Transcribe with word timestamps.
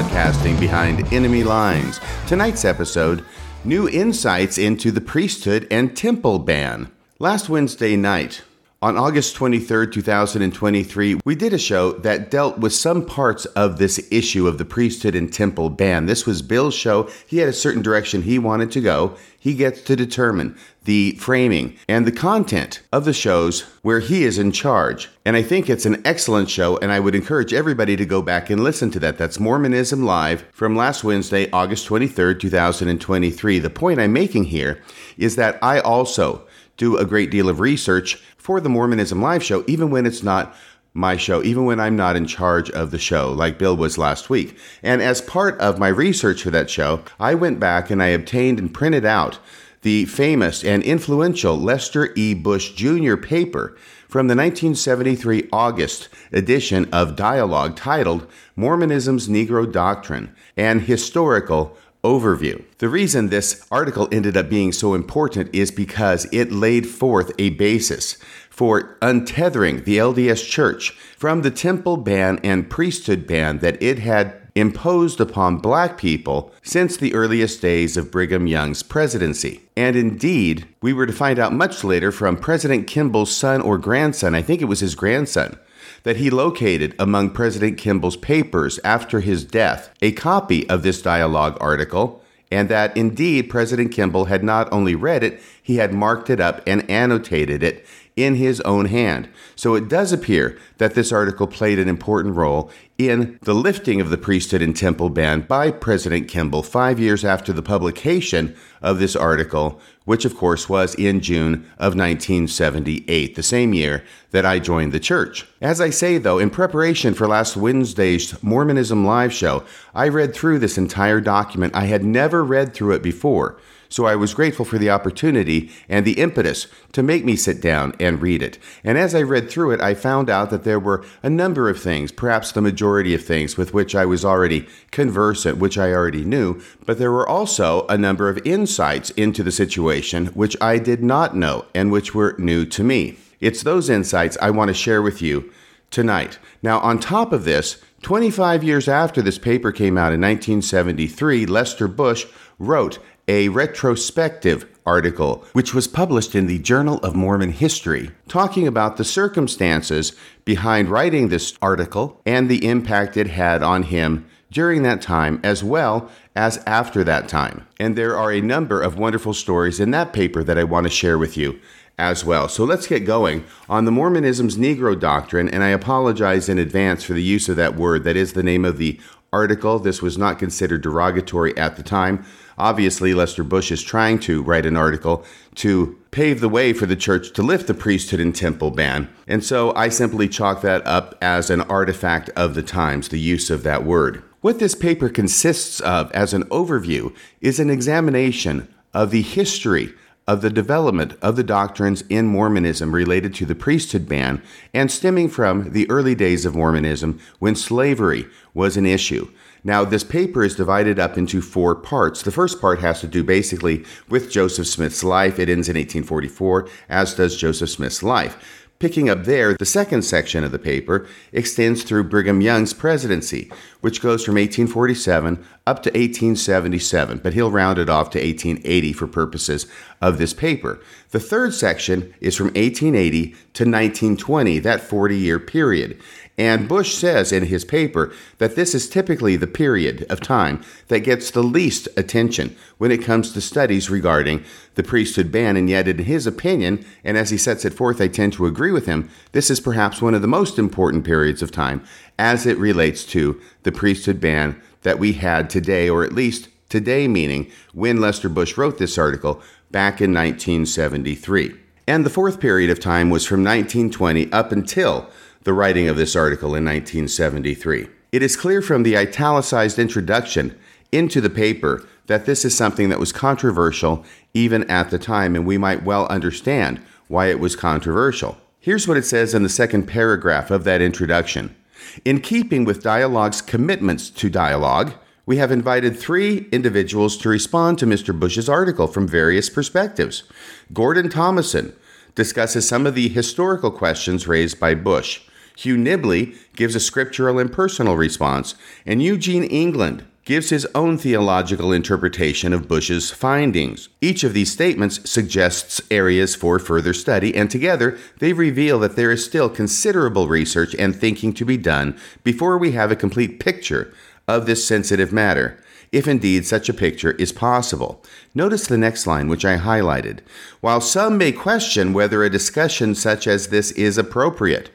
broadcasting 0.00 0.58
behind 0.58 1.12
enemy 1.12 1.44
lines. 1.44 2.00
Tonight's 2.26 2.64
episode 2.64 3.22
New 3.64 3.86
insights 3.86 4.56
into 4.56 4.90
the 4.90 5.00
priesthood 5.02 5.66
and 5.70 5.94
temple 5.94 6.38
ban. 6.38 6.90
Last 7.18 7.50
Wednesday 7.50 7.94
night, 7.96 8.40
on 8.80 8.96
August 8.96 9.34
23, 9.34 9.90
2023, 9.90 11.20
we 11.26 11.34
did 11.34 11.52
a 11.52 11.58
show 11.58 11.92
that 11.92 12.30
dealt 12.30 12.56
with 12.56 12.72
some 12.72 13.04
parts 13.04 13.44
of 13.44 13.76
this 13.76 14.08
issue 14.10 14.48
of 14.48 14.56
the 14.56 14.64
priesthood 14.64 15.14
and 15.14 15.30
temple 15.30 15.68
ban. 15.68 16.06
This 16.06 16.24
was 16.24 16.40
Bill's 16.40 16.72
show. 16.72 17.10
He 17.26 17.36
had 17.36 17.50
a 17.50 17.52
certain 17.52 17.82
direction 17.82 18.22
he 18.22 18.38
wanted 18.38 18.70
to 18.70 18.80
go. 18.80 19.16
He 19.42 19.54
gets 19.54 19.80
to 19.82 19.96
determine 19.96 20.54
the 20.84 21.12
framing 21.12 21.76
and 21.88 22.06
the 22.06 22.12
content 22.12 22.82
of 22.92 23.06
the 23.06 23.14
shows 23.14 23.62
where 23.80 24.00
he 24.00 24.22
is 24.22 24.38
in 24.38 24.52
charge. 24.52 25.08
And 25.24 25.34
I 25.34 25.42
think 25.42 25.70
it's 25.70 25.86
an 25.86 26.02
excellent 26.04 26.50
show, 26.50 26.76
and 26.76 26.92
I 26.92 27.00
would 27.00 27.14
encourage 27.14 27.54
everybody 27.54 27.96
to 27.96 28.04
go 28.04 28.20
back 28.20 28.50
and 28.50 28.62
listen 28.62 28.90
to 28.90 29.00
that. 29.00 29.16
That's 29.16 29.40
Mormonism 29.40 30.04
Live 30.04 30.44
from 30.52 30.76
last 30.76 31.04
Wednesday, 31.04 31.50
August 31.52 31.86
23, 31.86 32.34
2023. 32.34 33.58
The 33.58 33.70
point 33.70 33.98
I'm 33.98 34.12
making 34.12 34.44
here 34.44 34.82
is 35.16 35.36
that 35.36 35.58
I 35.62 35.80
also 35.80 36.46
do 36.76 36.98
a 36.98 37.06
great 37.06 37.30
deal 37.30 37.48
of 37.48 37.60
research 37.60 38.22
for 38.36 38.60
the 38.60 38.68
Mormonism 38.68 39.22
Live 39.22 39.42
show, 39.42 39.64
even 39.66 39.90
when 39.90 40.04
it's 40.04 40.22
not 40.22 40.54
my 40.92 41.16
show, 41.16 41.42
even 41.42 41.64
when 41.64 41.78
I'm 41.78 41.96
not 41.96 42.16
in 42.16 42.26
charge 42.26 42.70
of 42.70 42.90
the 42.90 42.98
show, 42.98 43.30
like 43.32 43.58
Bill 43.58 43.76
was 43.76 43.98
last 43.98 44.28
week. 44.28 44.56
And 44.82 45.00
as 45.00 45.20
part 45.20 45.58
of 45.60 45.78
my 45.78 45.88
research 45.88 46.42
for 46.42 46.50
that 46.50 46.68
show, 46.68 47.02
I 47.18 47.34
went 47.34 47.60
back 47.60 47.90
and 47.90 48.02
I 48.02 48.08
obtained 48.08 48.58
and 48.58 48.72
printed 48.72 49.04
out 49.04 49.38
the 49.82 50.04
famous 50.06 50.64
and 50.64 50.82
influential 50.82 51.56
Lester 51.56 52.12
E. 52.14 52.34
Bush 52.34 52.72
Jr. 52.74 53.16
paper 53.16 53.76
from 54.08 54.26
the 54.26 54.34
1973 54.34 55.48
August 55.52 56.08
edition 56.32 56.88
of 56.92 57.16
Dialogue 57.16 57.76
titled 57.76 58.26
Mormonism's 58.56 59.28
Negro 59.28 59.70
Doctrine 59.70 60.34
and 60.56 60.82
Historical 60.82 61.76
overview. 62.02 62.62
The 62.78 62.88
reason 62.88 63.28
this 63.28 63.66
article 63.70 64.08
ended 64.10 64.36
up 64.36 64.48
being 64.48 64.72
so 64.72 64.94
important 64.94 65.54
is 65.54 65.70
because 65.70 66.26
it 66.32 66.50
laid 66.50 66.88
forth 66.88 67.30
a 67.38 67.50
basis 67.50 68.18
for 68.50 68.98
untethering 69.00 69.84
the 69.84 69.96
LDS 69.96 70.46
Church 70.46 70.90
from 71.16 71.40
the 71.40 71.50
temple 71.50 71.96
ban 71.96 72.38
and 72.44 72.68
priesthood 72.68 73.26
ban 73.26 73.58
that 73.60 73.82
it 73.82 74.00
had 74.00 74.40
imposed 74.54 75.20
upon 75.20 75.58
black 75.58 75.96
people 75.96 76.52
since 76.62 76.96
the 76.96 77.14
earliest 77.14 77.62
days 77.62 77.96
of 77.96 78.10
Brigham 78.10 78.46
Young's 78.46 78.82
presidency. 78.82 79.62
And 79.76 79.96
indeed, 79.96 80.66
we 80.82 80.92
were 80.92 81.06
to 81.06 81.12
find 81.12 81.38
out 81.38 81.52
much 81.52 81.84
later 81.84 82.12
from 82.12 82.36
President 82.36 82.86
Kimball's 82.86 83.34
son 83.34 83.60
or 83.60 83.78
grandson, 83.78 84.34
I 84.34 84.42
think 84.42 84.60
it 84.60 84.66
was 84.66 84.80
his 84.80 84.94
grandson, 84.94 85.58
that 86.02 86.16
he 86.16 86.30
located 86.30 86.94
among 86.98 87.30
President 87.30 87.78
Kimball's 87.78 88.16
papers 88.16 88.78
after 88.84 89.20
his 89.20 89.44
death 89.44 89.90
a 90.02 90.12
copy 90.12 90.68
of 90.68 90.82
this 90.82 91.00
dialogue 91.00 91.56
article, 91.60 92.22
and 92.50 92.68
that 92.68 92.96
indeed 92.96 93.48
President 93.48 93.92
Kimball 93.92 94.24
had 94.24 94.42
not 94.42 94.70
only 94.72 94.94
read 94.94 95.22
it, 95.22 95.40
he 95.62 95.76
had 95.76 95.94
marked 95.94 96.28
it 96.28 96.40
up 96.40 96.60
and 96.66 96.88
annotated 96.90 97.62
it 97.62 97.86
in 98.16 98.34
his 98.34 98.60
own 98.62 98.86
hand. 98.86 99.28
So 99.56 99.74
it 99.74 99.88
does 99.88 100.12
appear 100.12 100.58
that 100.78 100.94
this 100.94 101.12
article 101.12 101.46
played 101.46 101.78
an 101.78 101.88
important 101.88 102.36
role 102.36 102.70
in 102.98 103.38
the 103.42 103.54
lifting 103.54 104.00
of 104.00 104.10
the 104.10 104.18
priesthood 104.18 104.60
and 104.60 104.76
temple 104.76 105.08
ban 105.08 105.40
by 105.42 105.70
President 105.70 106.28
Kimball 106.28 106.62
five 106.62 107.00
years 107.00 107.24
after 107.24 107.52
the 107.52 107.62
publication 107.62 108.54
of 108.82 108.98
this 108.98 109.16
article, 109.16 109.80
which 110.04 110.24
of 110.24 110.36
course 110.36 110.68
was 110.68 110.94
in 110.96 111.20
June 111.20 111.54
of 111.78 111.94
1978, 111.94 113.34
the 113.34 113.42
same 113.42 113.72
year 113.72 114.04
that 114.32 114.44
I 114.44 114.58
joined 114.58 114.92
the 114.92 115.00
church. 115.00 115.46
As 115.60 115.80
I 115.80 115.90
say, 115.90 116.18
though, 116.18 116.38
in 116.38 116.50
preparation 116.50 117.14
for 117.14 117.26
last 117.26 117.56
Wednesday's 117.56 118.42
Mormonism 118.42 119.06
Live 119.06 119.32
show, 119.32 119.64
I 119.94 120.08
read 120.08 120.34
through 120.34 120.58
this 120.58 120.76
entire 120.76 121.20
document. 121.20 121.74
I 121.74 121.86
had 121.86 122.04
never 122.04 122.44
read 122.44 122.74
through 122.74 122.94
it 122.94 123.02
before. 123.02 123.58
So 123.90 124.06
I 124.06 124.14
was 124.14 124.34
grateful 124.34 124.64
for 124.64 124.78
the 124.78 124.88
opportunity 124.88 125.70
and 125.88 126.06
the 126.06 126.20
impetus 126.20 126.68
to 126.92 127.02
make 127.02 127.24
me 127.24 127.34
sit 127.34 127.60
down 127.60 127.92
and 127.98 128.22
read 128.22 128.40
it. 128.40 128.56
And 128.84 128.96
as 128.96 129.16
I 129.16 129.22
read 129.22 129.50
through 129.50 129.72
it, 129.72 129.80
I 129.80 129.94
found 129.94 130.30
out 130.30 130.50
that 130.50 130.62
there 130.62 130.78
were 130.78 131.04
a 131.24 131.28
number 131.28 131.68
of 131.68 131.82
things, 131.82 132.12
perhaps 132.12 132.52
the 132.52 132.62
majority 132.62 133.14
of 133.14 133.24
things 133.24 133.56
with 133.56 133.74
which 133.74 133.96
I 133.96 134.06
was 134.06 134.24
already 134.24 134.68
conversant, 134.92 135.58
which 135.58 135.76
I 135.76 135.92
already 135.92 136.24
knew, 136.24 136.62
but 136.86 136.98
there 136.98 137.10
were 137.10 137.28
also 137.28 137.84
a 137.88 137.98
number 137.98 138.28
of 138.28 138.40
insights 138.46 139.10
into 139.10 139.42
the 139.42 139.52
situation 139.52 140.26
which 140.28 140.56
I 140.60 140.78
did 140.78 141.02
not 141.02 141.36
know 141.36 141.66
and 141.74 141.90
which 141.90 142.14
were 142.14 142.36
new 142.38 142.64
to 142.66 142.84
me. 142.84 143.18
It's 143.40 143.64
those 143.64 143.90
insights 143.90 144.38
I 144.40 144.50
want 144.50 144.68
to 144.68 144.74
share 144.74 145.02
with 145.02 145.20
you 145.20 145.52
tonight. 145.90 146.38
Now, 146.62 146.78
on 146.78 147.00
top 147.00 147.32
of 147.32 147.44
this, 147.44 147.82
25 148.02 148.62
years 148.62 148.86
after 148.86 149.20
this 149.20 149.38
paper 149.38 149.72
came 149.72 149.98
out 149.98 150.12
in 150.12 150.20
1973, 150.20 151.46
Lester 151.46 151.88
Bush 151.88 152.26
wrote 152.58 152.98
a 153.30 153.48
retrospective 153.48 154.66
article, 154.84 155.44
which 155.52 155.72
was 155.72 155.86
published 155.86 156.34
in 156.34 156.48
the 156.48 156.58
Journal 156.58 156.98
of 156.98 157.14
Mormon 157.14 157.52
History, 157.52 158.10
talking 158.26 158.66
about 158.66 158.96
the 158.96 159.04
circumstances 159.04 160.16
behind 160.44 160.88
writing 160.88 161.28
this 161.28 161.56
article 161.62 162.20
and 162.26 162.48
the 162.48 162.66
impact 162.66 163.16
it 163.16 163.28
had 163.28 163.62
on 163.62 163.84
him 163.84 164.26
during 164.50 164.82
that 164.82 165.00
time 165.00 165.38
as 165.44 165.62
well 165.62 166.10
as 166.34 166.56
after 166.66 167.04
that 167.04 167.28
time. 167.28 167.68
And 167.78 167.94
there 167.94 168.16
are 168.16 168.32
a 168.32 168.40
number 168.40 168.82
of 168.82 168.98
wonderful 168.98 169.32
stories 169.32 169.78
in 169.78 169.92
that 169.92 170.12
paper 170.12 170.42
that 170.42 170.58
I 170.58 170.64
want 170.64 170.86
to 170.86 170.90
share 170.90 171.16
with 171.16 171.36
you 171.36 171.60
as 172.00 172.24
well. 172.24 172.48
So 172.48 172.64
let's 172.64 172.88
get 172.88 173.06
going 173.06 173.44
on 173.68 173.84
the 173.84 173.92
Mormonism's 173.92 174.56
Negro 174.56 174.98
Doctrine. 174.98 175.48
And 175.48 175.62
I 175.62 175.68
apologize 175.68 176.48
in 176.48 176.58
advance 176.58 177.04
for 177.04 177.12
the 177.12 177.22
use 177.22 177.48
of 177.48 177.54
that 177.54 177.76
word. 177.76 178.02
That 178.02 178.16
is 178.16 178.32
the 178.32 178.42
name 178.42 178.64
of 178.64 178.78
the 178.78 178.98
article. 179.32 179.78
This 179.78 180.02
was 180.02 180.18
not 180.18 180.40
considered 180.40 180.82
derogatory 180.82 181.56
at 181.56 181.76
the 181.76 181.84
time. 181.84 182.24
Obviously, 182.60 183.14
Lester 183.14 183.42
Bush 183.42 183.72
is 183.72 183.82
trying 183.82 184.18
to 184.20 184.42
write 184.42 184.66
an 184.66 184.76
article 184.76 185.24
to 185.54 185.98
pave 186.10 186.40
the 186.40 186.48
way 186.48 186.74
for 186.74 186.84
the 186.84 186.94
church 186.94 187.32
to 187.32 187.42
lift 187.42 187.66
the 187.66 187.72
priesthood 187.72 188.20
and 188.20 188.36
temple 188.36 188.70
ban. 188.70 189.08
And 189.26 189.42
so 189.42 189.74
I 189.74 189.88
simply 189.88 190.28
chalk 190.28 190.60
that 190.60 190.86
up 190.86 191.16
as 191.22 191.48
an 191.48 191.62
artifact 191.62 192.28
of 192.36 192.54
the 192.54 192.62
times, 192.62 193.08
the 193.08 193.18
use 193.18 193.48
of 193.48 193.62
that 193.62 193.84
word. 193.84 194.22
What 194.42 194.58
this 194.58 194.74
paper 194.74 195.08
consists 195.08 195.80
of 195.80 196.12
as 196.12 196.34
an 196.34 196.44
overview 196.44 197.14
is 197.40 197.58
an 197.58 197.70
examination 197.70 198.68
of 198.92 199.10
the 199.10 199.22
history 199.22 199.94
of 200.26 200.42
the 200.42 200.50
development 200.50 201.14
of 201.22 201.36
the 201.36 201.42
doctrines 201.42 202.02
in 202.10 202.26
Mormonism 202.26 202.94
related 202.94 203.34
to 203.34 203.46
the 203.46 203.54
priesthood 203.54 204.06
ban 204.06 204.42
and 204.74 204.90
stemming 204.90 205.30
from 205.30 205.72
the 205.72 205.90
early 205.90 206.14
days 206.14 206.44
of 206.44 206.54
Mormonism 206.54 207.18
when 207.38 207.56
slavery 207.56 208.26
was 208.52 208.76
an 208.76 208.84
issue. 208.84 209.30
Now, 209.62 209.84
this 209.84 210.04
paper 210.04 210.42
is 210.42 210.56
divided 210.56 210.98
up 210.98 211.18
into 211.18 211.42
four 211.42 211.74
parts. 211.74 212.22
The 212.22 212.30
first 212.30 212.60
part 212.60 212.80
has 212.80 213.00
to 213.00 213.06
do 213.06 213.22
basically 213.22 213.84
with 214.08 214.30
Joseph 214.30 214.66
Smith's 214.66 215.04
life. 215.04 215.38
It 215.38 215.48
ends 215.48 215.68
in 215.68 215.76
1844, 215.76 216.68
as 216.88 217.14
does 217.14 217.36
Joseph 217.36 217.70
Smith's 217.70 218.02
life. 218.02 218.60
Picking 218.80 219.10
up 219.10 219.24
there, 219.24 219.52
the 219.52 219.66
second 219.66 220.00
section 220.06 220.42
of 220.42 220.52
the 220.52 220.58
paper 220.58 221.06
extends 221.34 221.82
through 221.82 222.04
Brigham 222.04 222.40
Young's 222.40 222.72
presidency, 222.72 223.52
which 223.82 224.00
goes 224.00 224.24
from 224.24 224.36
1847 224.36 225.44
up 225.66 225.82
to 225.82 225.90
1877, 225.90 227.18
but 227.18 227.34
he'll 227.34 227.50
round 227.50 227.78
it 227.78 227.90
off 227.90 228.08
to 228.08 228.18
1880 228.18 228.94
for 228.94 229.06
purposes 229.06 229.66
of 230.00 230.16
this 230.16 230.32
paper. 230.32 230.80
The 231.10 231.20
third 231.20 231.52
section 231.52 232.14
is 232.22 232.34
from 232.34 232.46
1880 232.46 233.32
to 233.32 233.64
1920, 233.64 234.58
that 234.60 234.80
40 234.80 235.14
year 235.14 235.38
period. 235.38 236.00
And 236.40 236.66
Bush 236.66 236.94
says 236.94 237.32
in 237.32 237.44
his 237.44 237.66
paper 237.66 238.14
that 238.38 238.56
this 238.56 238.74
is 238.74 238.88
typically 238.88 239.36
the 239.36 239.46
period 239.46 240.06
of 240.08 240.22
time 240.22 240.64
that 240.88 241.00
gets 241.00 241.30
the 241.30 241.42
least 241.42 241.86
attention 241.98 242.56
when 242.78 242.90
it 242.90 243.04
comes 243.04 243.34
to 243.34 243.42
studies 243.42 243.90
regarding 243.90 244.42
the 244.74 244.82
priesthood 244.82 245.30
ban. 245.30 245.58
And 245.58 245.68
yet, 245.68 245.86
in 245.86 245.98
his 245.98 246.26
opinion, 246.26 246.82
and 247.04 247.18
as 247.18 247.28
he 247.28 247.36
sets 247.36 247.66
it 247.66 247.74
forth, 247.74 248.00
I 248.00 248.08
tend 248.08 248.32
to 248.32 248.46
agree 248.46 248.72
with 248.72 248.86
him, 248.86 249.10
this 249.32 249.50
is 249.50 249.60
perhaps 249.60 250.00
one 250.00 250.14
of 250.14 250.22
the 250.22 250.28
most 250.28 250.58
important 250.58 251.04
periods 251.04 251.42
of 251.42 251.52
time 251.52 251.84
as 252.18 252.46
it 252.46 252.56
relates 252.56 253.04
to 253.08 253.38
the 253.64 253.70
priesthood 253.70 254.18
ban 254.18 254.58
that 254.80 254.98
we 254.98 255.12
had 255.12 255.50
today, 255.50 255.90
or 255.90 256.04
at 256.04 256.14
least 256.14 256.48
today, 256.70 257.06
meaning 257.06 257.50
when 257.74 258.00
Lester 258.00 258.30
Bush 258.30 258.56
wrote 258.56 258.78
this 258.78 258.96
article 258.96 259.42
back 259.70 260.00
in 260.00 260.14
1973. 260.14 261.54
And 261.86 262.06
the 262.06 262.08
fourth 262.08 262.40
period 262.40 262.70
of 262.70 262.80
time 262.80 263.10
was 263.10 263.26
from 263.26 263.44
1920 263.44 264.32
up 264.32 264.52
until 264.52 265.10
the 265.42 265.52
writing 265.52 265.88
of 265.88 265.96
this 265.96 266.14
article 266.14 266.48
in 266.48 266.64
1973. 266.64 267.88
It 268.12 268.22
is 268.22 268.36
clear 268.36 268.60
from 268.60 268.82
the 268.82 268.96
italicized 268.96 269.78
introduction 269.78 270.58
into 270.92 271.20
the 271.20 271.30
paper 271.30 271.86
that 272.06 272.26
this 272.26 272.44
is 272.44 272.56
something 272.56 272.88
that 272.88 272.98
was 272.98 273.12
controversial 273.12 274.04
even 274.34 274.68
at 274.70 274.90
the 274.90 274.98
time, 274.98 275.34
and 275.34 275.46
we 275.46 275.56
might 275.56 275.82
well 275.82 276.06
understand 276.08 276.80
why 277.08 277.26
it 277.26 277.40
was 277.40 277.56
controversial. 277.56 278.36
Here's 278.58 278.86
what 278.86 278.96
it 278.96 279.04
says 279.04 279.32
in 279.32 279.42
the 279.42 279.48
second 279.48 279.86
paragraph 279.86 280.50
of 280.50 280.64
that 280.64 280.82
introduction. 280.82 281.56
In 282.04 282.20
keeping 282.20 282.64
with 282.64 282.82
Dialogue's 282.82 283.40
commitments 283.40 284.10
to 284.10 284.28
dialogue, 284.28 284.92
we 285.24 285.38
have 285.38 285.52
invited 285.52 285.96
three 285.96 286.48
individuals 286.52 287.16
to 287.18 287.28
respond 287.28 287.78
to 287.78 287.86
Mr. 287.86 288.18
Bush's 288.18 288.48
article 288.48 288.86
from 288.86 289.08
various 289.08 289.48
perspectives 289.48 290.24
Gordon 290.72 291.08
Thomasson, 291.08 291.72
discusses 292.14 292.68
some 292.68 292.86
of 292.86 292.94
the 292.94 293.08
historical 293.08 293.70
questions 293.70 294.26
raised 294.26 294.60
by 294.60 294.74
Bush. 294.74 295.22
Hugh 295.60 295.76
Nibley 295.76 296.34
gives 296.56 296.74
a 296.74 296.80
scriptural 296.80 297.38
and 297.38 297.52
personal 297.52 297.94
response, 297.94 298.54
and 298.86 299.02
Eugene 299.02 299.44
England 299.44 300.06
gives 300.24 300.48
his 300.48 300.66
own 300.74 300.96
theological 300.96 301.70
interpretation 301.70 302.54
of 302.54 302.66
Bush's 302.66 303.10
findings. 303.10 303.90
Each 304.00 304.24
of 304.24 304.32
these 304.32 304.50
statements 304.50 305.10
suggests 305.10 305.82
areas 305.90 306.34
for 306.34 306.58
further 306.58 306.94
study, 306.94 307.34
and 307.34 307.50
together 307.50 307.98
they 308.20 308.32
reveal 308.32 308.78
that 308.78 308.96
there 308.96 309.10
is 309.10 309.22
still 309.22 309.50
considerable 309.50 310.28
research 310.28 310.74
and 310.78 310.96
thinking 310.96 311.34
to 311.34 311.44
be 311.44 311.58
done 311.58 311.94
before 312.24 312.56
we 312.56 312.72
have 312.72 312.90
a 312.90 312.96
complete 312.96 313.38
picture 313.38 313.92
of 314.26 314.46
this 314.46 314.66
sensitive 314.66 315.12
matter, 315.12 315.62
if 315.92 316.08
indeed 316.08 316.46
such 316.46 316.70
a 316.70 316.74
picture 316.74 317.12
is 317.12 317.32
possible. 317.32 318.02
Notice 318.34 318.66
the 318.66 318.78
next 318.78 319.06
line, 319.06 319.28
which 319.28 319.44
I 319.44 319.58
highlighted. 319.58 320.20
While 320.62 320.80
some 320.80 321.18
may 321.18 321.32
question 321.32 321.92
whether 321.92 322.24
a 322.24 322.30
discussion 322.30 322.94
such 322.94 323.26
as 323.26 323.48
this 323.48 323.72
is 323.72 323.98
appropriate, 323.98 324.70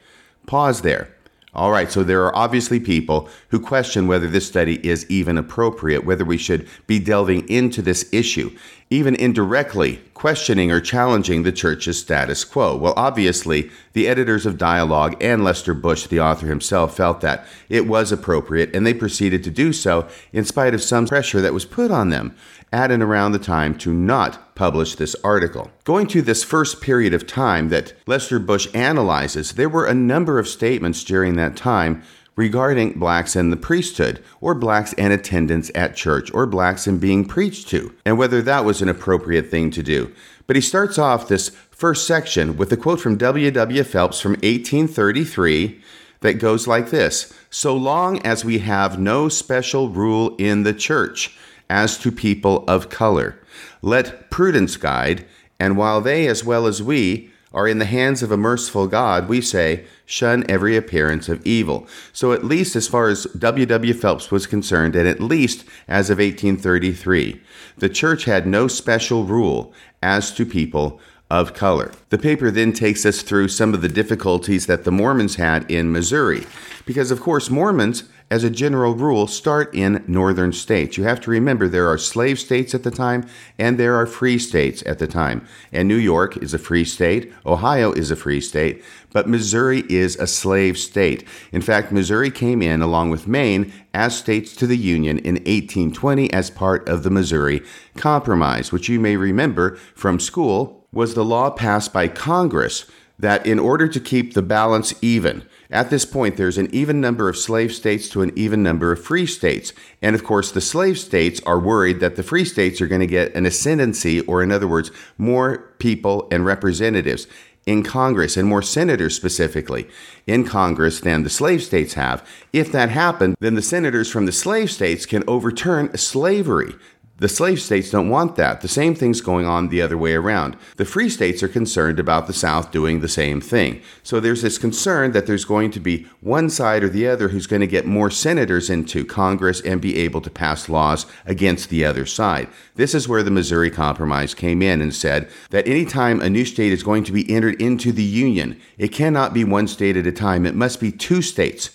pause 0.47 0.81
there. 0.81 1.09
All 1.55 1.71
right, 1.71 1.89
so 1.89 2.03
there 2.03 2.25
are 2.25 2.35
obviously 2.35 2.81
people 2.81 3.29
who 3.47 3.61
question 3.61 4.07
whether 4.07 4.27
this 4.27 4.45
study 4.45 4.85
is 4.85 5.09
even 5.09 5.37
appropriate, 5.37 6.03
whether 6.03 6.25
we 6.25 6.37
should 6.37 6.67
be 6.85 6.99
delving 6.99 7.47
into 7.47 7.81
this 7.81 8.09
issue, 8.11 8.51
even 8.89 9.15
indirectly 9.15 10.01
questioning 10.13 10.69
or 10.69 10.81
challenging 10.81 11.43
the 11.43 11.53
church's 11.53 11.97
status 11.97 12.43
quo. 12.43 12.75
Well, 12.75 12.93
obviously, 12.97 13.71
the 13.93 14.05
editors 14.05 14.45
of 14.45 14.57
Dialogue 14.57 15.15
and 15.21 15.45
Lester 15.45 15.73
Bush, 15.73 16.07
the 16.07 16.19
author 16.19 16.47
himself, 16.47 16.97
felt 16.97 17.21
that 17.21 17.47
it 17.69 17.87
was 17.87 18.11
appropriate, 18.11 18.75
and 18.75 18.85
they 18.85 18.93
proceeded 18.93 19.41
to 19.45 19.49
do 19.49 19.71
so 19.71 20.09
in 20.33 20.43
spite 20.43 20.73
of 20.73 20.83
some 20.83 21.07
pressure 21.07 21.39
that 21.39 21.53
was 21.53 21.63
put 21.63 21.89
on 21.89 22.09
them 22.09 22.35
at 22.75 22.91
and 22.91 23.01
around 23.01 23.31
the 23.31 23.39
time 23.39 23.77
to 23.77 23.93
not 23.93 24.53
publish 24.53 24.95
this 24.95 25.15
article. 25.23 25.71
Going 25.85 26.07
to 26.07 26.21
this 26.21 26.43
first 26.43 26.81
period 26.81 27.13
of 27.13 27.25
time 27.25 27.69
that 27.69 27.93
Lester 28.05 28.37
Bush 28.37 28.67
analyzes, 28.73 29.53
there 29.53 29.69
were 29.69 29.85
a 29.85 29.93
number 29.93 30.37
of 30.37 30.47
statements 30.47 31.05
during 31.05 31.37
that 31.37 31.55
time 31.55 32.03
regarding 32.35 32.99
blacks 32.99 33.33
and 33.33 33.49
the 33.49 33.57
priesthood, 33.57 34.21
or 34.41 34.53
blacks 34.53 34.93
and 34.97 35.13
attendance 35.13 35.71
at 35.73 35.95
church, 35.95 36.29
or 36.33 36.45
blacks 36.45 36.85
and 36.85 36.99
being 36.99 37.23
preached 37.23 37.69
to, 37.69 37.95
and 38.05 38.17
whether 38.17 38.41
that 38.41 38.65
was 38.65 38.81
an 38.81 38.89
appropriate 38.89 39.49
thing 39.49 39.71
to 39.71 39.81
do. 39.81 40.13
But 40.45 40.57
he 40.57 40.61
starts 40.61 40.97
off 40.97 41.29
this 41.29 41.47
first 41.71 42.05
section 42.05 42.57
with 42.57 42.73
a 42.73 42.77
quote 42.77 42.99
from 42.99 43.15
W. 43.15 43.51
W. 43.51 43.83
Phelps 43.85 44.19
from 44.19 44.33
1833 44.33 45.81
that 46.19 46.33
goes 46.33 46.67
like 46.67 46.89
this 46.89 47.33
So 47.49 47.75
long 47.75 48.21
as 48.25 48.43
we 48.43 48.59
have 48.59 48.99
no 48.99 49.29
special 49.29 49.89
rule 49.89 50.35
in 50.35 50.63
the 50.63 50.73
church, 50.73 51.37
as 51.69 51.97
to 51.99 52.11
people 52.11 52.63
of 52.67 52.89
color. 52.89 53.39
Let 53.81 54.29
prudence 54.29 54.77
guide, 54.77 55.25
and 55.59 55.77
while 55.77 56.01
they, 56.01 56.27
as 56.27 56.43
well 56.43 56.67
as 56.67 56.83
we, 56.83 57.31
are 57.53 57.67
in 57.69 57.79
the 57.79 57.85
hands 57.85 58.21
of 58.21 58.31
a 58.31 58.37
merciful 58.37 58.85
God, 58.85 59.29
we 59.29 59.39
say, 59.39 59.85
shun 60.05 60.43
every 60.49 60.75
appearance 60.75 61.29
of 61.29 61.43
evil. 61.45 61.87
So, 62.11 62.33
at 62.33 62.43
least 62.43 62.75
as 62.75 62.87
far 62.87 63.07
as 63.07 63.23
W. 63.23 63.65
W. 63.65 63.93
Phelps 63.93 64.29
was 64.29 64.45
concerned, 64.45 64.93
and 64.95 65.07
at 65.07 65.21
least 65.21 65.63
as 65.87 66.09
of 66.09 66.17
1833, 66.17 67.41
the 67.77 67.89
church 67.89 68.25
had 68.25 68.45
no 68.45 68.67
special 68.67 69.23
rule 69.23 69.73
as 70.03 70.31
to 70.33 70.45
people 70.45 70.99
of 71.31 71.53
color. 71.53 71.91
The 72.09 72.17
paper 72.17 72.51
then 72.51 72.73
takes 72.73 73.05
us 73.05 73.21
through 73.21 73.47
some 73.47 73.73
of 73.73 73.81
the 73.81 73.89
difficulties 73.89 74.67
that 74.67 74.83
the 74.83 74.91
Mormons 74.91 75.37
had 75.37 75.69
in 75.71 75.91
Missouri, 75.91 76.45
because, 76.85 77.09
of 77.09 77.21
course, 77.21 77.49
Mormons 77.49 78.03
as 78.31 78.43
a 78.43 78.49
general 78.49 78.95
rule, 78.95 79.27
start 79.27 79.73
in 79.75 80.03
northern 80.07 80.51
states. 80.51 80.97
You 80.97 81.03
have 81.03 81.21
to 81.21 81.31
remember 81.31 81.67
there 81.67 81.87
are 81.87 81.97
slave 81.97 82.39
states 82.39 82.73
at 82.73 82.83
the 82.83 82.91
time 82.91 83.27
and 83.59 83.77
there 83.77 83.95
are 83.95 84.07
free 84.07 84.39
states 84.39 84.83
at 84.85 84.97
the 84.99 85.07
time. 85.07 85.45
And 85.71 85.87
New 85.87 85.95
York 85.95 86.37
is 86.37 86.53
a 86.53 86.59
free 86.59 86.85
state, 86.85 87.31
Ohio 87.45 87.91
is 87.91 88.09
a 88.09 88.15
free 88.15 88.41
state, 88.41 88.83
but 89.11 89.29
Missouri 89.29 89.83
is 89.89 90.15
a 90.15 90.27
slave 90.27 90.77
state. 90.77 91.27
In 91.51 91.61
fact, 91.61 91.91
Missouri 91.91 92.31
came 92.31 92.61
in 92.61 92.81
along 92.81 93.11
with 93.11 93.27
Maine 93.27 93.71
as 93.93 94.17
states 94.17 94.55
to 94.55 94.67
the 94.67 94.77
Union 94.77 95.19
in 95.19 95.35
1820 95.35 96.33
as 96.33 96.49
part 96.49 96.87
of 96.89 97.03
the 97.03 97.11
Missouri 97.11 97.61
Compromise, 97.95 98.71
which 98.71 98.89
you 98.89 98.99
may 98.99 99.15
remember 99.15 99.75
from 99.93 100.19
school 100.19 100.87
was 100.91 101.13
the 101.13 101.25
law 101.25 101.51
passed 101.51 101.93
by 101.93 102.07
Congress 102.07 102.89
that 103.19 103.45
in 103.45 103.59
order 103.59 103.87
to 103.87 103.99
keep 103.99 104.33
the 104.33 104.41
balance 104.41 104.93
even, 105.01 105.45
at 105.69 105.89
this 105.89 106.05
point, 106.05 106.37
there's 106.37 106.57
an 106.57 106.73
even 106.73 107.01
number 107.01 107.27
of 107.27 107.37
slave 107.37 107.73
states 107.73 108.07
to 108.09 108.21
an 108.21 108.31
even 108.35 108.61
number 108.61 108.91
of 108.91 109.03
free 109.03 109.25
states. 109.25 109.73
And 110.01 110.15
of 110.15 110.23
course, 110.23 110.51
the 110.51 110.61
slave 110.61 110.99
states 110.99 111.41
are 111.45 111.59
worried 111.59 111.99
that 111.99 112.15
the 112.15 112.23
free 112.23 112.45
states 112.45 112.81
are 112.81 112.87
going 112.87 113.01
to 113.01 113.07
get 113.07 113.33
an 113.35 113.45
ascendancy, 113.45 114.21
or 114.21 114.43
in 114.43 114.51
other 114.51 114.67
words, 114.67 114.91
more 115.17 115.73
people 115.79 116.27
and 116.31 116.45
representatives 116.45 117.27
in 117.65 117.81
Congress, 117.81 118.37
and 118.37 118.47
more 118.47 118.61
senators 118.61 119.15
specifically 119.15 119.87
in 120.27 120.45
Congress 120.45 120.99
than 120.99 121.23
the 121.23 121.29
slave 121.31 121.63
states 121.63 121.95
have. 121.95 122.27
If 122.53 122.71
that 122.71 122.89
happened, 122.89 123.35
then 123.39 123.55
the 123.55 123.61
senators 123.63 124.09
from 124.11 124.27
the 124.27 124.31
slave 124.31 124.69
states 124.69 125.07
can 125.07 125.23
overturn 125.27 125.97
slavery. 125.97 126.75
The 127.17 127.29
slave 127.29 127.61
states 127.61 127.91
don't 127.91 128.09
want 128.09 128.35
that. 128.35 128.59
The 128.59 128.67
same 128.67 128.93
thing's 128.93 129.21
going 129.21 129.45
on 129.45 129.69
the 129.69 129.81
other 129.81 129.97
way 129.97 130.15
around. 130.15 130.57
The 130.75 130.83
free 130.83 131.07
states 131.07 131.41
are 131.41 131.47
concerned 131.47 131.97
about 131.97 132.27
the 132.27 132.33
South 132.33 132.71
doing 132.71 132.99
the 132.99 133.07
same 133.07 133.39
thing. 133.39 133.81
So 134.03 134.19
there's 134.19 134.41
this 134.41 134.57
concern 134.57 135.13
that 135.13 135.25
there's 135.25 135.45
going 135.45 135.71
to 135.71 135.79
be 135.79 136.07
one 136.19 136.49
side 136.49 136.83
or 136.83 136.89
the 136.89 137.07
other 137.07 137.29
who's 137.29 137.47
going 137.47 137.61
to 137.61 137.67
get 137.67 137.85
more 137.85 138.11
senators 138.11 138.69
into 138.69 139.05
Congress 139.05 139.61
and 139.61 139.79
be 139.79 139.97
able 139.97 140.19
to 140.21 140.29
pass 140.29 140.67
laws 140.67 141.05
against 141.25 141.69
the 141.69 141.85
other 141.85 142.05
side. 142.05 142.49
This 142.75 142.93
is 142.93 143.07
where 143.07 143.23
the 143.23 143.31
Missouri 143.31 143.71
Compromise 143.71 144.33
came 144.33 144.61
in 144.61 144.81
and 144.81 144.93
said 144.93 145.29
that 145.51 145.67
anytime 145.69 146.19
a 146.19 146.29
new 146.29 146.43
state 146.43 146.73
is 146.73 146.83
going 146.83 147.05
to 147.05 147.13
be 147.13 147.33
entered 147.33 147.61
into 147.61 147.93
the 147.93 148.03
Union, 148.03 148.59
it 148.77 148.89
cannot 148.89 149.33
be 149.33 149.45
one 149.45 149.69
state 149.69 149.95
at 149.95 150.05
a 150.05 150.11
time. 150.11 150.45
It 150.45 150.53
must 150.55 150.81
be 150.81 150.91
two 150.91 151.21
states 151.21 151.69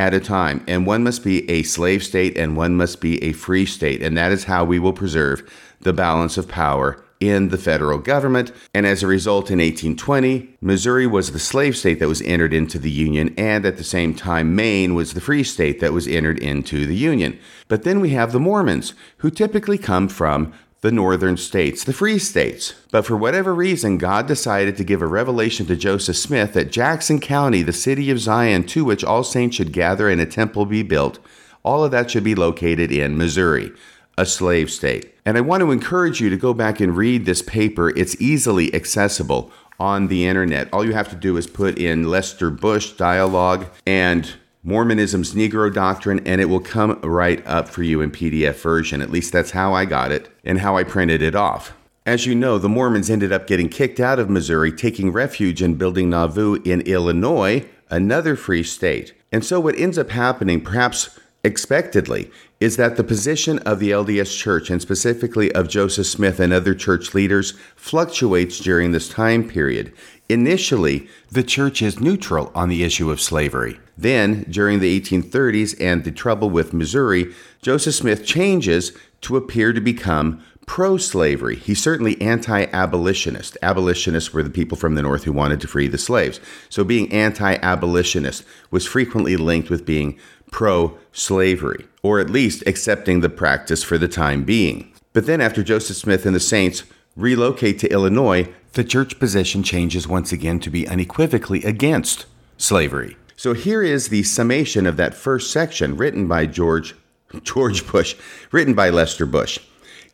at 0.00 0.14
a 0.14 0.18
time, 0.18 0.64
and 0.66 0.86
one 0.86 1.04
must 1.04 1.22
be 1.22 1.48
a 1.50 1.62
slave 1.62 2.02
state 2.02 2.38
and 2.38 2.56
one 2.56 2.74
must 2.74 3.02
be 3.02 3.22
a 3.22 3.32
free 3.32 3.66
state, 3.66 4.02
and 4.02 4.16
that 4.16 4.32
is 4.32 4.44
how 4.44 4.64
we 4.64 4.78
will 4.78 4.94
preserve 4.94 5.42
the 5.82 5.92
balance 5.92 6.38
of 6.38 6.48
power 6.48 7.04
in 7.20 7.50
the 7.50 7.58
federal 7.58 7.98
government. 7.98 8.50
And 8.72 8.86
as 8.86 9.02
a 9.02 9.06
result, 9.06 9.50
in 9.50 9.58
1820, 9.58 10.56
Missouri 10.62 11.06
was 11.06 11.32
the 11.32 11.38
slave 11.38 11.76
state 11.76 11.98
that 11.98 12.08
was 12.08 12.22
entered 12.22 12.54
into 12.54 12.78
the 12.78 12.90
Union, 12.90 13.34
and 13.36 13.66
at 13.66 13.76
the 13.76 13.84
same 13.84 14.14
time, 14.14 14.56
Maine 14.56 14.94
was 14.94 15.12
the 15.12 15.20
free 15.20 15.44
state 15.44 15.80
that 15.80 15.92
was 15.92 16.08
entered 16.08 16.38
into 16.38 16.86
the 16.86 16.96
Union. 16.96 17.38
But 17.68 17.82
then 17.82 18.00
we 18.00 18.08
have 18.10 18.32
the 18.32 18.40
Mormons, 18.40 18.94
who 19.18 19.28
typically 19.28 19.76
come 19.76 20.08
from 20.08 20.54
the 20.82 20.90
northern 20.90 21.36
states, 21.36 21.84
the 21.84 21.92
free 21.92 22.18
states. 22.18 22.74
But 22.90 23.04
for 23.04 23.16
whatever 23.16 23.54
reason, 23.54 23.98
God 23.98 24.26
decided 24.26 24.76
to 24.76 24.84
give 24.84 25.02
a 25.02 25.06
revelation 25.06 25.66
to 25.66 25.76
Joseph 25.76 26.16
Smith 26.16 26.54
that 26.54 26.72
Jackson 26.72 27.20
County, 27.20 27.62
the 27.62 27.72
city 27.72 28.10
of 28.10 28.18
Zion, 28.18 28.64
to 28.68 28.84
which 28.84 29.04
all 29.04 29.22
saints 29.22 29.56
should 29.56 29.72
gather 29.72 30.08
and 30.08 30.20
a 30.20 30.26
temple 30.26 30.64
be 30.64 30.82
built, 30.82 31.18
all 31.62 31.84
of 31.84 31.90
that 31.90 32.10
should 32.10 32.24
be 32.24 32.34
located 32.34 32.90
in 32.90 33.18
Missouri, 33.18 33.72
a 34.16 34.24
slave 34.24 34.70
state. 34.70 35.14
And 35.26 35.36
I 35.36 35.42
want 35.42 35.60
to 35.60 35.70
encourage 35.70 36.20
you 36.20 36.30
to 36.30 36.36
go 36.38 36.54
back 36.54 36.80
and 36.80 36.96
read 36.96 37.26
this 37.26 37.42
paper. 37.42 37.90
It's 37.90 38.20
easily 38.20 38.74
accessible 38.74 39.52
on 39.78 40.08
the 40.08 40.26
internet. 40.26 40.72
All 40.72 40.84
you 40.84 40.94
have 40.94 41.10
to 41.10 41.16
do 41.16 41.36
is 41.36 41.46
put 41.46 41.78
in 41.78 42.08
Lester 42.08 42.50
Bush 42.50 42.92
dialogue 42.92 43.66
and 43.86 44.34
Mormonism's 44.62 45.32
Negro 45.32 45.72
Doctrine, 45.72 46.20
and 46.26 46.40
it 46.40 46.46
will 46.46 46.60
come 46.60 47.00
right 47.02 47.44
up 47.46 47.68
for 47.68 47.82
you 47.82 48.02
in 48.02 48.10
PDF 48.10 48.60
version. 48.60 49.00
At 49.00 49.10
least 49.10 49.32
that's 49.32 49.52
how 49.52 49.72
I 49.72 49.86
got 49.86 50.12
it 50.12 50.28
and 50.44 50.60
how 50.60 50.76
I 50.76 50.84
printed 50.84 51.22
it 51.22 51.34
off. 51.34 51.72
As 52.04 52.26
you 52.26 52.34
know, 52.34 52.58
the 52.58 52.68
Mormons 52.68 53.08
ended 53.08 53.32
up 53.32 53.46
getting 53.46 53.70
kicked 53.70 54.00
out 54.00 54.18
of 54.18 54.28
Missouri, 54.28 54.70
taking 54.70 55.12
refuge 55.12 55.62
and 55.62 55.78
building 55.78 56.10
Nauvoo 56.10 56.56
in 56.62 56.82
Illinois, 56.82 57.66
another 57.88 58.36
free 58.36 58.62
state. 58.62 59.14
And 59.32 59.44
so, 59.44 59.60
what 59.60 59.78
ends 59.78 59.96
up 59.96 60.10
happening, 60.10 60.60
perhaps 60.60 61.18
expectedly, 61.42 62.30
is 62.58 62.76
that 62.76 62.96
the 62.96 63.04
position 63.04 63.58
of 63.60 63.78
the 63.78 63.90
LDS 63.90 64.36
Church, 64.36 64.68
and 64.68 64.82
specifically 64.82 65.50
of 65.52 65.68
Joseph 65.68 66.06
Smith 66.06 66.38
and 66.38 66.52
other 66.52 66.74
church 66.74 67.14
leaders, 67.14 67.52
fluctuates 67.76 68.58
during 68.58 68.92
this 68.92 69.08
time 69.08 69.48
period. 69.48 69.92
Initially, 70.30 71.08
the 71.32 71.42
church 71.42 71.82
is 71.82 72.00
neutral 72.00 72.52
on 72.54 72.68
the 72.68 72.84
issue 72.84 73.10
of 73.10 73.20
slavery. 73.20 73.80
Then, 73.98 74.44
during 74.48 74.78
the 74.78 75.00
1830s 75.00 75.74
and 75.80 76.04
the 76.04 76.12
trouble 76.12 76.48
with 76.48 76.72
Missouri, 76.72 77.34
Joseph 77.62 77.96
Smith 77.96 78.24
changes 78.24 78.92
to 79.22 79.36
appear 79.36 79.72
to 79.72 79.80
become 79.80 80.40
pro 80.66 80.96
slavery. 80.96 81.56
He's 81.56 81.82
certainly 81.82 82.20
anti 82.20 82.66
abolitionist. 82.66 83.58
Abolitionists 83.60 84.32
were 84.32 84.44
the 84.44 84.50
people 84.50 84.78
from 84.78 84.94
the 84.94 85.02
North 85.02 85.24
who 85.24 85.32
wanted 85.32 85.60
to 85.62 85.68
free 85.68 85.88
the 85.88 85.98
slaves. 85.98 86.38
So, 86.68 86.84
being 86.84 87.12
anti 87.12 87.54
abolitionist 87.56 88.44
was 88.70 88.86
frequently 88.86 89.36
linked 89.36 89.68
with 89.68 89.84
being 89.84 90.16
pro 90.52 90.96
slavery, 91.10 91.86
or 92.04 92.20
at 92.20 92.30
least 92.30 92.62
accepting 92.68 93.18
the 93.18 93.28
practice 93.28 93.82
for 93.82 93.98
the 93.98 94.06
time 94.06 94.44
being. 94.44 94.92
But 95.12 95.26
then, 95.26 95.40
after 95.40 95.64
Joseph 95.64 95.96
Smith 95.96 96.24
and 96.24 96.36
the 96.36 96.40
Saints 96.40 96.84
relocate 97.20 97.78
to 97.80 97.92
Illinois, 97.92 98.48
the 98.72 98.84
church 98.84 99.18
position 99.18 99.62
changes 99.62 100.08
once 100.08 100.32
again 100.32 100.60
to 100.60 100.70
be 100.70 100.88
unequivocally 100.88 101.62
against 101.64 102.26
slavery. 102.56 103.16
So 103.36 103.54
here 103.54 103.82
is 103.82 104.08
the 104.08 104.22
summation 104.22 104.86
of 104.86 104.96
that 104.96 105.14
first 105.14 105.50
section 105.50 105.96
written 105.96 106.28
by 106.28 106.46
George 106.46 106.94
George 107.42 107.86
Bush, 107.86 108.16
written 108.50 108.74
by 108.74 108.90
Lester 108.90 109.24
Bush. 109.24 109.58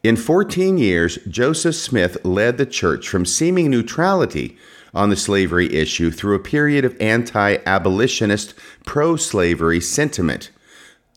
In 0.02 0.16
14 0.16 0.78
years, 0.78 1.18
Joseph 1.28 1.74
Smith 1.74 2.18
led 2.24 2.58
the 2.58 2.66
church 2.66 3.08
from 3.08 3.24
seeming 3.24 3.70
neutrality 3.70 4.56
on 4.94 5.10
the 5.10 5.16
slavery 5.16 5.74
issue 5.74 6.10
through 6.10 6.34
a 6.34 6.40
period 6.40 6.84
of 6.84 6.96
anti 7.00 7.56
abolitionist, 7.66 8.54
pro 8.84 9.16
slavery 9.16 9.80
sentiment 9.80 10.50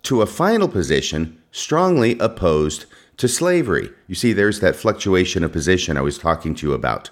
to 0.04 0.22
a 0.22 0.26
final 0.26 0.68
position 0.68 1.42
strongly 1.52 2.18
opposed 2.20 2.86
to 3.20 3.28
slavery. 3.28 3.90
You 4.08 4.16
see, 4.16 4.34
there's 4.34 4.62
that 4.62 4.78
fluctuation 4.78 5.44
of 5.44 5.52
position 5.52 5.98
I 5.98 6.02
was 6.02 6.18
talking 6.18 6.56
to 6.56 6.68
you 6.68 6.74
about. 6.74 7.10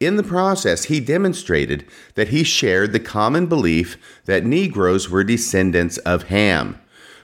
In 0.00 0.16
the 0.16 0.22
process, 0.22 0.84
he 0.84 0.98
demonstrated 0.98 1.86
that 2.14 2.28
he 2.28 2.42
shared 2.42 2.92
the 2.92 2.98
common 2.98 3.46
belief 3.46 3.96
that 4.24 4.44
Negroes 4.44 5.08
were 5.10 5.22
descendants 5.22 5.98
of 5.98 6.24
Ham. 6.24 6.80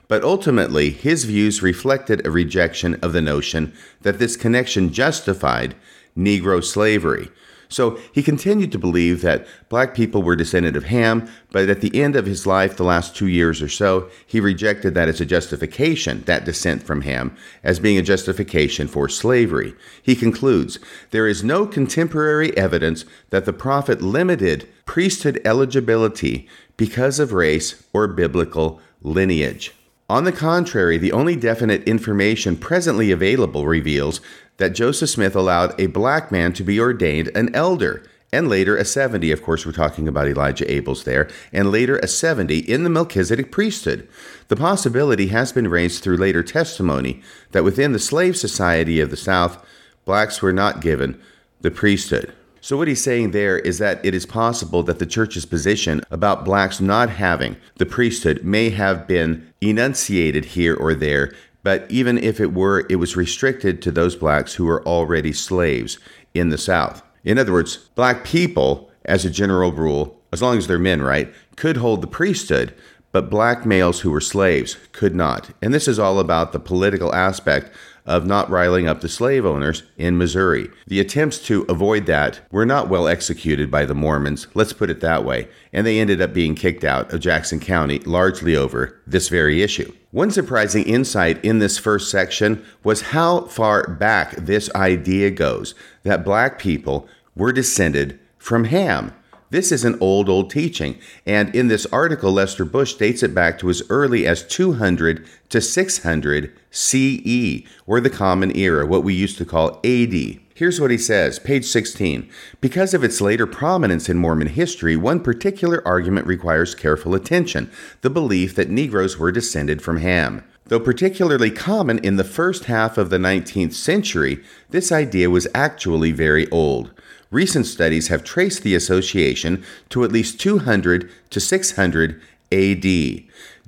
But 0.09 0.23
ultimately, 0.23 0.91
his 0.91 1.25
views 1.25 1.63
reflected 1.63 2.25
a 2.25 2.31
rejection 2.31 2.97
of 2.97 3.15
the 3.15 3.23
notion 3.23 3.73
that 4.03 4.19
this 4.19 4.37
connection 4.37 4.93
justified 4.93 5.75
Negro 6.17 6.63
slavery. 6.63 7.31
So 7.69 7.99
he 8.13 8.23
continued 8.23 8.73
to 8.73 8.79
believe 8.79 9.21
that 9.23 9.47
black 9.69 9.95
people 9.95 10.23
were 10.23 10.37
descended 10.37 10.75
of 10.75 10.85
Ham, 10.85 11.29
but 11.53 11.69
at 11.69 11.81
the 11.81 12.01
end 12.01 12.17
of 12.17 12.27
his 12.27 12.47
life, 12.47 12.77
the 12.77 12.85
last 12.85 13.15
two 13.15 13.27
years 13.27 13.61
or 13.61 13.69
so, 13.69 14.09
he 14.27 14.41
rejected 14.41 14.95
that 14.95 15.09
as 15.09 15.21
a 15.21 15.27
justification, 15.27 16.23
that 16.23 16.45
descent 16.45 16.83
from 16.83 17.03
Ham, 17.03 17.37
as 17.63 17.79
being 17.79 17.99
a 17.99 18.03
justification 18.03 18.89
for 18.89 19.09
slavery. 19.09 19.75
He 20.03 20.17
concludes 20.17 20.79
There 21.11 21.29
is 21.29 21.45
no 21.45 21.67
contemporary 21.67 22.57
evidence 22.57 23.05
that 23.31 23.45
the 23.45 23.53
prophet 23.53 24.01
limited 24.01 24.69
priesthood 24.87 25.41
eligibility 25.45 26.49
because 26.79 27.19
of 27.19 27.35
race 27.35 27.85
or 27.93 28.07
biblical 28.09 28.81
lineage. 29.03 29.75
On 30.11 30.25
the 30.25 30.33
contrary, 30.33 30.97
the 30.97 31.13
only 31.13 31.37
definite 31.37 31.83
information 31.87 32.57
presently 32.57 33.11
available 33.11 33.67
reveals 33.67 34.23
that 34.59 34.75
Joseph 34.75 35.11
Smith 35.11 35.35
allowed 35.35 35.79
a 35.81 35.87
black 35.87 36.31
man 36.31 36.53
to 36.53 36.63
be 36.63 36.79
ordained 36.79 37.31
an 37.35 37.55
elder, 37.55 38.05
and 38.33 38.49
later 38.49 38.77
a 38.77 38.85
70. 38.85 39.33
Of 39.33 39.43
course, 39.43 39.65
we're 39.65 39.73
talking 39.73 40.07
about 40.07 40.29
Elijah 40.29 40.67
Abels 40.67 41.05
there, 41.05 41.29
and 41.53 41.71
later 41.71 41.99
a 41.99 42.07
70 42.07 42.59
in 42.59 42.85
the 42.85 42.91
Melchizedek 42.91 43.51
priesthood. 43.51 44.07
The 44.49 44.57
possibility 44.57 45.29
has 45.29 45.53
been 45.53 45.69
raised 45.69 46.03
through 46.03 46.19
later 46.19 46.43
testimony 46.43 47.23
that 47.53 47.65
within 47.65 47.93
the 47.93 47.99
slave 47.99 48.37
society 48.37 49.01
of 49.01 49.11
the 49.11 49.17
South, 49.17 49.65
blacks 50.05 50.43
were 50.43 50.53
not 50.53 50.81
given 50.81 51.21
the 51.61 51.71
priesthood. 51.71 52.33
So, 52.61 52.77
what 52.77 52.89
he's 52.89 53.03
saying 53.03 53.31
there 53.31 53.59
is 53.59 53.79
that 53.79 54.05
it 54.05 54.15
is 54.15 54.27
possible 54.27 54.83
that 54.83 54.99
the 54.99 55.07
church's 55.07 55.47
position 55.47 56.03
about 56.11 56.45
blacks 56.45 56.81
not 56.81 57.09
having 57.09 57.57
the 57.77 57.87
priesthood 57.87 58.43
may 58.43 58.71
have 58.71 59.07
been 59.07 59.53
enunciated 59.61 60.45
here 60.45 60.75
or 60.75 60.93
there, 60.95 61.33
but 61.69 61.85
even 61.91 62.17
if 62.17 62.41
it 62.41 62.55
were, 62.55 62.87
it 62.89 62.97
was 62.97 63.15
restricted 63.15 63.83
to 63.83 63.91
those 63.91 64.17
blacks 64.17 64.55
who 64.55 64.65
were 64.65 64.83
already 64.87 65.35
slaves 65.35 65.99
in 66.33 66.49
the 66.49 66.57
South. 66.57 67.03
In 67.25 67.39
other 67.39 67.53
words, 67.53 67.91
black 67.95 68.25
people, 68.25 68.91
as 69.05 69.27
a 69.27 69.31
general 69.31 69.71
rule, 69.71 70.19
as 70.33 70.41
long 70.41 70.57
as 70.57 70.67
they're 70.67 70.79
men, 70.79 71.03
right, 71.03 71.31
could 71.57 71.77
hold 71.77 72.01
the 72.01 72.07
priesthood, 72.07 72.73
but 73.13 73.29
black 73.29 73.67
males 73.67 74.01
who 74.01 74.11
were 74.11 74.19
slaves 74.19 74.79
could 74.93 75.15
not. 75.15 75.51
And 75.61 75.75
this 75.75 75.87
is 75.87 75.99
all 75.99 76.21
about 76.21 76.53
the 76.53 76.59
political 76.59 77.15
aspect 77.15 77.71
of 78.07 78.25
not 78.25 78.49
riling 78.49 78.89
up 78.89 79.03
the 79.03 79.09
slave 79.11 79.45
owners 79.45 79.83
in 79.99 80.17
Missouri. 80.17 80.71
The 80.87 81.01
attempts 81.01 81.39
to 81.49 81.67
avoid 81.69 82.07
that 82.07 82.41
were 82.51 82.65
not 82.65 82.89
well 82.89 83.07
executed 83.07 83.71
by 83.71 83.85
the 83.85 83.95
Mormons, 83.95 84.47
let's 84.55 84.73
put 84.73 84.89
it 84.89 85.01
that 85.01 85.23
way, 85.23 85.49
and 85.75 85.87
they 85.87 86.01
ended 86.01 86.23
up 86.23 86.33
being 86.33 86.55
kicked 86.55 86.83
out 86.83 87.13
of 87.13 87.21
Jackson 87.21 87.61
County 87.61 87.99
largely 87.99 88.57
over 88.57 89.03
this 89.07 89.29
very 89.29 89.61
issue. 89.61 89.93
One 90.11 90.31
surprising 90.31 90.85
insight 90.85 91.45
in 91.45 91.59
this 91.59 91.77
first 91.77 92.11
section 92.11 92.65
was 92.83 93.13
how 93.13 93.43
far 93.43 93.87
back 93.87 94.37
this 94.37 94.73
idea 94.75 95.31
goes 95.31 95.75
that 96.03 96.25
black 96.25 96.59
people 96.59 97.07
were 97.37 97.53
descended 97.53 98.19
from 98.39 98.65
Ham. 98.65 99.15
This 99.51 99.71
is 99.71 99.85
an 99.85 99.99
old, 100.01 100.31
old 100.31 100.51
teaching, 100.51 100.99
and 101.27 101.55
in 101.55 101.69
this 101.69 101.85
article, 101.87 102.33
Lester 102.33 102.65
Bush 102.65 102.95
dates 102.95 103.23
it 103.23 103.35
back 103.35 103.59
to 103.59 103.69
as 103.69 103.83
early 103.91 104.27
as 104.27 104.43
200 104.43 105.27
to 105.51 105.61
600 105.61 106.53
CE, 106.71 107.63
or 107.87 108.01
the 108.01 108.11
Common 108.11 108.57
Era, 108.57 108.87
what 108.87 109.05
we 109.05 109.13
used 109.13 109.37
to 109.37 109.45
call 109.45 109.79
AD. 109.85 110.41
Here's 110.59 110.81
what 110.81 110.91
he 110.91 110.99
says, 110.99 111.39
page 111.39 111.67
16. 111.67 112.29
Because 112.61 112.93
of 112.93 113.05
its 113.05 113.21
later 113.21 113.47
prominence 113.47 114.09
in 114.09 114.19
Mormon 114.19 114.49
history, 114.49 114.97
one 114.97 115.21
particular 115.21 115.87
argument 115.87 116.27
requires 116.27 116.75
careful 116.75 117.15
attention 117.15 117.71
the 118.01 118.11
belief 118.11 118.57
that 118.57 118.69
Negroes 118.69 119.21
were 119.21 119.31
descended 119.31 119.81
from 119.81 119.99
Ham. 119.99 120.43
Though 120.65 120.81
particularly 120.81 121.53
common 121.53 122.01
in 122.01 122.17
the 122.17 122.25
first 122.25 122.65
half 122.65 122.99
of 122.99 123.09
the 123.09 123.19
19th 123.19 123.73
century, 123.73 124.43
this 124.71 124.91
idea 124.91 125.31
was 125.31 125.47
actually 125.55 126.11
very 126.11 126.51
old. 126.51 126.91
Recent 127.31 127.67
studies 127.67 128.09
have 128.09 128.25
traced 128.25 128.65
the 128.65 128.75
association 128.75 129.65
to 129.91 130.03
at 130.03 130.11
least 130.11 130.41
200 130.41 131.09
to 131.31 131.39
600 131.39 132.21
AD. 132.51 132.85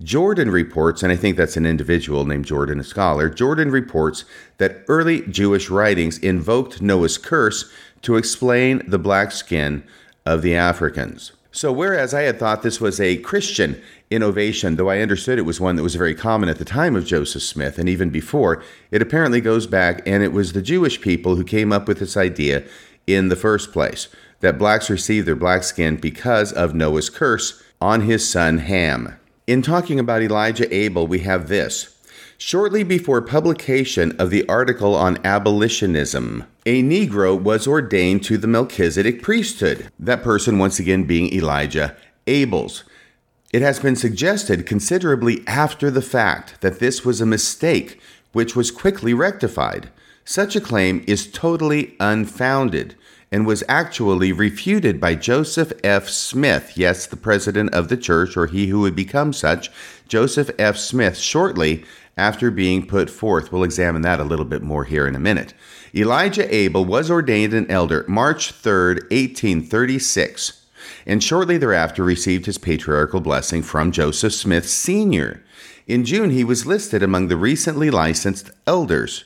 Jordan 0.02 0.50
reports, 0.50 1.02
and 1.02 1.12
I 1.12 1.16
think 1.16 1.36
that's 1.36 1.58
an 1.58 1.66
individual 1.66 2.24
named 2.24 2.46
Jordan, 2.46 2.80
a 2.80 2.84
scholar. 2.84 3.28
Jordan 3.28 3.70
reports 3.70 4.24
that 4.56 4.82
early 4.88 5.20
Jewish 5.22 5.68
writings 5.68 6.16
invoked 6.18 6.80
Noah's 6.80 7.18
curse 7.18 7.70
to 8.02 8.16
explain 8.16 8.82
the 8.88 8.98
black 8.98 9.30
skin 9.30 9.84
of 10.24 10.40
the 10.40 10.56
Africans. 10.56 11.32
So, 11.52 11.70
whereas 11.70 12.14
I 12.14 12.22
had 12.22 12.38
thought 12.38 12.62
this 12.62 12.80
was 12.80 12.98
a 12.98 13.18
Christian 13.18 13.80
innovation, 14.10 14.76
though 14.76 14.88
I 14.88 15.00
understood 15.00 15.38
it 15.38 15.42
was 15.42 15.60
one 15.60 15.76
that 15.76 15.82
was 15.82 15.96
very 15.96 16.14
common 16.14 16.48
at 16.48 16.58
the 16.58 16.64
time 16.64 16.96
of 16.96 17.04
Joseph 17.04 17.42
Smith 17.42 17.78
and 17.78 17.88
even 17.88 18.08
before, 18.08 18.62
it 18.90 19.02
apparently 19.02 19.42
goes 19.42 19.66
back, 19.66 20.00
and 20.06 20.22
it 20.22 20.32
was 20.32 20.52
the 20.52 20.62
Jewish 20.62 21.00
people 21.00 21.36
who 21.36 21.44
came 21.44 21.72
up 21.72 21.86
with 21.86 21.98
this 21.98 22.16
idea 22.16 22.64
in 23.06 23.28
the 23.28 23.36
first 23.36 23.72
place 23.72 24.08
that 24.38 24.58
blacks 24.58 24.88
received 24.88 25.26
their 25.26 25.36
black 25.36 25.62
skin 25.62 25.96
because 25.96 26.52
of 26.52 26.74
Noah's 26.74 27.10
curse 27.10 27.62
on 27.80 28.02
his 28.02 28.26
son 28.26 28.58
Ham. 28.58 29.19
In 29.50 29.62
talking 29.62 29.98
about 29.98 30.22
Elijah 30.22 30.72
Abel, 30.72 31.08
we 31.08 31.18
have 31.26 31.48
this. 31.48 31.98
Shortly 32.38 32.84
before 32.84 33.20
publication 33.20 34.12
of 34.12 34.30
the 34.30 34.48
article 34.48 34.94
on 34.94 35.18
abolitionism, 35.26 36.44
a 36.64 36.84
Negro 36.84 37.36
was 37.36 37.66
ordained 37.66 38.22
to 38.26 38.38
the 38.38 38.46
Melchizedek 38.46 39.24
priesthood, 39.24 39.90
that 39.98 40.22
person 40.22 40.60
once 40.60 40.78
again 40.78 41.02
being 41.02 41.34
Elijah 41.34 41.96
Abels. 42.28 42.84
It 43.52 43.60
has 43.60 43.80
been 43.80 43.96
suggested 43.96 44.66
considerably 44.66 45.42
after 45.48 45.90
the 45.90 46.00
fact 46.00 46.60
that 46.60 46.78
this 46.78 47.04
was 47.04 47.20
a 47.20 47.26
mistake, 47.26 48.00
which 48.30 48.54
was 48.54 48.70
quickly 48.70 49.12
rectified. 49.12 49.90
Such 50.24 50.54
a 50.54 50.60
claim 50.60 51.02
is 51.08 51.28
totally 51.28 51.96
unfounded 51.98 52.94
and 53.32 53.46
was 53.46 53.62
actually 53.68 54.32
refuted 54.32 55.00
by 55.00 55.14
Joseph 55.14 55.72
F. 55.84 56.08
Smith, 56.08 56.72
yes, 56.76 57.06
the 57.06 57.16
president 57.16 57.72
of 57.72 57.88
the 57.88 57.96
church, 57.96 58.36
or 58.36 58.46
he 58.46 58.66
who 58.66 58.80
would 58.80 58.96
become 58.96 59.32
such, 59.32 59.70
Joseph 60.08 60.50
F. 60.58 60.76
Smith, 60.76 61.16
shortly 61.16 61.84
after 62.16 62.50
being 62.50 62.86
put 62.86 63.08
forth. 63.08 63.52
We'll 63.52 63.62
examine 63.62 64.02
that 64.02 64.20
a 64.20 64.24
little 64.24 64.44
bit 64.44 64.62
more 64.62 64.84
here 64.84 65.06
in 65.06 65.14
a 65.14 65.20
minute. 65.20 65.54
Elijah 65.94 66.52
Abel 66.54 66.84
was 66.84 67.10
ordained 67.10 67.54
an 67.54 67.70
elder 67.70 68.04
March 68.08 68.50
3, 68.50 68.94
1836, 68.94 70.66
and 71.06 71.22
shortly 71.22 71.56
thereafter 71.56 72.02
received 72.02 72.46
his 72.46 72.58
patriarchal 72.58 73.20
blessing 73.20 73.62
from 73.62 73.92
Joseph 73.92 74.34
Smith 74.34 74.68
Sr. 74.68 75.42
In 75.86 76.04
June, 76.04 76.30
he 76.30 76.44
was 76.44 76.66
listed 76.66 77.02
among 77.02 77.28
the 77.28 77.36
recently 77.36 77.90
licensed 77.90 78.50
elders 78.66 79.24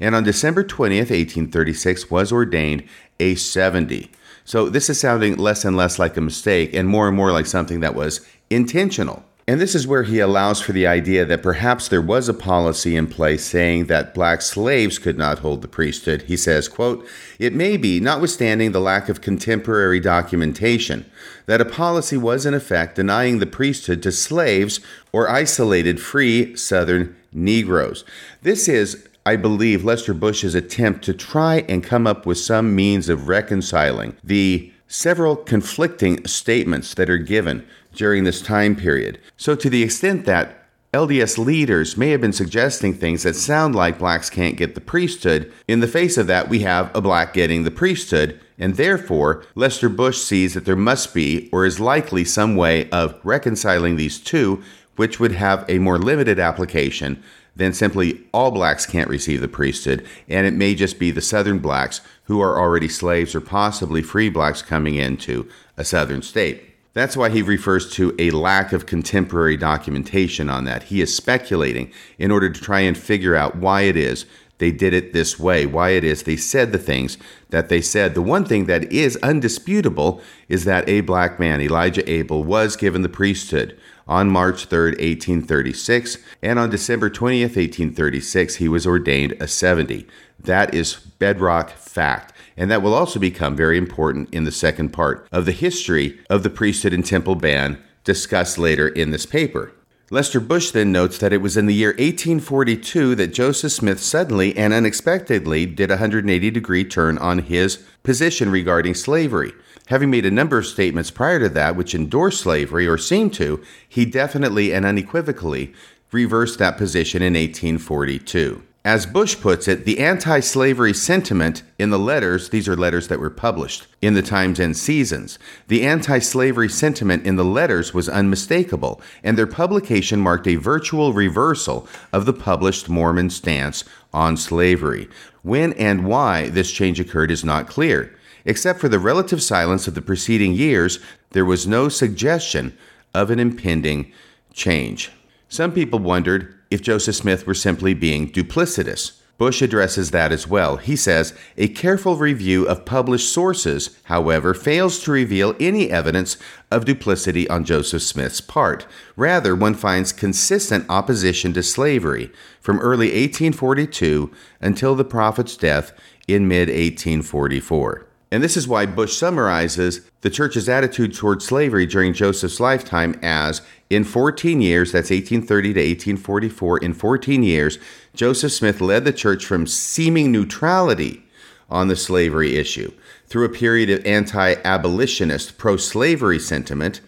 and 0.00 0.14
on 0.14 0.24
December 0.24 0.64
20th, 0.64 1.10
1836, 1.10 2.10
was 2.10 2.32
ordained 2.32 2.84
a 3.20 3.34
70. 3.34 4.10
So 4.44 4.68
this 4.68 4.90
is 4.90 5.00
sounding 5.00 5.36
less 5.36 5.64
and 5.64 5.76
less 5.76 5.98
like 5.98 6.16
a 6.16 6.20
mistake 6.20 6.74
and 6.74 6.88
more 6.88 7.08
and 7.08 7.16
more 7.16 7.32
like 7.32 7.46
something 7.46 7.80
that 7.80 7.94
was 7.94 8.26
intentional. 8.50 9.24
And 9.48 9.60
this 9.60 9.74
is 9.74 9.88
where 9.88 10.04
he 10.04 10.20
allows 10.20 10.60
for 10.60 10.70
the 10.72 10.86
idea 10.86 11.24
that 11.24 11.42
perhaps 11.42 11.88
there 11.88 12.00
was 12.00 12.28
a 12.28 12.34
policy 12.34 12.94
in 12.94 13.08
place 13.08 13.44
saying 13.44 13.86
that 13.86 14.14
black 14.14 14.40
slaves 14.40 15.00
could 15.00 15.18
not 15.18 15.40
hold 15.40 15.62
the 15.62 15.68
priesthood. 15.68 16.22
He 16.22 16.36
says, 16.36 16.68
quote, 16.68 17.04
It 17.40 17.52
may 17.52 17.76
be, 17.76 17.98
notwithstanding 17.98 18.70
the 18.70 18.80
lack 18.80 19.08
of 19.08 19.20
contemporary 19.20 19.98
documentation, 19.98 21.10
that 21.46 21.60
a 21.60 21.64
policy 21.64 22.16
was 22.16 22.46
in 22.46 22.54
effect 22.54 22.94
denying 22.94 23.40
the 23.40 23.46
priesthood 23.46 24.00
to 24.04 24.12
slaves 24.12 24.78
or 25.12 25.28
isolated 25.28 26.00
free 26.00 26.54
Southern 26.54 27.16
Negroes. 27.32 28.04
This 28.42 28.68
is 28.68 29.08
I 29.24 29.36
believe, 29.36 29.84
Lester 29.84 30.14
Bush's 30.14 30.54
attempt 30.54 31.04
to 31.04 31.14
try 31.14 31.64
and 31.68 31.84
come 31.84 32.06
up 32.06 32.26
with 32.26 32.38
some 32.38 32.74
means 32.74 33.08
of 33.08 33.28
reconciling 33.28 34.16
the 34.24 34.72
several 34.88 35.36
conflicting 35.36 36.26
statements 36.26 36.94
that 36.94 37.08
are 37.08 37.18
given 37.18 37.66
during 37.94 38.24
this 38.24 38.42
time 38.42 38.74
period. 38.74 39.18
So, 39.36 39.54
to 39.54 39.70
the 39.70 39.82
extent 39.82 40.26
that 40.26 40.62
LDS 40.92 41.38
leaders 41.38 41.96
may 41.96 42.10
have 42.10 42.20
been 42.20 42.34
suggesting 42.34 42.92
things 42.92 43.22
that 43.22 43.34
sound 43.34 43.74
like 43.74 43.98
blacks 43.98 44.28
can't 44.28 44.58
get 44.58 44.74
the 44.74 44.80
priesthood. 44.80 45.50
In 45.66 45.80
the 45.80 45.88
face 45.88 46.18
of 46.18 46.26
that, 46.26 46.50
we 46.50 46.58
have 46.60 46.94
a 46.94 47.00
black 47.00 47.32
getting 47.32 47.62
the 47.62 47.70
priesthood, 47.70 48.38
and 48.58 48.76
therefore, 48.76 49.42
Lester 49.54 49.88
Bush 49.88 50.18
sees 50.18 50.52
that 50.52 50.66
there 50.66 50.76
must 50.76 51.14
be, 51.14 51.48
or 51.50 51.64
is 51.64 51.80
likely, 51.80 52.26
some 52.26 52.56
way 52.56 52.90
of 52.90 53.18
reconciling 53.24 53.96
these 53.96 54.20
two, 54.20 54.62
which 54.96 55.18
would 55.18 55.32
have 55.32 55.64
a 55.66 55.78
more 55.78 55.98
limited 55.98 56.38
application 56.38 57.22
then 57.54 57.72
simply 57.72 58.20
all 58.32 58.50
blacks 58.50 58.86
can't 58.86 59.10
receive 59.10 59.40
the 59.40 59.48
priesthood, 59.48 60.06
and 60.28 60.46
it 60.46 60.54
may 60.54 60.74
just 60.74 60.98
be 60.98 61.10
the 61.10 61.20
southern 61.20 61.58
blacks 61.58 62.00
who 62.24 62.40
are 62.40 62.58
already 62.58 62.88
slaves 62.88 63.34
or 63.34 63.40
possibly 63.40 64.02
free 64.02 64.28
blacks 64.28 64.62
coming 64.62 64.94
into 64.94 65.48
a 65.76 65.84
southern 65.84 66.22
state. 66.22 66.68
That's 66.94 67.16
why 67.16 67.30
he 67.30 67.40
refers 67.40 67.90
to 67.94 68.14
a 68.18 68.30
lack 68.30 68.72
of 68.72 68.86
contemporary 68.86 69.56
documentation 69.56 70.50
on 70.50 70.64
that. 70.64 70.84
He 70.84 71.00
is 71.00 71.14
speculating 71.14 71.90
in 72.18 72.30
order 72.30 72.50
to 72.50 72.60
try 72.60 72.80
and 72.80 72.96
figure 72.96 73.34
out 73.34 73.56
why 73.56 73.82
it 73.82 73.96
is 73.96 74.26
they 74.58 74.70
did 74.70 74.94
it 74.94 75.12
this 75.12 75.40
way, 75.40 75.66
why 75.66 75.90
it 75.90 76.04
is 76.04 76.22
they 76.22 76.36
said 76.36 76.70
the 76.70 76.78
things 76.78 77.18
that 77.50 77.68
they 77.68 77.80
said. 77.80 78.14
The 78.14 78.22
one 78.22 78.44
thing 78.44 78.66
that 78.66 78.92
is 78.92 79.16
undisputable 79.16 80.20
is 80.48 80.64
that 80.66 80.88
a 80.88 81.00
black 81.00 81.40
man, 81.40 81.60
Elijah 81.60 82.08
Abel, 82.08 82.44
was 82.44 82.76
given 82.76 83.02
the 83.02 83.08
priesthood 83.08 83.76
on 84.12 84.28
March 84.28 84.66
3, 84.66 84.90
1836, 84.90 86.18
and 86.42 86.58
on 86.58 86.68
December 86.68 87.08
20th, 87.08 87.56
1836, 87.56 88.56
he 88.56 88.68
was 88.68 88.86
ordained 88.86 89.32
a 89.40 89.48
70. 89.48 90.06
That 90.38 90.74
is 90.74 90.96
bedrock 91.18 91.70
fact. 91.70 92.34
And 92.54 92.70
that 92.70 92.82
will 92.82 92.92
also 92.92 93.18
become 93.18 93.56
very 93.56 93.78
important 93.78 94.28
in 94.34 94.44
the 94.44 94.52
second 94.52 94.90
part 94.90 95.26
of 95.32 95.46
the 95.46 95.52
history 95.52 96.20
of 96.28 96.42
the 96.42 96.50
priesthood 96.50 96.92
and 96.92 97.06
temple 97.06 97.36
ban 97.36 97.82
discussed 98.04 98.58
later 98.58 98.86
in 98.86 99.12
this 99.12 99.24
paper. 99.24 99.72
Lester 100.10 100.40
Bush 100.40 100.72
then 100.72 100.92
notes 100.92 101.16
that 101.16 101.32
it 101.32 101.40
was 101.40 101.56
in 101.56 101.64
the 101.64 101.72
year 101.72 101.92
1842 101.92 103.14
that 103.14 103.32
Joseph 103.32 103.72
Smith 103.72 103.98
suddenly 103.98 104.54
and 104.58 104.74
unexpectedly 104.74 105.64
did 105.64 105.90
a 105.90 105.94
180 105.94 106.50
degree 106.50 106.84
turn 106.84 107.16
on 107.16 107.38
his 107.38 107.82
position 108.02 108.50
regarding 108.50 108.92
slavery. 108.92 109.54
Having 109.86 110.10
made 110.10 110.26
a 110.26 110.30
number 110.30 110.58
of 110.58 110.66
statements 110.66 111.10
prior 111.10 111.40
to 111.40 111.48
that 111.50 111.76
which 111.76 111.94
endorsed 111.94 112.40
slavery 112.40 112.86
or 112.86 112.98
seemed 112.98 113.34
to, 113.34 113.62
he 113.88 114.04
definitely 114.04 114.72
and 114.72 114.86
unequivocally 114.86 115.72
reversed 116.12 116.58
that 116.58 116.76
position 116.76 117.22
in 117.22 117.34
1842. 117.34 118.62
As 118.84 119.06
Bush 119.06 119.38
puts 119.40 119.68
it, 119.68 119.84
the 119.84 120.00
anti 120.00 120.40
slavery 120.40 120.92
sentiment 120.92 121.62
in 121.78 121.90
the 121.90 122.00
letters, 122.00 122.48
these 122.48 122.66
are 122.68 122.76
letters 122.76 123.06
that 123.06 123.20
were 123.20 123.30
published 123.30 123.86
in 124.00 124.14
the 124.14 124.22
Times 124.22 124.58
and 124.58 124.76
Seasons, 124.76 125.38
the 125.68 125.84
anti 125.84 126.18
slavery 126.18 126.68
sentiment 126.68 127.24
in 127.24 127.36
the 127.36 127.44
letters 127.44 127.94
was 127.94 128.08
unmistakable, 128.08 129.00
and 129.22 129.38
their 129.38 129.46
publication 129.46 130.18
marked 130.18 130.48
a 130.48 130.56
virtual 130.56 131.12
reversal 131.12 131.86
of 132.12 132.26
the 132.26 132.32
published 132.32 132.88
Mormon 132.88 133.30
stance 133.30 133.84
on 134.12 134.36
slavery. 134.36 135.08
When 135.42 135.74
and 135.74 136.04
why 136.04 136.48
this 136.48 136.72
change 136.72 136.98
occurred 136.98 137.30
is 137.30 137.44
not 137.44 137.68
clear. 137.68 138.12
Except 138.44 138.80
for 138.80 138.88
the 138.88 138.98
relative 138.98 139.42
silence 139.42 139.86
of 139.86 139.94
the 139.94 140.02
preceding 140.02 140.52
years, 140.52 140.98
there 141.30 141.44
was 141.44 141.66
no 141.66 141.88
suggestion 141.88 142.76
of 143.14 143.30
an 143.30 143.38
impending 143.38 144.12
change. 144.52 145.10
Some 145.48 145.72
people 145.72 145.98
wondered 145.98 146.58
if 146.70 146.82
Joseph 146.82 147.16
Smith 147.16 147.46
were 147.46 147.54
simply 147.54 147.94
being 147.94 148.30
duplicitous. 148.30 149.18
Bush 149.38 149.60
addresses 149.60 150.12
that 150.12 150.30
as 150.30 150.46
well. 150.46 150.76
He 150.76 150.94
says 150.94 151.34
a 151.58 151.66
careful 151.68 152.16
review 152.16 152.64
of 152.66 152.84
published 152.84 153.32
sources, 153.32 153.98
however, 154.04 154.54
fails 154.54 155.00
to 155.00 155.10
reveal 155.10 155.56
any 155.58 155.90
evidence 155.90 156.36
of 156.70 156.84
duplicity 156.84 157.48
on 157.50 157.64
Joseph 157.64 158.02
Smith's 158.02 158.40
part. 158.40 158.86
Rather, 159.16 159.56
one 159.56 159.74
finds 159.74 160.12
consistent 160.12 160.86
opposition 160.88 161.52
to 161.54 161.62
slavery 161.62 162.30
from 162.60 162.78
early 162.78 163.08
1842 163.08 164.30
until 164.60 164.94
the 164.94 165.04
prophet's 165.04 165.56
death 165.56 165.92
in 166.28 166.46
mid 166.46 166.68
1844. 166.68 168.06
And 168.32 168.42
this 168.42 168.56
is 168.56 168.66
why 168.66 168.86
Bush 168.86 169.14
summarizes 169.14 170.00
the 170.22 170.30
church's 170.30 170.66
attitude 170.66 171.14
toward 171.14 171.42
slavery 171.42 171.84
during 171.84 172.14
Joseph's 172.14 172.60
lifetime 172.60 173.20
as 173.20 173.60
in 173.90 174.04
14 174.04 174.62
years, 174.62 174.90
that's 174.90 175.10
1830 175.10 175.74
to 175.74 175.80
1844, 175.80 176.78
in 176.78 176.94
14 176.94 177.42
years, 177.42 177.78
Joseph 178.14 178.52
Smith 178.52 178.80
led 178.80 179.04
the 179.04 179.12
church 179.12 179.44
from 179.44 179.66
seeming 179.66 180.32
neutrality 180.32 181.22
on 181.68 181.88
the 181.88 181.94
slavery 181.94 182.56
issue 182.56 182.90
through 183.26 183.44
a 183.44 183.50
period 183.50 183.90
of 183.90 184.04
anti 184.06 184.54
abolitionist, 184.64 185.58
pro 185.58 185.76
slavery 185.76 186.38
sentiment 186.38 187.02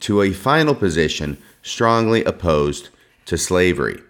to 0.00 0.22
a 0.22 0.32
final 0.32 0.74
position 0.74 1.36
strongly 1.60 2.24
opposed 2.24 2.88
to 3.26 3.36
slavery. 3.36 4.00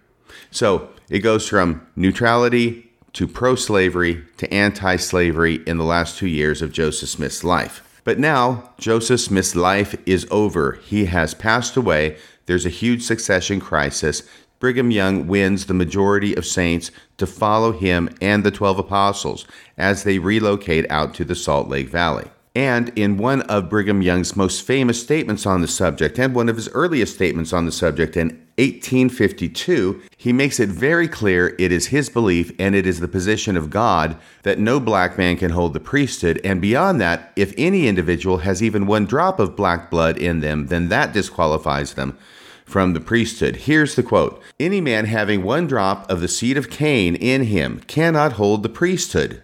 So 0.52 0.90
it 1.08 1.18
goes 1.18 1.48
from 1.48 1.84
neutrality 1.96 2.89
to 3.12 3.26
pro 3.26 3.54
slavery 3.54 4.24
to 4.36 4.52
anti 4.52 4.96
slavery 4.96 5.62
in 5.66 5.78
the 5.78 5.84
last 5.84 6.18
two 6.18 6.28
years 6.28 6.62
of 6.62 6.72
Joseph 6.72 7.08
Smith's 7.08 7.44
life. 7.44 7.82
But 8.04 8.18
now, 8.18 8.72
Joseph 8.78 9.20
Smith's 9.20 9.54
life 9.54 9.94
is 10.06 10.26
over. 10.30 10.72
He 10.84 11.04
has 11.06 11.34
passed 11.34 11.76
away. 11.76 12.16
There's 12.46 12.66
a 12.66 12.70
huge 12.70 13.02
succession 13.02 13.60
crisis. 13.60 14.22
Brigham 14.58 14.90
Young 14.90 15.26
wins 15.26 15.66
the 15.66 15.74
majority 15.74 16.34
of 16.34 16.44
saints 16.44 16.90
to 17.16 17.26
follow 17.26 17.72
him 17.72 18.10
and 18.20 18.44
the 18.44 18.50
12 18.50 18.78
apostles 18.78 19.46
as 19.78 20.04
they 20.04 20.18
relocate 20.18 20.90
out 20.90 21.14
to 21.14 21.24
the 21.24 21.34
Salt 21.34 21.68
Lake 21.68 21.88
Valley. 21.88 22.28
And 22.54 22.90
in 22.96 23.16
one 23.16 23.42
of 23.42 23.70
Brigham 23.70 24.02
Young's 24.02 24.36
most 24.36 24.66
famous 24.66 25.00
statements 25.00 25.46
on 25.46 25.60
the 25.60 25.68
subject, 25.68 26.18
and 26.18 26.34
one 26.34 26.48
of 26.48 26.56
his 26.56 26.68
earliest 26.70 27.14
statements 27.14 27.52
on 27.52 27.64
the 27.64 27.72
subject 27.72 28.16
in 28.16 28.44
1852, 28.60 30.02
he 30.16 30.32
makes 30.32 30.60
it 30.60 30.68
very 30.68 31.08
clear 31.08 31.56
it 31.58 31.72
is 31.72 31.86
his 31.86 32.10
belief 32.10 32.52
and 32.58 32.74
it 32.74 32.86
is 32.86 33.00
the 33.00 33.08
position 33.08 33.56
of 33.56 33.70
God 33.70 34.16
that 34.42 34.58
no 34.58 34.78
black 34.78 35.16
man 35.16 35.36
can 35.36 35.50
hold 35.50 35.72
the 35.72 35.80
priesthood. 35.80 36.40
And 36.44 36.60
beyond 36.60 37.00
that, 37.00 37.32
if 37.36 37.54
any 37.56 37.88
individual 37.88 38.38
has 38.38 38.62
even 38.62 38.86
one 38.86 39.06
drop 39.06 39.40
of 39.40 39.56
black 39.56 39.90
blood 39.90 40.18
in 40.18 40.40
them, 40.40 40.66
then 40.66 40.88
that 40.90 41.12
disqualifies 41.12 41.94
them 41.94 42.18
from 42.66 42.92
the 42.92 43.00
priesthood. 43.00 43.56
Here's 43.56 43.94
the 43.94 44.02
quote 44.02 44.42
Any 44.58 44.80
man 44.80 45.06
having 45.06 45.42
one 45.42 45.66
drop 45.66 46.08
of 46.10 46.20
the 46.20 46.28
seed 46.28 46.56
of 46.56 46.70
Cain 46.70 47.16
in 47.16 47.44
him 47.44 47.80
cannot 47.86 48.34
hold 48.34 48.62
the 48.62 48.68
priesthood. 48.68 49.42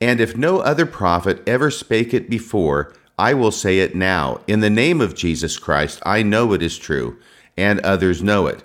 And 0.00 0.20
if 0.20 0.36
no 0.36 0.58
other 0.58 0.86
prophet 0.86 1.42
ever 1.46 1.70
spake 1.70 2.12
it 2.12 2.28
before, 2.28 2.92
I 3.18 3.34
will 3.34 3.50
say 3.50 3.80
it 3.80 3.96
now. 3.96 4.40
In 4.46 4.60
the 4.60 4.70
name 4.70 5.00
of 5.00 5.16
Jesus 5.16 5.58
Christ, 5.58 6.00
I 6.04 6.22
know 6.22 6.52
it 6.52 6.62
is 6.62 6.78
true, 6.78 7.16
and 7.58 7.80
others 7.80 8.22
know 8.22 8.46
it. 8.46 8.62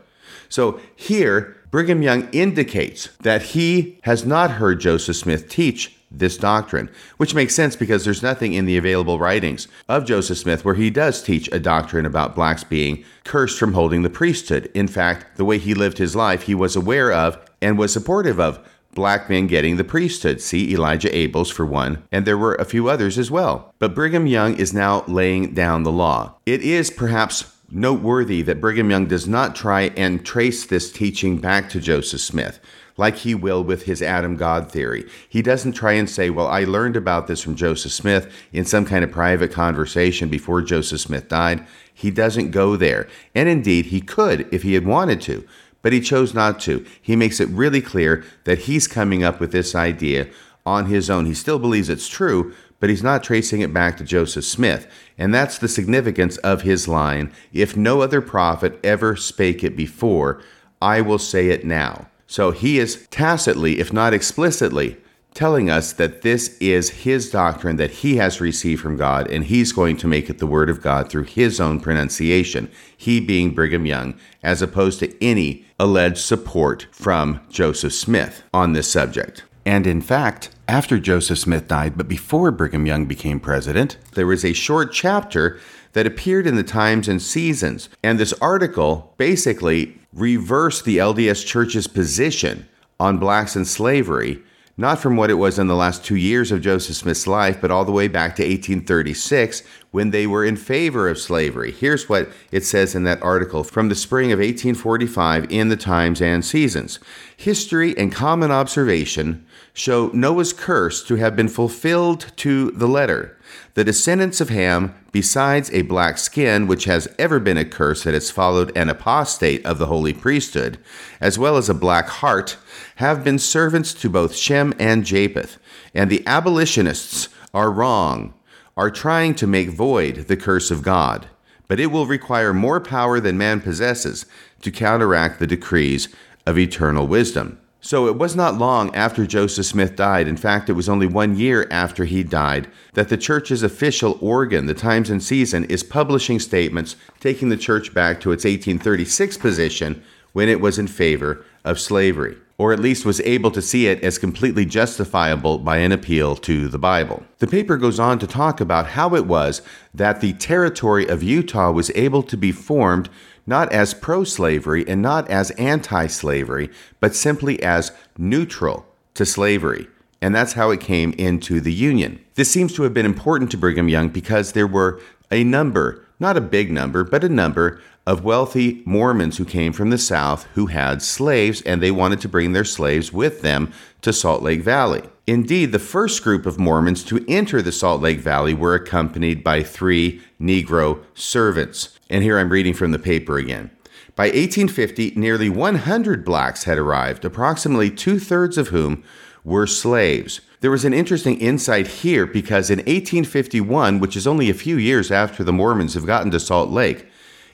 So 0.48 0.80
here, 0.96 1.58
Brigham 1.72 2.04
Young 2.04 2.30
indicates 2.32 3.08
that 3.22 3.42
he 3.42 4.00
has 4.04 4.26
not 4.26 4.52
heard 4.52 4.80
Joseph 4.80 5.16
Smith 5.16 5.50
teach 5.50 5.98
this 6.12 6.38
doctrine, 6.38 6.90
which 7.18 7.34
makes 7.34 7.56
sense 7.56 7.76
because 7.76 8.06
there's 8.06 8.22
nothing 8.22 8.54
in 8.54 8.66
the 8.66 8.78
available 8.78 9.18
writings 9.18 9.68
of 9.90 10.06
Joseph 10.06 10.38
Smith 10.38 10.64
where 10.64 10.76
he 10.76 10.92
does 10.92 11.24
teach 11.24 11.50
a 11.52 11.60
doctrine 11.60 12.06
about 12.06 12.36
blacks 12.36 12.64
being 12.64 13.04
cursed 13.24 13.58
from 13.58 13.74
holding 13.74 14.04
the 14.04 14.10
priesthood. 14.12 14.70
In 14.76 14.88
fact, 14.88 15.38
the 15.38 15.46
way 15.46 15.58
he 15.58 15.74
lived 15.74 15.98
his 15.98 16.16
life, 16.16 16.44
he 16.44 16.54
was 16.54 16.76
aware 16.76 17.12
of 17.12 17.40
and 17.62 17.80
was 17.80 17.92
supportive 17.92 18.40
of 18.40 18.60
black 18.94 19.30
men 19.30 19.48
getting 19.48 19.78
the 19.78 19.84
priesthood. 19.84 20.40
See 20.40 20.72
Elijah 20.72 21.10
Abels 21.10 21.52
for 21.52 21.66
one, 21.66 22.04
and 22.12 22.26
there 22.26 22.38
were 22.38 22.56
a 22.56 22.66
few 22.66 22.90
others 22.90 23.18
as 23.18 23.32
well. 23.32 23.74
But 23.80 23.96
Brigham 23.96 24.28
Young 24.28 24.56
is 24.56 24.74
now 24.74 25.04
laying 25.08 25.54
down 25.54 25.84
the 25.84 25.92
law. 25.92 26.36
It 26.46 26.62
is 26.62 26.92
perhaps 26.92 27.53
noteworthy 27.74 28.42
that 28.44 28.62
Brigham 28.62 28.90
Young 28.90 29.08
does 29.08 29.28
not 29.28 29.56
try 29.56 29.84
and 29.98 30.26
trace 30.26 30.66
this 30.66 30.92
teaching 30.92 31.40
back 31.40 31.70
to 31.70 31.80
Joseph 31.80 32.22
Smith 32.22 32.60
like 32.96 33.18
he 33.18 33.34
will 33.34 33.64
with 33.64 33.84
his 33.84 34.02
Adam 34.02 34.36
God 34.36 34.72
theory. 34.72 35.10
He 35.28 35.42
doesn't 35.42 35.74
try 35.74 35.94
and 35.94 36.10
say, 36.10 36.30
Well, 36.30 36.48
I 36.48 36.64
learned 36.64 36.96
about 36.96 37.28
this 37.28 37.42
from 37.42 37.56
Joseph 37.56 37.92
Smith 37.92 38.32
in 38.52 38.66
some 38.66 38.86
kind 38.86 39.04
of 39.04 39.12
private 39.12 39.52
conversation 39.52 40.30
before 40.30 40.62
Joseph 40.62 41.02
Smith 41.02 41.28
died. 41.28 41.66
He 41.94 42.12
doesn't 42.12 42.52
go 42.52 42.76
there. 42.76 43.08
And 43.34 43.50
indeed, 43.50 43.88
he 43.88 44.02
could 44.02 44.48
if 44.54 44.62
he 44.64 44.76
had 44.76 44.86
wanted 44.86 45.22
to 45.22 45.48
but 45.84 45.94
he 45.94 46.02
chose 46.02 46.34
not 46.34 46.60
to. 46.62 46.84
He 47.00 47.16
makes 47.16 47.40
it 47.40 47.50
really 47.50 47.82
clear 47.82 48.24
that 48.46 48.60
he's 48.60 48.88
coming 48.88 49.24
up 49.24 49.40
with 49.40 49.52
this 49.52 49.76
idea 49.76 50.28
on 50.66 50.88
his 50.88 51.10
own. 51.10 51.28
He 51.28 51.36
still 51.36 51.60
believes 51.60 51.90
it's 51.90 52.08
true, 52.08 52.56
but 52.84 52.90
he's 52.90 53.02
not 53.02 53.24
tracing 53.24 53.62
it 53.62 53.74
back 53.74 53.96
to 53.96 54.04
Joseph 54.04 54.44
Smith. 54.44 54.88
And 55.18 55.34
that's 55.34 55.58
the 55.58 55.70
significance 55.70 56.36
of 56.40 56.64
his 56.64 56.86
line 56.86 57.32
If 57.54 57.78
no 57.78 58.02
other 58.02 58.20
prophet 58.20 58.78
ever 58.84 59.16
spake 59.16 59.64
it 59.64 59.78
before, 59.78 60.42
I 60.82 61.00
will 61.00 61.18
say 61.18 61.48
it 61.48 61.64
now. 61.64 62.10
So 62.28 62.52
he 62.52 62.80
is 62.80 63.08
tacitly, 63.08 63.80
if 63.80 63.94
not 63.94 64.14
explicitly, 64.14 64.98
telling 65.34 65.70
us 65.70 65.94
that 65.94 66.24
this 66.24 66.58
is 66.58 66.90
his 66.90 67.32
doctrine 67.32 67.78
that 67.78 67.92
he 67.92 68.18
has 68.18 68.42
received 68.42 68.82
from 68.82 68.98
God, 68.98 69.32
and 69.32 69.46
he's 69.46 69.72
going 69.72 69.96
to 69.96 70.08
make 70.10 70.30
it 70.30 70.40
the 70.40 70.46
Word 70.46 70.70
of 70.70 70.82
God 70.82 71.10
through 71.10 71.24
his 71.24 71.62
own 71.62 71.80
pronunciation, 71.80 72.70
he 72.98 73.22
being 73.22 73.52
Brigham 73.52 73.86
Young, 73.86 74.20
as 74.44 74.62
opposed 74.62 75.00
to 75.00 75.24
any 75.24 75.64
alleged 75.80 76.18
support 76.18 76.88
from 76.92 77.40
Joseph 77.50 77.94
Smith 77.94 78.44
on 78.54 78.74
this 78.74 78.92
subject. 78.92 79.46
And 79.66 79.88
in 79.88 80.02
fact, 80.02 80.50
after 80.68 81.00
Joseph 81.00 81.40
Smith 81.40 81.68
died, 81.68 81.98
but 81.98 82.08
before 82.08 82.52
Brigham 82.52 82.86
Young 82.86 83.06
became 83.06 83.40
president, 83.40 83.98
there 84.14 84.28
was 84.28 84.44
a 84.44 84.54
short 84.54 84.92
chapter 84.92 85.60
that 85.94 86.08
appeared 86.08 86.48
in 86.48 86.56
the 86.56 86.64
Times 86.64 87.08
and 87.08 87.22
Seasons. 87.22 87.90
And 88.04 88.20
this 88.20 88.34
article 88.42 89.14
basically 89.18 89.98
reversed 90.12 90.86
the 90.86 90.98
LDS 90.98 91.46
Church's 91.46 91.88
position 91.88 92.68
on 93.00 93.18
blacks 93.18 93.56
and 93.56 93.68
slavery 93.68 94.42
not 94.76 95.00
from 95.00 95.16
what 95.16 95.30
it 95.30 95.36
was 95.36 95.60
in 95.60 95.68
the 95.68 95.76
last 95.76 96.04
two 96.04 96.16
years 96.16 96.52
of 96.52 96.62
Joseph 96.62 96.96
Smith's 96.96 97.28
life, 97.28 97.62
but 97.62 97.70
all 97.70 97.86
the 97.86 97.92
way 97.92 98.08
back 98.08 98.36
to 98.36 98.42
1836 98.42 99.62
when 99.92 100.10
they 100.10 100.26
were 100.26 100.44
in 100.44 100.56
favor 100.56 101.08
of 101.08 101.20
slavery. 101.20 101.72
Here's 101.72 102.10
what 102.10 102.30
it 102.52 102.66
says 102.66 102.96
in 102.96 103.04
that 103.04 103.22
article 103.22 103.64
from 103.64 103.90
the 103.90 103.96
spring 103.96 104.32
of 104.32 104.40
1845 104.40 105.52
in 105.52 105.70
the 105.70 105.78
Times 105.78 106.22
and 106.22 106.44
Seasons 106.44 107.00
History 107.38 107.96
and 107.98 108.12
common 108.12 108.50
observation 108.50 109.46
show 109.74 110.12
Noah's 110.14 110.54
curse 110.54 111.04
to 111.04 111.16
have 111.16 111.36
been 111.36 111.50
fulfilled 111.50 112.32
to 112.38 112.72
the 112.72 112.88
letter. 112.88 113.38
The 113.74 113.84
descendants 113.84 114.40
of 114.40 114.50
Ham, 114.50 114.94
besides 115.12 115.72
a 115.72 115.82
black 115.82 116.20
skin, 116.20 116.68
which 116.68 116.86
has 116.86 117.08
ever 117.18 117.40
been 117.40 117.58
a 117.58 117.66
curse 117.66 118.04
that 118.04 118.14
has 118.14 118.30
followed 118.30 118.76
an 118.78 118.90
apostate 118.90 119.66
of 119.66 119.80
the 119.80 119.88
holy 119.88 120.14
priesthood, 120.14 120.78
as 121.20 121.40
well 121.40 121.58
as 121.58 121.70
a 121.70 121.74
black 121.74 122.08
heart, 122.08 122.58
have 122.98 123.24
been 123.24 123.40
servants 123.40 123.94
to 123.96 124.10
both 124.10 124.36
Shem 124.36 124.74
and 124.78 125.06
Japheth. 125.06 125.58
And 125.94 126.10
the 126.10 126.26
abolitionists 126.28 127.30
are 127.54 127.72
wrong, 127.72 128.36
are 128.78 128.92
trying 128.92 129.34
to 129.36 129.48
make 129.48 129.70
void 129.70 130.28
the 130.28 130.38
curse 130.38 130.70
of 130.70 130.84
God. 130.84 131.28
But 131.68 131.80
it 131.80 131.88
will 131.88 132.06
require 132.06 132.54
more 132.54 132.80
power 132.80 133.20
than 133.20 133.38
man 133.38 133.60
possesses 133.60 134.28
to 134.62 134.72
counteract 134.72 135.40
the 135.40 135.48
decrees 135.48 136.14
of 136.46 136.60
eternal 136.60 137.08
wisdom. 137.08 137.60
So 137.86 138.08
it 138.08 138.16
was 138.16 138.34
not 138.34 138.58
long 138.58 138.96
after 138.96 139.28
Joseph 139.28 139.66
Smith 139.66 139.98
died, 139.98 140.26
in 140.26 140.38
fact, 140.38 140.70
it 140.70 140.74
was 140.74 140.88
only 140.88 141.06
one 141.06 141.36
year 141.36 141.68
after 141.70 142.06
he 142.06 142.24
died, 142.24 142.70
that 142.94 143.10
the 143.10 143.18
church's 143.18 143.62
official 143.62 144.18
organ, 144.22 144.68
the 144.68 144.74
Times 144.74 145.10
and 145.10 145.22
Season, 145.22 145.66
is 145.66 145.84
publishing 145.84 146.40
statements 146.40 146.96
taking 147.20 147.50
the 147.50 147.58
church 147.58 147.94
back 147.94 148.22
to 148.22 148.32
its 148.32 148.46
1836 148.46 149.38
position 149.38 150.02
when 150.32 150.48
it 150.48 150.62
was 150.62 150.80
in 150.80 150.88
favor 150.88 151.46
of 151.66 151.78
slavery, 151.78 152.38
or 152.58 152.72
at 152.72 152.80
least 152.80 153.06
was 153.06 153.20
able 153.20 153.52
to 153.52 153.62
see 153.62 153.88
it 153.88 154.02
as 154.02 154.18
completely 154.18 154.66
justifiable 154.66 155.58
by 155.58 155.76
an 155.78 155.92
appeal 155.92 156.38
to 156.38 156.70
the 156.70 156.80
Bible. 156.80 157.22
The 157.40 157.48
paper 157.48 157.76
goes 157.76 158.00
on 158.00 158.18
to 158.20 158.28
talk 158.28 158.62
about 158.62 158.92
how 158.92 159.14
it 159.14 159.26
was 159.26 159.62
that 159.94 160.22
the 160.22 160.32
territory 160.32 161.06
of 161.06 161.22
Utah 161.22 161.72
was 161.72 161.92
able 161.96 162.24
to 162.24 162.38
be 162.38 162.54
formed 162.54 163.10
not 163.46 163.72
as 163.72 163.94
pro 163.94 164.24
slavery 164.24 164.88
and 164.88 165.02
not 165.02 165.30
as 165.30 165.52
anti 165.52 166.08
slavery, 166.08 166.70
but 167.00 167.16
simply 167.16 167.62
as 167.62 167.92
neutral 168.18 168.86
to 169.14 169.26
slavery. 169.26 169.88
And 170.22 170.34
that's 170.34 170.54
how 170.54 170.72
it 170.72 170.80
came 170.80 171.14
into 171.14 171.60
the 171.60 171.74
Union. 171.74 172.24
This 172.36 172.50
seems 172.50 172.74
to 172.76 172.84
have 172.84 172.94
been 172.94 173.06
important 173.06 173.52
to 173.52 173.58
Brigham 173.58 173.90
Young 173.90 174.10
because 174.10 174.54
there 174.54 174.68
were 174.68 175.02
a 175.30 175.44
number, 175.44 176.06
not 176.20 176.38
a 176.38 176.42
big 176.42 176.72
number, 176.72 177.04
but 177.04 177.24
a 177.24 177.30
number 177.30 177.82
of 178.06 178.24
wealthy 178.24 178.82
Mormons 178.86 179.38
who 179.38 179.46
came 179.46 179.72
from 179.72 179.90
the 179.90 179.98
South 179.98 180.44
who 180.56 180.68
had 180.68 181.02
slaves 181.02 181.62
and 181.62 181.82
they 181.82 181.92
wanted 181.92 182.20
to 182.22 182.30
bring 182.30 182.52
their 182.52 182.66
slaves 182.66 183.14
with 183.14 183.42
them 183.42 183.72
to 184.02 184.12
Salt 184.12 184.44
Lake 184.44 184.62
Valley. 184.62 185.04
Indeed, 185.26 185.72
the 185.72 185.80
first 185.80 186.22
group 186.22 186.46
of 186.46 186.60
Mormons 186.60 187.04
to 187.06 187.24
enter 187.30 187.62
the 187.62 187.72
Salt 187.72 188.02
Lake 188.02 188.20
Valley 188.20 188.54
were 188.54 188.76
accompanied 188.76 189.44
by 189.44 189.64
three 189.64 190.22
Negro 190.40 191.04
servants. 191.14 191.98
And 192.10 192.24
here 192.24 192.38
I'm 192.38 192.50
reading 192.50 192.74
from 192.74 192.92
the 192.92 193.00
paper 193.00 193.38
again. 193.38 193.72
By 194.16 194.26
1850, 194.26 195.14
nearly 195.16 195.50
100 195.50 196.26
blacks 196.26 196.66
had 196.66 196.78
arrived, 196.78 197.24
approximately 197.26 197.90
two 197.90 198.20
thirds 198.20 198.58
of 198.58 198.68
whom 198.68 199.04
were 199.46 199.66
slaves. 199.66 200.42
There 200.60 200.72
was 200.72 200.86
an 200.86 200.94
interesting 200.94 201.40
insight 201.40 201.88
here 201.88 202.26
because 202.26 202.70
in 202.70 202.80
1851, 202.80 204.00
which 204.00 204.16
is 204.16 204.28
only 204.28 204.50
a 204.50 204.54
few 204.54 204.78
years 204.78 205.10
after 205.10 205.44
the 205.44 205.54
Mormons 205.54 205.94
have 205.94 206.06
gotten 206.06 206.32
to 206.32 206.40
Salt 206.40 206.70
Lake, 206.70 207.08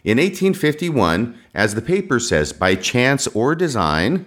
in 0.04 0.18
1851, 0.18 1.38
as 1.54 1.76
the 1.76 1.82
paper 1.82 2.20
says, 2.20 2.54
by 2.54 2.76
chance 2.76 3.28
or 3.28 3.56
design, 3.56 4.26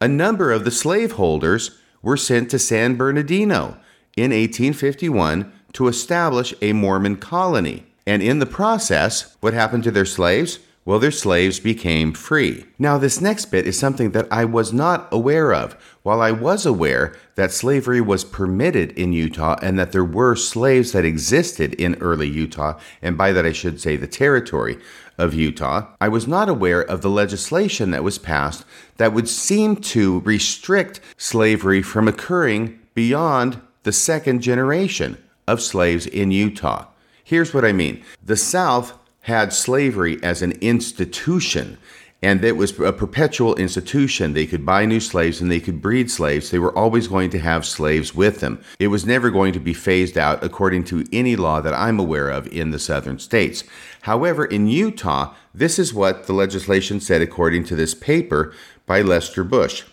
a 0.00 0.08
number 0.08 0.50
of 0.50 0.64
the 0.64 0.70
slaveholders 0.70 1.78
were 2.02 2.16
sent 2.16 2.50
to 2.50 2.58
San 2.58 2.96
Bernardino 2.96 3.76
in 4.16 4.30
1851 4.30 5.52
to 5.74 5.88
establish 5.88 6.54
a 6.60 6.72
Mormon 6.72 7.16
colony. 7.16 7.86
And 8.06 8.22
in 8.22 8.38
the 8.38 8.46
process, 8.46 9.36
what 9.40 9.54
happened 9.54 9.84
to 9.84 9.90
their 9.90 10.04
slaves? 10.04 10.58
Well, 10.84 10.98
their 10.98 11.12
slaves 11.12 11.60
became 11.60 12.12
free. 12.12 12.64
Now, 12.76 12.98
this 12.98 13.20
next 13.20 13.46
bit 13.46 13.68
is 13.68 13.78
something 13.78 14.10
that 14.12 14.26
I 14.32 14.44
was 14.44 14.72
not 14.72 15.08
aware 15.12 15.54
of. 15.54 15.74
While 16.02 16.20
I 16.20 16.32
was 16.32 16.66
aware 16.66 17.14
that 17.36 17.52
slavery 17.52 18.00
was 18.00 18.24
permitted 18.24 18.90
in 18.98 19.12
Utah 19.12 19.56
and 19.62 19.78
that 19.78 19.92
there 19.92 20.04
were 20.04 20.34
slaves 20.34 20.90
that 20.90 21.04
existed 21.04 21.74
in 21.74 21.94
early 22.00 22.28
Utah, 22.28 22.80
and 23.00 23.16
by 23.16 23.30
that 23.30 23.46
I 23.46 23.52
should 23.52 23.80
say 23.80 23.94
the 23.94 24.08
territory 24.08 24.76
of 25.18 25.34
Utah, 25.34 25.86
I 26.00 26.08
was 26.08 26.26
not 26.26 26.48
aware 26.48 26.82
of 26.82 27.00
the 27.00 27.10
legislation 27.10 27.92
that 27.92 28.02
was 28.02 28.18
passed 28.18 28.64
that 28.96 29.12
would 29.12 29.28
seem 29.28 29.76
to 29.76 30.18
restrict 30.20 31.00
slavery 31.16 31.82
from 31.82 32.08
occurring 32.08 32.80
beyond 32.94 33.60
the 33.84 33.92
second 33.92 34.40
generation 34.40 35.16
of 35.46 35.62
slaves 35.62 36.06
in 36.06 36.32
Utah. 36.32 36.86
Here's 37.22 37.54
what 37.54 37.64
I 37.64 37.72
mean 37.72 38.02
the 38.24 38.36
South 38.36 38.98
had 39.22 39.52
slavery 39.52 40.22
as 40.22 40.42
an 40.42 40.52
institution, 40.60 41.78
and 42.22 42.44
it 42.44 42.56
was 42.56 42.78
a 42.78 42.92
perpetual 42.92 43.54
institution. 43.56 44.32
They 44.32 44.46
could 44.46 44.64
buy 44.64 44.84
new 44.84 45.00
slaves 45.00 45.40
and 45.40 45.50
they 45.50 45.58
could 45.58 45.82
breed 45.82 46.10
slaves. 46.10 46.50
They 46.50 46.58
were 46.58 46.76
always 46.76 47.08
going 47.08 47.30
to 47.30 47.40
have 47.40 47.66
slaves 47.66 48.14
with 48.14 48.40
them. 48.40 48.62
It 48.78 48.88
was 48.88 49.04
never 49.04 49.30
going 49.30 49.52
to 49.54 49.60
be 49.60 49.74
phased 49.74 50.16
out 50.16 50.42
according 50.44 50.84
to 50.84 51.04
any 51.12 51.34
law 51.34 51.60
that 51.60 51.74
I'm 51.74 51.98
aware 51.98 52.28
of 52.28 52.46
in 52.48 52.70
the 52.70 52.78
southern 52.78 53.18
states. 53.18 53.64
However, 54.02 54.44
in 54.44 54.68
Utah, 54.68 55.34
this 55.52 55.78
is 55.80 55.92
what 55.92 56.26
the 56.26 56.32
legislation 56.32 57.00
said 57.00 57.22
according 57.22 57.64
to 57.64 57.76
this 57.76 57.94
paper 57.94 58.54
by 58.86 59.02
Lester 59.02 59.42
Bush. 59.42 59.84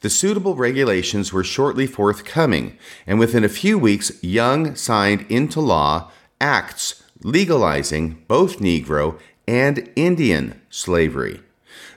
The 0.00 0.10
suitable 0.10 0.54
regulations 0.54 1.32
were 1.32 1.44
shortly 1.44 1.86
forthcoming, 1.86 2.76
and 3.06 3.18
within 3.18 3.42
a 3.42 3.48
few 3.48 3.78
weeks, 3.78 4.22
Young 4.22 4.74
signed 4.74 5.26
into 5.28 5.60
law 5.60 6.10
acts 6.40 7.03
legalizing 7.24 8.22
both 8.28 8.60
Negro 8.60 9.18
and 9.48 9.90
Indian 9.96 10.60
slavery. 10.70 11.40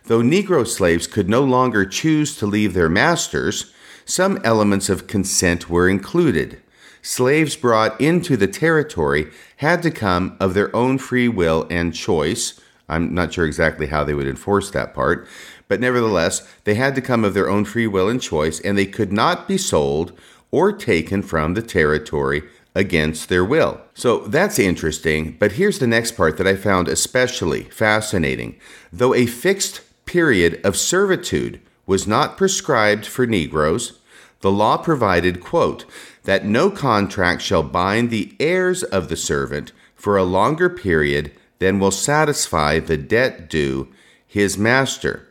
Though 0.05 0.21
Negro 0.21 0.65
slaves 0.65 1.05
could 1.05 1.29
no 1.29 1.43
longer 1.43 1.85
choose 1.85 2.35
to 2.37 2.47
leave 2.47 2.73
their 2.73 2.89
masters, 2.89 3.73
some 4.05 4.39
elements 4.45 4.87
of 4.87 5.05
consent 5.05 5.69
were 5.69 5.89
included. 5.89 6.61
Slaves 7.01 7.57
brought 7.57 7.99
into 7.99 8.37
the 8.37 8.47
territory 8.47 9.29
had 9.57 9.83
to 9.83 9.91
come 9.91 10.37
of 10.39 10.53
their 10.53 10.73
own 10.73 10.97
free 10.97 11.27
will 11.27 11.67
and 11.69 11.93
choice. 11.93 12.59
I'm 12.87 13.13
not 13.13 13.33
sure 13.33 13.45
exactly 13.45 13.87
how 13.87 14.05
they 14.05 14.13
would 14.13 14.27
enforce 14.27 14.71
that 14.71 14.93
part, 14.93 15.27
but 15.67 15.81
nevertheless, 15.81 16.47
they 16.63 16.75
had 16.75 16.95
to 16.95 17.01
come 17.01 17.25
of 17.25 17.33
their 17.33 17.49
own 17.49 17.65
free 17.65 17.87
will 17.87 18.07
and 18.07 18.21
choice, 18.21 18.61
and 18.61 18.77
they 18.77 18.85
could 18.85 19.11
not 19.11 19.45
be 19.45 19.57
sold 19.57 20.17
or 20.51 20.71
taken 20.71 21.21
from 21.21 21.53
the 21.53 21.61
territory 21.61 22.43
against 22.77 23.27
their 23.27 23.43
will. 23.43 23.81
So 23.95 24.19
that's 24.19 24.59
interesting, 24.59 25.35
but 25.39 25.53
here's 25.53 25.79
the 25.79 25.87
next 25.87 26.11
part 26.11 26.37
that 26.37 26.45
I 26.45 26.55
found 26.55 26.87
especially 26.87 27.63
fascinating. 27.63 28.59
Though 28.93 29.15
a 29.15 29.25
fixed 29.25 29.81
period 30.05 30.61
of 30.63 30.77
servitude 30.77 31.59
was 31.87 32.05
not 32.05 32.37
prescribed 32.37 33.07
for 33.07 33.25
Negroes, 33.25 33.99
the 34.41 34.51
law 34.51 34.77
provided, 34.77 35.41
quote, 35.41 35.85
that 36.25 36.45
no 36.45 36.69
contract 36.69 37.41
shall 37.41 37.63
bind 37.63 38.11
the 38.11 38.35
heirs 38.39 38.83
of 38.83 39.09
the 39.09 39.17
servant 39.17 39.71
for 39.95 40.15
a 40.15 40.23
longer 40.23 40.69
period 40.69 41.31
than 41.57 41.79
will 41.79 41.89
satisfy 41.89 42.77
the 42.77 42.97
debt 42.97 43.49
due 43.49 43.91
his 44.27 44.55
master. 44.55 45.27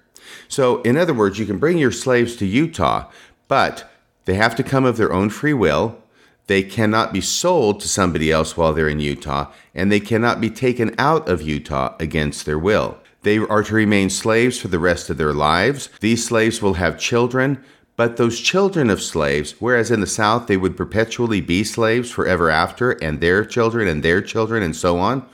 So, 0.49 0.83
in 0.83 0.97
other 0.97 1.15
words, 1.15 1.39
you 1.39 1.47
can 1.47 1.59
bring 1.59 1.79
your 1.79 1.93
slaves 1.93 2.35
to 2.37 2.47
Utah, 2.47 3.09
but 3.47 3.89
they 4.25 4.35
have 4.35 4.57
to 4.57 4.65
come 4.65 4.85
of 4.85 4.97
their 4.97 5.13
own 5.13 5.31
free 5.31 5.55
will 5.55 6.03
they 6.47 6.63
cannot 6.63 7.13
be 7.13 7.21
sold 7.21 7.81
to 7.81 7.89
somebody 7.89 8.31
else 8.31 8.57
while 8.57 8.73
they're 8.73 8.89
in 8.89 9.01
Utah, 9.01 9.51
and 9.75 9.91
they 9.91 10.01
cannot 10.01 10.41
be 10.41 10.51
taken 10.51 10.95
out 10.99 11.29
of 11.29 11.43
Utah 11.43 11.95
against 11.99 12.47
their 12.47 12.59
will. 12.59 12.99
They 13.23 13.39
are 13.39 13.65
to 13.65 13.75
remain 13.75 14.11
slaves 14.11 14.59
for 14.59 14.69
the 14.69 14.79
rest 14.79 15.11
of 15.11 15.17
their 15.17 15.35
lives. 15.35 15.89
These 16.01 16.25
slaves 16.25 16.63
will 16.63 16.75
have 16.75 16.99
children, 16.99 17.65
but 17.97 18.17
those 18.17 18.39
children 18.39 18.91
of 18.91 19.03
slaves, 19.03 19.57
whereas 19.59 19.91
in 19.91 20.01
the 20.01 20.07
South 20.07 20.47
they 20.47 20.57
would 20.57 20.77
perpetually 20.77 21.41
be 21.41 21.65
slaves 21.65 22.11
forever 22.11 22.51
after, 22.51 22.93
and 22.93 23.21
their 23.21 23.45
children 23.45 23.89
and 23.89 24.03
their 24.03 24.21
children 24.23 24.63
and 24.63 24.77
so 24.77 24.99
on, 24.99 25.27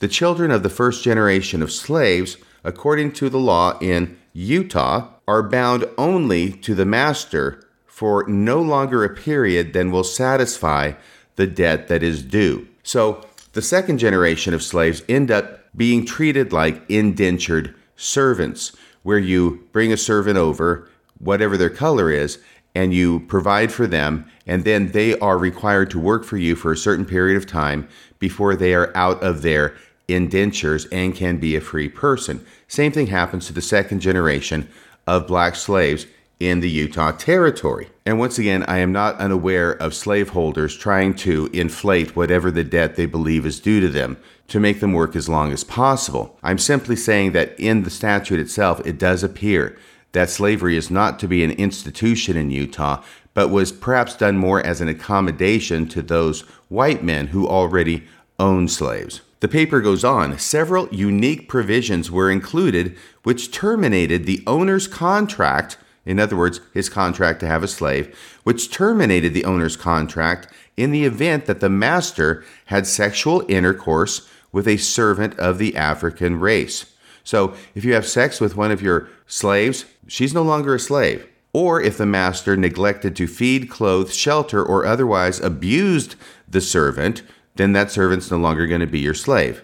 the 0.00 0.08
children 0.08 0.50
of 0.50 0.62
the 0.62 0.68
first 0.68 1.02
generation 1.02 1.62
of 1.62 1.72
slaves, 1.72 2.36
according 2.62 3.12
to 3.12 3.30
the 3.30 3.38
law 3.38 3.78
in 3.80 4.18
Utah, 4.34 5.08
are 5.26 5.42
bound 5.42 5.86
only 5.96 6.52
to 6.52 6.74
the 6.74 6.84
master 6.84 7.64
for 7.98 8.24
no 8.28 8.62
longer 8.62 9.02
a 9.02 9.12
period 9.12 9.72
than 9.72 9.90
will 9.90 10.04
satisfy 10.04 10.92
the 11.34 11.48
debt 11.48 11.88
that 11.88 12.00
is 12.00 12.22
due. 12.22 12.64
So 12.84 13.26
the 13.54 13.60
second 13.60 13.98
generation 13.98 14.54
of 14.54 14.62
slaves 14.62 15.02
end 15.08 15.32
up 15.32 15.64
being 15.76 16.06
treated 16.06 16.52
like 16.52 16.88
indentured 16.88 17.74
servants, 17.96 18.70
where 19.02 19.18
you 19.18 19.66
bring 19.72 19.92
a 19.92 19.96
servant 19.96 20.38
over, 20.38 20.88
whatever 21.18 21.56
their 21.56 21.70
color 21.70 22.08
is, 22.08 22.38
and 22.72 22.94
you 22.94 23.18
provide 23.26 23.72
for 23.72 23.88
them, 23.88 24.30
and 24.46 24.62
then 24.62 24.92
they 24.92 25.18
are 25.18 25.36
required 25.36 25.90
to 25.90 25.98
work 25.98 26.22
for 26.22 26.36
you 26.36 26.54
for 26.54 26.70
a 26.70 26.76
certain 26.76 27.04
period 27.04 27.36
of 27.36 27.46
time 27.48 27.88
before 28.20 28.54
they 28.54 28.74
are 28.74 28.96
out 28.96 29.20
of 29.24 29.42
their 29.42 29.74
indentures 30.06 30.86
and 30.92 31.16
can 31.16 31.38
be 31.38 31.56
a 31.56 31.60
free 31.60 31.88
person. 31.88 32.46
Same 32.68 32.92
thing 32.92 33.08
happens 33.08 33.48
to 33.48 33.52
the 33.52 33.60
second 33.60 33.98
generation 33.98 34.68
of 35.04 35.26
black 35.26 35.56
slaves 35.56 36.06
in 36.40 36.60
the 36.60 36.70
Utah 36.70 37.12
Territory. 37.12 37.88
And 38.06 38.18
once 38.18 38.38
again, 38.38 38.64
I 38.68 38.78
am 38.78 38.92
not 38.92 39.16
unaware 39.16 39.72
of 39.72 39.94
slaveholders 39.94 40.76
trying 40.76 41.14
to 41.14 41.50
inflate 41.52 42.14
whatever 42.14 42.50
the 42.50 42.64
debt 42.64 42.96
they 42.96 43.06
believe 43.06 43.44
is 43.44 43.60
due 43.60 43.80
to 43.80 43.88
them 43.88 44.18
to 44.48 44.60
make 44.60 44.80
them 44.80 44.92
work 44.92 45.16
as 45.16 45.28
long 45.28 45.52
as 45.52 45.64
possible. 45.64 46.38
I'm 46.42 46.58
simply 46.58 46.96
saying 46.96 47.32
that 47.32 47.58
in 47.58 47.82
the 47.82 47.90
statute 47.90 48.40
itself, 48.40 48.80
it 48.86 48.98
does 48.98 49.22
appear 49.22 49.76
that 50.12 50.30
slavery 50.30 50.76
is 50.76 50.90
not 50.90 51.18
to 51.18 51.28
be 51.28 51.44
an 51.44 51.50
institution 51.52 52.36
in 52.36 52.50
Utah, 52.50 53.02
but 53.34 53.48
was 53.48 53.72
perhaps 53.72 54.16
done 54.16 54.38
more 54.38 54.64
as 54.64 54.80
an 54.80 54.88
accommodation 54.88 55.86
to 55.88 56.02
those 56.02 56.40
white 56.68 57.04
men 57.04 57.28
who 57.28 57.46
already 57.46 58.04
owned 58.38 58.70
slaves. 58.70 59.20
The 59.40 59.48
paper 59.48 59.80
goes 59.80 60.02
on 60.02 60.38
several 60.38 60.88
unique 60.88 61.48
provisions 61.48 62.10
were 62.10 62.30
included 62.30 62.96
which 63.22 63.52
terminated 63.52 64.24
the 64.24 64.42
owner's 64.46 64.88
contract, 64.88 65.76
in 66.08 66.18
other 66.18 66.36
words, 66.36 66.62
his 66.72 66.88
contract 66.88 67.38
to 67.40 67.46
have 67.46 67.62
a 67.62 67.68
slave, 67.68 68.18
which 68.42 68.70
terminated 68.70 69.34
the 69.34 69.44
owner's 69.44 69.76
contract 69.76 70.48
in 70.74 70.90
the 70.90 71.04
event 71.04 71.44
that 71.44 71.60
the 71.60 71.68
master 71.68 72.42
had 72.64 72.86
sexual 72.86 73.44
intercourse 73.46 74.26
with 74.50 74.66
a 74.66 74.78
servant 74.78 75.38
of 75.38 75.58
the 75.58 75.76
African 75.76 76.40
race. 76.40 76.86
So 77.24 77.54
if 77.74 77.84
you 77.84 77.92
have 77.92 78.08
sex 78.08 78.40
with 78.40 78.56
one 78.56 78.70
of 78.70 78.80
your 78.80 79.10
slaves, 79.26 79.84
she's 80.06 80.32
no 80.32 80.42
longer 80.42 80.74
a 80.74 80.80
slave. 80.80 81.28
Or 81.52 81.78
if 81.78 81.98
the 81.98 82.06
master 82.06 82.56
neglected 82.56 83.14
to 83.16 83.26
feed, 83.26 83.68
clothe, 83.68 84.10
shelter, 84.10 84.64
or 84.64 84.86
otherwise 84.86 85.38
abused 85.40 86.14
the 86.48 86.62
servant, 86.62 87.22
then 87.56 87.74
that 87.74 87.90
servant's 87.90 88.30
no 88.30 88.38
longer 88.38 88.66
going 88.66 88.80
to 88.80 88.86
be 88.86 89.00
your 89.00 89.12
slave. 89.12 89.62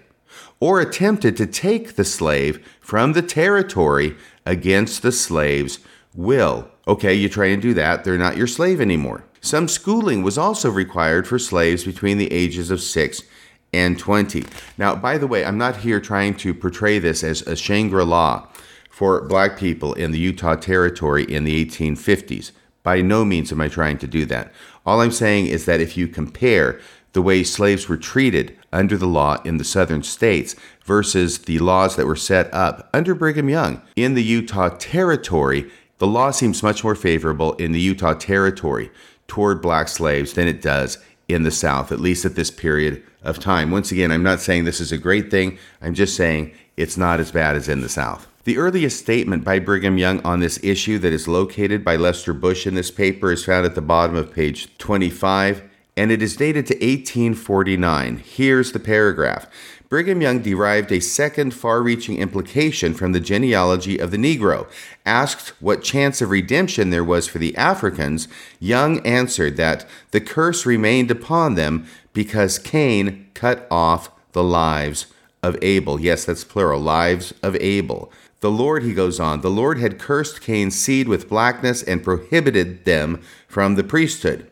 Or 0.61 0.79
attempted 0.79 1.39
to 1.39 1.47
take 1.47 1.95
the 1.95 2.05
slave 2.05 2.63
from 2.81 3.15
the 3.15 3.23
territory 3.23 4.15
against 4.45 5.01
the 5.01 5.13
slave's 5.13 5.79
will. 6.15 6.69
Okay, 6.87 7.15
you 7.15 7.29
try 7.29 7.47
and 7.47 7.61
do 7.61 7.75
that, 7.75 8.05
they're 8.05 8.19
not 8.19 8.37
your 8.37 8.47
slave 8.47 8.81
anymore. 8.81 9.25
Some 9.41 9.69
schooling 9.69 10.23
was 10.23 10.39
also 10.39 10.71
required 10.71 11.27
for 11.27 11.39
slaves 11.39 11.85
between 11.85 12.19
the 12.19 12.33
ages 12.33 12.71
of 12.71 12.81
6 12.81 13.23
and 13.73 13.99
20. 13.99 14.45
Now, 14.79 14.95
by 14.95 15.19
the 15.19 15.27
way, 15.27 15.45
I'm 15.45 15.59
not 15.59 15.79
here 15.79 16.01
trying 16.01 16.35
to 16.37 16.55
portray 16.55 16.99
this 16.99 17.25
as 17.25 17.43
a 17.43 17.57
Shangri 17.57 18.05
La 18.05 18.49
for 18.89 19.23
black 19.23 19.59
people 19.59 19.93
in 19.95 20.13
the 20.13 20.19
Utah 20.19 20.55
Territory 20.55 21.25
in 21.25 21.45
the 21.45 21.65
1850s. 21.65 22.53
By 22.83 23.01
no 23.01 23.25
means 23.25 23.51
am 23.51 23.61
I 23.61 23.69
trying 23.69 23.99
to 23.99 24.07
do 24.07 24.25
that. 24.27 24.53
All 24.87 25.01
I'm 25.01 25.11
saying 25.11 25.47
is 25.47 25.65
that 25.65 25.81
if 25.81 25.97
you 25.97 26.07
compare 26.07 26.79
the 27.15 27.23
way 27.23 27.43
slaves 27.43 27.89
were 27.89 27.97
treated 27.97 28.57
under 28.73 28.97
the 28.97 29.07
law 29.07 29.41
in 29.45 29.57
the 29.57 29.65
southern 29.65 30.03
states 30.03 30.55
versus 30.85 31.39
the 31.39 31.59
laws 31.61 31.97
that 31.97 32.07
were 32.07 32.17
set 32.17 32.53
up 32.53 32.91
under 32.93 33.15
Brigham 33.15 33.49
Young 33.49 33.83
in 33.97 34.15
the 34.15 34.23
Utah 34.23 34.69
Territory, 34.69 35.71
the 35.99 36.07
law 36.07 36.31
seems 36.31 36.63
much 36.63 36.83
more 36.83 36.95
favorable 36.95 37.53
in 37.55 37.73
the 37.73 37.81
Utah 37.81 38.15
Territory 38.15 38.91
toward 39.29 39.63
black 39.63 39.89
slaves 39.89 40.33
than 40.33 40.49
it 40.49 40.61
does 40.61 40.99
in 41.29 41.43
the 41.43 41.51
South, 41.51 41.93
at 41.93 42.01
least 42.01 42.25
at 42.25 42.35
this 42.35 42.51
period 42.51 43.03
of 43.23 43.39
time. 43.39 43.71
Once 43.71 43.91
again, 43.91 44.13
I'm 44.13 44.23
not 44.23 44.41
saying 44.41 44.65
this 44.65 44.81
is 44.81 44.93
a 44.93 44.99
great 44.99 45.31
thing, 45.31 45.59
I'm 45.81 45.95
just 45.95 46.17
saying 46.17 46.53
it's 46.77 46.97
not 46.97 47.21
as 47.21 47.33
bad 47.33 47.57
as 47.57 47.69
in 47.69 47.81
the 47.81 47.89
South. 47.89 48.27
The 48.45 48.59
earliest 48.59 48.99
statement 48.99 49.43
by 49.43 49.59
Brigham 49.59 49.97
Young 49.97 50.21
on 50.21 50.41
this 50.41 50.63
issue 50.63 50.99
that 50.99 51.15
is 51.15 51.27
located 51.27 51.83
by 51.83 51.97
Lester 51.97 52.35
Bush 52.35 52.67
in 52.67 52.75
this 52.75 52.91
paper 52.91 53.33
is 53.33 53.45
found 53.45 53.65
at 53.65 53.75
the 53.75 53.81
bottom 53.81 54.17
of 54.17 54.35
page 54.35 54.77
25, 54.77 55.63
and 55.97 56.11
it 56.11 56.21
is 56.21 56.37
dated 56.37 56.67
to 56.67 56.75
1849. 56.75 58.19
Here's 58.19 58.73
the 58.73 58.81
paragraph. 58.81 59.47
Brigham 59.95 60.21
Young 60.21 60.41
derived 60.41 60.91
a 60.91 60.99
second 60.99 61.55
far 61.55 61.81
reaching 61.81 62.19
implication 62.19 62.95
from 62.95 63.13
the 63.13 63.21
genealogy 63.21 63.97
of 63.97 64.11
the 64.11 64.17
Negro. 64.17 64.67
Asked 65.07 65.51
what 65.63 65.85
chance 65.85 66.21
of 66.21 66.31
redemption 66.31 66.91
there 66.91 67.05
was 67.05 67.29
for 67.29 67.39
the 67.39 67.57
Africans, 67.57 68.27
Young 68.59 68.99
answered 69.07 69.57
that 69.57 69.87
the 70.11 70.21
curse 70.21 70.67
remained 70.67 71.13
upon 71.13 71.55
them 71.55 71.87
because 72.13 72.59
Cain 72.59 73.29
cut 73.35 73.69
off 73.71 74.11
the 74.33 74.43
lives 74.43 75.07
of 75.45 75.57
Abel. 75.63 76.01
Yes, 76.01 76.25
that's 76.25 76.43
plural, 76.43 76.81
lives 76.81 77.33
of 77.41 77.55
Abel. 77.61 78.11
The 78.41 78.51
Lord, 78.51 78.83
he 78.83 78.95
goes 78.95 79.21
on, 79.21 79.43
the 79.43 79.49
Lord 79.49 79.79
had 79.79 80.01
cursed 80.01 80.41
Cain's 80.41 80.77
seed 80.77 81.07
with 81.07 81.29
blackness 81.29 81.85
and 81.85 82.03
prohibited 82.03 82.85
them 82.85 83.23
from 83.47 83.77
the 83.77 83.85
priesthood. 83.85 84.51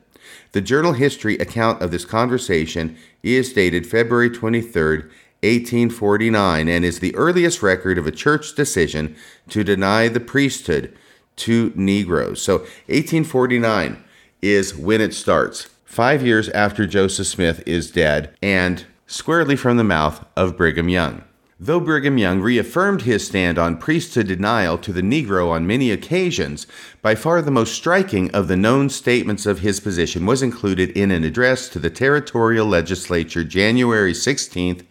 The 0.52 0.60
journal 0.60 0.92
history 0.92 1.36
account 1.38 1.82
of 1.82 1.90
this 1.90 2.04
conversation 2.04 2.96
is 3.22 3.52
dated 3.52 3.86
February 3.86 4.30
23rd, 4.30 5.10
1849 5.42 6.68
and 6.68 6.84
is 6.84 7.00
the 7.00 7.14
earliest 7.16 7.62
record 7.62 7.98
of 7.98 8.06
a 8.06 8.12
church 8.12 8.54
decision 8.54 9.16
to 9.48 9.64
deny 9.64 10.08
the 10.08 10.20
priesthood 10.20 10.96
to 11.36 11.72
Negroes. 11.74 12.40
So 12.40 12.58
1849 12.88 14.02
is 14.40 14.76
when 14.76 15.00
it 15.00 15.14
starts, 15.14 15.68
five 15.84 16.24
years 16.24 16.48
after 16.50 16.86
Joseph 16.86 17.26
Smith 17.26 17.62
is 17.66 17.90
dead 17.90 18.36
and 18.40 18.86
squarely 19.06 19.56
from 19.56 19.76
the 19.76 19.84
mouth 19.84 20.24
of 20.36 20.56
Brigham 20.56 20.88
Young. 20.88 21.24
Though 21.64 21.78
Brigham 21.78 22.18
Young 22.18 22.40
reaffirmed 22.40 23.02
his 23.02 23.24
stand 23.24 23.56
on 23.56 23.76
priesthood 23.76 24.26
denial 24.26 24.78
to 24.78 24.92
the 24.92 25.00
Negro 25.00 25.50
on 25.50 25.64
many 25.64 25.92
occasions, 25.92 26.66
by 27.02 27.14
far 27.14 27.40
the 27.40 27.52
most 27.52 27.74
striking 27.74 28.32
of 28.32 28.48
the 28.48 28.56
known 28.56 28.88
statements 28.88 29.46
of 29.46 29.60
his 29.60 29.78
position 29.78 30.26
was 30.26 30.42
included 30.42 30.90
in 30.90 31.12
an 31.12 31.22
address 31.22 31.68
to 31.68 31.78
the 31.78 31.88
territorial 31.88 32.66
legislature 32.66 33.44
January 33.44 34.12
16, 34.12 34.84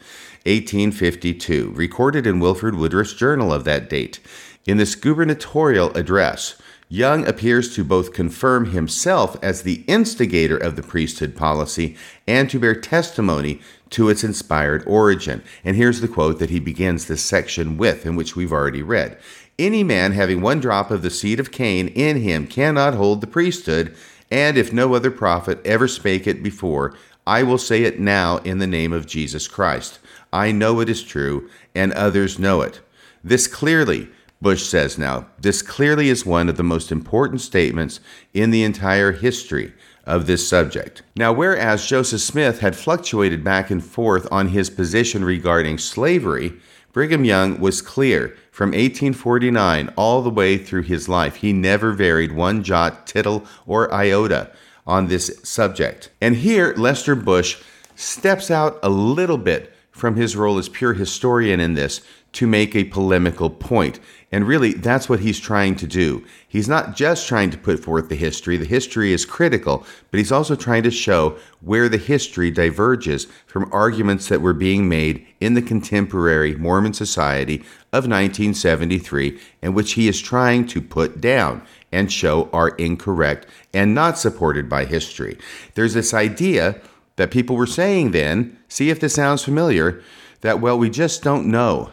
1852, 0.45 1.71
recorded 1.75 2.25
in 2.25 2.39
Wilford 2.39 2.75
Woodruff's 2.75 3.13
journal 3.13 3.53
of 3.53 3.63
that 3.65 3.89
date. 3.89 4.19
In 4.65 4.77
this 4.77 4.95
gubernatorial 4.95 5.91
address, 5.95 6.55
Young 6.93 7.25
appears 7.25 7.73
to 7.75 7.85
both 7.85 8.11
confirm 8.11 8.71
himself 8.71 9.41
as 9.41 9.61
the 9.61 9.85
instigator 9.87 10.57
of 10.57 10.75
the 10.75 10.83
priesthood 10.83 11.37
policy 11.37 11.95
and 12.27 12.49
to 12.49 12.59
bear 12.59 12.75
testimony 12.75 13.61
to 13.91 14.09
its 14.09 14.25
inspired 14.25 14.83
origin. 14.85 15.41
And 15.63 15.77
here's 15.77 16.01
the 16.01 16.09
quote 16.09 16.37
that 16.39 16.49
he 16.49 16.59
begins 16.59 17.07
this 17.07 17.23
section 17.23 17.77
with, 17.77 18.05
in 18.05 18.17
which 18.17 18.35
we've 18.35 18.51
already 18.51 18.83
read 18.83 19.17
Any 19.57 19.85
man 19.85 20.11
having 20.11 20.41
one 20.41 20.59
drop 20.59 20.91
of 20.91 21.01
the 21.01 21.09
seed 21.09 21.39
of 21.39 21.53
Cain 21.53 21.87
in 21.87 22.17
him 22.17 22.45
cannot 22.45 22.95
hold 22.95 23.21
the 23.21 23.27
priesthood, 23.27 23.95
and 24.29 24.57
if 24.57 24.73
no 24.73 24.93
other 24.93 25.11
prophet 25.11 25.61
ever 25.63 25.87
spake 25.87 26.27
it 26.27 26.43
before, 26.43 26.93
I 27.25 27.43
will 27.43 27.57
say 27.57 27.83
it 27.83 28.01
now 28.01 28.39
in 28.39 28.57
the 28.57 28.67
name 28.67 28.91
of 28.91 29.07
Jesus 29.07 29.47
Christ. 29.47 29.99
I 30.33 30.51
know 30.51 30.79
it 30.79 30.89
is 30.89 31.03
true, 31.03 31.49
and 31.75 31.91
others 31.93 32.39
know 32.39 32.61
it. 32.61 32.81
This 33.23 33.47
clearly, 33.47 34.09
Bush 34.41 34.63
says 34.63 34.97
now, 34.97 35.27
this 35.39 35.61
clearly 35.61 36.09
is 36.09 36.25
one 36.25 36.49
of 36.49 36.57
the 36.57 36.63
most 36.63 36.91
important 36.91 37.41
statements 37.41 37.99
in 38.33 38.49
the 38.49 38.63
entire 38.63 39.11
history 39.11 39.73
of 40.05 40.25
this 40.25 40.47
subject. 40.47 41.03
Now, 41.15 41.31
whereas 41.31 41.85
Joseph 41.85 42.21
Smith 42.21 42.59
had 42.59 42.75
fluctuated 42.75 43.43
back 43.43 43.69
and 43.69 43.83
forth 43.83 44.27
on 44.31 44.49
his 44.49 44.69
position 44.69 45.23
regarding 45.23 45.77
slavery, 45.77 46.53
Brigham 46.91 47.23
Young 47.23 47.59
was 47.59 47.81
clear 47.81 48.35
from 48.51 48.69
1849 48.69 49.93
all 49.95 50.21
the 50.21 50.29
way 50.29 50.57
through 50.57 50.83
his 50.83 51.07
life. 51.07 51.35
He 51.37 51.53
never 51.53 51.93
varied 51.93 52.31
one 52.31 52.63
jot, 52.63 53.07
tittle, 53.07 53.45
or 53.65 53.93
iota 53.93 54.51
on 54.85 55.07
this 55.07 55.39
subject. 55.43 56.09
And 56.19 56.35
here, 56.35 56.73
Lester 56.75 57.15
Bush 57.15 57.61
steps 57.95 58.49
out 58.49 58.79
a 58.83 58.89
little 58.89 59.37
bit 59.37 59.73
from 60.01 60.15
his 60.15 60.35
role 60.35 60.57
as 60.57 60.67
pure 60.67 60.95
historian 60.95 61.59
in 61.59 61.75
this 61.75 62.01
to 62.31 62.47
make 62.47 62.75
a 62.75 62.85
polemical 62.85 63.51
point. 63.51 63.99
And 64.31 64.47
really, 64.47 64.73
that's 64.73 65.07
what 65.07 65.19
he's 65.19 65.39
trying 65.39 65.75
to 65.75 65.85
do. 65.85 66.25
He's 66.47 66.67
not 66.67 66.95
just 66.95 67.27
trying 67.27 67.51
to 67.51 67.57
put 67.57 67.83
forth 67.83 68.09
the 68.09 68.15
history, 68.15 68.57
the 68.57 68.65
history 68.65 69.13
is 69.13 69.25
critical, 69.25 69.85
but 70.09 70.17
he's 70.17 70.31
also 70.31 70.55
trying 70.55 70.81
to 70.83 70.91
show 70.91 71.37
where 71.59 71.87
the 71.87 71.99
history 71.99 72.49
diverges 72.49 73.27
from 73.45 73.69
arguments 73.71 74.27
that 74.29 74.41
were 74.41 74.53
being 74.53 74.89
made 74.89 75.23
in 75.39 75.53
the 75.53 75.61
contemporary 75.61 76.55
Mormon 76.55 76.93
society 76.93 77.57
of 77.93 78.07
1973, 78.07 79.39
and 79.61 79.75
which 79.75 79.93
he 79.93 80.07
is 80.07 80.19
trying 80.19 80.65
to 80.65 80.81
put 80.81 81.21
down 81.21 81.61
and 81.91 82.11
show 82.11 82.49
are 82.51 82.69
incorrect 82.69 83.45
and 83.71 83.93
not 83.93 84.17
supported 84.17 84.67
by 84.67 84.85
history. 84.85 85.37
There's 85.75 85.93
this 85.93 86.11
idea 86.11 86.81
that 87.21 87.29
people 87.29 87.55
were 87.55 87.67
saying 87.67 88.09
then, 88.09 88.57
see 88.67 88.89
if 88.89 88.99
this 88.99 89.13
sounds 89.13 89.43
familiar, 89.43 90.01
that, 90.41 90.59
well, 90.59 90.75
we 90.75 90.89
just 90.89 91.21
don't 91.21 91.45
know 91.45 91.91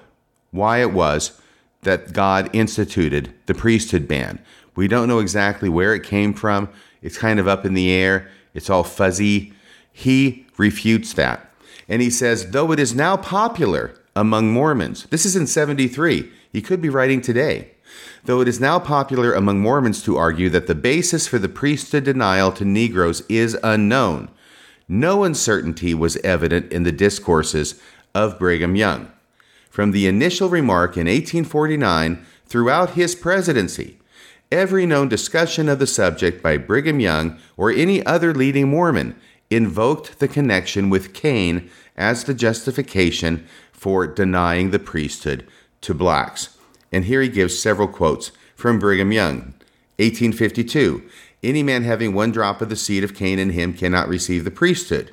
why 0.52 0.80
it 0.80 0.90
was 0.90 1.38
that 1.82 2.14
God 2.14 2.48
instituted 2.54 3.34
the 3.44 3.52
priesthood 3.52 4.08
ban. 4.08 4.38
We 4.74 4.88
don't 4.88 5.06
know 5.06 5.18
exactly 5.18 5.68
where 5.68 5.94
it 5.94 6.02
came 6.02 6.32
from. 6.32 6.70
It's 7.02 7.18
kind 7.18 7.38
of 7.38 7.46
up 7.46 7.66
in 7.66 7.74
the 7.74 7.90
air, 7.90 8.30
it's 8.54 8.70
all 8.70 8.84
fuzzy. 8.84 9.52
He 9.92 10.46
refutes 10.56 11.12
that. 11.12 11.52
And 11.90 12.00
he 12.00 12.08
says, 12.08 12.52
though 12.52 12.72
it 12.72 12.78
is 12.78 12.94
now 12.94 13.18
popular 13.18 14.00
among 14.16 14.50
Mormons, 14.50 15.04
this 15.10 15.26
is 15.26 15.36
in 15.36 15.46
73, 15.46 16.32
he 16.50 16.62
could 16.62 16.80
be 16.80 16.88
writing 16.88 17.20
today. 17.20 17.72
Though 18.24 18.40
it 18.40 18.48
is 18.48 18.60
now 18.60 18.78
popular 18.78 19.34
among 19.34 19.60
Mormons 19.60 20.02
to 20.04 20.16
argue 20.16 20.48
that 20.48 20.68
the 20.68 20.74
basis 20.74 21.28
for 21.28 21.38
the 21.38 21.50
priesthood 21.50 22.04
denial 22.04 22.50
to 22.52 22.64
Negroes 22.64 23.22
is 23.28 23.58
unknown, 23.62 24.30
no 24.88 25.22
uncertainty 25.22 25.94
was 25.94 26.16
evident 26.18 26.72
in 26.72 26.82
the 26.82 26.92
discourses 26.92 27.80
of 28.14 28.38
Brigham 28.38 28.74
Young. 28.74 29.12
From 29.70 29.90
the 29.92 30.06
initial 30.06 30.48
remark 30.48 30.96
in 30.96 31.06
1849 31.06 32.24
throughout 32.46 32.90
his 32.90 33.14
presidency, 33.14 33.98
every 34.50 34.86
known 34.86 35.08
discussion 35.08 35.68
of 35.68 35.78
the 35.78 35.86
subject 35.86 36.42
by 36.42 36.56
Brigham 36.56 37.00
Young 37.00 37.38
or 37.56 37.70
any 37.70 38.04
other 38.06 38.32
leading 38.32 38.68
Mormon 38.68 39.14
invoked 39.50 40.18
the 40.18 40.28
connection 40.28 40.90
with 40.90 41.14
Cain 41.14 41.70
as 41.96 42.24
the 42.24 42.34
justification 42.34 43.46
for 43.72 44.06
denying 44.06 44.70
the 44.70 44.78
priesthood 44.78 45.46
to 45.82 45.94
blacks. 45.94 46.56
And 46.90 47.04
here 47.04 47.20
he 47.22 47.28
gives 47.28 47.58
several 47.58 47.88
quotes 47.88 48.32
from 48.56 48.78
Brigham 48.78 49.12
Young. 49.12 49.54
1852 49.98 51.02
Any 51.42 51.62
man 51.62 51.84
having 51.84 52.12
one 52.12 52.32
drop 52.32 52.60
of 52.60 52.68
the 52.68 52.76
seed 52.76 53.04
of 53.04 53.14
Cain 53.14 53.38
in 53.38 53.50
him 53.50 53.72
cannot 53.72 54.08
receive 54.08 54.44
the 54.44 54.50
priesthood. 54.50 55.12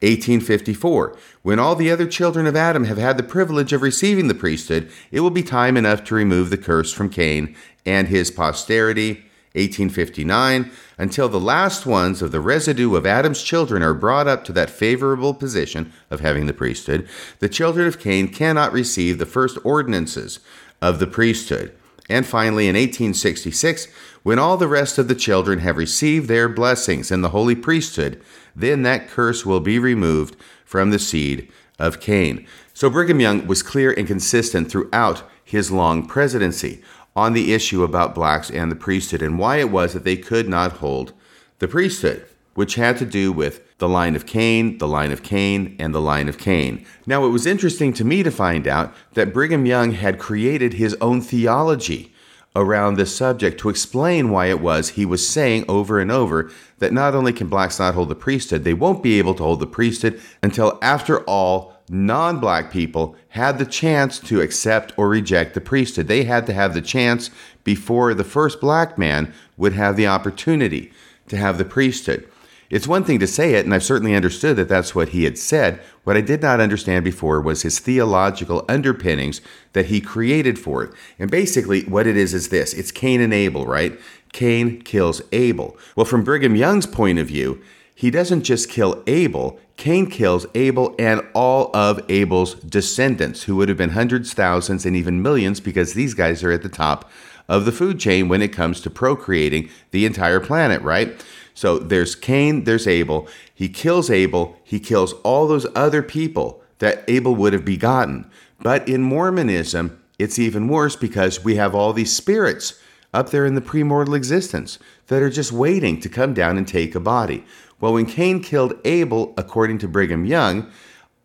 1854 0.00 1.16
When 1.42 1.58
all 1.58 1.74
the 1.74 1.90
other 1.90 2.06
children 2.06 2.46
of 2.46 2.56
Adam 2.56 2.84
have 2.84 2.98
had 2.98 3.16
the 3.16 3.22
privilege 3.22 3.72
of 3.72 3.82
receiving 3.82 4.28
the 4.28 4.34
priesthood, 4.34 4.90
it 5.10 5.20
will 5.20 5.30
be 5.30 5.42
time 5.42 5.76
enough 5.76 6.04
to 6.04 6.14
remove 6.14 6.50
the 6.50 6.56
curse 6.56 6.92
from 6.92 7.10
Cain 7.10 7.54
and 7.84 8.08
his 8.08 8.30
posterity. 8.30 9.24
1859 9.54 10.70
until 10.98 11.28
the 11.28 11.40
last 11.40 11.86
ones 11.86 12.20
of 12.20 12.32
the 12.32 12.40
residue 12.40 12.94
of 12.94 13.06
Adam's 13.06 13.42
children 13.42 13.82
are 13.82 13.94
brought 13.94 14.28
up 14.28 14.44
to 14.44 14.52
that 14.52 14.68
favorable 14.68 15.32
position 15.32 15.92
of 16.10 16.20
having 16.20 16.46
the 16.46 16.52
priesthood, 16.52 17.08
the 17.38 17.48
children 17.48 17.86
of 17.86 17.98
Cain 17.98 18.28
cannot 18.28 18.72
receive 18.72 19.18
the 19.18 19.26
first 19.26 19.56
ordinances 19.64 20.40
of 20.82 20.98
the 20.98 21.06
priesthood. 21.06 21.72
And 22.08 22.26
finally, 22.26 22.68
in 22.68 22.74
1866, 22.74 23.88
when 24.22 24.38
all 24.38 24.56
the 24.56 24.68
rest 24.68 24.98
of 24.98 25.08
the 25.08 25.14
children 25.14 25.58
have 25.60 25.76
received 25.76 26.28
their 26.28 26.48
blessings 26.48 27.10
in 27.10 27.20
the 27.20 27.30
holy 27.30 27.54
priesthood, 27.54 28.22
then 28.56 28.82
that 28.82 29.08
curse 29.08 29.44
will 29.44 29.60
be 29.60 29.78
removed 29.78 30.36
from 30.64 30.90
the 30.90 30.98
seed 30.98 31.50
of 31.78 32.00
Cain. 32.00 32.46
So 32.72 32.90
Brigham 32.90 33.20
Young 33.20 33.46
was 33.46 33.62
clear 33.62 33.92
and 33.92 34.06
consistent 34.06 34.70
throughout 34.70 35.22
his 35.44 35.70
long 35.70 36.06
presidency 36.06 36.82
on 37.14 37.32
the 37.32 37.52
issue 37.52 37.82
about 37.82 38.14
blacks 38.14 38.50
and 38.50 38.70
the 38.70 38.76
priesthood 38.76 39.22
and 39.22 39.38
why 39.38 39.56
it 39.56 39.70
was 39.70 39.92
that 39.92 40.04
they 40.04 40.16
could 40.16 40.48
not 40.48 40.72
hold 40.74 41.12
the 41.58 41.68
priesthood, 41.68 42.24
which 42.54 42.76
had 42.76 42.96
to 42.98 43.04
do 43.04 43.32
with 43.32 43.67
the 43.78 43.88
line 43.88 44.16
of 44.16 44.26
Cain, 44.26 44.78
the 44.78 44.88
line 44.88 45.12
of 45.12 45.22
Cain, 45.22 45.76
and 45.78 45.94
the 45.94 46.00
line 46.00 46.28
of 46.28 46.38
Cain. 46.38 46.84
Now, 47.06 47.24
it 47.24 47.30
was 47.30 47.46
interesting 47.46 47.92
to 47.94 48.04
me 48.04 48.22
to 48.22 48.30
find 48.30 48.66
out 48.66 48.92
that 49.14 49.32
Brigham 49.32 49.66
Young 49.66 49.92
had 49.92 50.18
created 50.18 50.74
his 50.74 50.96
own 51.00 51.20
theology 51.20 52.12
around 52.56 52.96
this 52.96 53.14
subject 53.14 53.60
to 53.60 53.68
explain 53.68 54.30
why 54.30 54.46
it 54.46 54.60
was 54.60 54.90
he 54.90 55.06
was 55.06 55.26
saying 55.26 55.64
over 55.68 56.00
and 56.00 56.10
over 56.10 56.50
that 56.78 56.92
not 56.92 57.14
only 57.14 57.32
can 57.32 57.46
blacks 57.46 57.78
not 57.78 57.94
hold 57.94 58.08
the 58.08 58.14
priesthood, 58.16 58.64
they 58.64 58.74
won't 58.74 59.02
be 59.02 59.18
able 59.18 59.34
to 59.34 59.44
hold 59.44 59.60
the 59.60 59.66
priesthood 59.66 60.20
until 60.42 60.78
after 60.82 61.20
all 61.20 61.74
non 61.88 62.40
black 62.40 62.70
people 62.70 63.14
had 63.30 63.58
the 63.58 63.66
chance 63.66 64.18
to 64.18 64.40
accept 64.40 64.92
or 64.96 65.08
reject 65.08 65.54
the 65.54 65.60
priesthood. 65.60 66.08
They 66.08 66.24
had 66.24 66.46
to 66.46 66.52
have 66.52 66.74
the 66.74 66.82
chance 66.82 67.30
before 67.62 68.12
the 68.12 68.24
first 68.24 68.60
black 68.60 68.98
man 68.98 69.32
would 69.56 69.74
have 69.74 69.96
the 69.96 70.06
opportunity 70.06 70.92
to 71.28 71.36
have 71.36 71.58
the 71.58 71.64
priesthood. 71.64 72.28
It's 72.70 72.86
one 72.86 73.02
thing 73.02 73.18
to 73.20 73.26
say 73.26 73.54
it, 73.54 73.64
and 73.64 73.74
I've 73.74 73.82
certainly 73.82 74.14
understood 74.14 74.56
that 74.56 74.68
that's 74.68 74.94
what 74.94 75.10
he 75.10 75.24
had 75.24 75.38
said. 75.38 75.80
What 76.04 76.18
I 76.18 76.20
did 76.20 76.42
not 76.42 76.60
understand 76.60 77.04
before 77.04 77.40
was 77.40 77.62
his 77.62 77.78
theological 77.78 78.64
underpinnings 78.68 79.40
that 79.72 79.86
he 79.86 80.00
created 80.02 80.58
for 80.58 80.84
it. 80.84 80.92
And 81.18 81.30
basically, 81.30 81.84
what 81.84 82.06
it 82.06 82.16
is 82.16 82.34
is 82.34 82.50
this 82.50 82.74
it's 82.74 82.90
Cain 82.90 83.20
and 83.22 83.32
Abel, 83.32 83.64
right? 83.66 83.98
Cain 84.32 84.82
kills 84.82 85.22
Abel. 85.32 85.78
Well, 85.96 86.04
from 86.04 86.24
Brigham 86.24 86.56
Young's 86.56 86.86
point 86.86 87.18
of 87.18 87.28
view, 87.28 87.62
he 87.94 88.10
doesn't 88.10 88.42
just 88.42 88.68
kill 88.68 89.02
Abel, 89.06 89.58
Cain 89.76 90.10
kills 90.10 90.46
Abel 90.54 90.94
and 90.98 91.22
all 91.34 91.74
of 91.74 92.00
Abel's 92.08 92.54
descendants, 92.54 93.44
who 93.44 93.56
would 93.56 93.68
have 93.68 93.78
been 93.78 93.90
hundreds, 93.90 94.34
thousands, 94.34 94.84
and 94.84 94.94
even 94.94 95.22
millions, 95.22 95.58
because 95.58 95.94
these 95.94 96.14
guys 96.14 96.44
are 96.44 96.52
at 96.52 96.62
the 96.62 96.68
top 96.68 97.10
of 97.48 97.64
the 97.64 97.72
food 97.72 97.98
chain 97.98 98.28
when 98.28 98.42
it 98.42 98.52
comes 98.52 98.80
to 98.82 98.90
procreating 98.90 99.70
the 99.90 100.04
entire 100.04 100.38
planet, 100.38 100.82
right? 100.82 101.24
So 101.58 101.76
there's 101.76 102.14
Cain, 102.14 102.62
there's 102.62 102.86
Abel. 102.86 103.26
He 103.52 103.68
kills 103.68 104.10
Abel, 104.10 104.56
he 104.62 104.78
kills 104.78 105.14
all 105.24 105.48
those 105.48 105.66
other 105.74 106.04
people 106.04 106.62
that 106.78 107.02
Abel 107.08 107.34
would 107.34 107.52
have 107.52 107.64
begotten. 107.64 108.30
But 108.60 108.88
in 108.88 109.02
Mormonism, 109.02 110.00
it's 110.20 110.38
even 110.38 110.68
worse 110.68 110.94
because 110.94 111.42
we 111.42 111.56
have 111.56 111.74
all 111.74 111.92
these 111.92 112.14
spirits 112.14 112.80
up 113.12 113.30
there 113.30 113.44
in 113.44 113.56
the 113.56 113.60
premortal 113.60 114.16
existence 114.16 114.78
that 115.08 115.20
are 115.20 115.30
just 115.30 115.50
waiting 115.50 115.98
to 115.98 116.08
come 116.08 116.32
down 116.32 116.58
and 116.58 116.68
take 116.68 116.94
a 116.94 117.00
body. 117.00 117.44
Well, 117.80 117.94
when 117.94 118.06
Cain 118.06 118.40
killed 118.40 118.78
Abel, 118.84 119.34
according 119.36 119.78
to 119.78 119.88
Brigham 119.88 120.26
Young, 120.26 120.70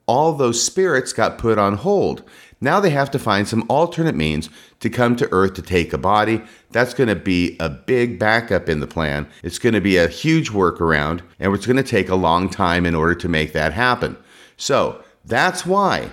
all 0.08 0.34
those 0.34 0.64
spirits 0.64 1.14
got 1.14 1.38
put 1.38 1.60
on 1.60 1.76
hold. 1.76 2.24
Now 2.64 2.80
they 2.80 2.92
have 2.92 3.12
to 3.12 3.20
find 3.20 3.46
some 3.46 3.66
alternate 3.68 4.16
means 4.16 4.50
to 4.80 4.90
come 4.90 5.18
to 5.18 5.30
Earth 5.34 5.56
to 5.56 5.62
take 5.62 5.92
a 5.92 5.98
body. 5.98 6.42
That's 6.72 6.94
going 6.94 7.10
to 7.10 7.16
be 7.16 7.58
a 7.60 7.70
big 7.70 8.18
backup 8.18 8.70
in 8.70 8.80
the 8.80 8.88
plan. 8.88 9.28
It's 9.44 9.60
going 9.60 9.74
to 9.74 9.82
be 9.82 9.98
a 9.98 10.08
huge 10.08 10.52
workaround, 10.52 11.24
and 11.40 11.54
it's 11.54 11.66
going 11.66 11.76
to 11.76 11.84
take 11.84 12.08
a 12.08 12.16
long 12.16 12.50
time 12.50 12.86
in 12.86 12.96
order 12.96 13.16
to 13.16 13.28
make 13.28 13.52
that 13.52 13.74
happen. 13.74 14.16
So 14.56 15.04
that's 15.26 15.66
why, 15.66 16.12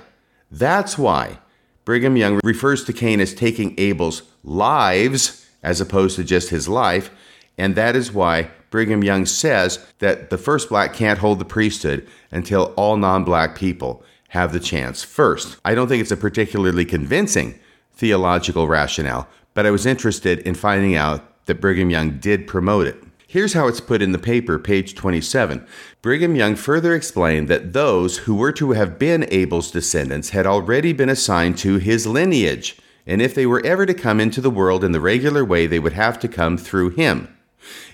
that's 0.51 0.99
why 0.99 1.39
Brigham 1.85 2.17
Young 2.17 2.41
refers 2.43 2.83
to 2.87 2.93
Cain 2.93 3.21
as 3.21 3.33
taking 3.33 3.79
Abel's 3.79 4.23
lives 4.43 5.49
as 5.63 5.81
opposed 5.81 6.17
to 6.17 6.25
just 6.25 6.51
his 6.51 6.69
life. 6.69 7.13
And 7.59 7.77
that 7.77 7.95
is 7.95 8.11
why 8.11 8.51
Brigham 8.71 9.05
Young 9.05 9.25
says 9.25 9.87
that 10.01 10.31
the 10.31 10.39
first 10.39 10.69
black 10.69 10.95
can't 10.95 11.21
hold 11.21 11.39
the 11.39 11.45
priesthood 11.45 12.09
until 12.33 12.75
all 12.77 12.97
non 12.97 13.23
black 13.23 13.55
people 13.55 14.03
have 14.31 14.53
the 14.53 14.61
chance 14.61 15.03
first. 15.03 15.59
I 15.65 15.75
don't 15.75 15.89
think 15.89 16.01
it's 16.01 16.13
a 16.13 16.17
particularly 16.17 16.85
convincing 16.85 17.59
theological 17.93 18.69
rationale, 18.69 19.29
but 19.55 19.67
I 19.67 19.71
was 19.71 19.87
interested 19.87 20.39
in 20.41 20.55
finding 20.55 20.95
out 20.95 21.47
that 21.47 21.61
Brigham 21.61 21.91
Young 21.91 22.19
did 22.19 22.47
promote 22.47 22.87
it. 22.87 23.03
Here's 23.27 23.55
how 23.55 23.67
it's 23.67 23.81
put 23.81 24.03
in 24.03 24.13
the 24.13 24.19
paper, 24.19 24.59
page 24.59 24.95
27. 24.95 25.67
Brigham 26.01 26.37
Young 26.37 26.55
further 26.55 26.95
explained 26.95 27.49
that 27.49 27.73
those 27.73 28.19
who 28.19 28.37
were 28.37 28.53
to 28.53 28.73
have 28.73 28.99
been 28.99 29.27
Abel's 29.31 29.71
descendants 29.71 30.31
had 30.31 30.47
already 30.47 30.93
been 30.93 31.09
assigned 31.09 31.59
to 31.59 31.79
his 31.79 32.07
lineage, 32.07 32.79
and 33.07 33.21
if 33.21 33.35
they 33.35 33.47
were 33.47 33.65
ever 33.65 33.85
to 33.85 33.95
come 33.95 34.21
into 34.21 34.41
the 34.41 34.51
world 34.51 34.85
in 34.85 34.93
the 34.93 35.01
regular 35.01 35.45
way, 35.45 35.67
they 35.67 35.79
would 35.81 35.93
have 35.93 36.21
to 36.21 36.29
come 36.29 36.57
through 36.57 36.91
him. 36.91 37.37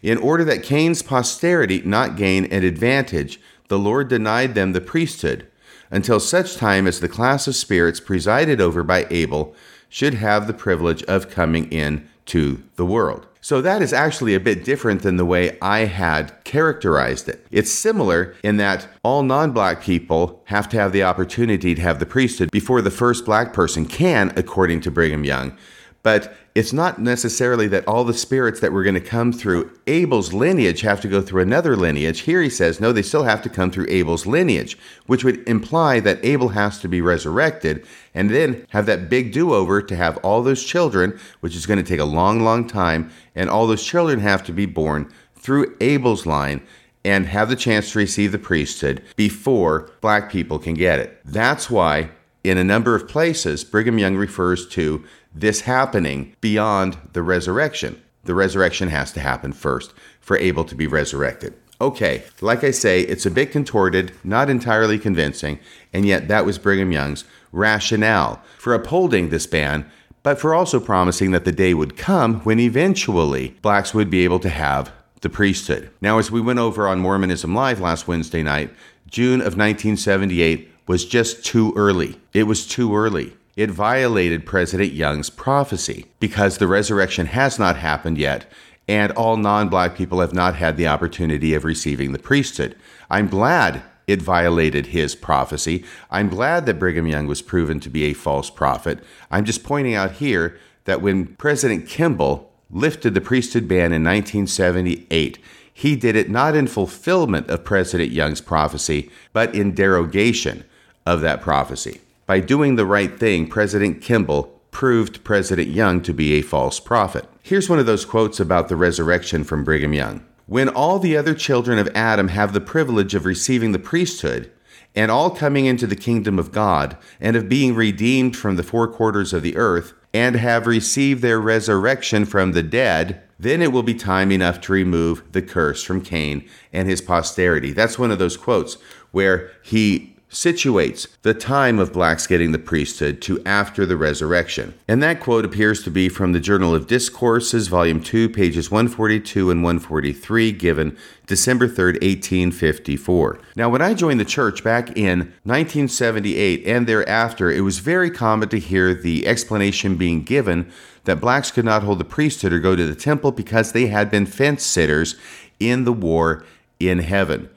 In 0.02 0.18
order 0.18 0.44
that 0.44 0.62
Cain's 0.62 1.02
posterity 1.02 1.80
not 1.82 2.16
gain 2.16 2.44
an 2.46 2.62
advantage, 2.62 3.40
the 3.68 3.78
Lord 3.78 4.08
denied 4.08 4.54
them 4.54 4.72
the 4.72 4.80
priesthood 4.82 5.46
until 5.90 6.20
such 6.20 6.56
time 6.56 6.86
as 6.86 7.00
the 7.00 7.08
class 7.08 7.46
of 7.46 7.56
spirits 7.56 8.00
presided 8.00 8.60
over 8.60 8.82
by 8.82 9.06
Abel 9.10 9.54
should 9.88 10.14
have 10.14 10.46
the 10.46 10.54
privilege 10.54 11.02
of 11.04 11.30
coming 11.30 11.70
in 11.72 12.08
to 12.26 12.62
the 12.76 12.84
world. 12.84 13.26
So 13.40 13.60
that 13.60 13.80
is 13.80 13.92
actually 13.92 14.34
a 14.34 14.40
bit 14.40 14.64
different 14.64 15.02
than 15.02 15.16
the 15.16 15.24
way 15.24 15.56
I 15.62 15.84
had 15.84 16.32
characterized 16.42 17.28
it. 17.28 17.46
It's 17.52 17.70
similar 17.70 18.34
in 18.42 18.56
that 18.56 18.88
all 19.04 19.22
non 19.22 19.52
black 19.52 19.80
people 19.80 20.42
have 20.46 20.68
to 20.70 20.76
have 20.76 20.90
the 20.90 21.04
opportunity 21.04 21.72
to 21.74 21.80
have 21.80 22.00
the 22.00 22.06
priesthood 22.06 22.50
before 22.50 22.82
the 22.82 22.90
first 22.90 23.24
black 23.24 23.52
person 23.52 23.86
can, 23.86 24.32
according 24.36 24.80
to 24.80 24.90
Brigham 24.90 25.24
Young. 25.24 25.56
But 26.02 26.36
it's 26.56 26.72
not 26.72 26.98
necessarily 26.98 27.68
that 27.68 27.86
all 27.86 28.02
the 28.02 28.14
spirits 28.14 28.60
that 28.60 28.72
were 28.72 28.82
going 28.82 28.94
to 28.94 29.00
come 29.00 29.30
through 29.30 29.70
Abel's 29.86 30.32
lineage 30.32 30.80
have 30.80 31.02
to 31.02 31.08
go 31.08 31.20
through 31.20 31.42
another 31.42 31.76
lineage. 31.76 32.20
Here 32.20 32.40
he 32.40 32.48
says, 32.48 32.80
no, 32.80 32.92
they 32.92 33.02
still 33.02 33.24
have 33.24 33.42
to 33.42 33.50
come 33.50 33.70
through 33.70 33.84
Abel's 33.90 34.24
lineage, 34.24 34.78
which 35.04 35.22
would 35.22 35.46
imply 35.46 36.00
that 36.00 36.24
Abel 36.24 36.48
has 36.48 36.78
to 36.80 36.88
be 36.88 37.02
resurrected 37.02 37.86
and 38.14 38.30
then 38.30 38.66
have 38.70 38.86
that 38.86 39.10
big 39.10 39.34
do 39.34 39.52
over 39.52 39.82
to 39.82 39.96
have 39.96 40.16
all 40.18 40.42
those 40.42 40.64
children, 40.64 41.20
which 41.40 41.54
is 41.54 41.66
going 41.66 41.76
to 41.76 41.84
take 41.84 42.00
a 42.00 42.06
long, 42.06 42.40
long 42.40 42.66
time. 42.66 43.10
And 43.34 43.50
all 43.50 43.66
those 43.66 43.84
children 43.84 44.20
have 44.20 44.42
to 44.44 44.52
be 44.52 44.64
born 44.64 45.12
through 45.34 45.76
Abel's 45.82 46.24
line 46.24 46.62
and 47.04 47.26
have 47.26 47.50
the 47.50 47.56
chance 47.56 47.92
to 47.92 47.98
receive 47.98 48.32
the 48.32 48.38
priesthood 48.38 49.02
before 49.14 49.90
black 50.00 50.32
people 50.32 50.58
can 50.58 50.72
get 50.72 51.00
it. 51.00 51.20
That's 51.22 51.68
why, 51.68 52.12
in 52.42 52.56
a 52.56 52.64
number 52.64 52.94
of 52.94 53.08
places, 53.08 53.62
Brigham 53.62 53.98
Young 53.98 54.16
refers 54.16 54.66
to 54.68 55.04
this 55.36 55.60
happening 55.62 56.34
beyond 56.40 56.96
the 57.12 57.22
resurrection. 57.22 58.00
The 58.24 58.34
resurrection 58.34 58.88
has 58.88 59.12
to 59.12 59.20
happen 59.20 59.52
first 59.52 59.92
for 60.20 60.36
Abel 60.38 60.64
to 60.64 60.74
be 60.74 60.86
resurrected. 60.86 61.54
Okay, 61.78 62.24
like 62.40 62.64
I 62.64 62.70
say, 62.70 63.02
it's 63.02 63.26
a 63.26 63.30
bit 63.30 63.52
contorted, 63.52 64.12
not 64.24 64.48
entirely 64.48 64.98
convincing, 64.98 65.58
and 65.92 66.06
yet 66.06 66.26
that 66.28 66.46
was 66.46 66.58
Brigham 66.58 66.90
Young's 66.90 67.24
rationale 67.52 68.42
for 68.56 68.72
upholding 68.72 69.28
this 69.28 69.46
ban, 69.46 69.88
but 70.22 70.40
for 70.40 70.54
also 70.54 70.80
promising 70.80 71.32
that 71.32 71.44
the 71.44 71.52
day 71.52 71.74
would 71.74 71.96
come 71.96 72.40
when 72.40 72.58
eventually 72.58 73.56
blacks 73.60 73.92
would 73.92 74.08
be 74.08 74.24
able 74.24 74.40
to 74.40 74.48
have 74.48 74.90
the 75.20 75.28
priesthood. 75.28 75.90
Now, 76.00 76.18
as 76.18 76.30
we 76.30 76.40
went 76.40 76.58
over 76.58 76.88
on 76.88 76.98
Mormonism 76.98 77.54
Live 77.54 77.80
last 77.80 78.08
Wednesday 78.08 78.42
night, 78.42 78.70
June 79.08 79.40
of 79.40 79.56
1978 79.56 80.70
was 80.86 81.04
just 81.04 81.44
too 81.44 81.74
early. 81.76 82.18
It 82.32 82.44
was 82.44 82.66
too 82.66 82.96
early 82.96 83.34
it 83.56 83.70
violated 83.70 84.46
President 84.46 84.92
Young's 84.92 85.30
prophecy 85.30 86.06
because 86.20 86.58
the 86.58 86.66
resurrection 86.66 87.26
has 87.26 87.58
not 87.58 87.76
happened 87.76 88.18
yet 88.18 88.44
and 88.88 89.12
all 89.12 89.36
non 89.36 89.68
black 89.68 89.96
people 89.96 90.20
have 90.20 90.34
not 90.34 90.56
had 90.56 90.76
the 90.76 90.86
opportunity 90.86 91.54
of 91.54 91.64
receiving 91.64 92.12
the 92.12 92.18
priesthood. 92.18 92.76
I'm 93.10 93.28
glad 93.28 93.82
it 94.06 94.22
violated 94.22 94.86
his 94.86 95.14
prophecy. 95.14 95.84
I'm 96.10 96.28
glad 96.28 96.66
that 96.66 96.78
Brigham 96.78 97.08
Young 97.08 97.26
was 97.26 97.42
proven 97.42 97.80
to 97.80 97.90
be 97.90 98.04
a 98.04 98.12
false 98.12 98.50
prophet. 98.50 99.02
I'm 99.30 99.44
just 99.44 99.64
pointing 99.64 99.94
out 99.94 100.12
here 100.12 100.56
that 100.84 101.02
when 101.02 101.34
President 101.36 101.88
Kimball 101.88 102.52
lifted 102.70 103.14
the 103.14 103.20
priesthood 103.20 103.66
ban 103.66 103.92
in 103.92 104.04
1978, 104.04 105.38
he 105.72 105.96
did 105.96 106.14
it 106.14 106.30
not 106.30 106.54
in 106.54 106.66
fulfillment 106.66 107.50
of 107.50 107.64
President 107.64 108.10
Young's 108.10 108.40
prophecy, 108.40 109.10
but 109.32 109.54
in 109.54 109.74
derogation 109.74 110.64
of 111.04 111.20
that 111.20 111.40
prophecy. 111.40 112.00
By 112.26 112.40
doing 112.40 112.74
the 112.74 112.86
right 112.86 113.16
thing, 113.16 113.46
President 113.46 114.02
Kimball 114.02 114.60
proved 114.72 115.22
President 115.22 115.68
Young 115.68 116.02
to 116.02 116.12
be 116.12 116.32
a 116.32 116.42
false 116.42 116.80
prophet. 116.80 117.24
Here's 117.40 117.70
one 117.70 117.78
of 117.78 117.86
those 117.86 118.04
quotes 118.04 118.40
about 118.40 118.68
the 118.68 118.74
resurrection 118.74 119.44
from 119.44 119.62
Brigham 119.62 119.92
Young. 119.92 120.26
When 120.46 120.68
all 120.68 120.98
the 120.98 121.16
other 121.16 121.34
children 121.34 121.78
of 121.78 121.88
Adam 121.94 122.28
have 122.28 122.52
the 122.52 122.60
privilege 122.60 123.14
of 123.14 123.26
receiving 123.26 123.70
the 123.70 123.78
priesthood, 123.78 124.50
and 124.96 125.08
all 125.08 125.30
coming 125.30 125.66
into 125.66 125.86
the 125.86 125.94
kingdom 125.94 126.36
of 126.36 126.50
God, 126.50 126.96
and 127.20 127.36
of 127.36 127.48
being 127.48 127.76
redeemed 127.76 128.36
from 128.36 128.56
the 128.56 128.64
four 128.64 128.88
quarters 128.88 129.32
of 129.32 129.42
the 129.42 129.56
earth, 129.56 129.92
and 130.12 130.34
have 130.34 130.66
received 130.66 131.22
their 131.22 131.40
resurrection 131.40 132.24
from 132.24 132.52
the 132.52 132.62
dead, 132.62 133.22
then 133.38 133.62
it 133.62 133.70
will 133.70 133.84
be 133.84 133.94
time 133.94 134.32
enough 134.32 134.60
to 134.62 134.72
remove 134.72 135.22
the 135.30 135.42
curse 135.42 135.84
from 135.84 136.00
Cain 136.00 136.44
and 136.72 136.88
his 136.88 137.00
posterity. 137.00 137.72
That's 137.72 138.00
one 138.00 138.10
of 138.10 138.18
those 138.18 138.36
quotes 138.36 138.78
where 139.12 139.52
he 139.62 140.15
situates 140.36 141.06
the 141.22 141.32
time 141.32 141.78
of 141.78 141.94
blacks 141.94 142.26
getting 142.26 142.52
the 142.52 142.58
priesthood 142.58 143.22
to 143.22 143.42
after 143.46 143.86
the 143.86 143.96
resurrection. 143.96 144.74
And 144.86 145.02
that 145.02 145.18
quote 145.18 145.46
appears 145.46 145.82
to 145.84 145.90
be 145.90 146.10
from 146.10 146.32
the 146.32 146.40
Journal 146.40 146.74
of 146.74 146.86
Discourses, 146.86 147.68
Volume 147.68 148.02
2, 148.02 148.28
pages 148.28 148.70
142 148.70 149.50
and 149.50 149.62
143, 149.62 150.52
given 150.52 150.94
December 151.26 151.66
3rd, 151.66 152.02
1854. 152.02 153.40
Now, 153.56 153.70
when 153.70 153.80
I 153.80 153.94
joined 153.94 154.20
the 154.20 154.26
church 154.26 154.62
back 154.62 154.90
in 154.90 155.20
1978 155.44 156.66
and 156.66 156.86
thereafter, 156.86 157.50
it 157.50 157.62
was 157.62 157.78
very 157.78 158.10
common 158.10 158.50
to 158.50 158.58
hear 158.58 158.92
the 158.92 159.26
explanation 159.26 159.96
being 159.96 160.22
given 160.22 160.70
that 161.04 161.20
blacks 161.20 161.50
could 161.50 161.64
not 161.64 161.82
hold 161.82 161.98
the 161.98 162.04
priesthood 162.04 162.52
or 162.52 162.60
go 162.60 162.76
to 162.76 162.86
the 162.86 162.94
temple 162.94 163.32
because 163.32 163.72
they 163.72 163.86
had 163.86 164.10
been 164.10 164.26
fence 164.26 164.62
sitters 164.62 165.16
in 165.58 165.84
the 165.84 165.94
war 165.94 166.44
in 166.78 166.98
heaven. 166.98 167.48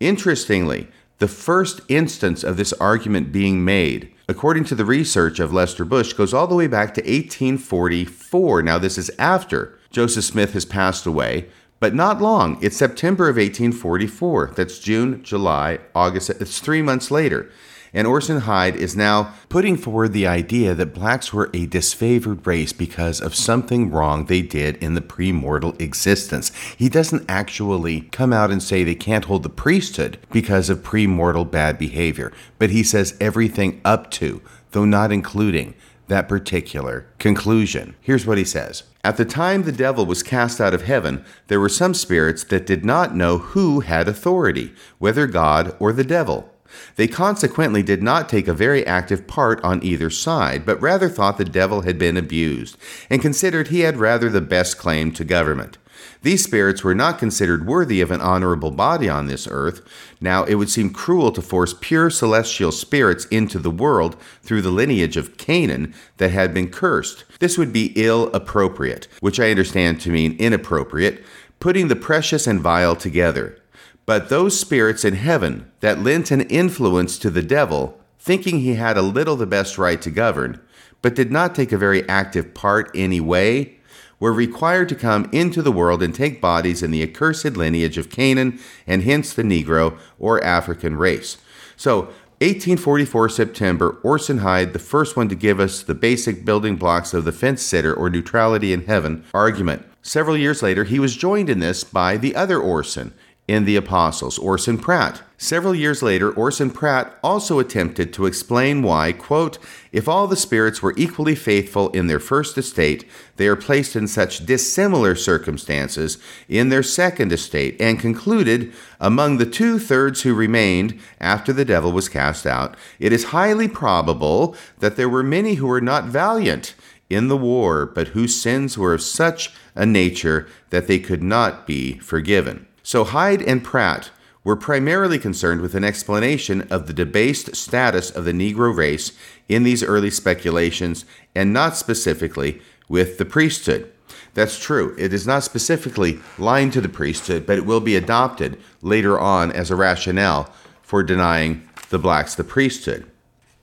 Interestingly, 0.00 0.88
the 1.18 1.28
first 1.28 1.80
instance 1.88 2.44
of 2.44 2.56
this 2.56 2.72
argument 2.74 3.32
being 3.32 3.64
made, 3.64 4.12
according 4.28 4.64
to 4.64 4.74
the 4.74 4.84
research 4.84 5.40
of 5.40 5.52
Lester 5.52 5.84
Bush, 5.84 6.12
goes 6.12 6.34
all 6.34 6.46
the 6.46 6.54
way 6.54 6.66
back 6.66 6.92
to 6.94 7.00
1844. 7.00 8.62
Now, 8.62 8.78
this 8.78 8.98
is 8.98 9.10
after 9.18 9.78
Joseph 9.90 10.24
Smith 10.24 10.52
has 10.52 10.66
passed 10.66 11.06
away, 11.06 11.48
but 11.80 11.94
not 11.94 12.20
long. 12.20 12.58
It's 12.62 12.76
September 12.76 13.28
of 13.28 13.36
1844. 13.36 14.52
That's 14.56 14.78
June, 14.78 15.22
July, 15.22 15.78
August. 15.94 16.30
It's 16.30 16.60
three 16.60 16.82
months 16.82 17.10
later. 17.10 17.50
And 17.96 18.06
Orson 18.06 18.40
Hyde 18.40 18.76
is 18.76 18.94
now 18.94 19.32
putting 19.48 19.78
forward 19.78 20.12
the 20.12 20.26
idea 20.26 20.74
that 20.74 20.92
blacks 20.92 21.32
were 21.32 21.46
a 21.54 21.66
disfavored 21.66 22.46
race 22.46 22.74
because 22.74 23.22
of 23.22 23.34
something 23.34 23.90
wrong 23.90 24.26
they 24.26 24.42
did 24.42 24.76
in 24.76 24.92
the 24.92 25.00
premortal 25.00 25.80
existence. 25.80 26.52
He 26.76 26.90
doesn't 26.90 27.24
actually 27.26 28.02
come 28.12 28.34
out 28.34 28.50
and 28.50 28.62
say 28.62 28.84
they 28.84 28.94
can't 28.94 29.24
hold 29.24 29.44
the 29.44 29.48
priesthood 29.48 30.18
because 30.30 30.68
of 30.68 30.82
premortal 30.82 31.50
bad 31.50 31.78
behavior, 31.78 32.34
but 32.58 32.68
he 32.68 32.82
says 32.82 33.16
everything 33.18 33.80
up 33.82 34.10
to, 34.10 34.42
though 34.72 34.84
not 34.84 35.10
including, 35.10 35.74
that 36.08 36.28
particular 36.28 37.06
conclusion. 37.18 37.96
Here's 38.02 38.26
what 38.26 38.36
he 38.36 38.44
says. 38.44 38.82
At 39.02 39.16
the 39.16 39.24
time 39.24 39.62
the 39.62 39.72
devil 39.72 40.04
was 40.04 40.22
cast 40.22 40.60
out 40.60 40.74
of 40.74 40.82
heaven, 40.82 41.24
there 41.46 41.60
were 41.60 41.70
some 41.70 41.94
spirits 41.94 42.44
that 42.44 42.66
did 42.66 42.84
not 42.84 43.16
know 43.16 43.38
who 43.38 43.80
had 43.80 44.06
authority, 44.06 44.74
whether 44.98 45.26
God 45.26 45.74
or 45.80 45.94
the 45.94 46.04
devil. 46.04 46.52
They 46.96 47.08
consequently 47.08 47.82
did 47.82 48.02
not 48.02 48.28
take 48.28 48.48
a 48.48 48.54
very 48.54 48.86
active 48.86 49.26
part 49.26 49.62
on 49.62 49.82
either 49.82 50.10
side, 50.10 50.64
but 50.64 50.80
rather 50.80 51.08
thought 51.08 51.38
the 51.38 51.44
devil 51.44 51.82
had 51.82 51.98
been 51.98 52.16
abused, 52.16 52.76
and 53.10 53.22
considered 53.22 53.68
he 53.68 53.80
had 53.80 53.96
rather 53.96 54.28
the 54.28 54.40
best 54.40 54.78
claim 54.78 55.12
to 55.12 55.24
government. 55.24 55.78
These 56.22 56.44
spirits 56.44 56.82
were 56.82 56.94
not 56.94 57.18
considered 57.18 57.66
worthy 57.66 58.00
of 58.00 58.10
an 58.10 58.20
honorable 58.20 58.70
body 58.70 59.08
on 59.08 59.26
this 59.26 59.46
earth. 59.50 59.80
Now, 60.20 60.44
it 60.44 60.56
would 60.56 60.70
seem 60.70 60.90
cruel 60.90 61.30
to 61.32 61.42
force 61.42 61.74
pure 61.80 62.10
celestial 62.10 62.72
spirits 62.72 63.26
into 63.26 63.58
the 63.58 63.70
world 63.70 64.16
through 64.42 64.62
the 64.62 64.70
lineage 64.70 65.16
of 65.16 65.36
Canaan 65.36 65.94
that 66.16 66.30
had 66.30 66.52
been 66.52 66.70
cursed. 66.70 67.24
This 67.38 67.56
would 67.58 67.72
be 67.72 67.92
ill 67.94 68.32
appropriate, 68.34 69.08
which 69.20 69.38
I 69.38 69.50
understand 69.50 70.00
to 70.00 70.10
mean 70.10 70.36
inappropriate, 70.38 71.22
putting 71.60 71.88
the 71.88 71.96
precious 71.96 72.46
and 72.46 72.60
vile 72.60 72.96
together. 72.96 73.58
But 74.06 74.28
those 74.28 74.58
spirits 74.58 75.04
in 75.04 75.14
heaven 75.14 75.70
that 75.80 76.02
lent 76.02 76.30
an 76.30 76.42
influence 76.42 77.18
to 77.18 77.28
the 77.28 77.42
devil, 77.42 78.00
thinking 78.20 78.60
he 78.60 78.74
had 78.74 78.96
a 78.96 79.02
little 79.02 79.34
the 79.34 79.46
best 79.46 79.78
right 79.78 80.00
to 80.00 80.10
govern, 80.10 80.60
but 81.02 81.16
did 81.16 81.32
not 81.32 81.54
take 81.54 81.72
a 81.72 81.78
very 81.78 82.08
active 82.08 82.54
part 82.54 82.90
anyway, 82.94 83.76
were 84.18 84.32
required 84.32 84.88
to 84.88 84.94
come 84.94 85.28
into 85.32 85.60
the 85.60 85.72
world 85.72 86.02
and 86.02 86.14
take 86.14 86.40
bodies 86.40 86.82
in 86.82 86.90
the 86.90 87.02
accursed 87.02 87.56
lineage 87.56 87.98
of 87.98 88.08
Canaan 88.08 88.58
and 88.86 89.02
hence 89.02 89.32
the 89.34 89.42
Negro 89.42 89.98
or 90.18 90.42
African 90.42 90.96
race. 90.96 91.36
So, 91.76 92.08
1844 92.40 93.30
September, 93.30 93.98
Orson 94.02 94.38
Hyde, 94.38 94.72
the 94.72 94.78
first 94.78 95.16
one 95.16 95.28
to 95.30 95.34
give 95.34 95.58
us 95.58 95.82
the 95.82 95.94
basic 95.94 96.44
building 96.44 96.76
blocks 96.76 97.14
of 97.14 97.24
the 97.24 97.32
fence 97.32 97.62
sitter 97.62 97.94
or 97.94 98.10
neutrality 98.10 98.72
in 98.72 98.84
heaven 98.84 99.24
argument. 99.32 99.86
Several 100.02 100.36
years 100.36 100.62
later, 100.62 100.84
he 100.84 100.98
was 100.98 101.16
joined 101.16 101.50
in 101.50 101.60
this 101.60 101.82
by 101.82 102.16
the 102.16 102.36
other 102.36 102.60
Orson, 102.60 103.12
in 103.48 103.64
The 103.64 103.76
Apostles, 103.76 104.38
Orson 104.38 104.76
Pratt. 104.76 105.22
Several 105.38 105.74
years 105.74 106.02
later, 106.02 106.32
Orson 106.32 106.70
Pratt 106.70 107.16
also 107.22 107.58
attempted 107.58 108.12
to 108.12 108.26
explain 108.26 108.82
why, 108.82 109.12
quote, 109.12 109.58
if 109.92 110.08
all 110.08 110.26
the 110.26 110.34
spirits 110.34 110.82
were 110.82 110.94
equally 110.96 111.34
faithful 111.34 111.90
in 111.90 112.06
their 112.06 112.18
first 112.18 112.56
estate, 112.58 113.04
they 113.36 113.46
are 113.46 113.54
placed 113.54 113.94
in 113.94 114.08
such 114.08 114.46
dissimilar 114.46 115.14
circumstances 115.14 116.18
in 116.48 116.70
their 116.70 116.82
second 116.82 117.32
estate, 117.32 117.76
and 117.78 118.00
concluded, 118.00 118.72
among 118.98 119.36
the 119.36 119.46
two 119.46 119.78
thirds 119.78 120.22
who 120.22 120.34
remained 120.34 120.98
after 121.20 121.52
the 121.52 121.66
devil 121.66 121.92
was 121.92 122.08
cast 122.08 122.46
out, 122.46 122.76
it 122.98 123.12
is 123.12 123.24
highly 123.24 123.68
probable 123.68 124.56
that 124.78 124.96
there 124.96 125.08
were 125.08 125.22
many 125.22 125.54
who 125.54 125.66
were 125.66 125.80
not 125.80 126.06
valiant 126.06 126.74
in 127.08 127.28
the 127.28 127.36
war, 127.36 127.86
but 127.86 128.08
whose 128.08 128.40
sins 128.40 128.76
were 128.76 128.94
of 128.94 129.02
such 129.02 129.52
a 129.74 129.86
nature 129.86 130.48
that 130.70 130.88
they 130.88 130.98
could 130.98 131.22
not 131.22 131.66
be 131.66 131.98
forgiven. 131.98 132.66
So 132.86 133.02
Hyde 133.02 133.42
and 133.42 133.64
Pratt 133.64 134.12
were 134.44 134.54
primarily 134.54 135.18
concerned 135.18 135.60
with 135.60 135.74
an 135.74 135.82
explanation 135.82 136.62
of 136.70 136.86
the 136.86 136.92
debased 136.92 137.56
status 137.56 138.12
of 138.12 138.24
the 138.24 138.30
Negro 138.30 138.72
race 138.72 139.10
in 139.48 139.64
these 139.64 139.82
early 139.82 140.08
speculations 140.08 141.04
and 141.34 141.52
not 141.52 141.76
specifically 141.76 142.62
with 142.88 143.18
the 143.18 143.24
priesthood. 143.24 143.90
That's 144.34 144.60
true. 144.60 144.94
It 145.00 145.12
is 145.12 145.26
not 145.26 145.42
specifically 145.42 146.20
lined 146.38 146.74
to 146.74 146.80
the 146.80 146.88
priesthood, 146.88 147.44
but 147.44 147.58
it 147.58 147.66
will 147.66 147.80
be 147.80 147.96
adopted 147.96 148.56
later 148.82 149.18
on 149.18 149.50
as 149.50 149.72
a 149.72 149.74
rationale 149.74 150.54
for 150.80 151.02
denying 151.02 151.68
the 151.90 151.98
blacks 151.98 152.36
the 152.36 152.44
priesthood. 152.44 153.04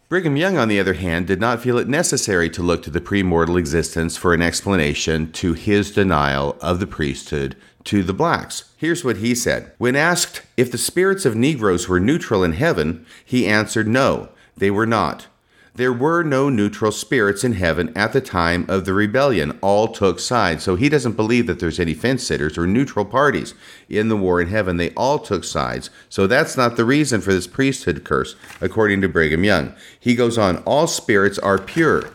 Brigham 0.09 0.35
Young, 0.35 0.57
on 0.57 0.67
the 0.67 0.81
other 0.81 0.95
hand, 0.95 1.27
did 1.27 1.39
not 1.39 1.61
feel 1.61 1.77
it 1.77 1.87
necessary 1.87 2.49
to 2.49 2.61
look 2.61 2.83
to 2.83 2.91
the 2.91 2.99
premortal 2.99 3.57
existence 3.57 4.17
for 4.17 4.33
an 4.33 4.41
explanation 4.41 5.31
to 5.31 5.53
his 5.53 5.91
denial 5.91 6.57
of 6.61 6.81
the 6.81 6.85
priesthood 6.85 7.55
to 7.85 8.03
the 8.03 8.13
blacks. 8.13 8.71
Here's 8.77 9.03
what 9.03 9.17
he 9.17 9.35
said 9.35 9.71
When 9.77 9.95
asked 9.95 10.41
if 10.57 10.71
the 10.71 10.77
spirits 10.77 11.25
of 11.25 11.35
Negroes 11.35 11.87
were 11.87 11.99
neutral 11.99 12.43
in 12.43 12.53
heaven, 12.53 13.05
he 13.23 13.47
answered 13.47 13.87
no, 13.87 14.29
they 14.55 14.71
were 14.71 14.85
not. 14.85 15.27
There 15.75 15.93
were 15.93 16.21
no 16.21 16.49
neutral 16.49 16.91
spirits 16.91 17.43
in 17.43 17.53
heaven 17.53 17.91
at 17.95 18.13
the 18.13 18.21
time 18.21 18.65
of 18.69 18.85
the 18.85 18.93
rebellion. 18.93 19.57
All 19.59 19.87
took 19.87 20.19
sides. 20.19 20.63
So 20.63 20.75
he 20.75 20.87
doesn't 20.87 21.13
believe 21.13 21.47
that 21.47 21.59
there's 21.59 21.79
any 21.79 21.95
fence 21.95 22.23
sitters 22.23 22.59
or 22.59 22.67
neutral 22.67 23.05
parties 23.05 23.55
in 23.89 24.07
the 24.07 24.15
war 24.15 24.39
in 24.39 24.49
heaven. 24.49 24.77
They 24.77 24.91
all 24.91 25.17
took 25.17 25.43
sides. 25.43 25.89
So 26.09 26.27
that's 26.27 26.55
not 26.55 26.77
the 26.77 26.85
reason 26.85 27.21
for 27.21 27.33
this 27.33 27.47
priesthood 27.47 28.03
curse, 28.03 28.35
according 28.61 29.01
to 29.01 29.09
Brigham 29.09 29.43
Young. 29.43 29.73
He 29.99 30.13
goes 30.13 30.37
on 30.37 30.57
All 30.57 30.85
spirits 30.85 31.39
are 31.39 31.57
pure 31.57 32.11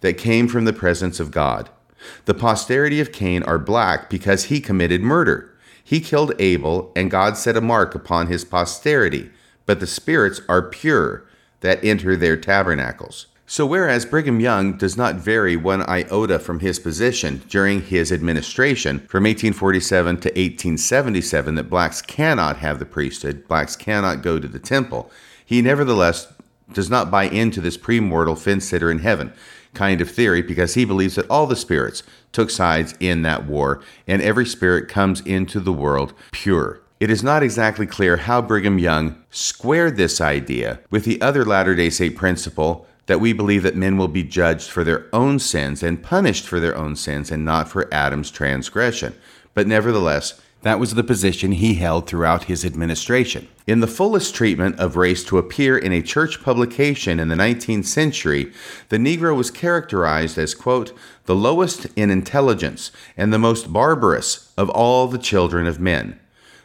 that 0.00 0.16
came 0.16 0.48
from 0.48 0.64
the 0.64 0.72
presence 0.72 1.20
of 1.20 1.30
God. 1.30 1.68
The 2.24 2.34
posterity 2.34 3.00
of 3.00 3.12
Cain 3.12 3.42
are 3.42 3.58
black 3.58 4.10
because 4.10 4.44
he 4.44 4.60
committed 4.60 5.02
murder. 5.02 5.54
He 5.82 6.00
killed 6.00 6.32
Abel, 6.38 6.92
and 6.96 7.10
God 7.10 7.36
set 7.36 7.56
a 7.56 7.60
mark 7.60 7.94
upon 7.94 8.26
his 8.26 8.44
posterity. 8.44 9.30
But 9.66 9.80
the 9.80 9.86
spirits 9.86 10.40
are 10.48 10.62
pure 10.62 11.26
that 11.60 11.84
enter 11.84 12.16
their 12.16 12.36
tabernacles. 12.36 13.26
So, 13.46 13.66
whereas 13.66 14.06
Brigham 14.06 14.40
Young 14.40 14.78
does 14.78 14.96
not 14.96 15.16
vary 15.16 15.54
one 15.54 15.82
iota 15.82 16.38
from 16.38 16.60
his 16.60 16.78
position 16.78 17.42
during 17.48 17.82
his 17.82 18.10
administration 18.10 19.00
from 19.00 19.24
1847 19.24 20.16
to 20.16 20.28
1877 20.28 21.54
that 21.54 21.70
blacks 21.70 22.00
cannot 22.00 22.56
have 22.56 22.78
the 22.78 22.86
priesthood, 22.86 23.46
blacks 23.46 23.76
cannot 23.76 24.22
go 24.22 24.40
to 24.40 24.48
the 24.48 24.58
temple, 24.58 25.10
he 25.44 25.60
nevertheless 25.60 26.32
does 26.72 26.88
not 26.88 27.10
buy 27.10 27.24
into 27.24 27.60
this 27.60 27.76
premortal 27.76 28.38
fence 28.38 28.64
sitter 28.64 28.90
in 28.90 29.00
heaven 29.00 29.30
kind 29.74 30.00
of 30.00 30.10
theory 30.10 30.42
because 30.42 30.74
he 30.74 30.84
believes 30.84 31.16
that 31.16 31.28
all 31.28 31.46
the 31.46 31.56
spirits 31.56 32.02
took 32.32 32.50
sides 32.50 32.94
in 33.00 33.22
that 33.22 33.46
war 33.46 33.82
and 34.06 34.22
every 34.22 34.46
spirit 34.46 34.88
comes 34.88 35.20
into 35.22 35.60
the 35.60 35.72
world 35.72 36.14
pure. 36.32 36.80
It 37.00 37.10
is 37.10 37.22
not 37.22 37.42
exactly 37.42 37.86
clear 37.86 38.16
how 38.16 38.40
Brigham 38.40 38.78
Young 38.78 39.22
squared 39.30 39.96
this 39.96 40.20
idea 40.20 40.80
with 40.90 41.04
the 41.04 41.20
other 41.20 41.44
Latter 41.44 41.74
day 41.74 41.90
Saint 41.90 42.16
principle 42.16 42.86
that 43.06 43.20
we 43.20 43.32
believe 43.32 43.62
that 43.62 43.76
men 43.76 43.98
will 43.98 44.08
be 44.08 44.22
judged 44.22 44.70
for 44.70 44.84
their 44.84 45.06
own 45.12 45.38
sins 45.38 45.82
and 45.82 46.02
punished 46.02 46.46
for 46.46 46.60
their 46.60 46.76
own 46.76 46.96
sins 46.96 47.30
and 47.30 47.44
not 47.44 47.68
for 47.68 47.92
Adam's 47.92 48.30
transgression. 48.30 49.14
But 49.52 49.66
nevertheless, 49.66 50.40
that 50.64 50.80
was 50.80 50.94
the 50.94 51.04
position 51.04 51.52
he 51.52 51.74
held 51.74 52.06
throughout 52.06 52.44
his 52.44 52.64
administration. 52.64 53.46
In 53.66 53.80
the 53.80 53.86
fullest 53.86 54.34
treatment 54.34 54.80
of 54.80 54.96
race 54.96 55.22
to 55.24 55.36
appear 55.36 55.76
in 55.76 55.92
a 55.92 56.00
church 56.00 56.42
publication 56.42 57.20
in 57.20 57.28
the 57.28 57.34
19th 57.34 57.84
century, 57.84 58.50
the 58.88 58.96
Negro 58.96 59.36
was 59.36 59.50
characterized 59.50 60.38
as, 60.38 60.54
quote, 60.54 60.96
the 61.26 61.34
lowest 61.34 61.86
in 61.96 62.08
intelligence 62.10 62.90
and 63.14 63.30
the 63.30 63.38
most 63.38 63.74
barbarous 63.74 64.54
of 64.56 64.70
all 64.70 65.06
the 65.06 65.18
children 65.18 65.66
of 65.66 65.80
men. 65.80 66.18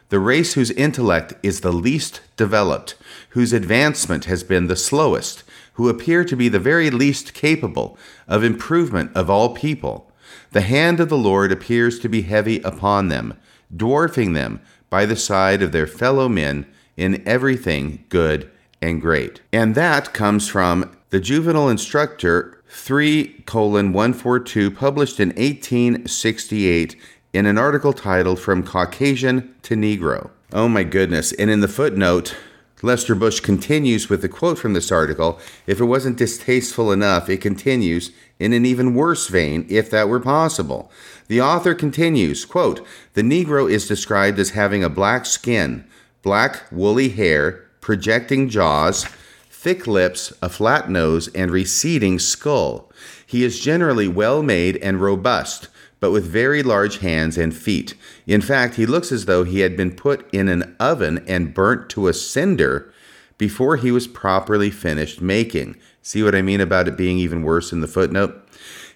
The 0.08 0.18
race 0.18 0.54
whose 0.54 0.70
intellect 0.70 1.34
is 1.42 1.60
the 1.60 1.70
least 1.70 2.22
developed, 2.38 2.94
whose 3.30 3.52
advancement 3.52 4.24
has 4.24 4.42
been 4.42 4.66
the 4.66 4.76
slowest, 4.76 5.44
who 5.74 5.90
appear 5.90 6.24
to 6.24 6.36
be 6.36 6.48
the 6.48 6.58
very 6.58 6.90
least 6.90 7.34
capable 7.34 7.98
of 8.26 8.42
improvement 8.42 9.10
of 9.14 9.28
all 9.28 9.54
people. 9.54 10.10
The 10.52 10.62
hand 10.62 11.00
of 11.00 11.10
the 11.10 11.18
Lord 11.18 11.52
appears 11.52 11.98
to 11.98 12.08
be 12.08 12.22
heavy 12.22 12.62
upon 12.62 13.08
them, 13.08 13.34
dwarfing 13.74 14.32
them 14.32 14.60
by 14.88 15.06
the 15.06 15.16
side 15.16 15.62
of 15.62 15.72
their 15.72 15.86
fellow 15.86 16.28
men 16.28 16.66
in 16.96 17.22
everything 17.26 18.04
good 18.08 18.50
and 18.82 19.00
great. 19.00 19.40
And 19.52 19.74
that 19.74 20.12
comes 20.12 20.48
from 20.48 20.96
the 21.10 21.20
Juvenile 21.20 21.68
Instructor 21.68 22.62
3 22.68 23.42
colon 23.46 23.92
142, 23.92 24.70
published 24.70 25.18
in 25.18 25.30
1868 25.30 26.96
in 27.32 27.46
an 27.46 27.58
article 27.58 27.92
titled 27.92 28.40
From 28.40 28.62
Caucasian 28.62 29.54
to 29.62 29.74
Negro. 29.74 30.30
Oh 30.52 30.68
my 30.68 30.84
goodness. 30.84 31.32
And 31.32 31.50
in 31.50 31.60
the 31.60 31.68
footnote, 31.68 32.36
Lester 32.82 33.14
Bush 33.14 33.40
continues 33.40 34.08
with 34.08 34.24
a 34.24 34.28
quote 34.28 34.58
from 34.58 34.72
this 34.72 34.90
article 34.90 35.38
If 35.66 35.80
it 35.80 35.84
wasn't 35.84 36.16
distasteful 36.16 36.92
enough, 36.92 37.28
it 37.28 37.40
continues 37.40 38.10
in 38.38 38.52
an 38.52 38.64
even 38.64 38.94
worse 38.94 39.28
vein, 39.28 39.66
if 39.68 39.90
that 39.90 40.08
were 40.08 40.20
possible. 40.20 40.90
The 41.30 41.40
author 41.40 41.76
continues 41.76 42.44
quote, 42.44 42.84
The 43.14 43.22
Negro 43.22 43.70
is 43.70 43.86
described 43.86 44.40
as 44.40 44.50
having 44.50 44.82
a 44.82 44.88
black 44.90 45.24
skin, 45.24 45.84
black 46.22 46.64
woolly 46.72 47.10
hair, 47.10 47.68
projecting 47.80 48.48
jaws, 48.48 49.06
thick 49.48 49.86
lips, 49.86 50.32
a 50.42 50.48
flat 50.48 50.90
nose, 50.90 51.28
and 51.28 51.52
receding 51.52 52.18
skull. 52.18 52.90
He 53.24 53.44
is 53.44 53.60
generally 53.60 54.08
well 54.08 54.42
made 54.42 54.78
and 54.78 55.00
robust 55.00 55.68
but 56.00 56.10
with 56.10 56.24
very 56.24 56.64
large 56.64 56.98
hands 56.98 57.38
and 57.38 57.54
feet. 57.54 57.94
In 58.26 58.40
fact, 58.40 58.74
he 58.74 58.86
looks 58.86 59.12
as 59.12 59.26
though 59.26 59.44
he 59.44 59.60
had 59.60 59.76
been 59.76 59.94
put 59.94 60.28
in 60.34 60.48
an 60.48 60.74
oven 60.80 61.22
and 61.28 61.54
burnt 61.54 61.90
to 61.90 62.08
a 62.08 62.12
cinder 62.12 62.92
before 63.38 63.76
he 63.76 63.92
was 63.92 64.08
properly 64.08 64.70
finished 64.70 65.20
making. 65.20 65.76
See 66.02 66.24
what 66.24 66.34
I 66.34 66.42
mean 66.42 66.60
about 66.60 66.88
it 66.88 66.96
being 66.96 67.18
even 67.18 67.42
worse 67.42 67.70
in 67.70 67.82
the 67.82 67.86
footnote? 67.86 68.34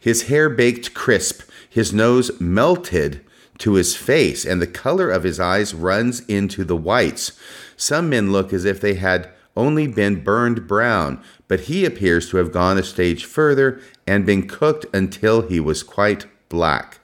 His 0.00 0.24
hair 0.24 0.48
baked 0.48 0.94
crisp, 0.94 1.42
his 1.74 1.92
nose 1.92 2.30
melted 2.40 3.20
to 3.58 3.74
his 3.74 3.96
face, 3.96 4.44
and 4.44 4.62
the 4.62 4.66
color 4.66 5.10
of 5.10 5.24
his 5.24 5.40
eyes 5.40 5.74
runs 5.74 6.20
into 6.26 6.62
the 6.62 6.76
whites. 6.76 7.32
Some 7.76 8.08
men 8.08 8.30
look 8.30 8.52
as 8.52 8.64
if 8.64 8.80
they 8.80 8.94
had 8.94 9.28
only 9.56 9.88
been 9.88 10.22
burned 10.22 10.68
brown, 10.68 11.20
but 11.48 11.62
he 11.62 11.84
appears 11.84 12.30
to 12.30 12.36
have 12.36 12.52
gone 12.52 12.78
a 12.78 12.84
stage 12.84 13.24
further 13.24 13.80
and 14.06 14.24
been 14.24 14.46
cooked 14.46 14.86
until 14.94 15.48
he 15.48 15.58
was 15.58 15.82
quite 15.82 16.26
black. 16.48 17.00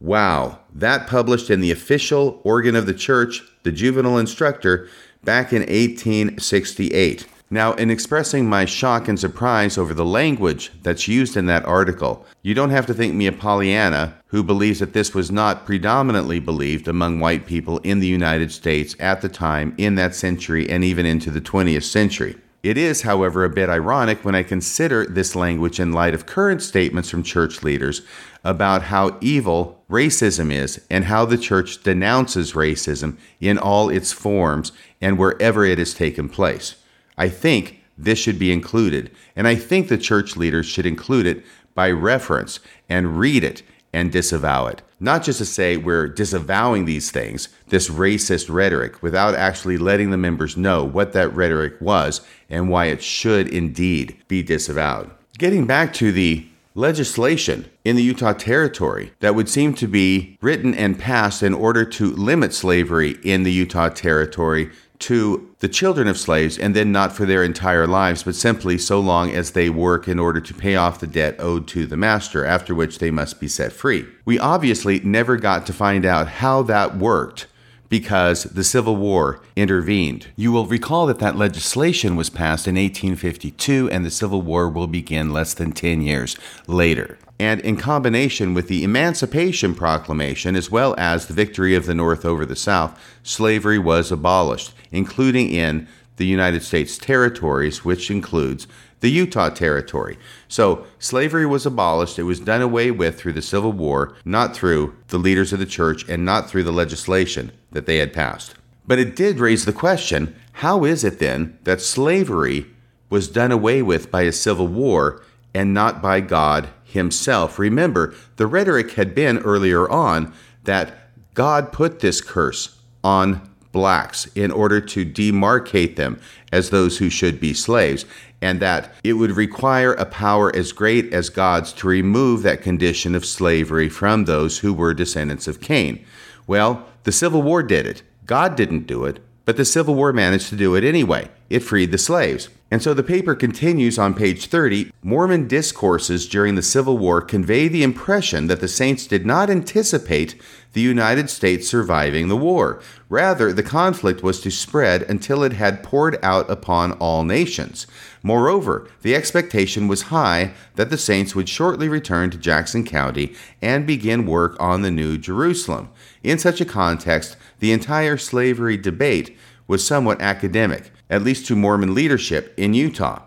Wow, 0.00 0.58
that 0.74 1.06
published 1.06 1.48
in 1.48 1.62
the 1.62 1.70
official 1.70 2.42
organ 2.44 2.76
of 2.76 2.84
the 2.84 2.92
church, 2.92 3.40
the 3.62 3.72
Juvenile 3.72 4.18
Instructor, 4.18 4.86
back 5.24 5.50
in 5.50 5.60
1868. 5.60 7.26
Now, 7.52 7.72
in 7.72 7.90
expressing 7.90 8.48
my 8.48 8.64
shock 8.64 9.08
and 9.08 9.18
surprise 9.18 9.76
over 9.76 9.92
the 9.92 10.04
language 10.04 10.70
that's 10.84 11.08
used 11.08 11.36
in 11.36 11.46
that 11.46 11.64
article, 11.64 12.24
you 12.42 12.54
don't 12.54 12.70
have 12.70 12.86
to 12.86 12.94
think 12.94 13.12
me 13.12 13.26
a 13.26 13.32
Pollyanna 13.32 14.14
who 14.26 14.44
believes 14.44 14.78
that 14.78 14.92
this 14.92 15.14
was 15.14 15.32
not 15.32 15.66
predominantly 15.66 16.38
believed 16.38 16.86
among 16.86 17.18
white 17.18 17.46
people 17.46 17.78
in 17.78 17.98
the 17.98 18.06
United 18.06 18.52
States 18.52 18.94
at 19.00 19.20
the 19.20 19.28
time, 19.28 19.74
in 19.78 19.96
that 19.96 20.14
century, 20.14 20.70
and 20.70 20.84
even 20.84 21.04
into 21.04 21.28
the 21.28 21.40
20th 21.40 21.82
century. 21.82 22.36
It 22.62 22.78
is, 22.78 23.02
however, 23.02 23.42
a 23.42 23.50
bit 23.50 23.68
ironic 23.68 24.24
when 24.24 24.36
I 24.36 24.44
consider 24.44 25.04
this 25.04 25.34
language 25.34 25.80
in 25.80 25.92
light 25.92 26.14
of 26.14 26.26
current 26.26 26.62
statements 26.62 27.10
from 27.10 27.24
church 27.24 27.64
leaders 27.64 28.02
about 28.44 28.82
how 28.82 29.16
evil 29.20 29.82
racism 29.90 30.52
is 30.52 30.80
and 30.88 31.06
how 31.06 31.24
the 31.24 31.38
church 31.38 31.82
denounces 31.82 32.52
racism 32.52 33.16
in 33.40 33.58
all 33.58 33.88
its 33.88 34.12
forms 34.12 34.70
and 35.00 35.18
wherever 35.18 35.64
it 35.64 35.78
has 35.78 35.94
taken 35.94 36.28
place. 36.28 36.76
I 37.20 37.28
think 37.28 37.82
this 37.98 38.18
should 38.18 38.38
be 38.38 38.50
included, 38.50 39.10
and 39.36 39.46
I 39.46 39.54
think 39.54 39.88
the 39.88 39.98
church 39.98 40.38
leaders 40.38 40.64
should 40.64 40.86
include 40.86 41.26
it 41.26 41.44
by 41.74 41.90
reference 41.90 42.60
and 42.88 43.18
read 43.18 43.44
it 43.44 43.62
and 43.92 44.10
disavow 44.10 44.68
it. 44.68 44.80
Not 44.98 45.22
just 45.22 45.36
to 45.36 45.44
say 45.44 45.76
we're 45.76 46.08
disavowing 46.08 46.86
these 46.86 47.10
things, 47.10 47.50
this 47.68 47.90
racist 47.90 48.48
rhetoric, 48.48 49.02
without 49.02 49.34
actually 49.34 49.76
letting 49.76 50.10
the 50.10 50.16
members 50.16 50.56
know 50.56 50.82
what 50.82 51.12
that 51.12 51.34
rhetoric 51.34 51.78
was 51.78 52.22
and 52.48 52.70
why 52.70 52.86
it 52.86 53.02
should 53.02 53.48
indeed 53.48 54.16
be 54.26 54.42
disavowed. 54.42 55.10
Getting 55.36 55.66
back 55.66 55.92
to 55.94 56.12
the 56.12 56.46
legislation 56.74 57.68
in 57.84 57.96
the 57.96 58.02
Utah 58.02 58.32
Territory 58.32 59.12
that 59.20 59.34
would 59.34 59.48
seem 59.48 59.74
to 59.74 59.86
be 59.86 60.38
written 60.40 60.74
and 60.74 60.98
passed 60.98 61.42
in 61.42 61.52
order 61.52 61.84
to 61.84 62.12
limit 62.12 62.54
slavery 62.54 63.18
in 63.22 63.42
the 63.42 63.52
Utah 63.52 63.88
Territory 63.90 64.70
to 65.00 65.54
the 65.60 65.68
children 65.68 66.06
of 66.06 66.18
slaves 66.18 66.58
and 66.58 66.76
then 66.76 66.92
not 66.92 67.12
for 67.12 67.26
their 67.26 67.42
entire 67.42 67.86
lives, 67.86 68.22
but 68.22 68.34
simply 68.34 68.78
so 68.78 69.00
long 69.00 69.30
as 69.30 69.50
they 69.50 69.70
work 69.70 70.06
in 70.06 70.18
order 70.18 70.40
to 70.40 70.54
pay 70.54 70.76
off 70.76 71.00
the 71.00 71.06
debt 71.06 71.36
owed 71.38 71.66
to 71.68 71.86
the 71.86 71.96
master, 71.96 72.44
after 72.44 72.74
which 72.74 72.98
they 72.98 73.10
must 73.10 73.40
be 73.40 73.48
set 73.48 73.72
free. 73.72 74.06
We 74.24 74.38
obviously 74.38 75.00
never 75.00 75.36
got 75.36 75.66
to 75.66 75.72
find 75.72 76.04
out 76.04 76.28
how 76.28 76.62
that 76.62 76.96
worked 76.96 77.46
because 77.88 78.44
the 78.44 78.62
Civil 78.62 78.96
War 78.96 79.40
intervened. 79.56 80.28
You 80.36 80.52
will 80.52 80.66
recall 80.66 81.06
that 81.06 81.18
that 81.18 81.36
legislation 81.36 82.14
was 82.14 82.30
passed 82.30 82.68
in 82.68 82.76
1852 82.76 83.90
and 83.90 84.04
the 84.04 84.10
Civil 84.10 84.42
War 84.42 84.68
will 84.68 84.86
begin 84.86 85.32
less 85.32 85.54
than 85.54 85.72
10 85.72 86.00
years 86.00 86.36
later 86.66 87.18
and 87.40 87.58
in 87.62 87.74
combination 87.78 88.52
with 88.52 88.68
the 88.68 88.84
Emancipation 88.84 89.74
Proclamation, 89.74 90.54
as 90.54 90.70
well 90.70 90.94
as 90.98 91.24
the 91.24 91.32
victory 91.32 91.74
of 91.74 91.86
the 91.86 91.94
North 91.94 92.26
over 92.26 92.44
the 92.44 92.54
South, 92.54 93.00
slavery 93.22 93.78
was 93.78 94.12
abolished, 94.12 94.74
including 94.92 95.48
in 95.48 95.88
the 96.16 96.26
United 96.26 96.62
States 96.62 96.98
territories, 96.98 97.82
which 97.82 98.10
includes 98.10 98.66
the 99.00 99.10
Utah 99.10 99.48
Territory. 99.48 100.18
So, 100.48 100.84
slavery 100.98 101.46
was 101.46 101.64
abolished. 101.64 102.18
It 102.18 102.24
was 102.24 102.40
done 102.40 102.60
away 102.60 102.90
with 102.90 103.18
through 103.18 103.32
the 103.32 103.40
Civil 103.40 103.72
War, 103.72 104.14
not 104.22 104.54
through 104.54 104.94
the 105.08 105.16
leaders 105.16 105.54
of 105.54 105.60
the 105.60 105.64
church 105.64 106.06
and 106.10 106.26
not 106.26 106.50
through 106.50 106.64
the 106.64 106.72
legislation 106.72 107.52
that 107.72 107.86
they 107.86 107.96
had 107.96 108.12
passed. 108.12 108.54
But 108.86 108.98
it 108.98 109.16
did 109.16 109.40
raise 109.40 109.64
the 109.64 109.72
question 109.72 110.36
how 110.52 110.84
is 110.84 111.04
it 111.04 111.20
then 111.20 111.58
that 111.64 111.80
slavery 111.80 112.66
was 113.08 113.28
done 113.28 113.50
away 113.50 113.80
with 113.80 114.10
by 114.10 114.22
a 114.22 114.32
civil 114.32 114.68
war 114.68 115.22
and 115.54 115.72
not 115.72 116.02
by 116.02 116.20
God 116.20 116.68
himself. 116.90 117.58
Remember, 117.58 118.14
the 118.36 118.46
rhetoric 118.46 118.92
had 118.92 119.14
been 119.14 119.38
earlier 119.38 119.88
on 119.88 120.32
that 120.64 120.94
God 121.34 121.72
put 121.72 122.00
this 122.00 122.20
curse 122.20 122.78
on 123.02 123.48
blacks 123.72 124.26
in 124.34 124.50
order 124.50 124.80
to 124.80 125.04
demarcate 125.04 125.96
them 125.96 126.20
as 126.52 126.70
those 126.70 126.98
who 126.98 127.08
should 127.08 127.40
be 127.40 127.54
slaves, 127.54 128.04
and 128.42 128.60
that 128.60 128.92
it 129.04 129.14
would 129.14 129.32
require 129.32 129.92
a 129.92 130.04
power 130.04 130.54
as 130.56 130.72
great 130.72 131.12
as 131.12 131.28
God's 131.28 131.72
to 131.74 131.86
remove 131.86 132.42
that 132.42 132.62
condition 132.62 133.14
of 133.14 133.24
slavery 133.24 133.88
from 133.88 134.24
those 134.24 134.58
who 134.58 134.74
were 134.74 134.94
descendants 134.94 135.46
of 135.46 135.60
Cain. 135.60 136.04
Well, 136.46 136.86
the 137.04 137.12
Civil 137.12 137.42
War 137.42 137.62
did 137.62 137.86
it. 137.86 138.02
God 138.26 138.56
didn't 138.56 138.86
do 138.86 139.04
it, 139.04 139.22
but 139.44 139.56
the 139.56 139.64
Civil 139.64 139.94
War 139.94 140.12
managed 140.12 140.48
to 140.48 140.56
do 140.56 140.74
it 140.74 140.84
anyway. 140.84 141.28
It 141.48 141.60
freed 141.60 141.92
the 141.92 141.98
slaves. 141.98 142.48
And 142.72 142.80
so 142.80 142.94
the 142.94 143.02
paper 143.02 143.34
continues 143.34 143.98
on 143.98 144.14
page 144.14 144.46
30 144.46 144.92
Mormon 145.02 145.48
discourses 145.48 146.28
during 146.28 146.54
the 146.54 146.62
Civil 146.62 146.98
War 146.98 147.20
convey 147.20 147.66
the 147.66 147.82
impression 147.82 148.46
that 148.46 148.60
the 148.60 148.68
saints 148.68 149.08
did 149.08 149.26
not 149.26 149.50
anticipate 149.50 150.40
the 150.72 150.80
United 150.80 151.28
States 151.28 151.66
surviving 151.66 152.28
the 152.28 152.36
war. 152.36 152.80
Rather, 153.08 153.52
the 153.52 153.64
conflict 153.64 154.22
was 154.22 154.40
to 154.40 154.52
spread 154.52 155.02
until 155.02 155.42
it 155.42 155.54
had 155.54 155.82
poured 155.82 156.16
out 156.22 156.48
upon 156.48 156.92
all 156.92 157.24
nations. 157.24 157.88
Moreover, 158.22 158.88
the 159.02 159.16
expectation 159.16 159.88
was 159.88 160.02
high 160.02 160.52
that 160.76 160.90
the 160.90 160.98
saints 160.98 161.34
would 161.34 161.48
shortly 161.48 161.88
return 161.88 162.30
to 162.30 162.38
Jackson 162.38 162.84
County 162.84 163.34
and 163.60 163.84
begin 163.84 164.26
work 164.26 164.56
on 164.60 164.82
the 164.82 164.92
New 164.92 165.18
Jerusalem. 165.18 165.88
In 166.22 166.38
such 166.38 166.60
a 166.60 166.64
context, 166.64 167.36
the 167.58 167.72
entire 167.72 168.16
slavery 168.16 168.76
debate 168.76 169.36
was 169.66 169.84
somewhat 169.84 170.20
academic 170.20 170.92
at 171.10 171.22
least 171.22 171.46
to 171.46 171.56
Mormon 171.56 171.94
leadership 171.94 172.54
in 172.56 172.72
Utah. 172.72 173.22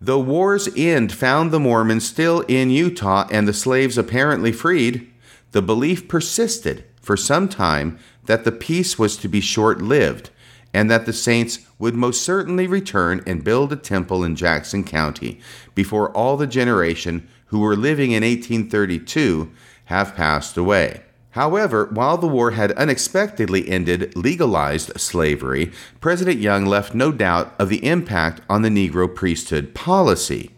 The 0.00 0.18
war's 0.18 0.68
end 0.76 1.12
found 1.12 1.50
the 1.50 1.60
Mormons 1.60 2.06
still 2.08 2.40
in 2.42 2.70
Utah 2.70 3.26
and 3.30 3.48
the 3.48 3.52
slaves 3.52 3.98
apparently 3.98 4.52
freed. 4.52 5.10
The 5.52 5.62
belief 5.62 6.06
persisted 6.06 6.84
for 7.00 7.16
some 7.16 7.48
time 7.48 7.98
that 8.26 8.44
the 8.44 8.52
peace 8.52 8.98
was 8.98 9.16
to 9.18 9.28
be 9.28 9.40
short 9.40 9.80
lived 9.82 10.30
and 10.74 10.90
that 10.90 11.06
the 11.06 11.12
saints 11.12 11.60
would 11.78 11.94
most 11.94 12.22
certainly 12.22 12.66
return 12.66 13.22
and 13.26 13.42
build 13.42 13.72
a 13.72 13.76
temple 13.76 14.22
in 14.22 14.36
Jackson 14.36 14.84
County 14.84 15.40
before 15.74 16.10
all 16.10 16.36
the 16.36 16.46
generation 16.46 17.26
who 17.46 17.60
were 17.60 17.76
living 17.76 18.10
in 18.10 18.22
1832 18.22 19.50
have 19.86 20.14
passed 20.14 20.58
away. 20.58 21.02
However, 21.36 21.90
while 21.92 22.16
the 22.16 22.26
war 22.26 22.52
had 22.52 22.72
unexpectedly 22.72 23.68
ended 23.68 24.16
legalized 24.16 24.98
slavery, 24.98 25.70
President 26.00 26.38
Young 26.40 26.64
left 26.64 26.94
no 26.94 27.12
doubt 27.12 27.54
of 27.58 27.68
the 27.68 27.84
impact 27.84 28.40
on 28.48 28.62
the 28.62 28.70
Negro 28.70 29.14
priesthood 29.14 29.74
policy. 29.74 30.52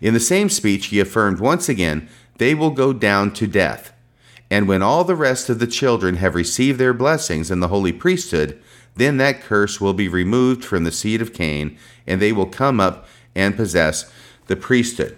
In 0.00 0.14
the 0.14 0.20
same 0.20 0.48
speech, 0.48 0.86
he 0.86 0.98
affirmed 0.98 1.38
once 1.38 1.68
again, 1.68 2.08
they 2.38 2.56
will 2.56 2.70
go 2.70 2.92
down 2.92 3.32
to 3.34 3.46
death. 3.46 3.92
And 4.50 4.66
when 4.66 4.82
all 4.82 5.04
the 5.04 5.14
rest 5.14 5.48
of 5.48 5.60
the 5.60 5.66
children 5.68 6.16
have 6.16 6.34
received 6.34 6.80
their 6.80 6.92
blessings 6.92 7.48
in 7.48 7.60
the 7.60 7.68
holy 7.68 7.92
priesthood, 7.92 8.60
then 8.96 9.18
that 9.18 9.42
curse 9.42 9.80
will 9.80 9.94
be 9.94 10.08
removed 10.08 10.64
from 10.64 10.82
the 10.82 10.90
seed 10.90 11.22
of 11.22 11.32
Cain, 11.34 11.78
and 12.04 12.20
they 12.20 12.32
will 12.32 12.46
come 12.46 12.80
up 12.80 13.06
and 13.36 13.56
possess 13.56 14.10
the 14.48 14.56
priesthood. 14.56 15.16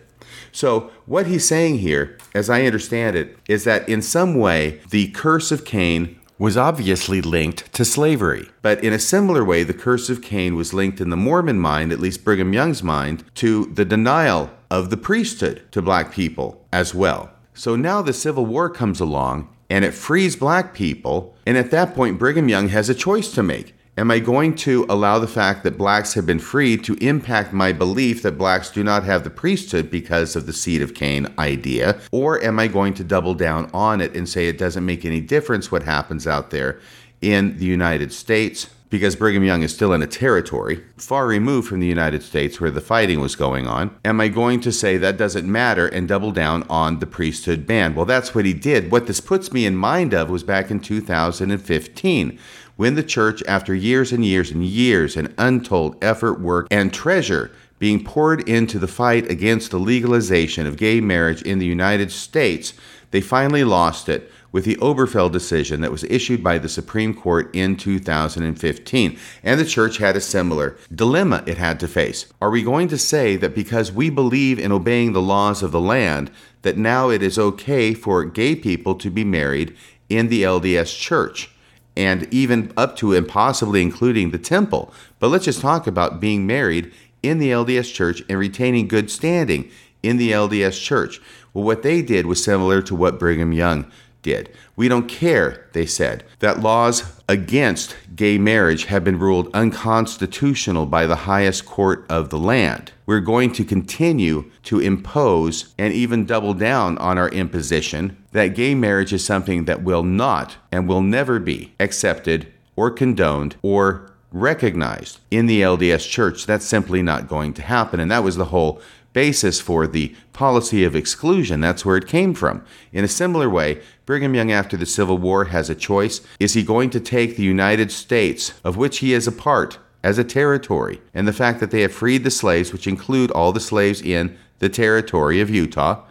So, 0.59 0.91
what 1.07 1.29
he's 1.29 1.47
saying 1.47 1.79
here, 1.79 2.19
as 2.35 2.51
I 2.51 2.65
understand 2.65 3.15
it, 3.15 3.39
is 3.47 3.63
that 3.63 3.89
in 3.89 4.03
some 4.03 4.35
way 4.35 4.81
the 4.91 5.07
curse 5.13 5.53
of 5.53 5.65
Cain 5.65 6.19
was 6.37 6.57
obviously 6.57 7.23
linked 7.23 7.73
to 7.75 7.85
slavery. 7.85 8.49
But 8.61 8.83
in 8.83 8.93
a 8.93 8.99
similar 8.99 9.45
way, 9.45 9.63
the 9.63 9.73
curse 9.73 10.11
of 10.11 10.21
Cain 10.21 10.57
was 10.57 10.75
linked 10.75 11.01
in 11.01 11.11
the 11.11 11.17
Mormon 11.17 11.61
mind, 11.61 11.93
at 11.93 12.01
least 12.01 12.25
Brigham 12.25 12.53
Young's 12.53 12.83
mind, 12.83 13.23
to 13.37 13.67
the 13.67 13.85
denial 13.85 14.51
of 14.69 14.91
the 14.91 14.97
priesthood 14.97 15.63
to 15.71 15.81
black 15.81 16.11
people 16.11 16.67
as 16.73 16.93
well. 16.93 17.31
So 17.55 17.77
now 17.77 18.03
the 18.03 18.13
Civil 18.13 18.45
War 18.45 18.69
comes 18.69 18.99
along 18.99 19.55
and 19.71 19.85
it 19.85 19.95
frees 19.95 20.35
black 20.35 20.75
people. 20.75 21.37
And 21.47 21.57
at 21.57 21.71
that 21.71 21.95
point, 21.95 22.19
Brigham 22.19 22.49
Young 22.49 22.67
has 22.71 22.89
a 22.89 22.97
choice 22.97 23.31
to 23.35 23.45
make. 23.45 23.77
Am 23.99 24.12
I 24.12 24.20
going 24.20 24.55
to 24.59 24.86
allow 24.88 25.18
the 25.18 25.26
fact 25.26 25.64
that 25.64 25.76
blacks 25.76 26.14
have 26.14 26.24
been 26.24 26.38
freed 26.38 26.84
to 26.84 26.94
impact 27.05 27.53
my 27.53 27.72
belief 27.72 28.22
that 28.22 28.38
blacks 28.38 28.70
do 28.70 28.84
not 28.84 29.03
have 29.03 29.24
the 29.24 29.28
priesthood 29.28 29.90
because 29.90 30.36
of 30.36 30.46
the 30.46 30.53
seed 30.53 30.82
of 30.82 30.94
Cain 30.94 31.26
idea? 31.36 31.99
Or 32.12 32.40
am 32.40 32.61
I 32.61 32.68
going 32.68 32.94
to 32.94 33.03
double 33.03 33.34
down 33.34 33.68
on 33.74 34.01
it 34.01 34.14
and 34.14 34.28
say 34.28 34.46
it 34.46 34.57
doesn't 34.57 34.86
make 34.86 35.05
any 35.05 35.20
difference 35.20 35.72
what 35.72 35.82
happens 35.82 36.28
out 36.28 36.51
there 36.51 36.78
in 37.20 37.59
the 37.59 37.64
United 37.64 38.12
States? 38.12 38.70
Because 38.88 39.16
Brigham 39.16 39.42
Young 39.42 39.64
is 39.64 39.74
still 39.74 39.92
in 39.92 40.01
a 40.01 40.07
territory 40.07 40.84
far 40.96 41.26
removed 41.26 41.68
from 41.68 41.80
the 41.80 41.86
United 41.86 42.22
States 42.22 42.61
where 42.61 42.70
the 42.70 42.80
fighting 42.80 43.20
was 43.20 43.34
going 43.34 43.66
on. 43.66 43.94
Am 44.05 44.20
I 44.20 44.28
going 44.28 44.61
to 44.61 44.70
say 44.70 44.96
that 44.96 45.18
doesn't 45.18 45.51
matter 45.51 45.88
and 45.88 46.07
double 46.07 46.30
down 46.30 46.62
on 46.70 47.01
the 47.01 47.07
priesthood 47.07 47.66
ban? 47.66 47.96
Well, 47.96 48.07
that's 48.07 48.32
what 48.32 48.44
he 48.44 48.55
did. 48.55 48.92
What 48.92 49.09
this 49.09 49.20
puts 49.20 49.53
me 49.53 49.66
in 49.66 49.76
mind 49.76 50.14
of 50.14 50.30
was 50.30 50.44
back 50.44 50.70
in 50.70 50.78
2015 50.78 52.38
when 52.79 52.95
the 52.95 53.03
church, 53.03 53.43
after 53.49 53.74
years 53.74 54.12
and 54.12 54.24
years 54.24 54.53
and 54.53 54.64
years 54.64 55.16
and 55.16 55.35
untold 55.37 55.97
effort, 56.01 56.41
work, 56.41 56.68
and 56.70 56.95
treasure 56.95 57.51
being 57.81 58.05
poured 58.05 58.49
into 58.49 58.79
the 58.79 58.87
fight 58.87 59.29
against 59.29 59.72
the 59.72 59.81
legalization 59.81 60.64
of 60.64 60.76
gay 60.76 61.01
marriage 61.01 61.43
in 61.43 61.59
the 61.59 61.66
United 61.66 62.12
States, 62.12 62.72
they 63.11 63.20
finally 63.20 63.64
lost 63.64 64.09
it 64.09 64.31
with 64.53 64.64
the 64.64 64.76
Obergefell 64.76 65.31
decision 65.31 65.81
that 65.81 65.91
was 65.91 66.05
issued 66.05 66.45
by 66.45 66.57
the 66.57 66.68
Supreme 66.68 67.12
Court 67.12 67.51
in 67.53 67.76
2015. 67.76 69.18
And 69.43 69.59
the 69.59 69.64
church 69.64 69.99
had 69.99 70.14
a 70.14 70.20
similar 70.20 70.76
dilemma 70.95 71.43
it 71.49 71.59
had 71.59 71.81
to 71.81 71.89
face. 71.89 72.26
Are 72.41 72.51
we 72.51 72.62
going 72.62 72.87
to 72.89 72.99
say 72.99 73.35
that 73.39 73.57
because 73.57 73.91
we 73.91 74.09
believe 74.09 74.61
in 74.61 74.70
obeying 74.70 75.14
the 75.14 75.20
laws 75.20 75.64
of 75.64 75.72
the 75.72 75.81
land, 75.81 76.31
that 76.62 76.79
now 76.79 77.11
it 77.11 77.24
is 77.24 77.41
okay 77.41 77.93
for 77.93 78.24
gay 78.24 78.55
people 78.55 78.95
to 78.95 79.11
be 79.11 79.24
married 79.24 79.76
in 80.09 80.29
the 80.29 80.45
LDS 80.45 80.97
church? 80.97 81.51
And 81.99 82.32
even 82.32 82.72
up 82.76 82.96
to 82.96 83.12
and 83.12 83.28
possibly 83.28 83.82
including 83.82 84.30
the 84.30 84.38
temple. 84.38 84.94
But 85.18 85.28
let's 85.28 85.44
just 85.44 85.61
talk 85.61 85.88
about 85.88 86.20
being 86.20 86.46
married 86.46 86.94
in 87.24 87.38
the 87.38 87.51
LDS 87.51 87.92
church 87.92 88.22
and 88.28 88.38
retaining 88.38 88.86
good 88.86 89.11
standing 89.11 89.68
in 90.03 90.16
the 90.16 90.30
LDS 90.30 90.80
church. 90.80 91.20
Well, 91.53 91.64
what 91.64 91.82
they 91.82 92.01
did 92.01 92.26
was 92.26 92.42
similar 92.42 92.80
to 92.82 92.94
what 92.94 93.18
Brigham 93.18 93.53
Young 93.53 93.90
did. 94.29 94.51
We 94.76 94.89
don't 94.89 95.09
care, 95.09 95.66
they 95.72 95.87
said, 95.87 96.22
that 96.41 96.61
laws 96.61 97.22
against 97.31 97.97
gay 98.14 98.37
marriage 98.37 98.85
have 98.85 99.03
been 99.03 99.18
ruled 99.18 99.49
unconstitutional 99.55 100.85
by 100.85 101.07
the 101.07 101.24
highest 101.31 101.64
court 101.64 102.05
of 102.11 102.29
the 102.29 102.39
land. 102.39 102.93
We're 103.07 103.20
going 103.20 103.53
to 103.53 103.64
continue 103.64 104.51
to 104.64 104.81
impose 104.81 105.74
and 105.79 105.95
even 105.95 106.26
double 106.26 106.53
down 106.53 106.99
on 106.99 107.16
our 107.16 107.31
imposition 107.31 108.22
that 108.33 108.55
gay 108.55 108.74
marriage 108.74 109.14
is 109.14 109.24
something 109.24 109.64
that 109.64 109.83
will 109.83 110.03
not 110.03 110.57
and 110.70 110.87
will 110.87 111.01
never 111.01 111.39
be 111.41 111.72
accepted 111.81 112.53
or 112.76 112.91
condoned 112.91 113.57
or 113.62 114.12
recognized 114.31 115.20
in 115.31 115.47
the 115.47 115.62
LDS 115.62 116.07
church. 116.07 116.45
That's 116.45 116.66
simply 116.66 117.01
not 117.01 117.29
going 117.29 117.55
to 117.55 117.62
happen. 117.62 117.99
And 117.99 118.11
that 118.11 118.22
was 118.22 118.37
the 118.37 118.47
whole 118.47 118.83
basis 119.19 119.61
for 119.61 119.89
the 119.89 120.14
policy 120.33 120.85
of 120.85 120.95
exclusion. 120.95 121.61
That's 121.61 121.85
where 121.85 121.97
it 121.97 122.07
came 122.07 122.35
from. 122.35 122.64
In 122.93 123.03
a 123.03 123.09
similar 123.09 123.51
way, 123.51 123.83
Brigham 124.07 124.33
Young, 124.33 124.53
after 124.53 124.77
the 124.77 124.87
Civil 124.87 125.19
War, 125.19 125.47
has 125.47 125.69
a 125.69 125.75
choice. 125.75 126.21
Is 126.39 126.55
he 126.55 126.62
going 126.62 126.91
to 126.91 127.01
take 127.01 127.35
the 127.35 127.43
United 127.43 127.91
States, 127.91 128.55
of 128.62 128.77
which 128.77 128.99
he 128.99 129.12
is 129.12 129.27
a 129.27 129.33
part, 129.33 129.81
as 130.05 130.19
a 130.19 130.23
territory, 130.39 131.01
and 131.12 131.27
the 131.27 131.33
fact 131.33 131.59
that 131.59 131.73
they 131.73 131.81
have 131.81 131.93
freed 131.93 132.23
the 132.23 132.31
slaves, 132.31 132.73
which 132.73 132.87
include 132.87 133.33
all 133.33 133.51
the 133.51 133.59
slaves 133.59 134.01
in 134.01 134.39
the 134.61 134.69
territory 134.69 135.41
of 135.41 135.51
Utah? 135.51 136.05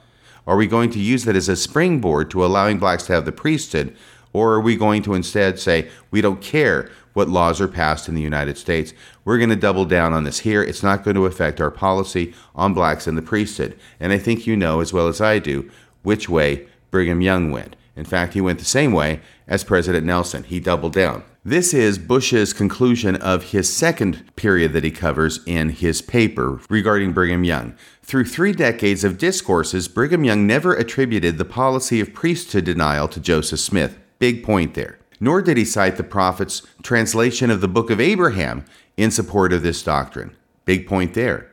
Are 0.46 0.58
we 0.58 0.68
going 0.68 0.90
to 0.92 1.00
use 1.00 1.24
that 1.24 1.38
as 1.38 1.48
a 1.48 1.56
springboard 1.56 2.30
to 2.32 2.44
allowing 2.44 2.78
blacks 2.78 3.06
to 3.06 3.14
have 3.14 3.24
the 3.24 3.32
priesthood? 3.32 3.96
Or 4.34 4.52
are 4.56 4.60
we 4.60 4.76
going 4.76 5.02
to 5.04 5.14
instead 5.14 5.60
say, 5.60 5.90
we 6.12 6.20
don't 6.20 6.42
care 6.42 6.92
what 7.18 7.28
laws 7.28 7.60
are 7.60 7.68
passed 7.68 8.08
in 8.08 8.14
the 8.14 8.22
United 8.22 8.60
States. 8.60 8.94
We're 9.26 9.40
going 9.40 9.50
to 9.50 9.56
double 9.56 9.86
down 9.86 10.14
on 10.14 10.24
this 10.24 10.40
here. 10.40 10.62
It's 10.62 10.84
not 10.84 11.04
going 11.04 11.16
to 11.16 11.26
affect 11.26 11.60
our 11.60 11.72
policy 11.72 12.36
on 12.54 12.76
blacks 12.76 13.08
in 13.08 13.16
the 13.16 13.24
priesthood. 13.24 13.78
And 14.00 14.14
I 14.14 14.20
think 14.20 14.46
you 14.46 14.56
know 14.56 14.82
as 14.82 14.94
well 14.94 15.08
as 15.08 15.20
I 15.20 15.40
do 15.40 15.68
which 16.04 16.30
way 16.30 16.68
Brigham 16.92 17.22
Young 17.22 17.50
went. 17.52 17.76
In 17.96 18.06
fact, 18.06 18.36
he 18.36 18.42
went 18.42 18.60
the 18.60 18.66
same 18.66 18.92
way 18.92 19.22
as 19.48 19.64
President 19.64 20.06
Nelson. 20.06 20.44
He 20.44 20.60
doubled 20.60 20.94
down. 20.94 21.24
This 21.44 21.74
is 21.74 21.98
Bush's 21.98 22.54
conclusion 22.54 23.16
of 23.16 23.46
his 23.46 23.76
second 23.76 24.36
period 24.36 24.74
that 24.74 24.84
he 24.84 24.92
covers 24.92 25.40
in 25.48 25.70
his 25.70 26.04
paper 26.04 26.60
regarding 26.70 27.14
Brigham 27.14 27.44
Young. 27.44 27.74
Through 28.04 28.26
three 28.26 28.52
decades 28.52 29.04
of 29.04 29.18
discourses, 29.18 29.88
Brigham 29.88 30.24
Young 30.24 30.46
never 30.46 30.76
attributed 30.76 31.40
the 31.40 31.46
policy 31.46 32.00
of 32.00 32.14
priesthood 32.14 32.66
denial 32.66 33.08
to 33.08 33.20
Joseph 33.20 33.60
Smith. 33.60 33.98
Big 34.20 34.44
point 34.44 34.76
there 34.76 34.97
nor 35.20 35.42
did 35.42 35.58
he 35.58 35.66
cite 35.66 35.98
the 35.98 36.04
prophet's 36.04 36.62
translation 36.84 37.50
of 37.50 37.62
the 37.62 37.68
book 37.68 37.90
of 37.90 38.00
Abraham 38.00 38.66
in 38.96 39.12
support 39.12 39.54
of 39.54 39.64
this 39.64 39.84
doctrine. 39.84 40.36
Big 40.66 40.88
point 40.88 41.14
there. 41.14 41.50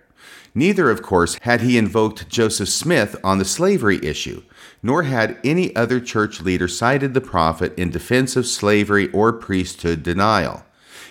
Neither, 0.54 0.88
of 0.88 1.02
course, 1.02 1.36
had 1.42 1.62
he 1.62 1.76
invoked 1.76 2.28
Joseph 2.28 2.68
Smith 2.68 3.16
on 3.24 3.38
the 3.38 3.44
slavery 3.44 3.98
issue, 4.04 4.42
nor 4.82 5.02
had 5.02 5.38
any 5.42 5.74
other 5.74 5.98
church 5.98 6.40
leader 6.40 6.68
cited 6.68 7.12
the 7.12 7.20
prophet 7.20 7.76
in 7.76 7.90
defense 7.90 8.36
of 8.36 8.46
slavery 8.46 9.10
or 9.10 9.32
priesthood 9.32 10.02
denial. 10.02 10.64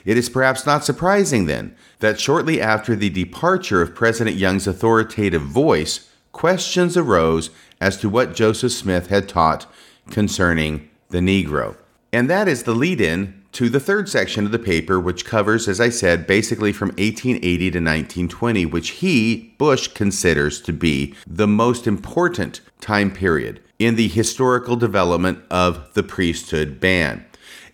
It 0.06 0.18
is 0.18 0.30
perhaps 0.30 0.66
not 0.66 0.86
surprising, 0.86 1.46
then, 1.46 1.76
that 2.00 2.20
shortly 2.20 2.62
after 2.62 2.96
the 2.96 3.10
departure 3.10 3.82
of 3.82 3.96
President 3.96 4.38
Young's 4.38 4.68
authoritative 4.68 5.42
voice, 5.42 6.10
questions 6.32 6.96
arose 6.96 7.50
as 7.82 7.98
to 7.98 8.10
what 8.10 8.36
Joseph 8.36 8.72
Smith 8.72 9.08
had 9.08 9.28
taught 9.28 9.66
concerning 10.10 10.90
the 11.10 11.20
Negro. 11.20 11.76
And 12.14 12.30
that 12.30 12.48
is 12.48 12.64
the 12.64 12.76
lead 12.76 13.02
in 13.02 13.42
to 13.54 13.70
the 13.70 13.80
third 13.80 14.08
section 14.08 14.46
of 14.46 14.52
the 14.52 14.60
paper, 14.60 15.00
which 15.00 15.26
covers, 15.26 15.68
as 15.68 15.82
I 15.82 15.90
said, 15.90 16.28
basically 16.28 16.72
from 16.72 16.90
1880 16.90 17.58
to 17.58 17.80
1920, 17.80 18.66
which 18.68 18.90
he, 18.92 19.56
Bush, 19.58 19.88
considers 19.88 20.62
to 20.62 20.72
be 20.72 21.16
the 21.26 21.48
most 21.48 21.88
important 21.88 22.62
time 22.80 23.12
period 23.12 23.62
in 23.80 23.96
the 23.96 24.08
historical 24.08 24.76
development 24.76 25.40
of 25.50 25.92
the 25.96 26.04
priesthood 26.04 26.80
ban. 26.80 27.26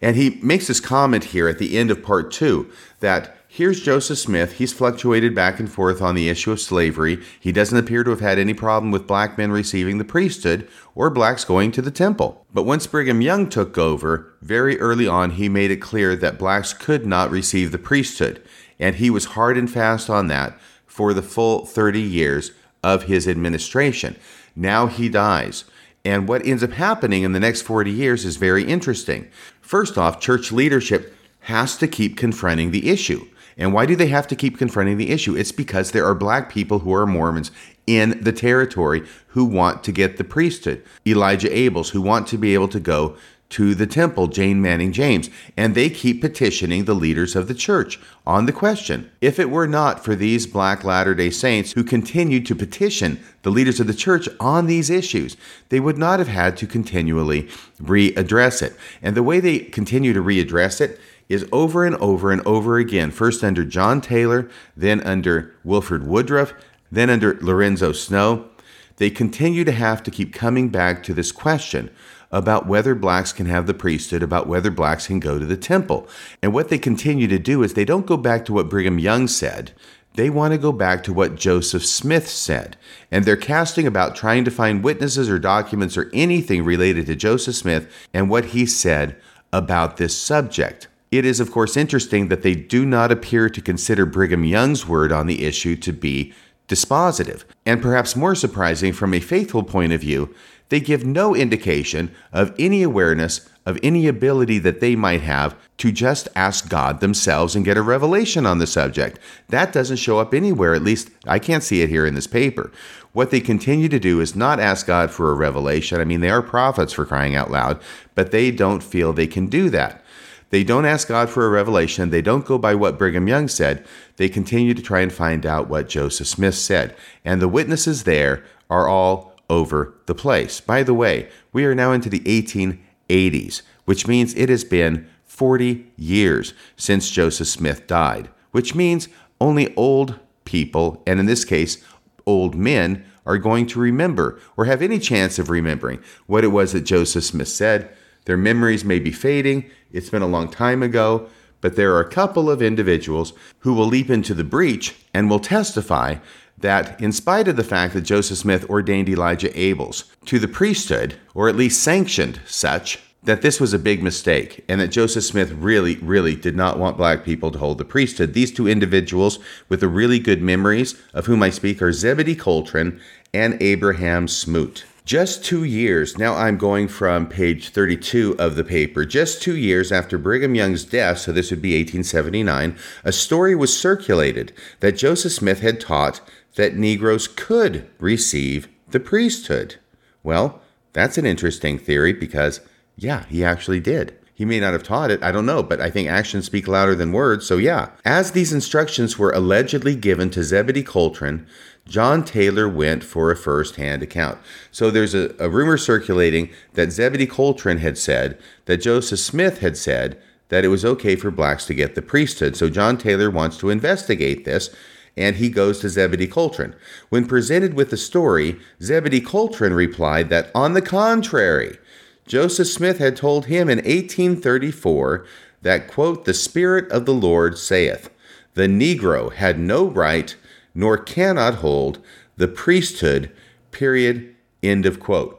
And 0.01 0.15
he 0.15 0.39
makes 0.41 0.67
this 0.67 0.79
comment 0.79 1.25
here 1.25 1.49
at 1.49 1.59
the 1.59 1.77
end 1.77 1.91
of 1.91 2.01
part 2.01 2.31
two 2.31 2.71
that 3.01 3.38
Here's 3.51 3.81
Joseph 3.81 4.19
Smith. 4.19 4.53
He's 4.53 4.73
fluctuated 4.73 5.33
back 5.33 5.59
and 5.59 5.69
forth 5.69 6.03
on 6.03 6.13
the 6.13 6.29
issue 6.29 6.51
of 6.51 6.61
slavery. 6.61 7.23
He 7.39 7.51
doesn't 7.51 7.77
appear 7.79 8.03
to 8.03 8.11
have 8.11 8.19
had 8.19 8.37
any 8.37 8.53
problem 8.53 8.91
with 8.91 9.07
black 9.07 9.39
men 9.39 9.51
receiving 9.51 9.97
the 9.97 10.05
priesthood 10.05 10.69
or 10.93 11.09
blacks 11.09 11.45
going 11.45 11.71
to 11.71 11.81
the 11.81 11.89
temple. 11.89 12.45
But 12.53 12.67
once 12.67 12.85
Brigham 12.85 13.21
Young 13.23 13.49
took 13.49 13.75
over, 13.75 14.31
very 14.43 14.79
early 14.79 15.07
on, 15.07 15.31
he 15.31 15.49
made 15.49 15.71
it 15.71 15.77
clear 15.77 16.15
that 16.15 16.37
blacks 16.37 16.73
could 16.73 17.07
not 17.07 17.31
receive 17.31 17.71
the 17.71 17.79
priesthood. 17.79 18.39
And 18.77 18.97
he 18.97 19.09
was 19.09 19.25
hard 19.25 19.57
and 19.57 19.69
fast 19.69 20.11
on 20.11 20.27
that 20.27 20.55
for 20.85 21.11
the 21.11 21.23
full 21.23 21.65
30 21.65 21.99
years 21.99 22.51
of 22.83 23.03
his 23.03 23.27
administration. 23.27 24.15
Now 24.55 24.85
he 24.85 25.09
dies. 25.09 25.65
And 26.05 26.27
what 26.27 26.45
ends 26.45 26.61
up 26.61 26.73
happening 26.73 27.23
in 27.23 27.33
the 27.33 27.39
next 27.39 27.63
40 27.63 27.89
years 27.89 28.25
is 28.25 28.37
very 28.37 28.63
interesting. 28.63 29.27
First 29.59 29.97
off, 29.97 30.19
church 30.19 30.51
leadership 30.51 31.15
has 31.41 31.75
to 31.77 31.87
keep 31.87 32.15
confronting 32.15 32.69
the 32.69 32.91
issue. 32.91 33.25
And 33.59 33.73
why 33.73 33.85
do 33.85 33.95
they 33.95 34.07
have 34.07 34.25
to 34.29 34.35
keep 34.35 34.57
confronting 34.57 34.97
the 34.97 35.11
issue? 35.11 35.35
It's 35.35 35.51
because 35.51 35.91
there 35.91 36.05
are 36.05 36.15
black 36.15 36.49
people 36.49 36.79
who 36.79 36.93
are 36.93 37.05
Mormons 37.05 37.51
in 37.85 38.17
the 38.23 38.31
territory 38.31 39.03
who 39.27 39.43
want 39.43 39.83
to 39.83 39.91
get 39.91 40.17
the 40.17 40.23
priesthood. 40.23 40.83
Elijah 41.05 41.49
Abels, 41.49 41.89
who 41.89 42.01
want 42.01 42.25
to 42.27 42.37
be 42.37 42.53
able 42.53 42.69
to 42.69 42.79
go 42.79 43.17
to 43.49 43.73
the 43.73 43.87
temple, 43.87 44.27
Jane 44.27 44.61
Manning 44.61 44.91
James, 44.91 45.29
and 45.57 45.73
they 45.73 45.89
keep 45.89 46.21
petitioning 46.21 46.85
the 46.85 46.93
leaders 46.93 47.35
of 47.35 47.47
the 47.47 47.55
church 47.55 47.99
on 48.25 48.45
the 48.45 48.51
question. 48.53 49.09
If 49.21 49.39
it 49.39 49.49
were 49.49 49.67
not 49.67 50.05
for 50.05 50.15
these 50.15 50.45
black 50.45 50.83
Latter 50.83 51.15
day 51.15 51.31
Saints 51.31 51.71
who 51.71 51.83
continued 51.83 52.45
to 52.45 52.55
petition 52.55 53.19
the 53.41 53.49
leaders 53.49 53.79
of 53.79 53.87
the 53.87 53.93
church 53.93 54.29
on 54.39 54.67
these 54.67 54.91
issues, 54.91 55.35
they 55.69 55.79
would 55.79 55.97
not 55.97 56.19
have 56.19 56.27
had 56.27 56.57
to 56.57 56.67
continually 56.67 57.49
readdress 57.81 58.61
it. 58.61 58.75
And 59.01 59.17
the 59.17 59.23
way 59.23 59.39
they 59.39 59.59
continue 59.59 60.13
to 60.13 60.21
readdress 60.21 60.79
it 60.79 60.99
is 61.29 61.47
over 61.51 61.85
and 61.85 61.95
over 61.97 62.31
and 62.31 62.45
over 62.45 62.77
again, 62.77 63.11
first 63.11 63.43
under 63.43 63.63
John 63.63 64.01
Taylor, 64.01 64.49
then 64.75 64.99
under 65.01 65.55
Wilford 65.63 66.05
Woodruff, 66.05 66.53
then 66.91 67.09
under 67.09 67.37
Lorenzo 67.39 67.91
Snow. 67.91 68.49
They 68.97 69.09
continue 69.09 69.63
to 69.63 69.71
have 69.71 70.03
to 70.03 70.11
keep 70.11 70.33
coming 70.33 70.69
back 70.69 71.03
to 71.03 71.13
this 71.13 71.31
question 71.31 71.89
about 72.31 72.67
whether 72.67 72.93
blacks 72.93 73.31
can 73.31 73.45
have 73.45 73.65
the 73.65 73.73
priesthood, 73.73 74.21
about 74.21 74.47
whether 74.47 74.69
blacks 74.69 75.07
can 75.07 75.19
go 75.19 75.39
to 75.39 75.45
the 75.45 75.57
temple. 75.57 76.07
And 76.43 76.53
what 76.53 76.69
they 76.69 76.77
continue 76.77 77.27
to 77.27 77.39
do 77.39 77.63
is 77.63 77.73
they 77.73 77.85
don't 77.85 78.05
go 78.05 78.17
back 78.17 78.43
to 78.45 78.53
what 78.53 78.69
Brigham 78.69 78.99
Young 78.99 79.27
said. 79.27 79.71
They 80.15 80.29
want 80.29 80.51
to 80.51 80.57
go 80.57 80.71
back 80.71 81.03
to 81.03 81.13
what 81.13 81.35
Joseph 81.35 81.85
Smith 81.85 82.27
said. 82.27 82.75
And 83.09 83.23
they're 83.23 83.37
casting 83.37 83.87
about 83.87 84.15
trying 84.15 84.43
to 84.43 84.51
find 84.51 84.83
witnesses 84.83 85.29
or 85.29 85.39
documents 85.39 85.95
or 85.97 86.09
anything 86.13 86.65
related 86.65 87.05
to 87.05 87.15
Joseph 87.15 87.55
Smith 87.55 87.89
and 88.13 88.29
what 88.29 88.45
he 88.45 88.65
said 88.65 89.15
about 89.53 89.97
this 89.97 90.17
subject. 90.17 90.88
It 91.11 91.25
is, 91.25 91.39
of 91.39 91.51
course, 91.51 91.75
interesting 91.75 92.27
that 92.27 92.43
they 92.43 92.53
do 92.55 92.85
not 92.85 93.11
appear 93.11 93.49
to 93.49 93.61
consider 93.61 94.05
Brigham 94.05 94.43
Young's 94.43 94.87
word 94.87 95.11
on 95.11 95.27
the 95.27 95.45
issue 95.45 95.75
to 95.77 95.91
be 95.91 96.33
dispositive. 96.67 97.43
And 97.65 97.81
perhaps 97.81 98.15
more 98.15 98.35
surprising 98.35 98.93
from 98.93 99.13
a 99.13 99.19
faithful 99.19 99.63
point 99.63 99.91
of 99.91 100.01
view, 100.01 100.33
they 100.69 100.79
give 100.79 101.03
no 101.03 101.35
indication 101.35 102.11
of 102.31 102.53
any 102.59 102.83
awareness 102.83 103.49
of 103.65 103.79
any 103.83 104.07
ability 104.07 104.57
that 104.59 104.79
they 104.79 104.95
might 104.95 105.21
have 105.21 105.55
to 105.77 105.91
just 105.91 106.27
ask 106.35 106.69
God 106.69 106.99
themselves 106.99 107.55
and 107.55 107.65
get 107.65 107.77
a 107.77 107.81
revelation 107.81 108.45
on 108.45 108.57
the 108.57 108.67
subject. 108.67 109.19
That 109.49 109.71
doesn't 109.71 109.97
show 109.97 110.19
up 110.19 110.33
anywhere, 110.33 110.73
at 110.73 110.81
least 110.81 111.09
I 111.27 111.39
can't 111.39 111.63
see 111.63 111.81
it 111.81 111.89
here 111.89 112.05
in 112.05 112.15
this 112.15 112.27
paper. 112.27 112.71
What 113.13 113.31
they 113.31 113.39
continue 113.39 113.89
to 113.89 113.99
do 113.99 114.21
is 114.21 114.35
not 114.35 114.59
ask 114.59 114.87
God 114.87 115.11
for 115.11 115.31
a 115.31 115.35
revelation. 115.35 115.99
I 115.99 116.05
mean, 116.05 116.21
they 116.21 116.29
are 116.29 116.41
prophets 116.41 116.93
for 116.93 117.05
crying 117.05 117.35
out 117.35 117.51
loud, 117.51 117.79
but 118.15 118.31
they 118.31 118.51
don't 118.51 118.83
feel 118.83 119.13
they 119.13 119.27
can 119.27 119.47
do 119.47 119.69
that. 119.69 120.03
They 120.49 120.63
don't 120.63 120.85
ask 120.85 121.07
God 121.07 121.29
for 121.29 121.45
a 121.45 121.49
revelation. 121.49 122.09
They 122.09 122.21
don't 122.21 122.45
go 122.45 122.57
by 122.57 122.75
what 122.75 122.97
Brigham 122.97 123.27
Young 123.27 123.47
said. 123.47 123.85
They 124.17 124.29
continue 124.29 124.73
to 124.73 124.81
try 124.81 125.01
and 125.01 125.13
find 125.13 125.45
out 125.45 125.69
what 125.69 125.89
Joseph 125.89 126.27
Smith 126.27 126.55
said. 126.55 126.95
And 127.23 127.41
the 127.41 127.47
witnesses 127.47 128.03
there 128.03 128.43
are 128.69 128.87
all 128.87 129.33
over 129.49 129.93
the 130.05 130.15
place. 130.15 130.59
By 130.59 130.83
the 130.83 130.93
way, 130.93 131.29
we 131.53 131.65
are 131.65 131.75
now 131.75 131.91
into 131.91 132.09
the 132.09 132.19
1880s, 132.21 133.61
which 133.85 134.07
means 134.07 134.33
it 134.33 134.49
has 134.49 134.63
been 134.63 135.07
40 135.25 135.85
years 135.97 136.53
since 136.75 137.09
Joseph 137.09 137.47
Smith 137.47 137.87
died, 137.87 138.29
which 138.51 138.75
means 138.75 139.07
only 139.39 139.73
old 139.75 140.19
people, 140.45 141.01
and 141.05 141.19
in 141.19 141.25
this 141.25 141.45
case, 141.45 141.83
old 142.25 142.55
men, 142.55 143.05
are 143.25 143.37
going 143.37 143.67
to 143.67 143.79
remember 143.79 144.39
or 144.57 144.65
have 144.65 144.81
any 144.81 144.97
chance 144.97 145.37
of 145.37 145.49
remembering 145.49 145.99
what 146.25 146.43
it 146.43 146.47
was 146.47 146.73
that 146.73 146.81
Joseph 146.81 147.23
Smith 147.23 147.47
said. 147.47 147.95
Their 148.29 148.37
memories 148.37 148.85
may 148.85 148.99
be 148.99 149.11
fading, 149.11 149.71
it's 149.91 150.11
been 150.11 150.21
a 150.21 150.27
long 150.27 150.51
time 150.51 150.83
ago, 150.83 151.29
but 151.61 151.75
there 151.75 151.95
are 151.95 151.99
a 151.99 152.11
couple 152.11 152.47
of 152.47 152.61
individuals 152.61 153.33
who 153.61 153.73
will 153.73 153.87
leap 153.87 154.07
into 154.07 154.35
the 154.35 154.43
breach 154.43 154.95
and 155.15 155.27
will 155.27 155.39
testify 155.39 156.17
that, 156.55 157.01
in 157.01 157.11
spite 157.11 157.47
of 157.47 157.55
the 157.55 157.63
fact 157.63 157.95
that 157.95 158.01
Joseph 158.01 158.37
Smith 158.37 158.69
ordained 158.69 159.09
Elijah 159.09 159.49
Abels 159.53 160.03
to 160.25 160.37
the 160.37 160.47
priesthood, 160.47 161.15
or 161.33 161.49
at 161.49 161.55
least 161.55 161.81
sanctioned 161.81 162.39
such, 162.45 162.99
that 163.23 163.41
this 163.41 163.59
was 163.59 163.73
a 163.73 163.79
big 163.79 164.03
mistake 164.03 164.63
and 164.69 164.79
that 164.79 164.89
Joseph 164.89 165.23
Smith 165.23 165.51
really, 165.53 165.95
really 165.95 166.35
did 166.35 166.55
not 166.55 166.77
want 166.77 166.97
black 166.97 167.25
people 167.25 167.49
to 167.49 167.57
hold 167.57 167.79
the 167.79 167.83
priesthood. 167.83 168.35
These 168.35 168.51
two 168.51 168.67
individuals 168.67 169.39
with 169.69 169.79
the 169.79 169.87
really 169.87 170.19
good 170.19 170.43
memories 170.43 171.01
of 171.15 171.25
whom 171.25 171.41
I 171.41 171.49
speak 171.49 171.81
are 171.81 171.91
Zebedee 171.91 172.35
Coltrin 172.35 173.01
and 173.33 173.59
Abraham 173.59 174.27
Smoot. 174.27 174.85
Just 175.09 175.43
two 175.43 175.63
years, 175.63 176.19
now 176.19 176.35
I'm 176.35 176.55
going 176.55 176.87
from 176.87 177.25
page 177.25 177.69
32 177.69 178.35
of 178.37 178.55
the 178.55 178.63
paper, 178.63 179.05
just 179.05 179.41
two 179.41 179.55
years 179.55 179.91
after 179.91 180.19
Brigham 180.19 180.53
Young's 180.53 180.85
death, 180.85 181.17
so 181.17 181.31
this 181.31 181.49
would 181.49 181.63
be 181.63 181.69
1879, 181.71 182.77
a 183.03 183.11
story 183.11 183.55
was 183.55 183.75
circulated 183.75 184.53
that 184.81 184.97
Joseph 184.97 185.31
Smith 185.31 185.61
had 185.61 185.81
taught 185.81 186.21
that 186.57 186.75
Negroes 186.75 187.27
could 187.27 187.89
receive 187.97 188.67
the 188.91 188.99
priesthood. 188.99 189.77
Well, 190.21 190.61
that's 190.93 191.17
an 191.17 191.25
interesting 191.25 191.79
theory 191.79 192.13
because, 192.13 192.61
yeah, 192.95 193.25
he 193.29 193.43
actually 193.43 193.79
did. 193.79 194.15
He 194.35 194.45
may 194.45 194.59
not 194.59 194.73
have 194.73 194.83
taught 194.83 195.09
it, 195.09 195.23
I 195.23 195.31
don't 195.31 195.47
know, 195.47 195.63
but 195.63 195.81
I 195.81 195.89
think 195.89 196.07
actions 196.07 196.45
speak 196.45 196.67
louder 196.67 196.93
than 196.93 197.13
words, 197.13 197.47
so 197.47 197.57
yeah. 197.57 197.89
As 198.05 198.33
these 198.33 198.53
instructions 198.53 199.17
were 199.17 199.31
allegedly 199.31 199.95
given 199.95 200.29
to 200.29 200.43
Zebedee 200.43 200.83
Coltrin, 200.83 201.47
John 201.89 202.23
Taylor 202.23 202.69
went 202.69 203.03
for 203.03 203.31
a 203.31 203.35
first 203.35 203.75
hand 203.75 204.03
account. 204.03 204.37
So 204.71 204.91
there's 204.91 205.15
a, 205.15 205.35
a 205.39 205.49
rumor 205.49 205.77
circulating 205.77 206.49
that 206.73 206.91
Zebedee 206.91 207.27
Coltrin 207.27 207.79
had 207.79 207.97
said 207.97 208.37
that 208.65 208.77
Joseph 208.77 209.19
Smith 209.19 209.59
had 209.59 209.75
said 209.75 210.21
that 210.49 210.63
it 210.63 210.69
was 210.69 210.85
okay 210.85 211.15
for 211.15 211.31
blacks 211.31 211.65
to 211.65 211.73
get 211.73 211.95
the 211.95 212.01
priesthood. 212.01 212.55
So 212.55 212.69
John 212.69 212.97
Taylor 212.97 213.29
wants 213.29 213.57
to 213.57 213.69
investigate 213.69 214.45
this 214.45 214.73
and 215.17 215.35
he 215.35 215.49
goes 215.49 215.79
to 215.79 215.89
Zebedee 215.89 216.27
Coltrin. 216.27 216.75
When 217.09 217.27
presented 217.27 217.73
with 217.73 217.89
the 217.89 217.97
story, 217.97 218.59
Zebedee 218.81 219.21
Coltrin 219.21 219.73
replied 219.73 220.29
that, 220.29 220.49
on 220.55 220.73
the 220.73 220.81
contrary, 220.81 221.77
Joseph 222.25 222.67
Smith 222.67 222.99
had 222.99 223.17
told 223.17 223.47
him 223.47 223.69
in 223.69 223.79
1834 223.79 225.25
that, 225.61 225.87
quote, 225.87 226.25
the 226.25 226.33
Spirit 226.33 226.89
of 226.91 227.05
the 227.05 227.13
Lord 227.13 227.57
saith, 227.57 228.09
the 228.53 228.67
Negro 228.67 229.33
had 229.33 229.59
no 229.59 229.85
right 229.85 230.35
nor 230.73 230.97
cannot 230.97 231.55
hold 231.55 231.99
the 232.37 232.47
priesthood, 232.47 233.31
period, 233.71 234.35
end 234.63 234.85
of 234.85 234.99
quote. 234.99 235.35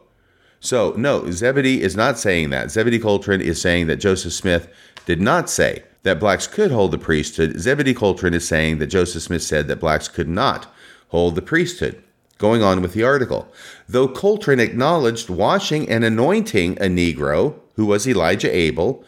So, 0.61 0.93
no, 0.97 1.31
Zebedee 1.31 1.83
is 1.83 1.97
not 1.97 2.18
saying 2.18 2.51
that. 2.51 2.70
Zebedee 2.70 2.99
Coltrin 2.99 3.41
is 3.41 3.61
saying 3.61 3.87
that 3.87 3.97
Joseph 3.97 4.33
Smith 4.33 4.68
did 5.07 5.20
not 5.20 5.49
say 5.49 5.85
that 6.03 6.20
blacks 6.20 6.47
could 6.47 6.70
hold 6.70 6.93
the 6.93 6.99
priesthood, 6.99 7.59
Zebedee 7.59 7.95
Coltrin 7.95 8.35
is 8.35 8.47
saying 8.47 8.78
that 8.78 8.87
Joseph 8.87 9.22
Smith 9.22 9.43
said 9.43 9.68
that 9.68 9.81
blacks 9.81 10.09
could 10.09 10.28
not 10.28 10.72
hold 11.09 11.35
the 11.35 11.43
priesthood. 11.43 12.03
Going 12.39 12.62
on 12.62 12.81
with 12.81 12.95
the 12.95 13.03
article. 13.03 13.53
Though 13.87 14.09
Coltrin 14.09 14.61
acknowledged 14.61 15.28
washing 15.28 15.89
and 15.91 16.05
anointing 16.05 16.78
a 16.78 16.87
Negro, 16.87 17.57
who 17.76 17.85
was 17.85 18.09
Elijah 18.09 18.55
Abel, 18.55 19.05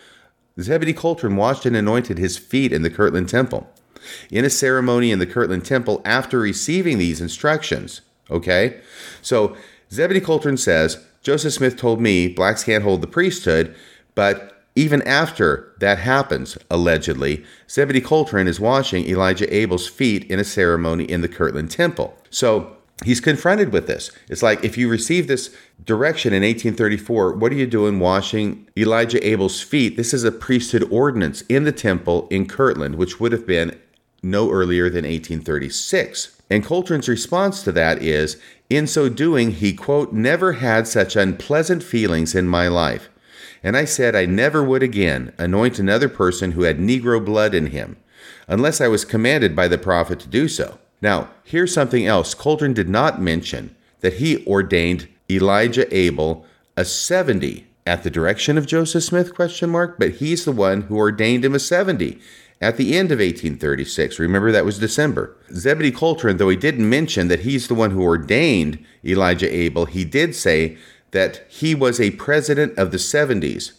Zebedee 0.60 0.92
Coltrin 0.92 1.36
washed 1.36 1.64
and 1.64 1.74
anointed 1.74 2.18
his 2.18 2.36
feet 2.36 2.74
in 2.74 2.82
the 2.82 2.90
Kirtland 2.90 3.30
Temple. 3.30 3.70
In 4.30 4.44
a 4.44 4.50
ceremony 4.50 5.10
in 5.10 5.18
the 5.18 5.26
Kirtland 5.26 5.64
Temple 5.64 6.02
after 6.04 6.38
receiving 6.38 6.98
these 6.98 7.20
instructions. 7.20 8.00
Okay? 8.30 8.80
So 9.20 9.56
Zebedee 9.90 10.20
Coltrin 10.20 10.58
says, 10.58 11.04
Joseph 11.22 11.52
Smith 11.52 11.76
told 11.76 12.00
me 12.00 12.28
blacks 12.28 12.64
can't 12.64 12.82
hold 12.82 13.00
the 13.00 13.06
priesthood, 13.06 13.74
but 14.14 14.64
even 14.74 15.02
after 15.02 15.74
that 15.78 15.98
happens, 15.98 16.56
allegedly, 16.70 17.44
Zebedee 17.68 18.00
Coltrin 18.00 18.48
is 18.48 18.58
washing 18.58 19.06
Elijah 19.06 19.54
Abel's 19.54 19.86
feet 19.86 20.24
in 20.30 20.40
a 20.40 20.44
ceremony 20.44 21.04
in 21.04 21.20
the 21.20 21.28
Kirtland 21.28 21.70
Temple. 21.70 22.16
So 22.30 22.76
he's 23.04 23.20
confronted 23.20 23.70
with 23.72 23.86
this. 23.86 24.10
It's 24.30 24.42
like 24.42 24.64
if 24.64 24.78
you 24.78 24.88
receive 24.88 25.26
this 25.26 25.54
direction 25.84 26.32
in 26.32 26.42
1834, 26.42 27.34
what 27.34 27.52
are 27.52 27.56
you 27.56 27.66
doing 27.66 27.98
washing 27.98 28.66
Elijah 28.76 29.24
Abel's 29.26 29.60
feet? 29.60 29.98
This 29.98 30.14
is 30.14 30.24
a 30.24 30.32
priesthood 30.32 30.88
ordinance 30.90 31.42
in 31.42 31.64
the 31.64 31.72
temple 31.72 32.26
in 32.30 32.46
Kirtland, 32.46 32.94
which 32.94 33.20
would 33.20 33.32
have 33.32 33.46
been 33.46 33.78
no 34.22 34.50
earlier 34.50 34.84
than 34.84 35.04
1836. 35.04 36.40
And 36.48 36.64
Coltrin's 36.64 37.08
response 37.08 37.62
to 37.62 37.72
that 37.72 38.02
is, 38.02 38.36
in 38.68 38.86
so 38.86 39.08
doing, 39.08 39.52
he, 39.52 39.72
quote, 39.72 40.12
never 40.12 40.54
had 40.54 40.86
such 40.86 41.16
unpleasant 41.16 41.82
feelings 41.82 42.34
in 42.34 42.46
my 42.46 42.68
life. 42.68 43.08
And 43.62 43.76
I 43.76 43.84
said 43.84 44.14
I 44.14 44.26
never 44.26 44.62
would 44.62 44.82
again 44.82 45.32
anoint 45.38 45.78
another 45.78 46.08
person 46.08 46.52
who 46.52 46.62
had 46.62 46.78
Negro 46.78 47.24
blood 47.24 47.54
in 47.54 47.66
him, 47.66 47.96
unless 48.48 48.80
I 48.80 48.88
was 48.88 49.04
commanded 49.04 49.54
by 49.54 49.68
the 49.68 49.78
prophet 49.78 50.20
to 50.20 50.28
do 50.28 50.48
so. 50.48 50.78
Now, 51.00 51.30
here's 51.44 51.72
something 51.72 52.06
else. 52.06 52.34
Coltrin 52.34 52.74
did 52.74 52.88
not 52.88 53.20
mention 53.20 53.74
that 54.00 54.14
he 54.14 54.46
ordained 54.46 55.08
Elijah 55.30 55.92
Abel 55.94 56.44
a 56.76 56.84
70 56.84 57.66
at 57.86 58.02
the 58.02 58.10
direction 58.10 58.56
of 58.56 58.66
Joseph 58.66 59.04
Smith 59.04 59.34
question 59.34 59.70
mark, 59.70 59.98
but 59.98 60.12
he's 60.12 60.44
the 60.44 60.52
one 60.52 60.82
who 60.82 60.96
ordained 60.96 61.44
him 61.44 61.54
a 61.54 61.58
70 61.58 62.20
at 62.62 62.76
the 62.76 62.96
end 62.96 63.10
of 63.10 63.18
1836. 63.18 64.18
Remember 64.18 64.52
that 64.52 64.64
was 64.64 64.78
December. 64.78 65.36
Zebedee 65.52 65.90
Coltrin, 65.90 66.38
though 66.38 66.48
he 66.48 66.56
didn't 66.56 66.88
mention 66.88 67.26
that 67.28 67.40
he's 67.40 67.66
the 67.66 67.74
one 67.74 67.90
who 67.90 68.02
ordained 68.02 68.82
Elijah 69.04 69.52
Abel, 69.52 69.86
he 69.86 70.04
did 70.04 70.34
say 70.34 70.78
that 71.10 71.44
he 71.48 71.74
was 71.74 72.00
a 72.00 72.12
president 72.12 72.78
of 72.78 72.92
the 72.92 72.98
70s 72.98 73.72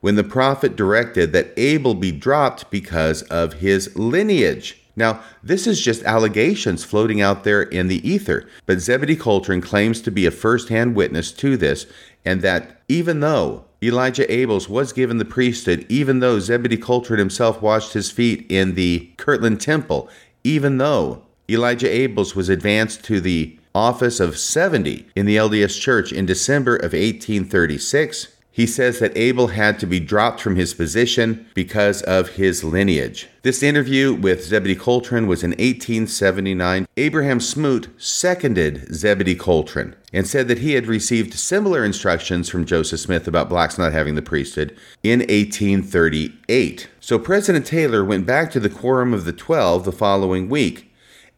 when 0.00 0.16
the 0.16 0.24
prophet 0.24 0.76
directed 0.76 1.32
that 1.32 1.52
Abel 1.56 1.94
be 1.94 2.12
dropped 2.12 2.70
because 2.70 3.22
of 3.22 3.54
his 3.54 3.96
lineage. 3.96 4.80
Now, 4.96 5.22
this 5.42 5.66
is 5.66 5.80
just 5.80 6.02
allegations 6.02 6.84
floating 6.84 7.20
out 7.20 7.44
there 7.44 7.62
in 7.62 7.88
the 7.88 8.06
ether, 8.06 8.46
but 8.66 8.80
Zebedee 8.80 9.16
Coltrin 9.16 9.62
claims 9.62 10.00
to 10.02 10.10
be 10.10 10.26
a 10.26 10.30
first 10.30 10.68
hand 10.68 10.94
witness 10.94 11.32
to 11.32 11.56
this, 11.56 11.86
and 12.24 12.42
that 12.42 12.82
even 12.88 13.20
though 13.20 13.64
Elijah 13.86 14.24
Abels 14.26 14.68
was 14.68 14.92
given 14.92 15.18
the 15.18 15.24
priesthood, 15.24 15.84
even 15.88 16.20
though 16.20 16.38
Zebedee 16.38 16.76
Coltrin 16.76 17.18
himself 17.18 17.60
washed 17.60 17.92
his 17.92 18.10
feet 18.10 18.46
in 18.48 18.74
the 18.74 19.10
Kirtland 19.16 19.60
Temple, 19.60 20.08
even 20.42 20.78
though 20.78 21.22
Elijah 21.48 21.88
Abels 21.88 22.34
was 22.34 22.48
advanced 22.48 23.04
to 23.04 23.20
the 23.20 23.58
office 23.74 24.20
of 24.20 24.38
70 24.38 25.06
in 25.14 25.26
the 25.26 25.36
LDS 25.36 25.80
Church 25.80 26.12
in 26.12 26.24
December 26.26 26.76
of 26.76 26.92
1836, 26.92 28.33
he 28.54 28.68
says 28.68 29.00
that 29.00 29.16
Abel 29.16 29.48
had 29.48 29.80
to 29.80 29.86
be 29.86 29.98
dropped 29.98 30.40
from 30.40 30.54
his 30.54 30.74
position 30.74 31.44
because 31.54 32.02
of 32.02 32.36
his 32.36 32.62
lineage. 32.62 33.28
This 33.42 33.64
interview 33.64 34.14
with 34.14 34.44
Zebedee 34.44 34.76
Coltrin 34.76 35.26
was 35.26 35.42
in 35.42 35.50
1879. 35.50 36.86
Abraham 36.96 37.40
Smoot 37.40 37.88
seconded 37.98 38.94
Zebedee 38.94 39.34
Coltrin 39.34 39.96
and 40.12 40.24
said 40.28 40.46
that 40.46 40.58
he 40.58 40.74
had 40.74 40.86
received 40.86 41.34
similar 41.34 41.84
instructions 41.84 42.48
from 42.48 42.64
Joseph 42.64 43.00
Smith 43.00 43.26
about 43.26 43.48
blacks 43.48 43.76
not 43.76 43.92
having 43.92 44.14
the 44.14 44.22
priesthood 44.22 44.70
in 45.02 45.18
1838. 45.18 46.88
So 47.00 47.18
President 47.18 47.66
Taylor 47.66 48.04
went 48.04 48.24
back 48.24 48.52
to 48.52 48.60
the 48.60 48.70
Quorum 48.70 49.12
of 49.12 49.24
the 49.24 49.32
Twelve 49.32 49.84
the 49.84 49.90
following 49.90 50.48
week. 50.48 50.94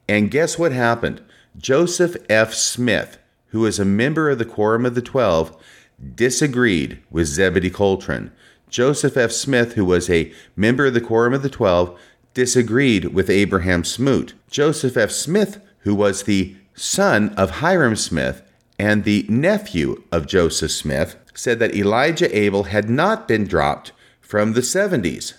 And 0.06 0.30
guess 0.30 0.58
what 0.58 0.72
happened? 0.72 1.22
Joseph 1.56 2.14
F. 2.28 2.52
Smith, 2.52 3.16
who 3.48 3.60
was 3.60 3.78
a 3.78 3.86
member 3.86 4.28
of 4.28 4.36
the 4.36 4.44
Quorum 4.44 4.84
of 4.84 4.94
the 4.94 5.00
Twelve, 5.00 5.56
disagreed 6.14 7.00
with 7.10 7.26
Zebedee 7.26 7.70
Coltrin. 7.70 8.30
Joseph 8.68 9.16
F. 9.16 9.32
Smith, 9.32 9.74
who 9.74 9.84
was 9.84 10.10
a 10.10 10.32
member 10.56 10.86
of 10.86 10.94
the 10.94 11.00
Quorum 11.00 11.34
of 11.34 11.42
the 11.42 11.48
Twelve, 11.48 11.98
disagreed 12.34 13.06
with 13.14 13.30
Abraham 13.30 13.84
Smoot. 13.84 14.34
Joseph 14.50 14.96
F. 14.96 15.10
Smith, 15.10 15.60
who 15.80 15.94
was 15.94 16.24
the 16.24 16.56
son 16.74 17.30
of 17.30 17.50
Hyrum 17.62 17.96
Smith 17.96 18.42
and 18.78 19.04
the 19.04 19.24
nephew 19.28 20.02
of 20.12 20.26
Joseph 20.26 20.70
Smith, 20.70 21.16
said 21.34 21.58
that 21.58 21.74
Elijah 21.74 22.36
Abel 22.36 22.64
had 22.64 22.90
not 22.90 23.26
been 23.26 23.46
dropped 23.46 23.92
from 24.20 24.52
the 24.52 24.60
70s 24.60 25.34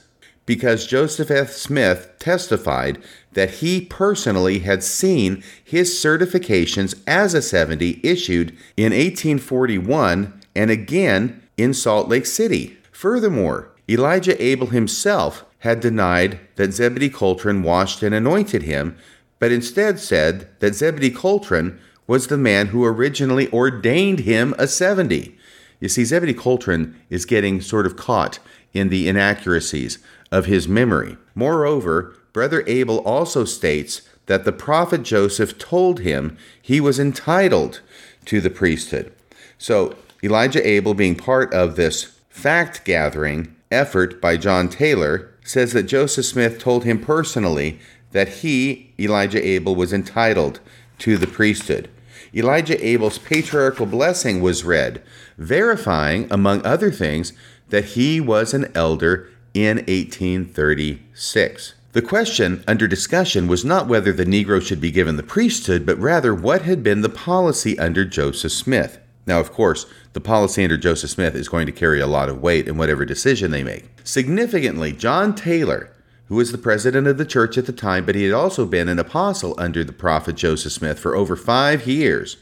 because 0.48 0.88
Joseph 0.88 1.30
F. 1.30 1.52
Smith 1.52 2.10
testified 2.20 3.04
that 3.34 3.52
he 3.52 3.82
personally 3.82 4.60
had 4.60 4.82
seen 4.82 5.44
his 5.64 5.94
certifications 5.94 7.00
as 7.06 7.34
a 7.34 7.42
70 7.42 8.00
issued 8.02 8.50
in 8.78 8.94
1841 8.94 10.37
and 10.58 10.72
again 10.72 11.42
in 11.56 11.74
Salt 11.74 12.10
Lake 12.10 12.26
City. 12.26 12.78
Furthermore, 12.92 13.70
Elijah 13.88 14.42
Abel 14.44 14.68
himself 14.68 15.46
had 15.60 15.80
denied 15.80 16.40
that 16.56 16.74
Zebedee 16.74 17.10
Coltrin 17.10 17.64
washed 17.64 18.04
and 18.04 18.14
anointed 18.14 18.64
him, 18.64 18.98
but 19.40 19.52
instead 19.52 20.00
said 20.00 20.50
that 20.60 20.76
Zebedee 20.76 21.12
Coltrin 21.12 21.80
was 22.08 22.28
the 22.28 22.38
man 22.38 22.68
who 22.68 22.84
originally 22.84 23.52
ordained 23.52 24.22
him 24.22 24.56
a 24.58 24.68
70. 24.68 25.38
You 25.80 25.90
see, 25.90 26.04
Zebedee 26.04 26.34
Coltrin 26.34 26.96
is 27.10 27.26
getting 27.26 27.62
sort 27.62 27.86
of 27.86 27.96
caught 27.96 28.40
in 28.74 28.90
the 28.90 29.08
inaccuracies 29.08 30.00
of 30.32 30.46
his 30.46 30.68
memory. 30.68 31.18
Moreover, 31.36 32.16
Brother 32.34 32.64
Abel 32.66 33.00
also 33.00 33.46
states 33.46 34.02
that 34.26 34.44
the 34.44 34.52
prophet 34.52 35.04
Joseph 35.04 35.58
told 35.58 36.00
him 36.00 36.38
he 36.62 36.82
was 36.82 37.00
entitled 37.00 37.82
to 38.26 38.42
the 38.42 38.50
priesthood. 38.50 39.14
So 39.58 39.96
Elijah 40.24 40.68
Abel, 40.68 40.94
being 40.94 41.16
part 41.16 41.54
of 41.54 41.76
this 41.76 42.20
fact 42.30 42.86
gathering 42.86 43.56
effort 43.72 44.20
by 44.22 44.38
John 44.38 44.70
Taylor, 44.70 45.32
says 45.44 45.74
that 45.74 45.84
Joseph 45.84 46.26
Smith 46.26 46.60
told 46.60 46.84
him 46.84 47.00
personally 47.00 47.80
that 48.12 48.28
he, 48.28 48.94
Elijah 49.00 49.46
Abel, 49.46 49.76
was 49.76 49.94
entitled 49.94 50.60
to 51.00 51.18
the 51.18 51.28
priesthood. 51.28 51.90
Elijah 52.34 52.84
Abel's 52.86 53.18
patriarchal 53.18 53.86
blessing 53.86 54.42
was 54.42 54.64
read, 54.64 55.02
verifying, 55.38 56.28
among 56.32 56.66
other 56.66 56.92
things, 56.92 57.34
that 57.70 57.86
he 57.86 58.20
was 58.20 58.54
an 58.54 58.72
elder 58.76 59.30
in 59.54 59.78
1836. 59.78 61.74
The 61.94 62.02
question 62.02 62.64
under 62.68 62.88
discussion 62.88 63.48
was 63.48 63.66
not 63.66 63.88
whether 63.88 64.14
the 64.14 64.26
Negro 64.26 64.62
should 64.62 64.82
be 64.82 64.92
given 64.92 65.16
the 65.16 65.24
priesthood, 65.24 65.86
but 65.86 65.98
rather 65.98 66.34
what 66.34 66.62
had 66.64 66.84
been 66.84 67.02
the 67.02 67.10
policy 67.10 67.80
under 67.80 68.06
Joseph 68.06 68.52
Smith. 68.52 69.00
Now, 69.28 69.40
of 69.42 69.52
course, 69.52 69.86
the 70.14 70.22
policy 70.22 70.64
under 70.64 70.78
Joseph 70.78 71.12
Smith 71.12 71.36
is 71.36 71.50
going 71.50 71.66
to 71.66 71.72
carry 71.74 72.00
a 72.00 72.08
lot 72.08 72.30
of 72.30 72.42
weight 72.42 72.68
in 72.68 72.78
whatever 72.78 73.06
decision 73.06 73.52
they 73.52 73.64
make. 73.64 73.90
Significantly, 74.06 74.94
John 74.94 75.36
Taylor, 75.36 75.92
who 76.30 76.36
was 76.36 76.54
the 76.54 76.58
president 76.58 77.08
of 77.08 77.18
the 77.18 77.26
church 77.26 77.58
at 77.58 77.66
the 77.66 77.74
time, 77.74 78.06
but 78.06 78.16
he 78.16 78.24
had 78.24 78.34
also 78.34 78.66
been 78.66 78.88
an 78.88 79.00
apostle 79.00 79.54
under 79.58 79.84
the 79.84 79.92
prophet 79.92 80.38
Joseph 80.38 80.72
Smith 80.72 80.98
for 80.98 81.16
over 81.16 81.36
five 81.36 81.86
years, 81.86 82.38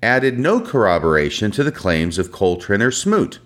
added 0.00 0.38
no 0.38 0.60
corroboration 0.60 1.50
to 1.50 1.64
the 1.64 1.72
claims 1.72 2.18
of 2.18 2.32
Coltrin 2.32 2.82
or 2.82 2.92
Smoot. 2.92 3.40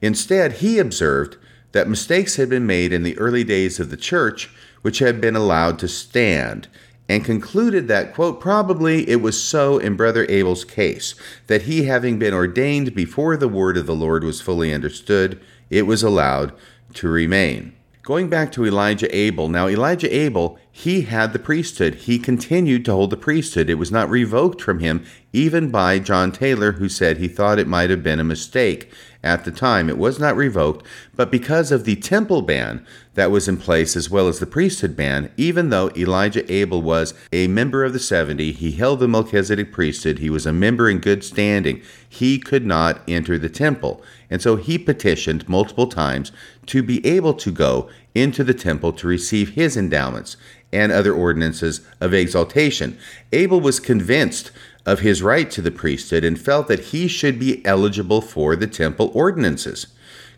Instead, 0.00 0.54
he 0.54 0.78
observed 0.78 1.36
that 1.72 1.88
mistakes 1.88 2.36
had 2.36 2.48
been 2.48 2.66
made 2.66 2.92
in 2.92 3.02
the 3.02 3.18
early 3.18 3.44
days 3.44 3.80
of 3.80 3.90
the 3.90 3.96
church 3.96 4.50
which 4.82 4.98
had 4.98 5.20
been 5.20 5.36
allowed 5.36 5.78
to 5.78 5.88
stand, 5.88 6.68
and 7.08 7.24
concluded 7.24 7.88
that, 7.88 8.14
quote, 8.14 8.40
probably 8.40 9.08
it 9.08 9.20
was 9.20 9.42
so 9.42 9.78
in 9.78 9.96
Brother 9.96 10.26
Abel's 10.28 10.64
case, 10.64 11.14
that 11.46 11.62
he 11.62 11.84
having 11.84 12.18
been 12.18 12.32
ordained 12.32 12.94
before 12.94 13.36
the 13.36 13.48
word 13.48 13.76
of 13.76 13.86
the 13.86 13.94
Lord 13.94 14.24
was 14.24 14.40
fully 14.40 14.72
understood, 14.72 15.40
it 15.68 15.82
was 15.82 16.02
allowed 16.02 16.52
to 16.94 17.08
remain. 17.08 17.74
Going 18.02 18.28
back 18.28 18.50
to 18.52 18.66
Elijah 18.66 19.14
Abel, 19.14 19.48
now 19.48 19.68
Elijah 19.68 20.14
Abel, 20.14 20.58
he 20.74 21.02
had 21.02 21.34
the 21.34 21.38
priesthood. 21.38 21.94
He 21.96 22.18
continued 22.18 22.86
to 22.86 22.92
hold 22.92 23.10
the 23.10 23.16
priesthood. 23.16 23.68
It 23.68 23.74
was 23.74 23.92
not 23.92 24.08
revoked 24.08 24.62
from 24.62 24.78
him, 24.78 25.04
even 25.30 25.70
by 25.70 25.98
John 25.98 26.32
Taylor, 26.32 26.72
who 26.72 26.88
said 26.88 27.18
he 27.18 27.28
thought 27.28 27.58
it 27.58 27.68
might 27.68 27.90
have 27.90 28.02
been 28.02 28.18
a 28.18 28.24
mistake 28.24 28.90
at 29.22 29.44
the 29.44 29.50
time. 29.50 29.90
It 29.90 29.98
was 29.98 30.18
not 30.18 30.34
revoked, 30.34 30.84
but 31.14 31.30
because 31.30 31.70
of 31.72 31.84
the 31.84 31.96
temple 31.96 32.40
ban 32.40 32.84
that 33.14 33.30
was 33.30 33.48
in 33.48 33.58
place 33.58 33.96
as 33.96 34.08
well 34.08 34.28
as 34.28 34.38
the 34.38 34.46
priesthood 34.46 34.96
ban, 34.96 35.30
even 35.36 35.68
though 35.68 35.90
Elijah 35.94 36.50
Abel 36.50 36.80
was 36.80 37.12
a 37.32 37.48
member 37.48 37.84
of 37.84 37.92
the 37.92 37.98
70, 37.98 38.52
he 38.52 38.72
held 38.72 39.00
the 39.00 39.08
Melchizedek 39.08 39.72
priesthood, 39.72 40.18
he 40.18 40.30
was 40.30 40.46
a 40.46 40.52
member 40.52 40.88
in 40.88 40.98
good 40.98 41.22
standing, 41.22 41.82
he 42.08 42.38
could 42.38 42.64
not 42.64 43.02
enter 43.06 43.38
the 43.38 43.50
temple. 43.50 44.02
And 44.30 44.40
so 44.40 44.56
he 44.56 44.78
petitioned 44.78 45.48
multiple 45.48 45.86
times 45.86 46.32
to 46.66 46.82
be 46.82 47.04
able 47.06 47.34
to 47.34 47.50
go 47.52 47.90
into 48.14 48.44
the 48.44 48.54
temple 48.54 48.92
to 48.92 49.06
receive 49.06 49.50
his 49.50 49.76
endowments 49.76 50.36
and 50.72 50.90
other 50.90 51.12
ordinances 51.12 51.80
of 52.00 52.14
exaltation. 52.14 52.98
Abel 53.32 53.60
was 53.60 53.80
convinced 53.80 54.50
of 54.86 55.00
his 55.00 55.22
right 55.22 55.50
to 55.50 55.62
the 55.62 55.70
priesthood 55.70 56.24
and 56.24 56.40
felt 56.40 56.68
that 56.68 56.86
he 56.86 57.06
should 57.06 57.38
be 57.38 57.64
eligible 57.64 58.20
for 58.20 58.56
the 58.56 58.66
temple 58.66 59.10
ordinances. 59.14 59.86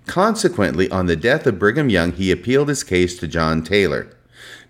Consequently, 0.06 0.90
on 0.90 1.06
the 1.06 1.16
death 1.16 1.46
of 1.46 1.58
Brigham 1.58 1.88
Young, 1.88 2.12
he 2.12 2.30
appealed 2.30 2.68
his 2.68 2.84
case 2.84 3.18
to 3.18 3.26
John 3.26 3.62
Taylor. 3.62 4.08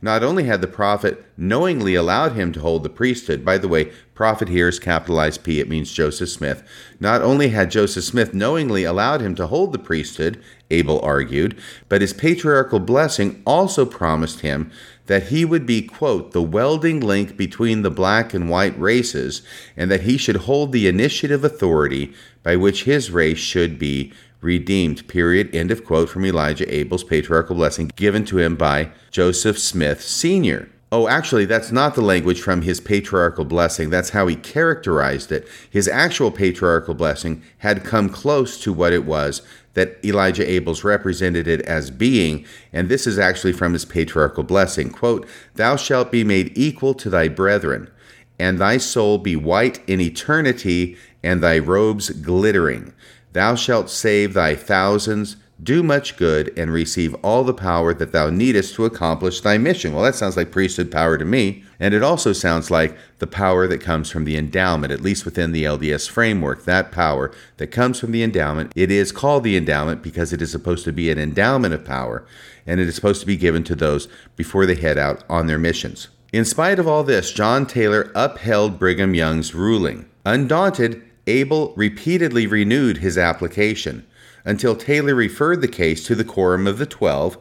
Not 0.01 0.23
only 0.23 0.45
had 0.45 0.61
the 0.61 0.67
prophet 0.69 1.25
knowingly 1.37 1.95
allowed 1.95 2.33
him 2.33 2.53
to 2.53 2.61
hold 2.61 2.83
the 2.83 2.91
priesthood, 2.91 3.45
by 3.45 3.59
the 3.59 3.69
way, 3.69 3.91
prophet 4.15 4.49
here 4.49 4.69
is 4.69 4.79
capitalized 4.79 5.43
P, 5.43 5.61
it 5.61 5.69
means 5.69 5.93
Joseph 5.93 6.29
Smith. 6.29 6.63
Not 7.01 7.23
only 7.23 7.49
had 7.49 7.71
Joseph 7.71 8.05
Smith 8.05 8.35
knowingly 8.35 8.85
allowed 8.85 9.23
him 9.23 9.35
to 9.37 9.47
hold 9.47 9.73
the 9.73 9.79
priesthood, 9.79 10.41
Abel 10.75 11.01
argued, 11.01 11.57
but 11.89 12.01
his 12.01 12.13
patriarchal 12.13 12.81
blessing 12.81 13.43
also 13.47 13.87
promised 13.87 14.41
him 14.41 14.71
that 15.07 15.25
he 15.25 15.45
would 15.45 15.67
be, 15.67 15.83
quote, 15.83 16.33
the 16.33 16.43
welding 16.43 17.01
link 17.01 17.37
between 17.37 17.83
the 17.83 17.91
black 17.91 18.35
and 18.35 18.49
white 18.49 18.79
races, 18.79 19.43
and 19.77 19.91
that 19.91 20.03
he 20.03 20.17
should 20.17 20.37
hold 20.37 20.73
the 20.73 20.89
initiative 20.89 21.45
authority 21.45 22.13
by 22.43 22.57
which 22.57 22.85
his 22.85 23.11
race 23.11 23.39
should 23.39 23.79
be 23.79 24.13
redeemed, 24.41 25.07
period. 25.09 25.55
End 25.55 25.71
of 25.71 25.85
quote 25.85 26.09
from 26.09 26.25
Elijah 26.25 26.73
Abel's 26.73 27.05
patriarchal 27.05 27.57
blessing 27.57 27.91
given 27.97 28.25
to 28.27 28.39
him 28.39 28.57
by 28.57 28.91
Joseph 29.11 29.59
Smith 29.59 30.03
Sr. 30.03 30.69
Oh, 30.93 31.09
actually, 31.09 31.45
that's 31.45 31.73
not 31.73 31.97
the 31.97 32.03
language 32.03 32.41
from 32.41 32.63
his 32.63 32.81
patriarchal 32.81 33.45
blessing. 33.45 33.91
That's 33.91 34.11
how 34.11 34.29
he 34.29 34.37
characterized 34.37 35.33
it. 35.33 35.49
His 35.69 35.89
actual 35.89 36.31
patriarchal 36.31 36.95
blessing 36.95 37.43
had 37.59 37.83
come 37.83 38.09
close 38.09 38.63
to 38.63 38.73
what 38.73 38.93
it 38.93 39.05
was 39.05 39.43
that 39.75 39.99
Elijah 40.05 40.45
Abels 40.45 40.85
represented 40.85 41.47
it 41.47 41.61
as 41.63 41.91
being, 41.91 42.45
and 42.73 42.89
this 42.89 43.07
is 43.07 43.19
actually 43.19 43.53
from 43.53 43.73
his 43.73 43.85
patriarchal 43.85 44.45
blessing. 44.45 44.91
Quote, 44.91 45.27
Thou 45.55 45.77
shalt 45.77 46.11
be 46.11 46.25
made 46.25 46.57
equal 46.57 46.95
to 46.95 47.11
thy 47.11 47.29
brethren, 47.29 47.91
and 48.39 48.59
thy 48.59 48.79
soul 48.79 49.19
be 49.19 49.37
white 49.37 49.81
in 49.89 50.01
eternity, 50.01 50.97
and 51.23 51.43
thy 51.43 51.59
robes 51.59 52.11
glittering. 52.11 52.93
Thou 53.33 53.55
shalt 53.57 53.91
save 53.91 54.35
thy 54.35 54.55
thousands, 54.55 55.37
do 55.63 55.83
much 55.83 56.17
good, 56.17 56.53
and 56.59 56.73
receive 56.73 57.15
all 57.23 57.45
the 57.45 57.55
power 57.55 57.95
that 57.95 58.13
thou 58.13 58.29
needest 58.29 58.75
to 58.75 58.85
accomplish 58.85 59.41
thy 59.41 59.57
mission. 59.57 59.95
Well, 59.95 60.03
that 60.05 60.17
sounds 60.17 60.37
like 60.37 60.51
priesthood 60.51 60.91
power 60.91 61.17
to 61.17 61.25
me. 61.25 61.63
And 61.79 61.95
it 61.95 62.03
also 62.03 62.33
sounds 62.33 62.71
like 62.71 62.97
the 63.19 63.27
power 63.27 63.67
that 63.69 63.81
comes 63.81 64.11
from 64.11 64.25
the 64.25 64.37
endowment, 64.37 64.93
at 64.93 65.01
least 65.01 65.25
within 65.25 65.53
the 65.53 65.65
LDS 65.65 66.09
framework. 66.11 66.65
That 66.65 66.91
power 66.91 67.33
that 67.59 67.69
comes 67.69 68.01
from 68.01 68.13
the 68.13 68.23
endowment, 68.23 68.73
it 68.75 68.91
is 68.91 69.13
called 69.13 69.45
the 69.45 69.57
endowment 69.57 70.03
because 70.03 70.33
it 70.33 70.43
is 70.43 70.51
supposed 70.51 70.85
to 70.85 70.93
be 70.93 71.11
an 71.11 71.19
endowment 71.19 71.75
of 71.75 71.85
power, 71.85 72.27
and 72.67 72.81
it 72.81 72.89
is 72.89 72.97
supposed 72.97 73.21
to 73.21 73.27
be 73.27 73.37
given 73.37 73.63
to 73.65 73.77
those 73.77 74.09
before 74.37 74.67
they 74.67 74.75
head 74.75 74.99
out 74.99 75.23
on 75.29 75.47
their 75.47 75.59
missions. 75.59 76.09
In 76.33 76.45
spite 76.45 76.81
of 76.81 76.89
all 76.89 77.05
this, 77.05 77.33
John 77.33 77.65
Taylor 77.65 78.11
upheld 78.15 78.79
Brigham 78.79 79.15
Young's 79.15 79.55
ruling. 79.55 80.07
Undaunted, 80.27 81.01
Abel 81.27 81.73
repeatedly 81.77 82.47
renewed 82.47 82.99
his 82.99 83.17
application 83.17 84.05
until 84.45 84.77
Taylor 84.77 85.15
referred 85.15 85.61
the 85.61 85.69
case 85.69 86.05
to 86.07 86.15
the 86.15 86.25
Quorum 86.25 86.67
of 86.67 86.79
the 86.79 86.87
Twelve, 86.87 87.39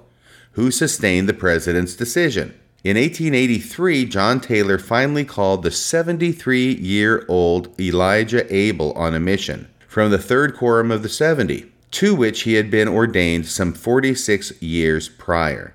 who 0.53 0.71
sustained 0.71 1.27
the 1.27 1.33
president's 1.33 1.95
decision. 1.95 2.53
In 2.83 2.97
1883, 2.97 4.05
John 4.05 4.41
Taylor 4.41 4.77
finally 4.77 5.23
called 5.23 5.63
the 5.63 5.71
73 5.71 6.73
year 6.73 7.25
old 7.29 7.79
Elijah 7.79 8.53
Abel 8.53 8.91
on 8.93 9.13
a 9.13 9.19
mission 9.19 9.69
from 9.87 10.11
the 10.11 10.17
Third 10.17 10.55
Quorum 10.55 10.91
of 10.91 11.01
the 11.01 11.09
70, 11.09 11.71
to 11.91 12.15
which 12.15 12.41
he 12.41 12.55
had 12.55 12.69
been 12.69 12.87
ordained 12.87 13.45
some 13.45 13.73
46 13.73 14.61
years 14.61 15.07
prior. 15.07 15.73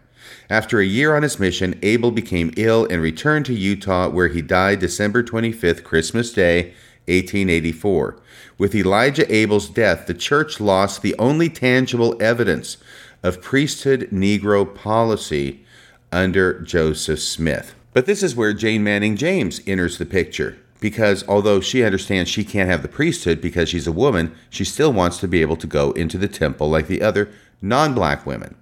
After 0.51 0.81
a 0.81 0.85
year 0.85 1.15
on 1.15 1.23
his 1.23 1.39
mission, 1.39 1.79
Abel 1.83 2.11
became 2.11 2.53
ill 2.57 2.87
and 2.91 3.01
returned 3.01 3.47
to 3.47 3.55
Utah, 3.55 4.09
where 4.09 4.29
he 4.29 4.43
died 4.43 4.79
December 4.79 5.23
25th, 5.23 5.85
Christmas 5.85 6.33
Day, 6.33 6.75
1884. 7.07 8.19
With 8.59 8.75
Elijah 8.75 9.33
Abel's 9.33 9.69
death, 9.69 10.09
the 10.09 10.15
church 10.15 10.61
lost 10.61 11.01
the 11.01 11.15
only 11.17 11.49
tangible 11.49 12.21
evidence 12.21 12.77
of 13.23 13.41
priesthood 13.41 14.09
Negro 14.13 14.75
policy 14.75 15.65
under 16.11 16.61
Joseph 16.61 17.21
Smith. 17.21 17.77
But 17.93 18.07
this 18.07 18.23
is 18.23 18.35
where 18.35 18.53
Jane 18.53 18.83
Manning 18.83 19.17
James 19.17 19.61
enters 19.65 19.99
the 19.99 20.07
picture. 20.07 20.59
Because 20.81 21.27
although 21.29 21.61
she 21.61 21.85
understands 21.85 22.31
she 22.31 22.45
can't 22.45 22.69
have 22.69 22.83
the 22.83 22.89
priesthood 22.89 23.41
because 23.41 23.69
she's 23.69 23.87
a 23.87 23.93
woman, 23.93 24.35
she 24.51 24.65
still 24.65 24.93
wants 24.93 25.19
to 25.19 25.29
be 25.29 25.41
able 25.41 25.57
to 25.57 25.67
go 25.67 25.93
into 25.93 26.19
the 26.19 26.29
temple 26.29 26.69
like 26.69 26.89
the 26.89 27.03
other 27.03 27.31
non 27.63 27.95
black 27.95 28.27
women. 28.27 28.57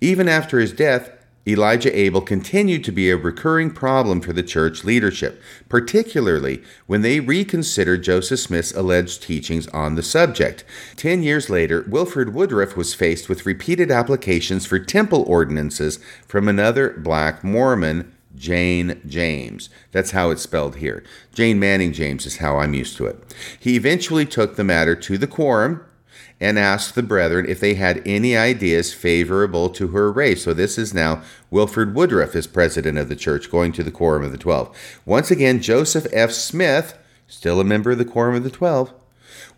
Even 0.00 0.28
after 0.28 0.58
his 0.58 0.72
death, 0.72 1.10
Elijah 1.52 1.96
Abel 1.98 2.20
continued 2.20 2.84
to 2.84 2.92
be 2.92 3.10
a 3.10 3.16
recurring 3.16 3.70
problem 3.70 4.20
for 4.20 4.32
the 4.32 4.42
church 4.42 4.84
leadership, 4.84 5.40
particularly 5.68 6.62
when 6.86 7.02
they 7.02 7.20
reconsidered 7.20 8.02
Joseph 8.02 8.40
Smith's 8.40 8.72
alleged 8.72 9.22
teachings 9.22 9.66
on 9.68 9.94
the 9.94 10.02
subject. 10.02 10.64
Ten 10.96 11.22
years 11.22 11.50
later, 11.50 11.84
Wilford 11.88 12.34
Woodruff 12.34 12.76
was 12.76 12.94
faced 12.94 13.28
with 13.28 13.46
repeated 13.46 13.90
applications 13.90 14.66
for 14.66 14.78
temple 14.78 15.24
ordinances 15.26 15.98
from 16.26 16.48
another 16.48 16.90
black 16.90 17.42
Mormon, 17.42 18.14
Jane 18.36 19.00
James. 19.06 19.68
That's 19.92 20.12
how 20.12 20.30
it's 20.30 20.42
spelled 20.42 20.76
here. 20.76 21.02
Jane 21.34 21.58
Manning 21.58 21.92
James 21.92 22.26
is 22.26 22.36
how 22.36 22.58
I'm 22.58 22.74
used 22.74 22.96
to 22.98 23.06
it. 23.06 23.34
He 23.58 23.76
eventually 23.76 24.24
took 24.24 24.56
the 24.56 24.64
matter 24.64 24.94
to 24.94 25.18
the 25.18 25.26
quorum 25.26 25.84
and 26.40 26.58
asked 26.58 26.94
the 26.94 27.02
brethren 27.02 27.46
if 27.48 27.60
they 27.60 27.74
had 27.74 28.02
any 28.06 28.36
ideas 28.36 28.94
favorable 28.94 29.68
to 29.70 29.88
her 29.88 30.10
race. 30.10 30.44
So 30.44 30.54
this 30.54 30.78
is 30.78 30.94
now 30.94 31.22
Wilford 31.50 31.94
Woodruff 31.94 32.34
as 32.34 32.46
president 32.46 32.98
of 32.98 33.08
the 33.08 33.16
church, 33.16 33.50
going 33.50 33.72
to 33.72 33.82
the 33.82 33.90
Quorum 33.90 34.24
of 34.24 34.32
the 34.32 34.38
Twelve. 34.38 34.74
Once 35.04 35.30
again, 35.30 35.60
Joseph 35.60 36.06
F. 36.12 36.30
Smith, 36.30 36.96
still 37.28 37.60
a 37.60 37.64
member 37.64 37.90
of 37.90 37.98
the 37.98 38.04
Quorum 38.04 38.36
of 38.36 38.44
the 38.44 38.50
Twelve, 38.50 38.92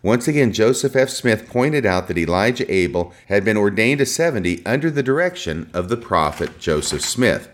once 0.03 0.27
again, 0.27 0.51
Joseph 0.51 0.97
F. 0.97 1.09
Smith 1.09 1.47
pointed 1.47 1.85
out 1.85 2.09
that 2.09 2.17
Elijah 2.17 2.69
Abel 2.71 3.13
had 3.27 3.45
been 3.45 3.55
ordained 3.55 4.01
a 4.01 4.05
70 4.05 4.65
under 4.65 4.91
the 4.91 5.01
direction 5.01 5.69
of 5.73 5.87
the 5.87 5.95
prophet 5.95 6.59
Joseph 6.59 7.01
Smith. 7.01 7.49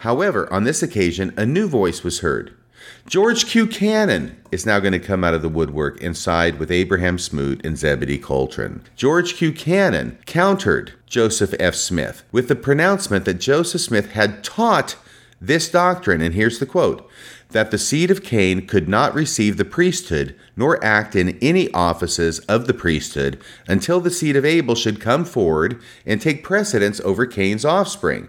However, 0.00 0.52
on 0.52 0.64
this 0.64 0.82
occasion, 0.82 1.32
a 1.38 1.46
new 1.46 1.66
voice 1.66 2.04
was 2.04 2.20
heard. 2.20 2.54
George 3.06 3.44
Q. 3.44 3.66
Cannon 3.66 4.40
is 4.50 4.64
now 4.64 4.80
going 4.80 4.92
to 4.92 4.98
come 4.98 5.24
out 5.24 5.34
of 5.34 5.42
the 5.42 5.48
woodwork 5.48 6.02
and 6.02 6.16
side 6.16 6.58
with 6.58 6.70
Abraham 6.70 7.18
Smoot 7.18 7.64
and 7.64 7.76
Zebedee 7.76 8.18
Coltrin. 8.18 8.80
George 8.96 9.34
Q. 9.34 9.52
Cannon 9.52 10.18
countered 10.24 10.94
Joseph 11.06 11.54
F. 11.60 11.74
Smith 11.74 12.24
with 12.32 12.48
the 12.48 12.56
pronouncement 12.56 13.26
that 13.26 13.34
Joseph 13.34 13.82
Smith 13.82 14.12
had 14.12 14.42
taught 14.42 14.96
this 15.38 15.68
doctrine, 15.68 16.22
and 16.22 16.34
here's 16.34 16.58
the 16.58 16.66
quote 16.66 17.06
that 17.50 17.70
the 17.70 17.78
seed 17.78 18.10
of 18.10 18.24
Cain 18.24 18.66
could 18.66 18.88
not 18.88 19.14
receive 19.14 19.58
the 19.58 19.66
priesthood 19.66 20.34
nor 20.56 20.82
act 20.82 21.14
in 21.14 21.38
any 21.42 21.70
offices 21.72 22.38
of 22.40 22.66
the 22.66 22.74
priesthood 22.74 23.38
until 23.68 24.00
the 24.00 24.10
seed 24.10 24.34
of 24.34 24.46
Abel 24.46 24.74
should 24.74 24.98
come 24.98 25.26
forward 25.26 25.78
and 26.06 26.22
take 26.22 26.42
precedence 26.42 27.00
over 27.00 27.26
Cain's 27.26 27.66
offspring 27.66 28.28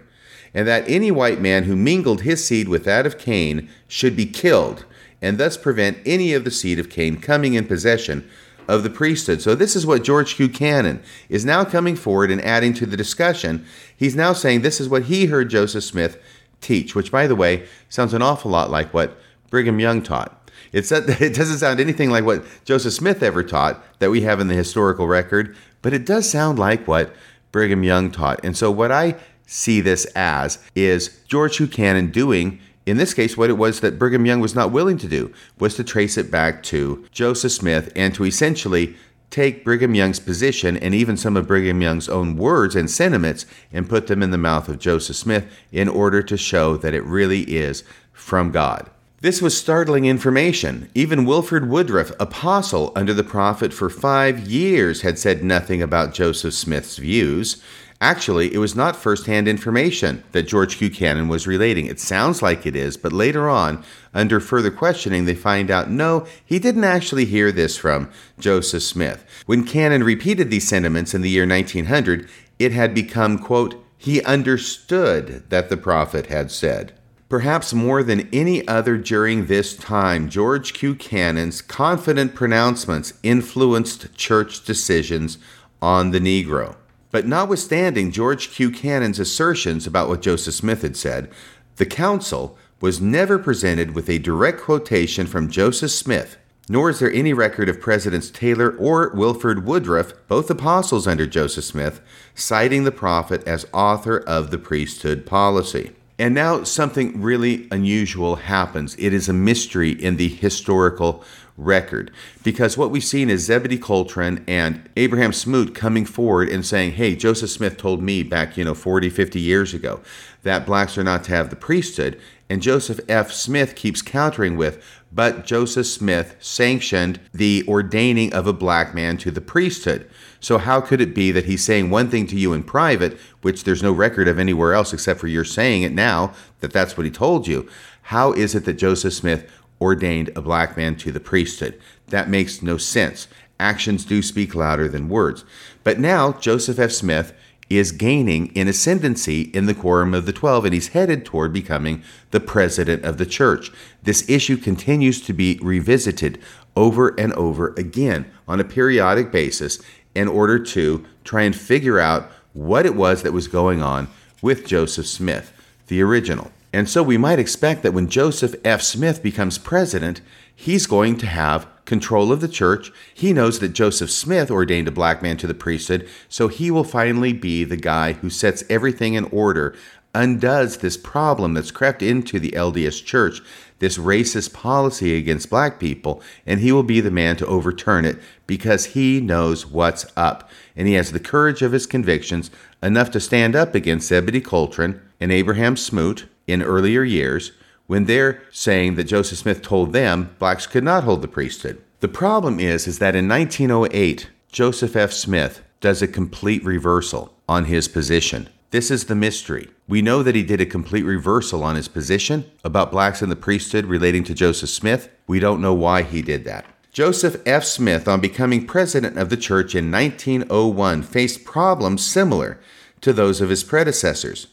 and 0.56 0.66
that 0.66 0.88
any 0.88 1.10
white 1.10 1.38
man 1.38 1.64
who 1.64 1.76
mingled 1.76 2.22
his 2.22 2.44
seed 2.44 2.66
with 2.66 2.84
that 2.84 3.04
of 3.04 3.18
Cain 3.18 3.68
should 3.86 4.16
be 4.16 4.24
killed, 4.24 4.86
and 5.20 5.36
thus 5.36 5.58
prevent 5.58 5.98
any 6.06 6.32
of 6.32 6.44
the 6.44 6.50
seed 6.50 6.78
of 6.78 6.88
Cain 6.88 7.20
coming 7.20 7.52
in 7.52 7.66
possession 7.66 8.26
of 8.66 8.82
the 8.82 8.88
priesthood. 8.88 9.42
So, 9.42 9.54
this 9.54 9.76
is 9.76 9.86
what 9.86 10.02
George 10.02 10.34
Q. 10.34 10.48
Cannon 10.48 11.02
is 11.28 11.44
now 11.44 11.62
coming 11.62 11.94
forward 11.94 12.30
and 12.30 12.40
adding 12.40 12.72
to 12.74 12.86
the 12.86 12.96
discussion. 12.96 13.66
He's 13.94 14.16
now 14.16 14.32
saying 14.32 14.62
this 14.62 14.80
is 14.80 14.88
what 14.88 15.04
he 15.04 15.26
heard 15.26 15.50
Joseph 15.50 15.84
Smith 15.84 16.20
teach, 16.62 16.94
which, 16.94 17.12
by 17.12 17.26
the 17.26 17.36
way, 17.36 17.66
sounds 17.90 18.14
an 18.14 18.22
awful 18.22 18.50
lot 18.50 18.70
like 18.70 18.94
what 18.94 19.18
Brigham 19.50 19.78
Young 19.78 20.00
taught. 20.00 20.50
It's, 20.72 20.90
it 20.92 21.34
doesn't 21.34 21.58
sound 21.58 21.80
anything 21.80 22.10
like 22.10 22.24
what 22.24 22.44
Joseph 22.64 22.94
Smith 22.94 23.22
ever 23.22 23.42
taught 23.42 23.84
that 23.98 24.10
we 24.10 24.22
have 24.22 24.40
in 24.40 24.48
the 24.48 24.54
historical 24.54 25.06
record, 25.06 25.54
but 25.82 25.92
it 25.92 26.06
does 26.06 26.28
sound 26.28 26.58
like 26.58 26.88
what 26.88 27.14
Brigham 27.52 27.84
Young 27.84 28.10
taught. 28.10 28.42
And 28.42 28.56
so, 28.56 28.70
what 28.70 28.90
I 28.90 29.16
see 29.46 29.80
this 29.80 30.04
as 30.14 30.58
is 30.74 31.20
George 31.28 31.56
Q. 31.56 31.66
Cannon 31.68 32.10
doing 32.10 32.60
in 32.86 32.98
this 32.98 33.14
case, 33.14 33.36
what 33.36 33.50
it 33.50 33.54
was 33.54 33.80
that 33.80 33.98
Brigham 33.98 34.24
Young 34.24 34.38
was 34.38 34.54
not 34.54 34.70
willing 34.70 34.96
to 34.98 35.08
do 35.08 35.32
was 35.58 35.74
to 35.74 35.82
trace 35.82 36.16
it 36.16 36.30
back 36.30 36.62
to 36.64 37.04
Joseph 37.10 37.50
Smith 37.50 37.92
and 37.96 38.14
to 38.14 38.24
essentially 38.24 38.94
take 39.28 39.64
Brigham 39.64 39.94
Young's 39.96 40.20
position 40.20 40.76
and 40.76 40.94
even 40.94 41.16
some 41.16 41.36
of 41.36 41.48
Brigham 41.48 41.82
Young's 41.82 42.08
own 42.08 42.36
words 42.36 42.76
and 42.76 42.88
sentiments 42.88 43.44
and 43.72 43.88
put 43.88 44.06
them 44.06 44.22
in 44.22 44.30
the 44.30 44.38
mouth 44.38 44.68
of 44.68 44.78
Joseph 44.78 45.16
Smith 45.16 45.46
in 45.72 45.88
order 45.88 46.22
to 46.22 46.36
show 46.36 46.76
that 46.76 46.94
it 46.94 47.04
really 47.04 47.40
is 47.42 47.82
from 48.12 48.52
God. 48.52 48.88
This 49.20 49.42
was 49.42 49.56
startling 49.56 50.04
information. 50.04 50.88
Even 50.94 51.24
Wilford 51.24 51.68
Woodruff, 51.68 52.12
apostle 52.20 52.92
under 52.94 53.12
the 53.12 53.24
prophet 53.24 53.72
for 53.72 53.90
five 53.90 54.46
years, 54.46 55.00
had 55.00 55.18
said 55.18 55.42
nothing 55.42 55.82
about 55.82 56.14
Joseph 56.14 56.54
Smith's 56.54 56.98
views. 56.98 57.60
Actually, 58.00 58.52
it 58.52 58.58
was 58.58 58.76
not 58.76 58.94
first-hand 58.94 59.48
information 59.48 60.22
that 60.32 60.42
George 60.46 60.76
Q. 60.76 60.90
Cannon 60.90 61.28
was 61.28 61.46
relating. 61.46 61.86
It 61.86 61.98
sounds 61.98 62.42
like 62.42 62.66
it 62.66 62.76
is, 62.76 62.98
but 62.98 63.12
later 63.12 63.48
on, 63.48 63.82
under 64.12 64.38
further 64.38 64.70
questioning, 64.70 65.24
they 65.24 65.34
find 65.34 65.70
out 65.70 65.88
no, 65.88 66.26
he 66.44 66.58
didn't 66.58 66.84
actually 66.84 67.24
hear 67.24 67.50
this 67.50 67.78
from 67.78 68.10
Joseph 68.38 68.82
Smith. 68.82 69.24
When 69.46 69.64
Cannon 69.64 70.04
repeated 70.04 70.50
these 70.50 70.68
sentiments 70.68 71.14
in 71.14 71.22
the 71.22 71.30
year 71.30 71.46
1900, 71.46 72.28
it 72.58 72.72
had 72.72 72.94
become, 72.94 73.38
quote, 73.38 73.82
he 73.96 74.22
understood 74.24 75.44
that 75.48 75.70
the 75.70 75.76
prophet 75.76 76.26
had 76.26 76.50
said. 76.50 76.92
Perhaps 77.28 77.72
more 77.72 78.02
than 78.02 78.28
any 78.32 78.66
other 78.68 78.96
during 78.98 79.46
this 79.46 79.74
time, 79.74 80.28
George 80.28 80.74
Q. 80.74 80.94
Cannon's 80.94 81.60
confident 81.60 82.34
pronouncements 82.34 83.14
influenced 83.22 84.14
church 84.14 84.64
decisions 84.64 85.38
on 85.82 86.10
the 86.10 86.20
Negro. 86.20 86.76
But 87.16 87.26
notwithstanding 87.26 88.10
George 88.10 88.50
Q. 88.50 88.70
Cannon's 88.70 89.18
assertions 89.18 89.86
about 89.86 90.10
what 90.10 90.20
Joseph 90.20 90.52
Smith 90.52 90.82
had 90.82 90.98
said, 90.98 91.30
the 91.76 91.86
council 91.86 92.58
was 92.82 93.00
never 93.00 93.38
presented 93.38 93.94
with 93.94 94.10
a 94.10 94.18
direct 94.18 94.60
quotation 94.60 95.26
from 95.26 95.48
Joseph 95.48 95.92
Smith, 95.92 96.36
nor 96.68 96.90
is 96.90 96.98
there 96.98 97.10
any 97.10 97.32
record 97.32 97.70
of 97.70 97.80
Presidents 97.80 98.28
Taylor 98.28 98.76
or 98.76 99.12
Wilford 99.14 99.64
Woodruff, 99.64 100.12
both 100.28 100.50
apostles 100.50 101.06
under 101.06 101.26
Joseph 101.26 101.64
Smith, 101.64 102.02
citing 102.34 102.84
the 102.84 102.92
prophet 102.92 103.42
as 103.48 103.64
author 103.72 104.18
of 104.18 104.50
the 104.50 104.58
priesthood 104.58 105.24
policy. 105.24 105.92
And 106.18 106.34
now 106.34 106.64
something 106.64 107.22
really 107.22 107.66
unusual 107.70 108.36
happens. 108.36 108.94
It 108.98 109.14
is 109.14 109.26
a 109.26 109.32
mystery 109.32 109.92
in 109.92 110.18
the 110.18 110.28
historical 110.28 111.24
record. 111.56 112.10
Because 112.42 112.76
what 112.76 112.90
we've 112.90 113.04
seen 113.04 113.30
is 113.30 113.44
Zebedee 113.44 113.78
Coltrin 113.78 114.44
and 114.46 114.88
Abraham 114.96 115.32
Smoot 115.32 115.74
coming 115.74 116.04
forward 116.04 116.48
and 116.48 116.64
saying, 116.64 116.92
hey, 116.92 117.16
Joseph 117.16 117.50
Smith 117.50 117.76
told 117.76 118.02
me 118.02 118.22
back, 118.22 118.56
you 118.56 118.64
know, 118.64 118.74
40, 118.74 119.10
50 119.10 119.40
years 119.40 119.74
ago 119.74 120.00
that 120.42 120.64
blacks 120.64 120.96
are 120.96 121.04
not 121.04 121.24
to 121.24 121.32
have 121.32 121.50
the 121.50 121.56
priesthood. 121.56 122.18
And 122.48 122.62
Joseph 122.62 123.00
F. 123.08 123.32
Smith 123.32 123.74
keeps 123.74 124.00
countering 124.00 124.56
with, 124.56 124.82
but 125.12 125.44
Joseph 125.44 125.86
Smith 125.86 126.36
sanctioned 126.38 127.18
the 127.34 127.64
ordaining 127.66 128.32
of 128.32 128.46
a 128.46 128.52
black 128.52 128.94
man 128.94 129.16
to 129.18 129.32
the 129.32 129.40
priesthood. 129.40 130.08
So, 130.38 130.58
how 130.58 130.80
could 130.80 131.00
it 131.00 131.14
be 131.14 131.32
that 131.32 131.46
he's 131.46 131.64
saying 131.64 131.90
one 131.90 132.08
thing 132.08 132.28
to 132.28 132.36
you 132.36 132.52
in 132.52 132.62
private, 132.62 133.18
which 133.42 133.64
there's 133.64 133.82
no 133.82 133.90
record 133.90 134.28
of 134.28 134.38
anywhere 134.38 134.74
else 134.74 134.92
except 134.92 135.18
for 135.18 135.26
you're 135.26 135.44
saying 135.44 135.82
it 135.82 135.92
now 135.92 136.32
that 136.60 136.72
that's 136.72 136.96
what 136.96 137.06
he 137.06 137.10
told 137.10 137.48
you? 137.48 137.68
How 138.02 138.32
is 138.32 138.54
it 138.54 138.64
that 138.66 138.74
Joseph 138.74 139.14
Smith 139.14 139.50
ordained 139.80 140.30
a 140.34 140.42
black 140.42 140.76
man 140.76 140.96
to 140.96 141.12
the 141.12 141.20
priesthood. 141.20 141.80
That 142.08 142.28
makes 142.28 142.62
no 142.62 142.76
sense. 142.76 143.28
actions 143.58 144.04
do 144.04 144.20
speak 144.20 144.54
louder 144.54 144.86
than 144.86 145.08
words. 145.08 145.44
But 145.82 145.98
now 145.98 146.32
Joseph 146.32 146.78
F. 146.78 146.92
Smith 146.92 147.32
is 147.68 147.90
gaining 147.90 148.48
in 148.48 148.68
ascendancy 148.68 149.42
in 149.42 149.66
the 149.66 149.74
quorum 149.74 150.14
of 150.14 150.26
the 150.26 150.32
12 150.32 150.66
and 150.66 150.74
he's 150.74 150.88
headed 150.88 151.24
toward 151.24 151.52
becoming 151.52 152.02
the 152.30 152.40
president 152.40 153.04
of 153.04 153.18
the 153.18 153.26
church. 153.26 153.72
This 154.02 154.28
issue 154.28 154.56
continues 154.56 155.20
to 155.22 155.32
be 155.32 155.58
revisited 155.62 156.38
over 156.76 157.18
and 157.18 157.32
over 157.32 157.68
again 157.76 158.30
on 158.46 158.60
a 158.60 158.64
periodic 158.64 159.32
basis 159.32 159.80
in 160.14 160.28
order 160.28 160.58
to 160.58 161.04
try 161.24 161.42
and 161.42 161.56
figure 161.56 161.98
out 161.98 162.30
what 162.52 162.86
it 162.86 162.94
was 162.94 163.22
that 163.22 163.32
was 163.32 163.48
going 163.48 163.82
on 163.82 164.08
with 164.40 164.66
Joseph 164.66 165.06
Smith, 165.06 165.52
the 165.88 166.02
original. 166.02 166.52
And 166.72 166.88
so 166.88 167.02
we 167.02 167.16
might 167.16 167.38
expect 167.38 167.82
that 167.82 167.94
when 167.94 168.08
Joseph 168.08 168.54
F. 168.64 168.82
Smith 168.82 169.22
becomes 169.22 169.58
president, 169.58 170.20
he's 170.54 170.86
going 170.86 171.16
to 171.18 171.26
have 171.26 171.66
control 171.84 172.32
of 172.32 172.40
the 172.40 172.48
church. 172.48 172.92
He 173.14 173.32
knows 173.32 173.60
that 173.60 173.70
Joseph 173.70 174.10
Smith 174.10 174.50
ordained 174.50 174.88
a 174.88 174.92
black 174.92 175.22
man 175.22 175.36
to 175.38 175.46
the 175.46 175.54
priesthood, 175.54 176.08
so 176.28 176.48
he 176.48 176.70
will 176.70 176.84
finally 176.84 177.32
be 177.32 177.64
the 177.64 177.76
guy 177.76 178.12
who 178.14 178.28
sets 178.28 178.64
everything 178.68 179.14
in 179.14 179.24
order, 179.26 179.74
undoes 180.14 180.78
this 180.78 180.96
problem 180.96 181.54
that's 181.54 181.70
crept 181.70 182.02
into 182.02 182.40
the 182.40 182.50
LDS 182.52 183.04
church, 183.04 183.40
this 183.78 183.98
racist 183.98 184.52
policy 184.52 185.16
against 185.16 185.50
black 185.50 185.78
people, 185.78 186.22
and 186.46 186.60
he 186.60 186.72
will 186.72 186.82
be 186.82 187.00
the 187.00 187.10
man 187.10 187.36
to 187.36 187.46
overturn 187.46 188.04
it 188.04 188.18
because 188.46 188.86
he 188.86 189.20
knows 189.20 189.66
what's 189.66 190.06
up. 190.16 190.50
And 190.74 190.88
he 190.88 190.94
has 190.94 191.12
the 191.12 191.20
courage 191.20 191.62
of 191.62 191.72
his 191.72 191.86
convictions 191.86 192.50
enough 192.82 193.10
to 193.12 193.20
stand 193.20 193.54
up 193.54 193.74
against 193.74 194.08
Zebedee 194.08 194.40
Coltrin 194.40 195.00
and 195.20 195.30
Abraham 195.30 195.76
Smoot 195.76 196.26
in 196.46 196.62
earlier 196.62 197.02
years 197.02 197.52
when 197.86 198.04
they're 198.04 198.42
saying 198.50 198.96
that 198.96 199.04
Joseph 199.04 199.38
Smith 199.38 199.62
told 199.62 199.92
them 199.92 200.34
blacks 200.38 200.66
could 200.66 200.84
not 200.84 201.04
hold 201.04 201.22
the 201.22 201.28
priesthood. 201.28 201.82
The 202.00 202.08
problem 202.08 202.60
is 202.60 202.86
is 202.86 202.98
that 202.98 203.16
in 203.16 203.28
1908 203.28 204.30
Joseph 204.50 204.96
F. 204.96 205.12
Smith 205.12 205.62
does 205.80 206.02
a 206.02 206.08
complete 206.08 206.64
reversal 206.64 207.34
on 207.48 207.66
his 207.66 207.88
position. 207.88 208.48
This 208.70 208.90
is 208.90 209.04
the 209.04 209.14
mystery. 209.14 209.68
We 209.88 210.02
know 210.02 210.22
that 210.22 210.34
he 210.34 210.42
did 210.42 210.60
a 210.60 210.66
complete 210.66 211.04
reversal 211.04 211.62
on 211.62 211.76
his 211.76 211.88
position 211.88 212.50
about 212.64 212.90
blacks 212.90 213.22
in 213.22 213.28
the 213.28 213.36
priesthood 213.36 213.84
relating 213.84 214.24
to 214.24 214.34
Joseph 214.34 214.70
Smith. 214.70 215.08
We 215.26 215.38
don't 215.38 215.60
know 215.60 215.74
why 215.74 216.02
he 216.02 216.22
did 216.22 216.44
that. 216.44 216.66
Joseph 216.92 217.40
F. 217.46 217.62
Smith, 217.64 218.08
on 218.08 218.20
becoming 218.20 218.66
president 218.66 219.18
of 219.18 219.28
the 219.28 219.36
church 219.36 219.74
in 219.74 219.90
1901, 219.90 221.02
faced 221.02 221.44
problems 221.44 222.04
similar 222.04 222.58
to 223.02 223.12
those 223.12 223.40
of 223.40 223.50
his 223.50 223.62
predecessors. 223.62 224.46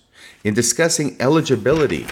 In 0.43 0.53
discussing 0.53 1.15
eligibility 1.21 2.05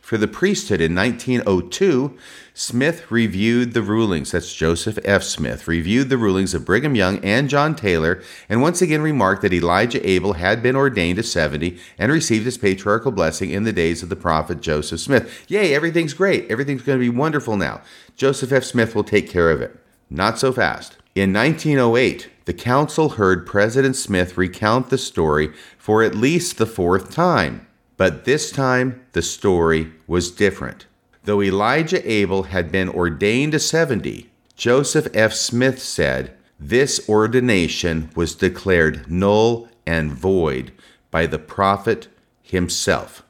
for 0.00 0.16
the 0.16 0.28
priesthood 0.28 0.80
in 0.80 0.94
1902, 0.94 2.16
Smith 2.54 3.10
reviewed 3.10 3.74
the 3.74 3.82
rulings, 3.82 4.30
that's 4.30 4.54
Joseph 4.54 5.00
F. 5.04 5.24
Smith, 5.24 5.66
reviewed 5.66 6.08
the 6.08 6.16
rulings 6.16 6.54
of 6.54 6.64
Brigham 6.64 6.94
Young 6.94 7.18
and 7.24 7.50
John 7.50 7.74
Taylor, 7.74 8.22
and 8.48 8.62
once 8.62 8.80
again 8.80 9.02
remarked 9.02 9.42
that 9.42 9.52
Elijah 9.52 10.08
Abel 10.08 10.34
had 10.34 10.62
been 10.62 10.76
ordained 10.76 11.16
to 11.16 11.24
70 11.24 11.76
and 11.98 12.12
received 12.12 12.44
his 12.44 12.56
patriarchal 12.56 13.10
blessing 13.10 13.50
in 13.50 13.64
the 13.64 13.72
days 13.72 14.00
of 14.00 14.10
the 14.10 14.14
prophet 14.14 14.60
Joseph 14.60 15.00
Smith. 15.00 15.44
Yay, 15.48 15.74
everything's 15.74 16.14
great. 16.14 16.48
Everything's 16.48 16.82
going 16.82 17.00
to 17.00 17.04
be 17.04 17.18
wonderful 17.18 17.56
now. 17.56 17.82
Joseph 18.14 18.52
F. 18.52 18.62
Smith 18.62 18.94
will 18.94 19.02
take 19.02 19.28
care 19.28 19.50
of 19.50 19.60
it. 19.60 19.76
Not 20.08 20.38
so 20.38 20.52
fast. 20.52 20.98
In 21.16 21.32
1908, 21.32 22.28
the 22.44 22.52
council 22.52 23.08
heard 23.08 23.46
President 23.46 23.96
Smith 23.96 24.36
recount 24.36 24.90
the 24.90 24.98
story 24.98 25.50
for 25.78 26.02
at 26.02 26.14
least 26.14 26.58
the 26.58 26.66
fourth 26.66 27.10
time. 27.10 27.66
But 27.96 28.26
this 28.26 28.50
time, 28.50 29.00
the 29.12 29.22
story 29.22 29.92
was 30.06 30.30
different. 30.30 30.84
Though 31.24 31.40
Elijah 31.40 32.06
Abel 32.06 32.42
had 32.42 32.70
been 32.70 32.90
ordained 32.90 33.52
to 33.52 33.58
70, 33.58 34.28
Joseph 34.56 35.08
F. 35.14 35.32
Smith 35.32 35.80
said 35.80 36.36
this 36.60 37.08
ordination 37.08 38.10
was 38.14 38.34
declared 38.34 39.10
null 39.10 39.70
and 39.86 40.12
void 40.12 40.70
by 41.10 41.24
the 41.24 41.38
prophet 41.38 42.08
himself. 42.42 43.24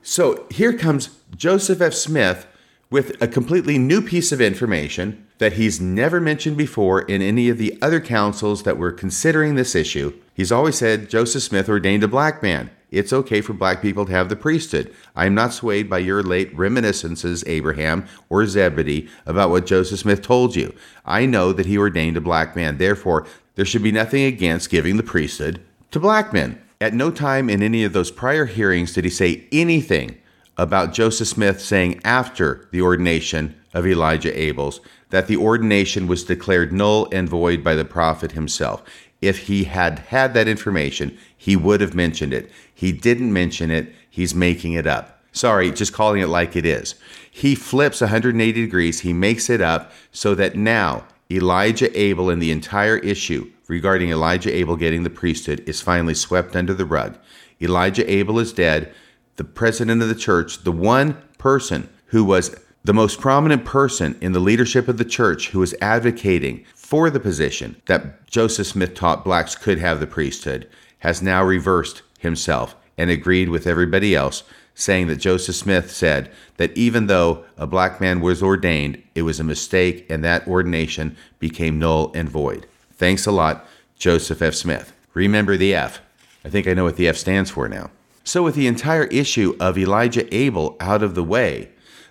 So 0.00 0.46
here 0.48 0.78
comes 0.78 1.18
Joseph 1.36 1.80
F. 1.80 1.94
Smith 1.94 2.46
with 2.88 3.20
a 3.20 3.26
completely 3.26 3.78
new 3.78 4.00
piece 4.00 4.30
of 4.30 4.40
information 4.40 5.25
that 5.38 5.54
he's 5.54 5.80
never 5.80 6.20
mentioned 6.20 6.56
before 6.56 7.02
in 7.02 7.20
any 7.22 7.48
of 7.48 7.58
the 7.58 7.76
other 7.82 8.00
councils 8.00 8.62
that 8.62 8.78
were 8.78 8.92
considering 8.92 9.54
this 9.54 9.74
issue. 9.74 10.12
He's 10.34 10.52
always 10.52 10.76
said 10.76 11.10
Joseph 11.10 11.42
Smith 11.42 11.68
ordained 11.68 12.02
a 12.02 12.08
black 12.08 12.42
man. 12.42 12.70
It's 12.90 13.12
okay 13.12 13.40
for 13.40 13.52
black 13.52 13.82
people 13.82 14.06
to 14.06 14.12
have 14.12 14.28
the 14.28 14.36
priesthood. 14.36 14.94
I 15.14 15.26
am 15.26 15.34
not 15.34 15.52
swayed 15.52 15.90
by 15.90 15.98
your 15.98 16.22
late 16.22 16.56
reminiscences, 16.56 17.44
Abraham 17.46 18.06
or 18.28 18.46
Zebedee, 18.46 19.08
about 19.26 19.50
what 19.50 19.66
Joseph 19.66 19.98
Smith 19.98 20.22
told 20.22 20.54
you. 20.54 20.74
I 21.04 21.26
know 21.26 21.52
that 21.52 21.66
he 21.66 21.76
ordained 21.76 22.16
a 22.16 22.20
black 22.20 22.54
man. 22.54 22.78
Therefore, 22.78 23.26
there 23.56 23.64
should 23.64 23.82
be 23.82 23.92
nothing 23.92 24.24
against 24.24 24.70
giving 24.70 24.96
the 24.96 25.02
priesthood 25.02 25.60
to 25.90 26.00
black 26.00 26.32
men. 26.32 26.62
At 26.80 26.94
no 26.94 27.10
time 27.10 27.50
in 27.50 27.62
any 27.62 27.84
of 27.84 27.92
those 27.92 28.10
prior 28.10 28.44
hearings 28.44 28.92
did 28.92 29.04
he 29.04 29.10
say 29.10 29.46
anything 29.50 30.18
about 30.56 30.92
Joseph 30.92 31.28
Smith 31.28 31.60
saying 31.60 32.00
after 32.04 32.68
the 32.70 32.80
ordination 32.80 33.54
of 33.74 33.86
Elijah 33.86 34.32
Abels 34.32 34.80
that 35.10 35.26
the 35.26 35.36
ordination 35.36 36.06
was 36.06 36.24
declared 36.24 36.72
null 36.72 37.08
and 37.12 37.28
void 37.28 37.62
by 37.62 37.74
the 37.74 37.84
prophet 37.84 38.32
himself. 38.32 38.82
If 39.20 39.46
he 39.46 39.64
had 39.64 39.98
had 39.98 40.34
that 40.34 40.48
information, 40.48 41.16
he 41.36 41.56
would 41.56 41.80
have 41.80 41.94
mentioned 41.94 42.32
it. 42.32 42.50
He 42.72 42.92
didn't 42.92 43.32
mention 43.32 43.70
it, 43.70 43.94
he's 44.08 44.34
making 44.34 44.72
it 44.72 44.86
up. 44.86 45.20
Sorry, 45.32 45.70
just 45.70 45.92
calling 45.92 46.22
it 46.22 46.28
like 46.28 46.56
it 46.56 46.64
is. 46.64 46.94
He 47.30 47.54
flips 47.54 48.00
180 48.00 48.52
degrees, 48.52 49.00
he 49.00 49.12
makes 49.12 49.50
it 49.50 49.60
up 49.60 49.92
so 50.10 50.34
that 50.34 50.56
now 50.56 51.04
Elijah 51.30 51.98
Abel 51.98 52.30
and 52.30 52.40
the 52.40 52.50
entire 52.50 52.96
issue 52.98 53.50
regarding 53.68 54.10
Elijah 54.10 54.54
Abel 54.54 54.76
getting 54.76 55.02
the 55.02 55.10
priesthood 55.10 55.62
is 55.66 55.82
finally 55.82 56.14
swept 56.14 56.56
under 56.56 56.72
the 56.72 56.86
rug. 56.86 57.18
Elijah 57.60 58.10
Abel 58.10 58.38
is 58.38 58.52
dead 58.52 58.94
the 59.36 59.44
president 59.44 60.02
of 60.02 60.08
the 60.08 60.14
church, 60.14 60.64
the 60.64 60.72
one 60.72 61.16
person 61.38 61.88
who 62.06 62.24
was 62.24 62.56
the 62.84 62.94
most 62.94 63.20
prominent 63.20 63.64
person 63.64 64.16
in 64.20 64.32
the 64.32 64.40
leadership 64.40 64.86
of 64.86 64.96
the 64.96 65.04
church 65.04 65.48
who 65.48 65.58
was 65.58 65.74
advocating 65.80 66.64
for 66.74 67.10
the 67.10 67.18
position 67.18 67.74
that 67.86 68.26
Joseph 68.28 68.68
Smith 68.68 68.94
taught 68.94 69.24
blacks 69.24 69.56
could 69.56 69.78
have 69.78 69.98
the 69.98 70.06
priesthood, 70.06 70.68
has 71.00 71.20
now 71.20 71.42
reversed 71.42 72.02
himself 72.20 72.76
and 72.96 73.10
agreed 73.10 73.48
with 73.48 73.66
everybody 73.66 74.14
else, 74.14 74.44
saying 74.74 75.08
that 75.08 75.16
Joseph 75.16 75.56
Smith 75.56 75.90
said 75.90 76.30
that 76.58 76.76
even 76.76 77.06
though 77.06 77.44
a 77.56 77.66
black 77.66 78.00
man 78.00 78.20
was 78.20 78.42
ordained, 78.42 79.02
it 79.14 79.22
was 79.22 79.40
a 79.40 79.44
mistake 79.44 80.06
and 80.08 80.22
that 80.22 80.46
ordination 80.46 81.16
became 81.38 81.78
null 81.78 82.12
and 82.14 82.28
void. 82.28 82.66
Thanks 82.92 83.26
a 83.26 83.32
lot, 83.32 83.66
Joseph 83.98 84.40
F. 84.40 84.54
Smith. 84.54 84.92
Remember 85.12 85.56
the 85.56 85.74
F. 85.74 86.00
I 86.44 86.50
think 86.50 86.68
I 86.68 86.74
know 86.74 86.84
what 86.84 86.96
the 86.96 87.08
F 87.08 87.16
stands 87.16 87.50
for 87.50 87.68
now. 87.68 87.90
So, 88.26 88.42
with 88.42 88.56
the 88.56 88.66
entire 88.66 89.04
issue 89.04 89.56
of 89.60 89.78
Elijah 89.78 90.34
Abel 90.34 90.76
out 90.80 91.00
of 91.00 91.14
the 91.14 91.22
way, 91.22 91.68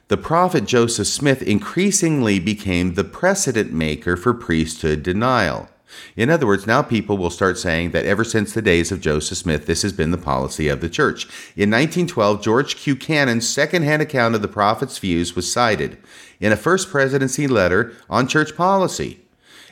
the 0.08 0.16
prophet 0.16 0.64
Joseph 0.64 1.08
Smith 1.08 1.42
increasingly 1.42 2.40
became 2.40 2.94
the 2.94 3.04
precedent 3.04 3.74
maker 3.74 4.16
for 4.16 4.34
priesthood 4.34 5.04
denial. 5.04 5.68
In 6.16 6.30
other 6.30 6.48
words, 6.48 6.66
now 6.66 6.82
people 6.82 7.18
will 7.18 7.30
start 7.30 7.58
saying 7.58 7.92
that 7.92 8.06
ever 8.06 8.24
since 8.24 8.54
the 8.54 8.62
days 8.62 8.94
of 8.94 9.02
Joseph 9.02 9.40
Smith, 9.40 9.66
this 9.66 9.82
has 9.82 9.92
been 9.92 10.12
the 10.12 10.18
policy 10.18 10.70
of 10.70 10.80
the 10.80 10.88
church. 10.88 11.26
In 11.58 11.70
1912, 11.70 12.42
George 12.42 12.78
Q. 12.78 12.96
Cannon's 12.96 13.48
secondhand 13.48 14.02
account 14.02 14.36
of 14.36 14.42
the 14.42 14.48
prophet's 14.48 14.98
views 14.98 15.36
was 15.36 15.52
cited 15.52 15.98
in 16.40 16.54
a 16.54 16.58
first 16.58 16.90
presidency 16.90 17.46
letter 17.46 17.92
on 18.10 18.30
church 18.30 18.56
policy. 18.56 19.20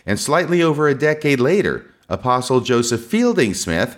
And 0.06 0.20
slightly 0.20 0.62
over 0.62 0.90
a 0.90 0.94
decade 0.94 1.40
later, 1.40 1.90
Apostle 2.10 2.60
Joseph 2.60 3.06
Fielding 3.06 3.54
Smith 3.54 3.98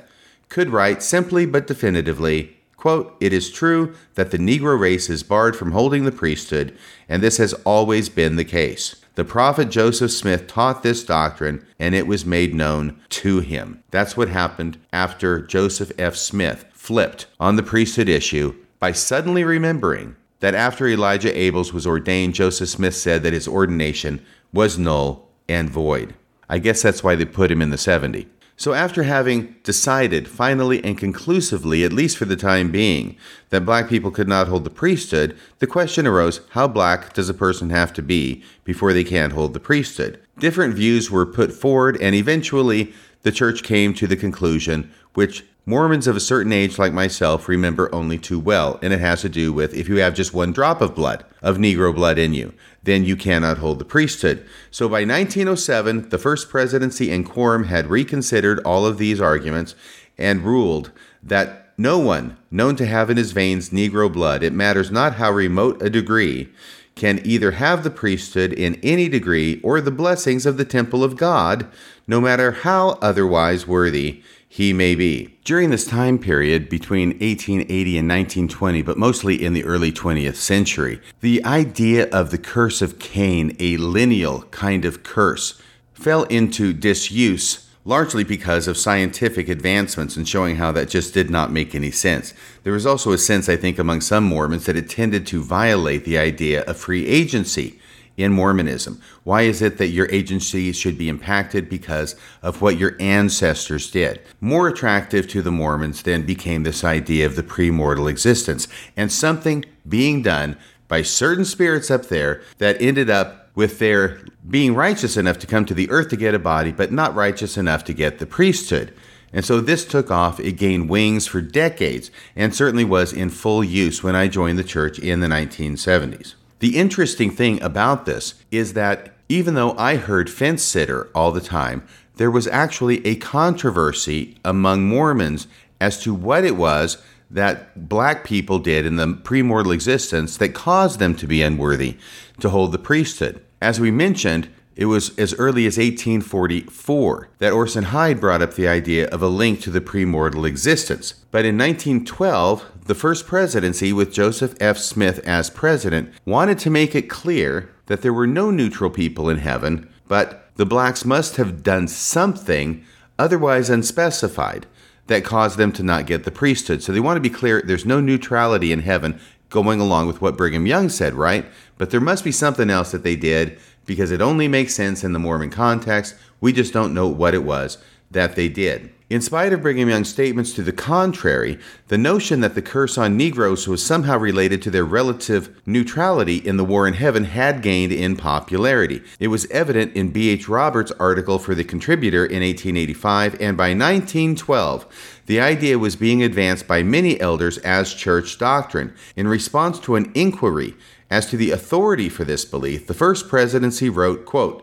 could 0.50 0.70
write 0.70 1.04
simply 1.04 1.46
but 1.46 1.68
definitively, 1.68 2.58
quote, 2.78 3.16
It 3.20 3.34
is 3.34 3.52
true 3.52 3.96
that 4.16 4.32
the 4.32 4.38
Negro 4.38 4.80
race 4.80 5.10
is 5.10 5.24
barred 5.24 5.56
from 5.56 5.72
holding 5.72 6.06
the 6.06 6.12
priesthood, 6.12 6.78
and 7.10 7.22
this 7.22 7.38
has 7.38 7.54
always 7.66 8.10
been 8.10 8.36
the 8.36 8.46
case. 8.46 8.96
The 9.16 9.24
prophet 9.24 9.70
Joseph 9.70 10.12
Smith 10.12 10.46
taught 10.46 10.84
this 10.84 11.04
doctrine, 11.04 11.66
and 11.80 11.96
it 11.96 12.06
was 12.06 12.26
made 12.26 12.54
known 12.54 13.00
to 13.10 13.40
him. 13.40 13.82
That's 13.90 14.18
what 14.18 14.28
happened 14.28 14.78
after 14.92 15.42
Joseph 15.42 15.92
F. 15.98 16.16
Smith 16.16 16.66
flipped 16.74 17.28
on 17.40 17.56
the 17.56 17.64
priesthood 17.64 18.10
issue 18.10 18.56
by 18.80 18.92
suddenly 18.92 19.44
remembering 19.44 20.18
that 20.42 20.54
after 20.54 20.88
Elijah 20.88 21.32
Abels 21.32 21.72
was 21.74 21.88
ordained, 21.88 22.36
Joseph 22.36 22.70
Smith 22.70 22.94
said 22.94 23.24
that 23.24 23.34
his 23.34 23.48
ordination 23.48 24.24
was 24.52 24.78
null 24.78 25.30
and 25.48 25.70
void. 25.70 26.14
I 26.50 26.60
guess 26.60 26.82
that's 26.82 27.04
why 27.04 27.16
they 27.16 27.26
put 27.26 27.50
him 27.50 27.62
in 27.62 27.72
the 27.72 27.78
70. 27.78 28.28
So, 28.58 28.74
after 28.74 29.04
having 29.04 29.56
decided 29.64 30.30
finally 30.30 30.82
and 30.84 30.98
conclusively, 30.98 31.84
at 31.84 31.92
least 31.92 32.16
for 32.16 32.24
the 32.24 32.38
time 32.38 32.72
being, 32.72 33.18
that 33.50 33.66
black 33.66 33.90
people 33.90 34.12
could 34.12 34.30
not 34.30 34.48
hold 34.48 34.64
the 34.64 34.70
priesthood, 34.70 35.38
the 35.60 35.68
question 35.68 36.08
arose 36.08 36.40
how 36.52 36.70
black 36.70 37.14
does 37.14 37.28
a 37.28 37.34
person 37.34 37.70
have 37.70 37.92
to 37.94 38.02
be 38.02 38.44
before 38.64 38.94
they 38.94 39.04
can't 39.04 39.34
hold 39.34 39.54
the 39.54 39.60
priesthood? 39.60 40.22
Different 40.40 40.74
views 40.74 41.12
were 41.12 41.26
put 41.26 41.52
forward, 41.52 41.98
and 42.02 42.16
eventually 42.16 42.94
the 43.24 43.32
church 43.32 43.62
came 43.62 43.94
to 43.94 44.08
the 44.08 44.16
conclusion, 44.16 44.90
which 45.16 45.44
Mormons 45.68 46.06
of 46.06 46.16
a 46.16 46.20
certain 46.20 46.52
age, 46.52 46.78
like 46.78 46.94
myself, 46.94 47.48
remember 47.48 47.94
only 47.94 48.20
too 48.20 48.40
well, 48.40 48.78
and 48.84 48.94
it 48.94 49.00
has 49.00 49.22
to 49.22 49.30
do 49.30 49.52
with 49.52 49.74
if 49.74 49.90
you 49.90 49.96
have 49.96 50.14
just 50.14 50.32
one 50.32 50.52
drop 50.52 50.80
of 50.80 50.94
blood, 50.94 51.26
of 51.42 51.58
Negro 51.58 51.94
blood 51.94 52.20
in 52.20 52.36
you, 52.36 52.54
then 52.84 53.04
you 53.04 53.16
cannot 53.16 53.58
hold 53.58 53.80
the 53.80 53.86
priesthood. 53.86 54.46
So 54.70 54.88
by 54.88 55.04
1907, 55.06 56.10
the 56.10 56.20
First 56.20 56.50
Presidency 56.50 57.10
and 57.10 57.28
Quorum 57.28 57.64
had 57.64 57.88
reconsidered 57.88 58.60
all 58.60 58.86
of 58.86 59.00
these 59.00 59.20
arguments 59.20 59.74
and 60.20 60.44
ruled 60.44 60.92
that 61.24 61.74
no 61.80 61.98
one 61.98 62.38
known 62.52 62.76
to 62.76 62.86
have 62.86 63.10
in 63.10 63.18
his 63.18 63.32
veins 63.32 63.72
Negro 63.72 64.14
blood, 64.14 64.44
it 64.44 64.54
matters 64.54 64.92
not 64.92 65.16
how 65.16 65.32
remote 65.32 65.82
a 65.82 65.90
degree, 65.90 66.48
can 66.94 67.20
either 67.26 67.52
have 67.52 67.84
the 67.84 67.90
priesthood 67.90 68.54
in 68.54 68.80
any 68.84 69.10
degree 69.10 69.60
or 69.64 69.82
the 69.82 69.92
blessings 69.92 70.46
of 70.46 70.58
the 70.58 70.64
temple 70.64 71.04
of 71.04 71.18
God, 71.18 71.68
no 72.08 72.22
matter 72.22 72.52
how 72.52 73.00
otherwise 73.02 73.68
worthy 73.68 74.22
he 74.56 74.72
may 74.72 74.96
be. 74.96 75.38
During 75.44 75.70
this 75.70 75.86
time 75.86 76.18
period 76.18 76.70
between 76.70 77.10
1880 77.10 77.98
and 77.98 78.08
1920, 78.08 78.82
but 78.84 78.98
mostly 78.98 79.44
in 79.44 79.52
the 79.52 79.66
early 79.66 79.92
20th 79.92 80.38
century, 80.38 81.02
the 81.20 81.44
idea 81.44 82.10
of 82.12 82.32
the 82.32 82.38
curse 82.38 82.82
of 82.82 82.98
Cain, 82.98 83.54
a 83.60 83.76
lineal 83.76 84.44
kind 84.52 84.86
of 84.86 85.04
curse, 85.04 85.62
fell 85.94 86.24
into 86.24 86.72
disuse 86.72 87.70
largely 87.84 88.24
because 88.24 88.66
of 88.70 88.78
scientific 88.78 89.50
advancements 89.50 90.16
and 90.16 90.26
showing 90.26 90.56
how 90.56 90.72
that 90.72 90.88
just 90.88 91.14
did 91.14 91.30
not 91.30 91.52
make 91.52 91.76
any 91.76 91.92
sense. 91.92 92.34
There 92.64 92.72
was 92.72 92.86
also 92.86 93.12
a 93.12 93.18
sense, 93.18 93.50
I 93.50 93.58
think, 93.58 93.78
among 93.78 94.00
some 94.00 94.24
Mormons 94.24 94.68
that 94.68 94.78
it 94.78 94.90
tended 94.90 95.28
to 95.28 95.44
violate 95.44 96.06
the 96.06 96.18
idea 96.18 96.64
of 96.64 96.78
free 96.78 97.06
agency 97.06 97.78
in 98.18 98.32
Mormonism? 98.32 99.02
Why 99.24 99.44
is 99.44 99.62
it 99.62 99.78
that 99.78 99.88
your 99.88 100.10
agency 100.12 100.72
should 100.72 100.98
be 100.98 101.10
impacted 101.10 101.70
because 101.70 102.16
of 102.42 102.62
what 102.62 102.78
your 102.78 102.96
ancestors 103.00 103.90
did? 103.92 104.22
More 104.42 104.68
attractive 104.68 105.28
to 105.30 105.42
the 105.42 105.52
Mormons 105.52 106.04
then 106.04 106.26
became 106.26 106.64
this 106.64 106.84
idea 106.84 107.26
of 107.26 107.36
the 107.36 107.44
premortal 107.44 108.10
existence 108.10 108.68
and 108.96 109.12
something 109.12 109.66
being 109.88 110.22
done 110.22 110.58
by 110.88 111.02
certain 111.02 111.46
spirits 111.46 111.90
up 111.90 112.06
there 112.06 112.42
that 112.58 112.82
ended 112.82 113.10
up 113.10 113.50
with 113.56 113.80
their 113.80 114.20
being 114.48 114.76
righteous 114.76 115.18
enough 115.18 115.40
to 115.40 115.48
come 115.48 115.66
to 115.66 115.74
the 115.74 115.90
earth 115.90 116.10
to 116.10 116.18
get 116.18 116.36
a 116.36 116.40
body, 116.40 116.72
but 116.72 116.92
not 116.92 117.16
righteous 117.16 117.58
enough 117.58 117.84
to 117.86 117.94
get 117.94 118.20
the 118.20 118.26
priesthood. 118.26 118.94
And 119.34 119.44
so 119.44 119.60
this 119.60 119.86
took 119.86 120.12
off, 120.12 120.40
it 120.40 120.54
gained 120.54 120.90
wings 120.90 121.28
for 121.28 121.42
decades, 121.42 122.12
and 122.36 122.56
certainly 122.56 122.86
was 122.86 123.12
in 123.12 123.30
full 123.30 123.64
use 123.64 124.04
when 124.04 124.16
I 124.16 124.28
joined 124.28 124.60
the 124.60 124.64
church 124.64 125.00
in 125.00 125.20
the 125.20 125.28
1970s. 125.28 126.36
The 126.66 126.78
interesting 126.78 127.30
thing 127.30 127.62
about 127.62 128.08
this 128.08 128.34
is 128.50 128.74
that 128.74 129.14
even 129.30 129.54
though 129.54 129.78
I 129.78 129.98
heard 129.98 130.32
fence 130.32 130.64
sitter 130.64 131.12
all 131.14 131.32
the 131.32 131.40
time, 131.40 131.86
there 132.16 132.32
was 132.32 132.48
actually 132.48 133.06
a 133.06 133.18
controversy 133.18 134.40
among 134.44 134.88
Mormons 134.88 135.46
as 135.80 136.02
to 136.02 136.12
what 136.12 136.44
it 136.44 136.56
was 136.56 136.98
that 137.30 137.88
black 137.88 138.24
people 138.24 138.58
did 138.58 138.84
in 138.84 138.96
the 138.96 139.06
premortal 139.06 139.76
existence 139.76 140.38
that 140.38 140.56
caused 140.56 140.98
them 140.98 141.14
to 141.18 141.28
be 141.28 141.44
unworthy 141.44 141.98
to 142.40 142.50
hold 142.50 142.72
the 142.72 142.80
priesthood. 142.80 143.46
As 143.62 143.80
we 143.80 143.92
mentioned, 143.92 144.50
it 144.76 144.86
was 144.86 145.18
as 145.18 145.34
early 145.36 145.66
as 145.66 145.78
1844 145.78 147.30
that 147.40 147.54
Orson 147.54 147.86
Hyde 147.86 148.20
brought 148.20 148.42
up 148.42 148.56
the 148.56 148.68
idea 148.68 149.08
of 149.08 149.22
a 149.22 149.28
link 149.28 149.62
to 149.62 149.72
the 149.72 149.82
premortal 149.82 150.48
existence. 150.48 151.14
But 151.32 151.46
in 151.46 151.58
1912, 151.58 152.66
the 152.86 152.96
first 152.96 153.26
presidency, 153.26 153.94
with 153.94 154.14
Joseph 154.14 154.56
F. 154.60 154.78
Smith 154.78 155.20
as 155.20 155.50
president, 155.50 156.14
wanted 156.26 156.60
to 156.60 156.70
make 156.70 156.94
it 156.94 157.10
clear 157.10 157.70
that 157.86 158.02
there 158.02 158.14
were 158.14 158.28
no 158.28 158.52
neutral 158.52 158.90
people 158.90 159.30
in 159.30 159.38
heaven, 159.38 159.90
but 160.08 160.50
the 160.56 160.66
blacks 160.66 161.06
must 161.06 161.38
have 161.38 161.64
done 161.64 161.88
something 161.88 162.84
otherwise 163.18 163.70
unspecified 163.70 164.66
that 165.08 165.24
caused 165.24 165.58
them 165.58 165.72
to 165.72 165.84
not 165.84 166.08
get 166.08 166.24
the 166.24 166.32
priesthood. 166.32 166.82
So 166.82 166.92
they 166.92 167.00
want 167.00 167.18
to 167.18 167.22
be 167.22 167.30
clear 167.30 167.62
there's 167.62 167.86
no 167.86 168.02
neutrality 168.02 168.72
in 168.72 168.80
heaven 168.82 169.20
going 169.50 169.80
along 169.80 170.08
with 170.08 170.22
what 170.22 170.36
Brigham 170.38 170.66
Young 170.66 170.90
said, 170.90 171.14
right? 171.14 171.46
But 171.78 171.92
there 171.92 172.02
must 172.02 172.24
be 172.24 172.32
something 172.32 172.70
else 172.70 172.92
that 172.92 173.04
they 173.04 173.16
did 173.16 173.60
because 173.86 174.12
it 174.12 174.22
only 174.22 174.48
makes 174.48 174.76
sense 174.76 175.04
in 175.04 175.14
the 175.14 175.20
Mormon 175.20 175.50
context. 175.50 176.16
We 176.42 176.54
just 176.54 176.74
don't 176.74 176.94
know 176.94 177.08
what 177.08 177.34
it 177.34 177.44
was 177.44 177.78
that 178.12 178.36
they 178.36 178.50
did. 178.50 178.92
In 179.08 179.22
spite 179.22 179.54
of 179.54 179.62
Brigham 179.62 179.90
Young's 179.90 180.10
statements 180.10 180.52
to 180.54 180.64
the 180.64 180.72
contrary, 180.72 181.60
the 181.90 181.98
notion 181.98 182.40
that 182.40 182.56
the 182.56 182.62
curse 182.64 182.98
on 182.98 183.16
Negroes 183.16 183.68
was 183.68 183.86
somehow 183.86 184.18
related 184.18 184.64
to 184.64 184.72
their 184.72 184.84
relative 184.84 185.56
neutrality 185.64 186.38
in 186.38 186.58
the 186.58 186.66
war 186.66 186.88
in 186.88 186.96
heaven 186.96 187.26
had 187.26 187.62
gained 187.62 187.92
in 187.92 188.16
popularity. 188.16 189.04
It 189.20 189.28
was 189.28 189.46
evident 189.52 189.96
in 189.96 190.10
B.H. 190.10 190.50
Roberts' 190.50 190.92
article 190.94 191.38
for 191.38 191.54
The 191.54 191.64
Contributor 191.64 192.26
in 192.26 192.42
1885, 192.42 193.34
and 193.40 193.56
by 193.56 193.76
1912, 193.76 195.22
the 195.28 195.40
idea 195.40 195.78
was 195.78 195.96
being 195.96 196.24
advanced 196.24 196.68
by 196.68 196.82
many 196.82 197.20
elders 197.22 197.60
as 197.60 197.94
church 197.94 198.40
doctrine. 198.40 198.92
In 199.16 199.28
response 199.28 199.80
to 199.82 199.96
an 199.98 200.12
inquiry 200.16 200.74
as 201.10 201.26
to 201.28 201.38
the 201.38 201.52
authority 201.52 202.10
for 202.10 202.24
this 202.24 202.46
belief, 202.46 202.88
the 202.88 202.94
first 202.94 203.28
presidency 203.28 203.90
wrote, 203.90 204.26
quote, 204.26 204.62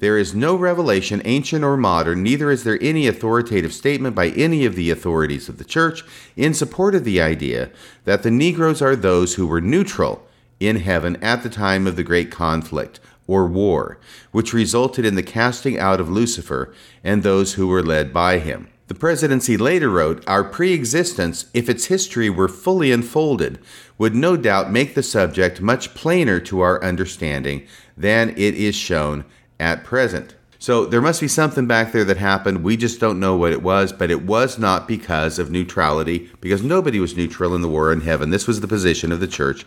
there 0.00 0.18
is 0.18 0.34
no 0.34 0.56
revelation, 0.56 1.22
ancient 1.24 1.64
or 1.64 1.76
modern, 1.76 2.22
neither 2.22 2.50
is 2.50 2.64
there 2.64 2.78
any 2.82 3.06
authoritative 3.06 3.72
statement 3.72 4.14
by 4.14 4.28
any 4.30 4.64
of 4.64 4.74
the 4.74 4.90
authorities 4.90 5.48
of 5.48 5.58
the 5.58 5.64
church 5.64 6.04
in 6.36 6.52
support 6.52 6.94
of 6.94 7.04
the 7.04 7.20
idea 7.20 7.70
that 8.04 8.22
the 8.22 8.30
Negroes 8.30 8.82
are 8.82 8.96
those 8.96 9.34
who 9.34 9.46
were 9.46 9.60
neutral 9.60 10.26
in 10.60 10.76
heaven 10.76 11.16
at 11.22 11.42
the 11.42 11.48
time 11.48 11.86
of 11.86 11.96
the 11.96 12.02
great 12.02 12.30
conflict 12.30 13.00
or 13.26 13.46
war, 13.46 13.98
which 14.32 14.52
resulted 14.52 15.04
in 15.04 15.14
the 15.14 15.22
casting 15.22 15.78
out 15.78 16.00
of 16.00 16.10
Lucifer 16.10 16.74
and 17.02 17.22
those 17.22 17.54
who 17.54 17.66
were 17.66 17.82
led 17.82 18.12
by 18.12 18.38
him. 18.38 18.68
The 18.86 18.94
presidency 18.94 19.56
later 19.56 19.88
wrote, 19.88 20.22
Our 20.26 20.44
pre 20.44 20.72
existence, 20.72 21.46
if 21.54 21.68
its 21.68 21.86
history 21.86 22.28
were 22.28 22.48
fully 22.48 22.92
unfolded, 22.92 23.58
would 23.96 24.14
no 24.14 24.36
doubt 24.36 24.70
make 24.70 24.94
the 24.94 25.02
subject 25.02 25.60
much 25.60 25.94
plainer 25.94 26.38
to 26.40 26.60
our 26.60 26.82
understanding 26.84 27.66
than 27.96 28.30
it 28.30 28.54
is 28.54 28.74
shown 28.74 29.24
at 29.58 29.84
present. 29.84 30.34
So 30.58 30.86
there 30.86 31.02
must 31.02 31.20
be 31.20 31.28
something 31.28 31.66
back 31.66 31.92
there 31.92 32.04
that 32.04 32.16
happened. 32.16 32.64
We 32.64 32.76
just 32.76 33.00
don't 33.00 33.20
know 33.20 33.36
what 33.36 33.52
it 33.52 33.62
was, 33.62 33.92
but 33.92 34.10
it 34.10 34.22
was 34.22 34.58
not 34.58 34.88
because 34.88 35.38
of 35.38 35.50
neutrality, 35.50 36.30
because 36.40 36.62
nobody 36.62 37.00
was 37.00 37.16
neutral 37.16 37.54
in 37.54 37.62
the 37.62 37.68
war 37.68 37.92
in 37.92 38.00
heaven. 38.00 38.30
This 38.30 38.46
was 38.46 38.60
the 38.60 38.68
position 38.68 39.12
of 39.12 39.20
the 39.20 39.26
church 39.26 39.64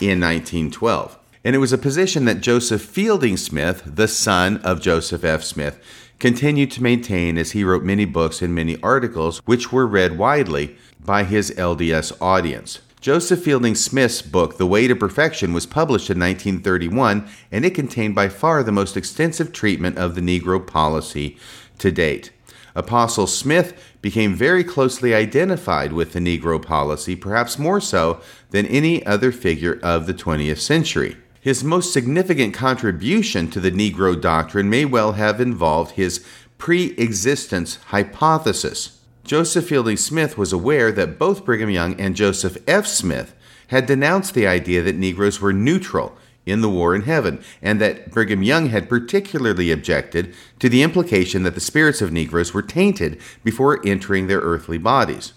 in 0.00 0.20
1912. 0.20 1.16
And 1.44 1.54
it 1.54 1.60
was 1.60 1.72
a 1.72 1.78
position 1.78 2.24
that 2.26 2.40
Joseph 2.40 2.82
Fielding 2.82 3.36
Smith, 3.36 3.82
the 3.86 4.08
son 4.08 4.58
of 4.58 4.80
Joseph 4.80 5.24
F. 5.24 5.42
Smith, 5.42 5.80
continued 6.20 6.70
to 6.70 6.82
maintain 6.82 7.36
as 7.38 7.52
he 7.52 7.64
wrote 7.64 7.82
many 7.82 8.04
books 8.04 8.42
and 8.42 8.54
many 8.54 8.80
articles, 8.82 9.38
which 9.46 9.72
were 9.72 9.86
read 9.86 10.18
widely 10.18 10.76
by 11.04 11.24
his 11.24 11.50
LDS 11.52 12.12
audience. 12.20 12.80
Joseph 13.00 13.42
Fielding 13.42 13.74
Smith's 13.74 14.20
book, 14.20 14.58
The 14.58 14.66
Way 14.66 14.86
to 14.86 14.94
Perfection, 14.94 15.54
was 15.54 15.64
published 15.64 16.10
in 16.10 16.20
1931, 16.20 17.26
and 17.50 17.64
it 17.64 17.74
contained 17.74 18.14
by 18.14 18.28
far 18.28 18.62
the 18.62 18.70
most 18.70 18.94
extensive 18.94 19.52
treatment 19.52 19.96
of 19.96 20.14
the 20.14 20.20
Negro 20.20 20.64
policy 20.64 21.38
to 21.78 21.90
date. 21.90 22.30
Apostle 22.74 23.26
Smith 23.26 23.96
became 24.02 24.34
very 24.34 24.62
closely 24.62 25.14
identified 25.14 25.94
with 25.94 26.12
the 26.12 26.20
Negro 26.20 26.60
policy, 26.60 27.16
perhaps 27.16 27.58
more 27.58 27.80
so 27.80 28.20
than 28.50 28.66
any 28.66 29.04
other 29.06 29.32
figure 29.32 29.80
of 29.82 30.06
the 30.06 30.14
20th 30.14 30.58
century. 30.58 31.16
His 31.40 31.64
most 31.64 31.92
significant 31.92 32.52
contribution 32.52 33.50
to 33.50 33.60
the 33.60 33.70
Negro 33.70 34.20
doctrine 34.20 34.68
may 34.68 34.84
well 34.84 35.12
have 35.12 35.40
involved 35.40 35.92
his 35.92 36.24
pre 36.58 36.92
existence 36.98 37.76
hypothesis. 37.86 38.98
Joseph 39.24 39.66
Fielding 39.66 39.96
Smith 39.96 40.36
was 40.36 40.52
aware 40.52 40.92
that 40.92 41.18
both 41.18 41.46
Brigham 41.46 41.70
Young 41.70 41.98
and 41.98 42.14
Joseph 42.14 42.58
F. 42.68 42.86
Smith 42.86 43.34
had 43.68 43.86
denounced 43.86 44.34
the 44.34 44.46
idea 44.46 44.82
that 44.82 44.96
Negroes 44.96 45.40
were 45.40 45.52
neutral 45.52 46.14
in 46.44 46.60
the 46.60 46.68
war 46.68 46.94
in 46.94 47.02
heaven, 47.02 47.42
and 47.62 47.80
that 47.80 48.10
Brigham 48.10 48.42
Young 48.42 48.66
had 48.66 48.88
particularly 48.88 49.70
objected 49.70 50.34
to 50.58 50.68
the 50.68 50.82
implication 50.82 51.42
that 51.44 51.54
the 51.54 51.60
spirits 51.60 52.02
of 52.02 52.12
Negroes 52.12 52.52
were 52.52 52.62
tainted 52.62 53.20
before 53.44 53.80
entering 53.86 54.26
their 54.26 54.40
earthly 54.40 54.78
bodies. 54.78 55.32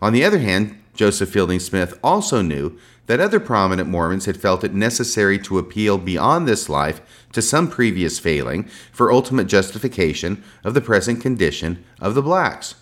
On 0.00 0.12
the 0.12 0.24
other 0.24 0.38
hand, 0.38 0.78
Joseph 0.94 1.30
Fielding 1.30 1.60
Smith 1.60 1.98
also 2.02 2.42
knew 2.42 2.78
that 3.08 3.20
other 3.20 3.40
prominent 3.40 3.88
Mormons 3.88 4.26
had 4.26 4.36
felt 4.36 4.62
it 4.62 4.74
necessary 4.74 5.38
to 5.38 5.58
appeal 5.58 5.96
beyond 5.96 6.46
this 6.46 6.68
life 6.68 7.00
to 7.32 7.42
some 7.42 7.68
previous 7.68 8.18
failing 8.18 8.64
for 8.92 9.10
ultimate 9.10 9.46
justification 9.46 10.44
of 10.62 10.74
the 10.74 10.80
present 10.82 11.20
condition 11.20 11.82
of 12.00 12.14
the 12.14 12.22
blacks. 12.22 12.74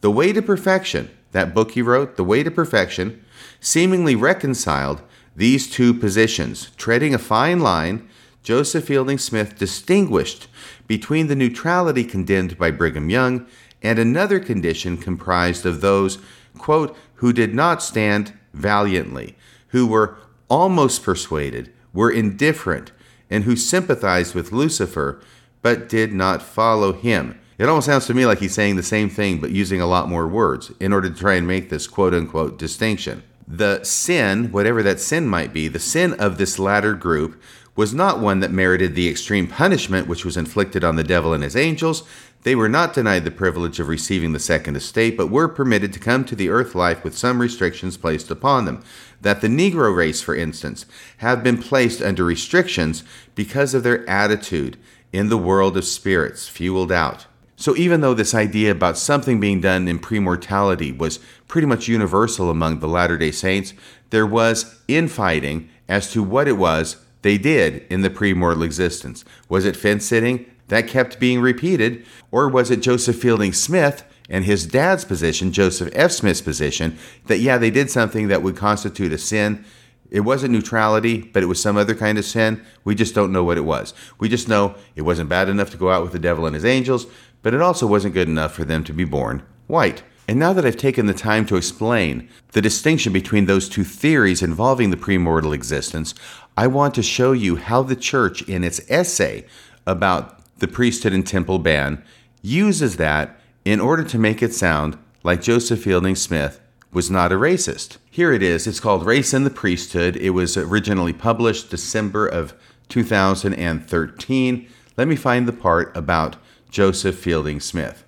The 0.00 0.10
Way 0.10 0.32
to 0.32 0.40
Perfection, 0.40 1.10
that 1.32 1.54
book 1.54 1.72
he 1.72 1.82
wrote, 1.82 2.16
The 2.16 2.24
Way 2.24 2.42
to 2.42 2.50
Perfection, 2.50 3.22
seemingly 3.60 4.16
reconciled 4.16 5.02
these 5.36 5.68
two 5.68 5.92
positions. 5.92 6.70
Treading 6.78 7.14
a 7.14 7.18
fine 7.18 7.60
line, 7.60 8.08
Joseph 8.42 8.86
Fielding 8.86 9.18
Smith 9.18 9.58
distinguished 9.58 10.48
between 10.86 11.26
the 11.26 11.36
neutrality 11.36 12.04
condemned 12.04 12.56
by 12.56 12.70
Brigham 12.70 13.10
Young 13.10 13.46
and 13.82 13.98
another 13.98 14.40
condition 14.40 14.96
comprised 14.96 15.66
of 15.66 15.82
those, 15.82 16.16
quote, 16.56 16.96
who 17.16 17.34
did 17.34 17.54
not 17.54 17.82
stand 17.82 18.32
valiantly, 18.54 19.35
who 19.68 19.86
were 19.86 20.16
almost 20.48 21.02
persuaded, 21.02 21.72
were 21.92 22.10
indifferent, 22.10 22.92
and 23.30 23.44
who 23.44 23.56
sympathized 23.56 24.34
with 24.34 24.52
Lucifer, 24.52 25.20
but 25.62 25.88
did 25.88 26.12
not 26.12 26.42
follow 26.42 26.92
him, 26.92 27.38
It 27.58 27.68
almost 27.68 27.86
sounds 27.86 28.06
to 28.06 28.14
me 28.14 28.26
like 28.26 28.38
he's 28.40 28.54
saying 28.54 28.76
the 28.76 28.82
same 28.82 29.08
thing 29.08 29.40
but 29.40 29.50
using 29.50 29.80
a 29.80 29.86
lot 29.86 30.08
more 30.08 30.28
words 30.28 30.72
in 30.78 30.92
order 30.92 31.08
to 31.08 31.16
try 31.16 31.34
and 31.34 31.46
make 31.46 31.70
this 31.70 31.86
quote 31.86 32.12
unquote 32.12 32.58
distinction. 32.58 33.22
The 33.48 33.82
sin, 33.82 34.52
whatever 34.52 34.82
that 34.82 35.00
sin 35.00 35.26
might 35.26 35.52
be, 35.52 35.68
the 35.68 35.78
sin 35.78 36.14
of 36.14 36.36
this 36.36 36.58
latter 36.58 36.94
group 36.94 37.40
was 37.74 37.94
not 37.94 38.20
one 38.20 38.40
that 38.40 38.50
merited 38.50 38.94
the 38.94 39.08
extreme 39.08 39.46
punishment 39.46 40.08
which 40.08 40.24
was 40.24 40.36
inflicted 40.36 40.82
on 40.82 40.96
the 40.96 41.04
devil 41.04 41.32
and 41.32 41.42
his 41.42 41.56
angels. 41.56 42.02
They 42.42 42.54
were 42.54 42.68
not 42.68 42.94
denied 42.94 43.24
the 43.24 43.30
privilege 43.30 43.80
of 43.80 43.88
receiving 43.88 44.32
the 44.32 44.38
second 44.38 44.76
estate, 44.76 45.16
but 45.16 45.30
were 45.30 45.48
permitted 45.48 45.92
to 45.92 45.98
come 45.98 46.24
to 46.24 46.36
the 46.36 46.48
earth 46.48 46.74
life 46.74 47.04
with 47.04 47.16
some 47.16 47.40
restrictions 47.40 47.96
placed 47.96 48.30
upon 48.30 48.64
them. 48.64 48.82
That 49.20 49.40
the 49.40 49.48
Negro 49.48 49.94
race, 49.94 50.20
for 50.20 50.34
instance, 50.34 50.86
have 51.18 51.42
been 51.42 51.58
placed 51.58 52.02
under 52.02 52.24
restrictions 52.24 53.02
because 53.34 53.74
of 53.74 53.82
their 53.82 54.08
attitude 54.08 54.76
in 55.12 55.28
the 55.28 55.38
world 55.38 55.76
of 55.76 55.84
spirits, 55.84 56.48
fueled 56.48 56.92
out. 56.92 57.26
So, 57.56 57.74
even 57.74 58.02
though 58.02 58.12
this 58.12 58.34
idea 58.34 58.70
about 58.70 58.98
something 58.98 59.40
being 59.40 59.62
done 59.62 59.88
in 59.88 59.98
premortality 59.98 60.96
was 60.96 61.18
pretty 61.48 61.66
much 61.66 61.88
universal 61.88 62.50
among 62.50 62.80
the 62.80 62.88
Latter 62.88 63.16
day 63.16 63.30
Saints, 63.30 63.72
there 64.10 64.26
was 64.26 64.80
infighting 64.88 65.70
as 65.88 66.12
to 66.12 66.22
what 66.22 66.48
it 66.48 66.58
was 66.58 66.96
they 67.22 67.38
did 67.38 67.86
in 67.90 68.02
the 68.02 68.10
premortal 68.10 68.64
existence. 68.64 69.24
Was 69.48 69.64
it 69.64 69.74
fence 69.74 70.04
sitting? 70.04 70.46
That 70.68 70.86
kept 70.86 71.18
being 71.18 71.40
repeated. 71.40 72.04
Or 72.30 72.48
was 72.48 72.70
it 72.70 72.82
Joseph 72.82 73.16
Fielding 73.16 73.52
Smith 73.52 74.04
and 74.28 74.44
his 74.44 74.66
dad's 74.66 75.04
position, 75.04 75.52
Joseph 75.52 75.90
F. 75.92 76.10
Smith's 76.10 76.40
position, 76.40 76.98
that 77.26 77.38
yeah, 77.38 77.58
they 77.58 77.70
did 77.70 77.90
something 77.90 78.28
that 78.28 78.42
would 78.42 78.56
constitute 78.56 79.12
a 79.12 79.18
sin? 79.18 79.64
It 80.10 80.20
wasn't 80.20 80.52
neutrality, 80.52 81.22
but 81.22 81.42
it 81.42 81.46
was 81.46 81.60
some 81.60 81.76
other 81.76 81.94
kind 81.94 82.18
of 82.18 82.24
sin. 82.24 82.64
We 82.84 82.94
just 82.94 83.14
don't 83.14 83.32
know 83.32 83.44
what 83.44 83.58
it 83.58 83.64
was. 83.64 83.92
We 84.18 84.28
just 84.28 84.48
know 84.48 84.76
it 84.94 85.02
wasn't 85.02 85.28
bad 85.28 85.48
enough 85.48 85.70
to 85.70 85.76
go 85.76 85.90
out 85.90 86.02
with 86.02 86.12
the 86.12 86.18
devil 86.18 86.46
and 86.46 86.54
his 86.54 86.64
angels, 86.64 87.06
but 87.42 87.54
it 87.54 87.62
also 87.62 87.86
wasn't 87.86 88.14
good 88.14 88.28
enough 88.28 88.54
for 88.54 88.64
them 88.64 88.84
to 88.84 88.92
be 88.92 89.04
born 89.04 89.42
white. 89.66 90.02
And 90.28 90.38
now 90.38 90.52
that 90.52 90.66
I've 90.66 90.76
taken 90.76 91.06
the 91.06 91.14
time 91.14 91.46
to 91.46 91.56
explain 91.56 92.28
the 92.52 92.62
distinction 92.62 93.12
between 93.12 93.46
those 93.46 93.68
two 93.68 93.84
theories 93.84 94.42
involving 94.42 94.90
the 94.90 94.96
premortal 94.96 95.54
existence, 95.54 96.14
I 96.56 96.66
want 96.66 96.94
to 96.94 97.02
show 97.02 97.32
you 97.32 97.56
how 97.56 97.82
the 97.82 97.94
church, 97.94 98.42
in 98.42 98.64
its 98.64 98.80
essay 98.88 99.46
about 99.86 100.40
the 100.58 100.66
priesthood 100.66 101.12
and 101.12 101.26
temple 101.26 101.58
ban, 101.58 102.02
uses 102.42 102.96
that 102.96 103.38
in 103.66 103.80
order 103.80 104.04
to 104.04 104.16
make 104.16 104.44
it 104.44 104.54
sound 104.54 104.96
like 105.24 105.42
Joseph 105.42 105.82
Fielding 105.82 106.14
Smith 106.14 106.60
was 106.92 107.10
not 107.10 107.32
a 107.32 107.34
racist. 107.34 107.96
Here 108.08 108.32
it 108.32 108.40
is. 108.40 108.64
It's 108.64 108.78
called 108.78 109.04
Race 109.04 109.32
and 109.32 109.44
the 109.44 109.50
Priesthood. 109.50 110.16
It 110.16 110.30
was 110.30 110.56
originally 110.56 111.12
published 111.12 111.68
December 111.68 112.28
of 112.28 112.54
2013. 112.88 114.68
Let 114.96 115.08
me 115.08 115.16
find 115.16 115.48
the 115.48 115.52
part 115.52 115.94
about 115.96 116.36
Joseph 116.70 117.18
Fielding 117.18 117.58
Smith. 117.58 118.04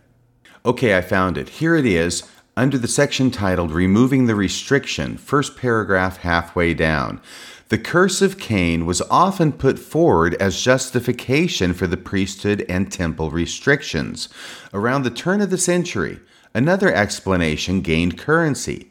Okay, 0.64 0.96
I 0.96 1.00
found 1.00 1.36
it. 1.36 1.48
Here 1.48 1.74
it 1.74 1.86
is 1.86 2.22
under 2.56 2.78
the 2.78 2.86
section 2.86 3.32
titled 3.32 3.72
Removing 3.72 4.26
the 4.26 4.36
Restriction, 4.36 5.16
first 5.16 5.56
paragraph 5.56 6.18
halfway 6.18 6.72
down. 6.72 7.20
The 7.68 7.78
curse 7.78 8.22
of 8.22 8.38
Cain 8.38 8.86
was 8.86 9.02
often 9.10 9.52
put 9.52 9.78
forward 9.78 10.34
as 10.40 10.62
justification 10.62 11.74
for 11.74 11.86
the 11.86 11.98
priesthood 11.98 12.64
and 12.66 12.90
temple 12.90 13.30
restrictions. 13.30 14.30
Around 14.72 15.02
the 15.02 15.10
turn 15.10 15.42
of 15.42 15.50
the 15.50 15.58
century, 15.58 16.18
another 16.54 16.90
explanation 16.90 17.82
gained 17.82 18.16
currency. 18.16 18.90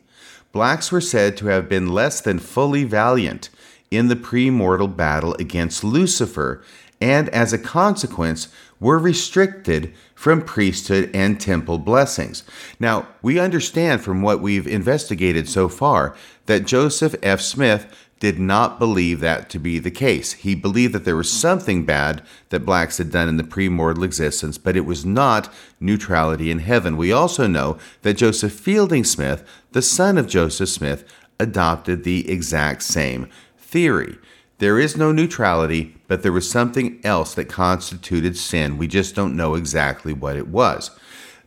Blacks 0.52 0.92
were 0.92 1.02
said 1.02 1.38
to 1.38 1.48
have 1.48 1.68
been 1.68 1.88
less 1.88 2.22
than 2.22 2.38
fully 2.38 2.84
valiant 2.84 3.50
in 3.90 4.10
the 4.10 4.16
premortal 4.16 4.96
battle 4.96 5.34
against 5.40 5.84
Lucifer, 5.84 6.62
and 7.02 7.30
as 7.30 7.54
a 7.54 7.58
consequence, 7.58 8.48
were 8.80 9.00
restricted 9.00 9.92
from 10.14 10.42
priesthood 10.42 11.10
and 11.14 11.40
temple 11.40 11.80
blessings. 11.80 12.44
Now, 12.80 13.08
we 13.24 13.40
understand 13.40 14.02
from 14.02 14.22
what 14.22 14.42
we've 14.42 14.68
investigated 14.68 15.50
so 15.50 15.68
far 15.68 16.16
that 16.46 16.66
Joseph 16.66 17.16
F. 17.24 17.42
Smith 17.42 17.88
did 18.20 18.40
not 18.40 18.80
believe 18.80 19.20
that 19.20 19.50
to 19.50 19.60
be 19.60 19.78
the 19.78 19.92
case. 19.92 20.34
He 20.34 20.56
believed 20.56 20.94
that 20.94 21.06
there 21.06 21.16
was 21.16 21.32
something 21.32 21.86
bad 21.86 22.24
that 22.50 22.66
blacks 22.66 22.98
had 22.98 23.12
done 23.12 23.30
in 23.30 23.38
the 23.38 23.44
premortal 23.44 24.04
existence, 24.04 24.58
but 24.58 24.76
it 24.76 24.86
was 24.86 25.06
not 25.06 25.54
neutrality 25.80 26.50
in 26.50 26.60
heaven. 26.60 26.98
We 26.98 27.12
also 27.12 27.46
know 27.46 27.78
that 28.02 28.18
Joseph 28.18 28.54
Fielding 28.54 29.04
Smith, 29.04 29.48
the 29.72 29.82
son 29.82 30.18
of 30.18 30.28
Joseph 30.28 30.70
Smith, 30.70 31.04
adopted 31.40 32.04
the 32.04 32.30
exact 32.30 32.82
same 32.82 33.30
theory. 33.58 34.18
There 34.58 34.80
is 34.80 34.98
no 34.98 35.12
neutrality, 35.12 35.96
but 36.08 36.24
there 36.24 36.32
was 36.32 36.50
something 36.50 37.00
else 37.04 37.36
that 37.36 37.46
constituted 37.46 38.36
sin. 38.36 38.80
We 38.80 38.88
just 38.88 39.14
don't 39.14 39.36
know 39.36 39.54
exactly 39.54 40.14
what 40.14 40.36
it 40.36 40.48
was. 40.48 40.90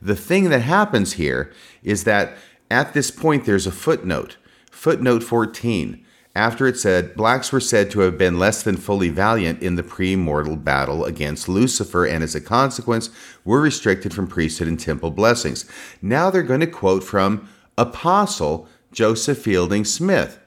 The 0.00 0.14
thing 0.14 0.48
that 0.50 0.60
happens 0.60 1.14
here 1.14 1.52
is 1.82 2.04
that 2.04 2.36
at 2.70 2.94
this 2.94 3.10
point 3.10 3.44
there's 3.44 3.66
a 3.66 3.72
footnote, 3.72 4.36
footnote 4.70 5.24
14. 5.24 6.04
After 6.34 6.68
it 6.68 6.78
said, 6.78 7.16
blacks 7.16 7.50
were 7.50 7.60
said 7.60 7.90
to 7.90 8.00
have 8.00 8.16
been 8.16 8.38
less 8.38 8.62
than 8.62 8.76
fully 8.76 9.08
valiant 9.08 9.62
in 9.62 9.74
the 9.74 9.82
pre-mortal 9.82 10.56
battle 10.56 11.04
against 11.04 11.48
Lucifer, 11.48 12.04
and 12.04 12.22
as 12.22 12.36
a 12.36 12.40
consequence, 12.40 13.10
were 13.44 13.60
restricted 13.60 14.14
from 14.14 14.28
priesthood 14.28 14.68
and 14.68 14.78
temple 14.78 15.10
blessings. 15.10 15.68
Now 16.00 16.30
they're 16.30 16.42
going 16.44 16.60
to 16.60 16.68
quote 16.68 17.02
from 17.02 17.48
Apostle 17.76 18.68
Joseph 18.92 19.38
Fielding 19.38 19.84
Smith. 19.84 20.38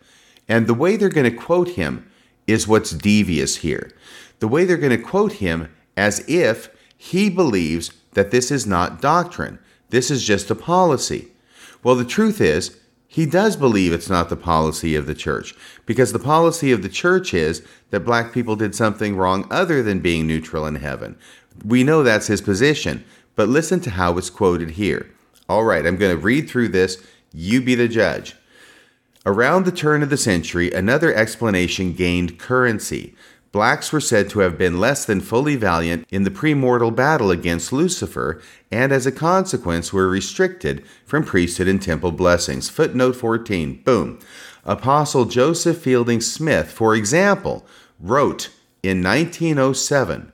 And 0.48 0.68
the 0.68 0.74
way 0.74 0.96
they're 0.96 1.10
going 1.10 1.30
to 1.30 1.38
quote 1.38 1.70
him 1.70 2.10
is 2.48 2.68
what's 2.68 2.92
devious 2.92 3.58
here. 3.58 3.92
The 4.40 4.48
way 4.48 4.64
they're 4.64 4.78
going 4.78 4.98
to 4.98 5.04
quote 5.04 5.34
him 5.34 5.74
as 5.98 6.24
if 6.30 6.70
he 6.98 7.30
believes 7.30 7.92
that 8.14 8.32
this 8.32 8.52
is 8.52 8.66
not 8.66 9.02
doctrine, 9.02 9.60
this 9.90 10.10
is 10.10 10.24
just 10.24 10.50
a 10.50 10.56
policy. 10.56 11.28
Well, 11.84 11.96
the 11.96 12.06
truth 12.06 12.40
is, 12.40 12.80
he 13.14 13.28
does 13.28 13.56
believe 13.56 13.94
it's 13.94 14.10
not 14.10 14.30
the 14.30 14.36
policy 14.36 14.96
of 14.96 15.06
the 15.06 15.14
church, 15.14 15.54
because 15.86 16.12
the 16.12 16.18
policy 16.18 16.72
of 16.72 16.82
the 16.82 16.90
church 16.90 17.32
is 17.32 17.62
that 17.92 18.00
black 18.00 18.34
people 18.34 18.56
did 18.56 18.74
something 18.74 19.16
wrong 19.16 19.48
other 19.52 19.84
than 19.84 20.00
being 20.00 20.26
neutral 20.26 20.66
in 20.66 20.78
heaven. 20.78 21.16
We 21.64 21.84
know 21.84 22.02
that's 22.02 22.26
his 22.26 22.42
position, 22.42 23.06
but 23.36 23.48
listen 23.48 23.82
to 23.82 23.92
how 23.92 24.18
it's 24.18 24.32
quoted 24.32 24.72
here. 24.72 25.12
All 25.48 25.64
right, 25.64 25.86
I'm 25.86 25.98
going 25.98 26.16
to 26.16 26.20
read 26.20 26.50
through 26.50 26.70
this. 26.70 27.06
You 27.32 27.62
be 27.62 27.76
the 27.76 27.88
judge. 27.88 28.36
Around 29.28 29.66
the 29.66 29.72
turn 29.72 30.02
of 30.02 30.10
the 30.10 30.18
century, 30.18 30.72
another 30.72 31.14
explanation 31.14 31.94
gained 31.94 32.40
currency. 32.40 33.14
Blacks 33.54 33.94
were 33.94 34.02
said 34.02 34.32
to 34.32 34.40
have 34.40 34.58
been 34.58 34.80
less 34.80 35.06
than 35.06 35.22
fully 35.22 35.56
valiant 35.56 36.08
in 36.10 36.24
the 36.24 36.32
premortal 36.32 36.94
battle 36.94 37.30
against 37.30 37.72
Lucifer, 37.72 38.42
and 38.72 38.92
as 38.92 39.06
a 39.06 39.12
consequence 39.12 39.94
were 39.94 40.10
restricted 40.10 40.84
from 41.06 41.24
priesthood 41.24 41.68
and 41.68 41.80
temple 41.80 42.12
blessings. 42.12 42.68
Footnote 42.68 43.16
14. 43.16 43.84
Boom. 43.84 44.20
Apostle 44.66 45.26
Joseph 45.26 45.78
Fielding 45.78 46.20
Smith, 46.20 46.72
for 46.72 46.96
example, 46.96 47.64
wrote 48.00 48.50
in 48.82 49.04
1907 49.04 50.32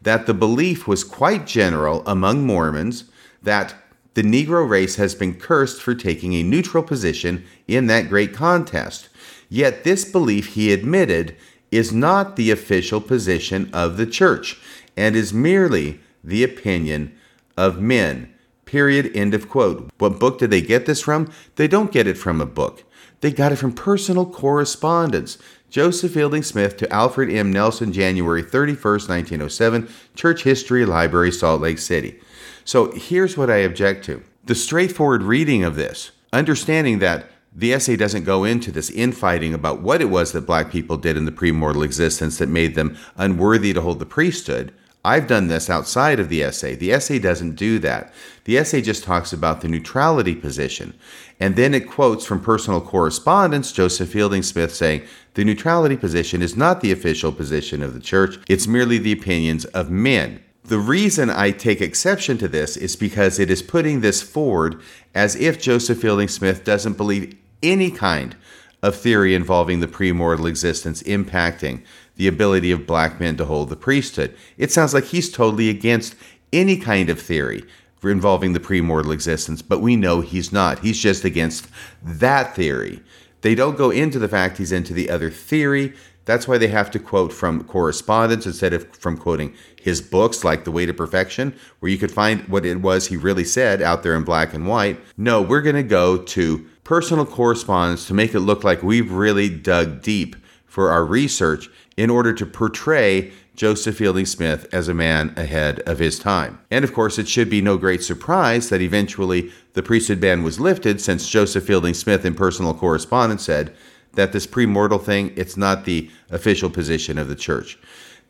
that 0.00 0.24
the 0.24 0.32
belief 0.32 0.88
was 0.88 1.04
quite 1.04 1.46
general 1.46 2.02
among 2.06 2.46
Mormons 2.46 3.04
that 3.42 3.74
the 4.14 4.22
Negro 4.22 4.66
race 4.66 4.96
has 4.96 5.14
been 5.14 5.34
cursed 5.34 5.82
for 5.82 5.94
taking 5.94 6.32
a 6.32 6.42
neutral 6.42 6.82
position 6.82 7.44
in 7.68 7.86
that 7.88 8.08
great 8.08 8.32
contest. 8.32 9.10
Yet 9.50 9.84
this 9.84 10.06
belief, 10.06 10.54
he 10.54 10.72
admitted, 10.72 11.36
is 11.72 11.92
not 11.92 12.36
the 12.36 12.50
official 12.50 13.00
position 13.00 13.68
of 13.72 13.96
the 13.96 14.06
church 14.06 14.60
and 14.96 15.16
is 15.16 15.32
merely 15.32 15.98
the 16.22 16.44
opinion 16.44 17.18
of 17.56 17.80
men. 17.80 18.32
Period. 18.66 19.10
End 19.16 19.34
of 19.34 19.48
quote. 19.48 19.90
What 19.98 20.20
book 20.20 20.38
did 20.38 20.50
they 20.50 20.60
get 20.60 20.86
this 20.86 21.00
from? 21.00 21.30
They 21.56 21.66
don't 21.66 21.90
get 21.90 22.06
it 22.06 22.16
from 22.16 22.40
a 22.40 22.46
book. 22.46 22.84
They 23.20 23.32
got 23.32 23.52
it 23.52 23.56
from 23.56 23.72
personal 23.72 24.26
correspondence. 24.26 25.38
Joseph 25.70 26.12
Fielding 26.12 26.42
Smith 26.42 26.76
to 26.76 26.92
Alfred 26.92 27.30
M. 27.30 27.50
Nelson, 27.50 27.92
January 27.92 28.42
31st, 28.42 29.08
1907, 29.08 29.88
Church 30.14 30.42
History 30.42 30.84
Library, 30.84 31.32
Salt 31.32 31.62
Lake 31.62 31.78
City. 31.78 32.20
So 32.64 32.92
here's 32.92 33.36
what 33.36 33.50
I 33.50 33.56
object 33.56 34.04
to 34.06 34.22
the 34.44 34.54
straightforward 34.54 35.22
reading 35.22 35.62
of 35.64 35.76
this, 35.76 36.10
understanding 36.32 36.98
that 36.98 37.30
the 37.54 37.72
essay 37.74 37.96
doesn't 37.96 38.24
go 38.24 38.44
into 38.44 38.72
this 38.72 38.90
infighting 38.90 39.52
about 39.52 39.82
what 39.82 40.00
it 40.00 40.06
was 40.06 40.32
that 40.32 40.46
black 40.46 40.70
people 40.70 40.96
did 40.96 41.16
in 41.16 41.26
the 41.26 41.32
premortal 41.32 41.84
existence 41.84 42.38
that 42.38 42.48
made 42.48 42.74
them 42.74 42.96
unworthy 43.16 43.72
to 43.74 43.82
hold 43.82 43.98
the 43.98 44.06
priesthood. 44.06 44.72
I've 45.04 45.26
done 45.26 45.48
this 45.48 45.68
outside 45.68 46.20
of 46.20 46.28
the 46.28 46.42
essay. 46.42 46.76
The 46.76 46.92
essay 46.92 47.18
doesn't 47.18 47.56
do 47.56 47.80
that. 47.80 48.14
The 48.44 48.56
essay 48.56 48.80
just 48.80 49.02
talks 49.02 49.32
about 49.32 49.60
the 49.60 49.68
neutrality 49.68 50.34
position. 50.34 50.94
And 51.40 51.56
then 51.56 51.74
it 51.74 51.88
quotes 51.88 52.24
from 52.24 52.40
personal 52.40 52.80
correspondence 52.80 53.72
Joseph 53.72 54.10
Fielding 54.10 54.44
Smith 54.44 54.72
saying, 54.72 55.02
The 55.34 55.44
neutrality 55.44 55.96
position 55.96 56.40
is 56.40 56.56
not 56.56 56.80
the 56.80 56.92
official 56.92 57.32
position 57.32 57.82
of 57.82 57.94
the 57.94 58.00
church, 58.00 58.38
it's 58.48 58.68
merely 58.68 58.96
the 58.98 59.12
opinions 59.12 59.64
of 59.66 59.90
men. 59.90 60.42
The 60.64 60.78
reason 60.78 61.28
I 61.28 61.50
take 61.50 61.80
exception 61.80 62.38
to 62.38 62.46
this 62.46 62.76
is 62.76 62.94
because 62.94 63.40
it 63.40 63.50
is 63.50 63.62
putting 63.62 64.00
this 64.00 64.22
forward 64.22 64.80
as 65.12 65.34
if 65.34 65.60
Joseph 65.60 66.00
Fielding 66.00 66.28
Smith 66.28 66.62
doesn't 66.62 66.96
believe 66.96 67.36
any 67.62 67.90
kind 67.90 68.36
of 68.82 68.96
theory 68.96 69.34
involving 69.34 69.80
the 69.80 69.86
premortal 69.86 70.48
existence 70.48 71.02
impacting 71.04 71.82
the 72.16 72.28
ability 72.28 72.70
of 72.70 72.86
black 72.86 73.20
men 73.20 73.36
to 73.36 73.44
hold 73.44 73.68
the 73.68 73.76
priesthood. 73.76 74.36
It 74.58 74.70
sounds 74.70 74.92
like 74.92 75.04
he's 75.04 75.30
totally 75.30 75.68
against 75.68 76.14
any 76.52 76.76
kind 76.76 77.08
of 77.08 77.20
theory 77.20 77.64
involving 78.02 78.52
the 78.52 78.60
premortal 78.60 79.12
existence, 79.14 79.62
but 79.62 79.80
we 79.80 79.94
know 79.94 80.20
he's 80.20 80.52
not. 80.52 80.80
He's 80.80 80.98
just 80.98 81.24
against 81.24 81.68
that 82.02 82.54
theory. 82.56 83.00
They 83.42 83.54
don't 83.54 83.78
go 83.78 83.90
into 83.90 84.18
the 84.18 84.28
fact 84.28 84.58
he's 84.58 84.72
into 84.72 84.92
the 84.92 85.08
other 85.08 85.30
theory. 85.30 85.94
That's 86.24 86.46
why 86.46 86.58
they 86.58 86.68
have 86.68 86.90
to 86.92 86.98
quote 86.98 87.32
from 87.32 87.64
correspondence 87.64 88.46
instead 88.46 88.72
of 88.72 88.88
from 88.96 89.16
quoting 89.16 89.54
his 89.80 90.00
books 90.00 90.44
like 90.44 90.64
The 90.64 90.70
Way 90.70 90.86
to 90.86 90.94
Perfection, 90.94 91.54
where 91.80 91.90
you 91.90 91.98
could 91.98 92.12
find 92.12 92.46
what 92.48 92.66
it 92.66 92.80
was 92.80 93.08
he 93.08 93.16
really 93.16 93.44
said 93.44 93.82
out 93.82 94.02
there 94.02 94.14
in 94.14 94.24
black 94.24 94.54
and 94.54 94.66
white. 94.66 95.00
No, 95.16 95.42
we're 95.42 95.62
going 95.62 95.76
to 95.76 95.82
go 95.82 96.18
to 96.18 96.68
personal 96.84 97.26
correspondence 97.26 98.06
to 98.06 98.14
make 98.14 98.34
it 98.34 98.40
look 98.40 98.64
like 98.64 98.82
we've 98.82 99.12
really 99.12 99.48
dug 99.48 100.02
deep 100.02 100.36
for 100.66 100.90
our 100.90 101.04
research 101.04 101.68
in 101.96 102.10
order 102.10 102.32
to 102.32 102.46
portray 102.46 103.30
Joseph 103.54 103.98
Fielding 103.98 104.26
Smith 104.26 104.66
as 104.72 104.88
a 104.88 104.94
man 104.94 105.34
ahead 105.36 105.80
of 105.80 105.98
his 105.98 106.18
time. 106.18 106.58
And 106.70 106.84
of 106.84 106.94
course, 106.94 107.18
it 107.18 107.28
should 107.28 107.50
be 107.50 107.60
no 107.60 107.76
great 107.76 108.02
surprise 108.02 108.70
that 108.70 108.80
eventually 108.80 109.52
the 109.74 109.82
priesthood 109.82 110.20
ban 110.20 110.42
was 110.42 110.58
lifted 110.58 111.00
since 111.00 111.28
Joseph 111.28 111.64
Fielding 111.64 111.94
Smith 111.94 112.24
in 112.24 112.34
personal 112.34 112.74
correspondence 112.74 113.44
said 113.44 113.74
that 114.14 114.32
this 114.32 114.46
premortal 114.46 115.02
thing, 115.02 115.32
it's 115.36 115.56
not 115.56 115.84
the 115.84 116.10
official 116.30 116.70
position 116.70 117.18
of 117.18 117.28
the 117.28 117.36
church. 117.36 117.78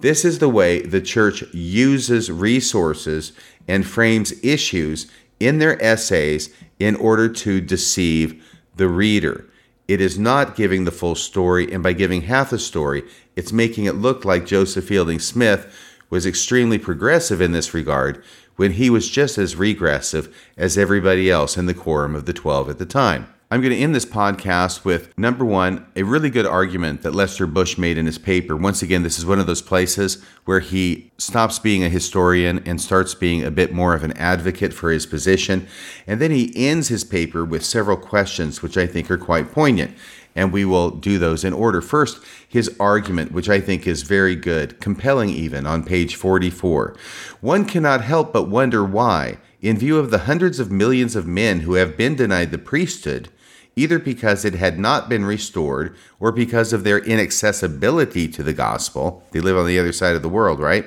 This 0.01 0.25
is 0.25 0.41
the 0.41 0.49
way 0.49 0.83
the 0.83 1.01
church 1.01 1.45
uses 1.53 2.31
resources 2.31 3.33
and 3.69 3.87
frames 3.87 4.33
issues 4.43 5.09
in 5.47 5.59
their 5.59 5.83
essays 5.83 6.51
in 6.79 6.97
order 6.97 7.29
to 7.29 7.61
deceive 7.61 8.45
the 8.77 8.89
reader. 8.89 9.45
It 9.89 10.01
is 10.01 10.19
not 10.19 10.57
giving 10.57 10.85
the 10.85 10.91
full 10.91 11.15
story, 11.15 11.73
and 11.73 11.83
by 11.83 11.93
giving 11.93 12.23
half 12.23 12.51
the 12.51 12.59
story, 12.59 13.03
it's 13.37 13.53
making 13.53 13.85
it 13.85 13.97
look 13.97 14.25
like 14.25 14.47
Joseph 14.47 14.87
Fielding 14.87 15.19
Smith 15.19 15.67
was 16.09 16.27
extremely 16.27 16.79
progressive 16.79 17.41
in 17.41 17.53
this 17.53 17.75
regard 17.75 18.23
when 18.57 18.73
he 18.73 18.91
was 18.91 19.09
just 19.09 19.39
as 19.39 19.57
regressive 19.57 20.35
as 20.57 20.79
everybody 20.79 21.31
else 21.31 21.57
in 21.57 21.67
the 21.67 21.75
quorum 21.75 22.15
of 22.15 22.27
the 22.27 22.33
Twelve 22.33 22.69
at 22.69 22.79
the 22.79 22.87
time. 22.87 23.33
I'm 23.53 23.61
going 23.61 23.75
to 23.75 23.79
end 23.79 23.95
this 23.95 24.07
podcast 24.07 24.83
with 24.83 25.13
number 25.19 25.45
one, 25.45 25.85
a 25.95 26.05
really 26.05 26.31
good 26.31 26.47
argument 26.47 27.03
that 27.03 27.15
Lester 27.15 27.47
Bush 27.47 27.77
made 27.77 27.99
in 27.99 28.07
his 28.07 28.17
paper. 28.17 28.57
Once 28.57 28.81
again, 28.81 29.03
this 29.03 29.19
is 29.19 29.27
one 29.27 29.39
of 29.39 29.47
those 29.47 29.61
places 29.61 30.25
where 30.47 30.61
he 30.61 31.13
stops 31.19 31.59
being 31.59 31.85
a 31.85 31.91
historian 31.91 32.63
and 32.65 32.81
starts 32.81 33.15
being 33.15 33.45
a 33.45 33.51
bit 33.51 33.71
more 33.71 33.95
of 33.95 34.05
an 34.05 34.13
advocate 34.13 34.73
for 34.73 34.91
his 34.91 35.05
position. 35.05 35.69
And 36.07 36.19
then 36.19 36.31
he 36.31 36.51
ends 36.57 36.89
his 36.89 37.05
paper 37.05 37.45
with 37.45 37.63
several 37.63 37.99
questions, 37.99 38.63
which 38.63 38.79
I 38.79 38.87
think 38.87 39.11
are 39.11 39.19
quite 39.19 39.53
poignant. 39.53 39.99
And 40.35 40.51
we 40.51 40.65
will 40.65 40.89
do 40.89 41.19
those 41.19 41.45
in 41.45 41.53
order. 41.53 41.83
First, 41.83 42.25
his 42.49 42.75
argument, 42.81 43.33
which 43.33 43.51
I 43.51 43.61
think 43.61 43.87
is 43.87 44.01
very 44.01 44.35
good, 44.35 44.81
compelling 44.81 45.29
even, 45.29 45.67
on 45.67 45.85
page 45.85 46.17
44. 46.17 46.97
One 47.43 47.67
cannot 47.67 48.01
help 48.01 48.33
but 48.33 48.49
wonder 48.49 48.83
why, 48.83 49.37
in 49.61 49.77
view 49.77 49.99
of 49.99 50.11
the 50.11 50.21
hundreds 50.21 50.59
of 50.59 50.73
millions 50.73 51.15
of 51.15 51.27
men 51.27 51.61
who 51.61 51.75
have 51.75 51.99
been 51.99 52.17
denied 52.17 52.51
the 52.51 52.57
priesthood, 52.57 53.29
either 53.77 53.99
because 53.99 54.45
it 54.45 54.55
had 54.55 54.79
not 54.79 55.09
been 55.09 55.25
restored 55.25 55.97
or 56.21 56.33
because 56.33 56.73
of 56.73 56.85
their 56.85 56.99
inaccessibility 56.99 58.29
to 58.29 58.43
the 58.43 58.53
gospel. 58.53 59.25
They 59.31 59.41
live 59.41 59.57
on 59.57 59.67
the 59.67 59.79
other 59.79 59.93
side 59.93 60.15
of 60.15 60.23
the 60.23 60.29
world, 60.29 60.61
right? 60.61 60.87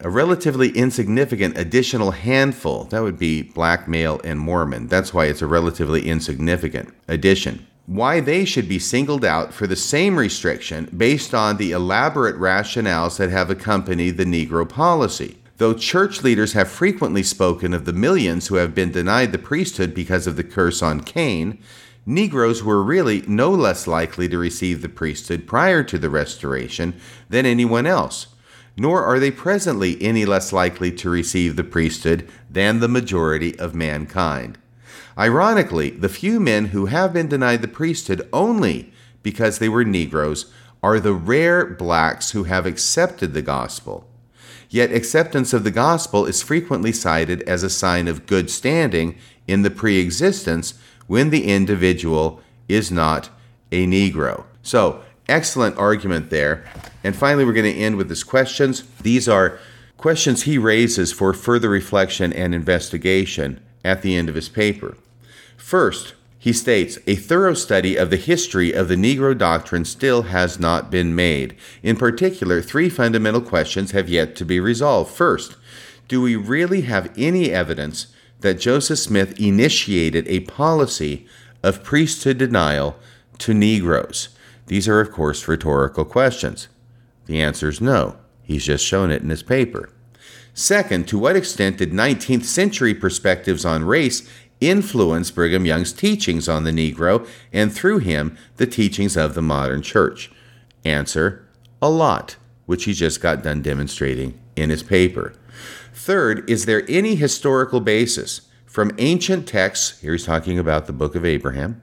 A 0.00 0.08
relatively 0.08 0.70
insignificant 0.70 1.58
additional 1.58 2.12
handful, 2.12 2.84
that 2.84 3.02
would 3.02 3.18
be 3.18 3.42
black 3.42 3.86
male 3.86 4.20
and 4.24 4.40
Mormon. 4.40 4.86
That's 4.86 5.12
why 5.12 5.26
it's 5.26 5.42
a 5.42 5.46
relatively 5.46 6.08
insignificant 6.08 6.94
addition. 7.06 7.66
Why 7.84 8.20
they 8.20 8.44
should 8.44 8.68
be 8.68 8.78
singled 8.78 9.24
out 9.24 9.52
for 9.52 9.66
the 9.66 9.76
same 9.76 10.16
restriction 10.16 10.88
based 10.96 11.34
on 11.34 11.56
the 11.56 11.72
elaborate 11.72 12.36
rationales 12.36 13.18
that 13.18 13.30
have 13.30 13.50
accompanied 13.50 14.16
the 14.16 14.24
Negro 14.24 14.66
policy. 14.66 15.36
Though 15.58 15.74
church 15.74 16.22
leaders 16.22 16.54
have 16.54 16.70
frequently 16.70 17.22
spoken 17.22 17.74
of 17.74 17.84
the 17.84 17.92
millions 17.92 18.46
who 18.46 18.54
have 18.54 18.74
been 18.74 18.92
denied 18.92 19.32
the 19.32 19.38
priesthood 19.38 19.94
because 19.94 20.26
of 20.26 20.36
the 20.36 20.44
curse 20.44 20.82
on 20.82 21.02
Cain, 21.02 21.58
Negroes 22.06 22.62
were 22.64 22.82
really 22.82 23.22
no 23.26 23.50
less 23.50 23.86
likely 23.86 24.28
to 24.28 24.38
receive 24.38 24.80
the 24.80 24.88
priesthood 24.88 25.46
prior 25.46 25.82
to 25.84 25.98
the 25.98 26.10
Restoration 26.10 26.98
than 27.28 27.44
anyone 27.44 27.86
else, 27.86 28.28
nor 28.76 29.04
are 29.04 29.18
they 29.18 29.30
presently 29.30 30.00
any 30.02 30.24
less 30.24 30.52
likely 30.52 30.90
to 30.92 31.10
receive 31.10 31.56
the 31.56 31.64
priesthood 31.64 32.28
than 32.50 32.80
the 32.80 32.88
majority 32.88 33.58
of 33.58 33.74
mankind. 33.74 34.58
Ironically, 35.18 35.90
the 35.90 36.08
few 36.08 36.40
men 36.40 36.66
who 36.66 36.86
have 36.86 37.12
been 37.12 37.28
denied 37.28 37.60
the 37.60 37.68
priesthood 37.68 38.26
only 38.32 38.92
because 39.22 39.58
they 39.58 39.68
were 39.68 39.84
Negroes 39.84 40.50
are 40.82 40.98
the 40.98 41.12
rare 41.12 41.66
blacks 41.66 42.30
who 42.30 42.44
have 42.44 42.64
accepted 42.64 43.34
the 43.34 43.42
gospel. 43.42 44.08
Yet 44.70 44.92
acceptance 44.92 45.52
of 45.52 45.64
the 45.64 45.70
gospel 45.70 46.24
is 46.24 46.42
frequently 46.42 46.92
cited 46.92 47.42
as 47.42 47.62
a 47.62 47.68
sign 47.68 48.08
of 48.08 48.26
good 48.26 48.48
standing 48.48 49.18
in 49.46 49.62
the 49.62 49.70
pre 49.70 49.98
existence 49.98 50.74
when 51.10 51.30
the 51.30 51.48
individual 51.48 52.40
is 52.68 52.92
not 52.92 53.30
a 53.72 53.84
Negro. 53.84 54.44
So, 54.62 55.02
excellent 55.28 55.76
argument 55.76 56.30
there. 56.30 56.64
And 57.02 57.16
finally, 57.16 57.44
we're 57.44 57.52
going 57.52 57.74
to 57.74 57.80
end 57.80 57.96
with 57.96 58.08
his 58.08 58.22
questions. 58.22 58.84
These 59.02 59.28
are 59.28 59.58
questions 59.96 60.44
he 60.44 60.56
raises 60.56 61.12
for 61.12 61.32
further 61.32 61.68
reflection 61.68 62.32
and 62.32 62.54
investigation 62.54 63.60
at 63.84 64.02
the 64.02 64.14
end 64.14 64.28
of 64.28 64.36
his 64.36 64.48
paper. 64.48 64.96
First, 65.56 66.14
he 66.38 66.52
states 66.52 66.96
a 67.08 67.16
thorough 67.16 67.54
study 67.54 67.96
of 67.96 68.10
the 68.10 68.16
history 68.16 68.72
of 68.72 68.86
the 68.86 68.94
Negro 68.94 69.36
doctrine 69.36 69.84
still 69.84 70.22
has 70.22 70.60
not 70.60 70.92
been 70.92 71.16
made. 71.16 71.56
In 71.82 71.96
particular, 71.96 72.62
three 72.62 72.88
fundamental 72.88 73.40
questions 73.40 73.90
have 73.90 74.08
yet 74.08 74.36
to 74.36 74.44
be 74.44 74.60
resolved. 74.60 75.12
First, 75.12 75.56
do 76.06 76.22
we 76.22 76.36
really 76.36 76.82
have 76.82 77.12
any 77.16 77.50
evidence 77.50 78.14
that 78.40 78.60
Joseph 78.60 78.98
Smith 78.98 79.38
initiated 79.40 80.26
a 80.28 80.40
policy 80.40 81.26
of 81.62 81.84
priesthood 81.84 82.38
denial 82.38 82.96
to 83.38 83.54
Negroes? 83.54 84.30
These 84.66 84.88
are, 84.88 85.00
of 85.00 85.10
course, 85.10 85.48
rhetorical 85.48 86.04
questions. 86.04 86.68
The 87.26 87.40
answer 87.40 87.68
is 87.68 87.80
no. 87.80 88.16
He's 88.42 88.64
just 88.64 88.84
shown 88.84 89.10
it 89.10 89.22
in 89.22 89.30
his 89.30 89.42
paper. 89.42 89.90
Second, 90.54 91.06
to 91.08 91.18
what 91.18 91.36
extent 91.36 91.78
did 91.78 91.92
19th 91.92 92.44
century 92.44 92.94
perspectives 92.94 93.64
on 93.64 93.84
race 93.84 94.28
influence 94.60 95.30
Brigham 95.30 95.64
Young's 95.64 95.92
teachings 95.92 96.48
on 96.48 96.64
the 96.64 96.70
Negro 96.70 97.26
and 97.52 97.72
through 97.72 97.98
him 97.98 98.36
the 98.56 98.66
teachings 98.66 99.16
of 99.16 99.34
the 99.34 99.42
modern 99.42 99.82
church? 99.82 100.30
Answer 100.84 101.46
A 101.80 101.88
lot, 101.88 102.36
which 102.66 102.84
he 102.84 102.92
just 102.92 103.20
got 103.20 103.42
done 103.42 103.62
demonstrating 103.62 104.38
in 104.56 104.70
his 104.70 104.82
paper. 104.82 105.32
Third, 106.00 106.48
is 106.48 106.64
there 106.64 106.82
any 106.88 107.14
historical 107.14 107.78
basis 107.78 108.48
from 108.64 108.90
ancient 108.96 109.46
texts? 109.46 110.00
Here 110.00 110.12
he's 110.12 110.24
talking 110.24 110.58
about 110.58 110.86
the 110.86 110.94
book 110.94 111.14
of 111.14 111.26
Abraham. 111.26 111.82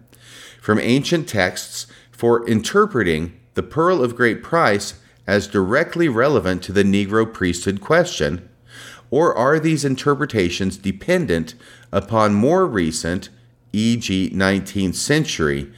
From 0.60 0.80
ancient 0.80 1.30
texts 1.30 1.86
for 2.10 2.44
interpreting 2.50 3.40
the 3.54 3.62
pearl 3.62 4.04
of 4.04 4.16
great 4.16 4.42
price 4.42 4.96
as 5.28 5.46
directly 5.46 6.10
relevant 6.10 6.64
to 6.64 6.72
the 6.72 6.82
Negro 6.82 7.32
priesthood 7.32 7.80
question? 7.80 8.50
Or 9.12 9.38
are 9.38 9.60
these 9.60 9.86
interpretations 9.86 10.78
dependent 10.78 11.54
upon 11.92 12.34
more 12.34 12.66
recent, 12.66 13.30
e.g., 13.72 14.32
19th 14.32 14.96
century, 14.96 15.72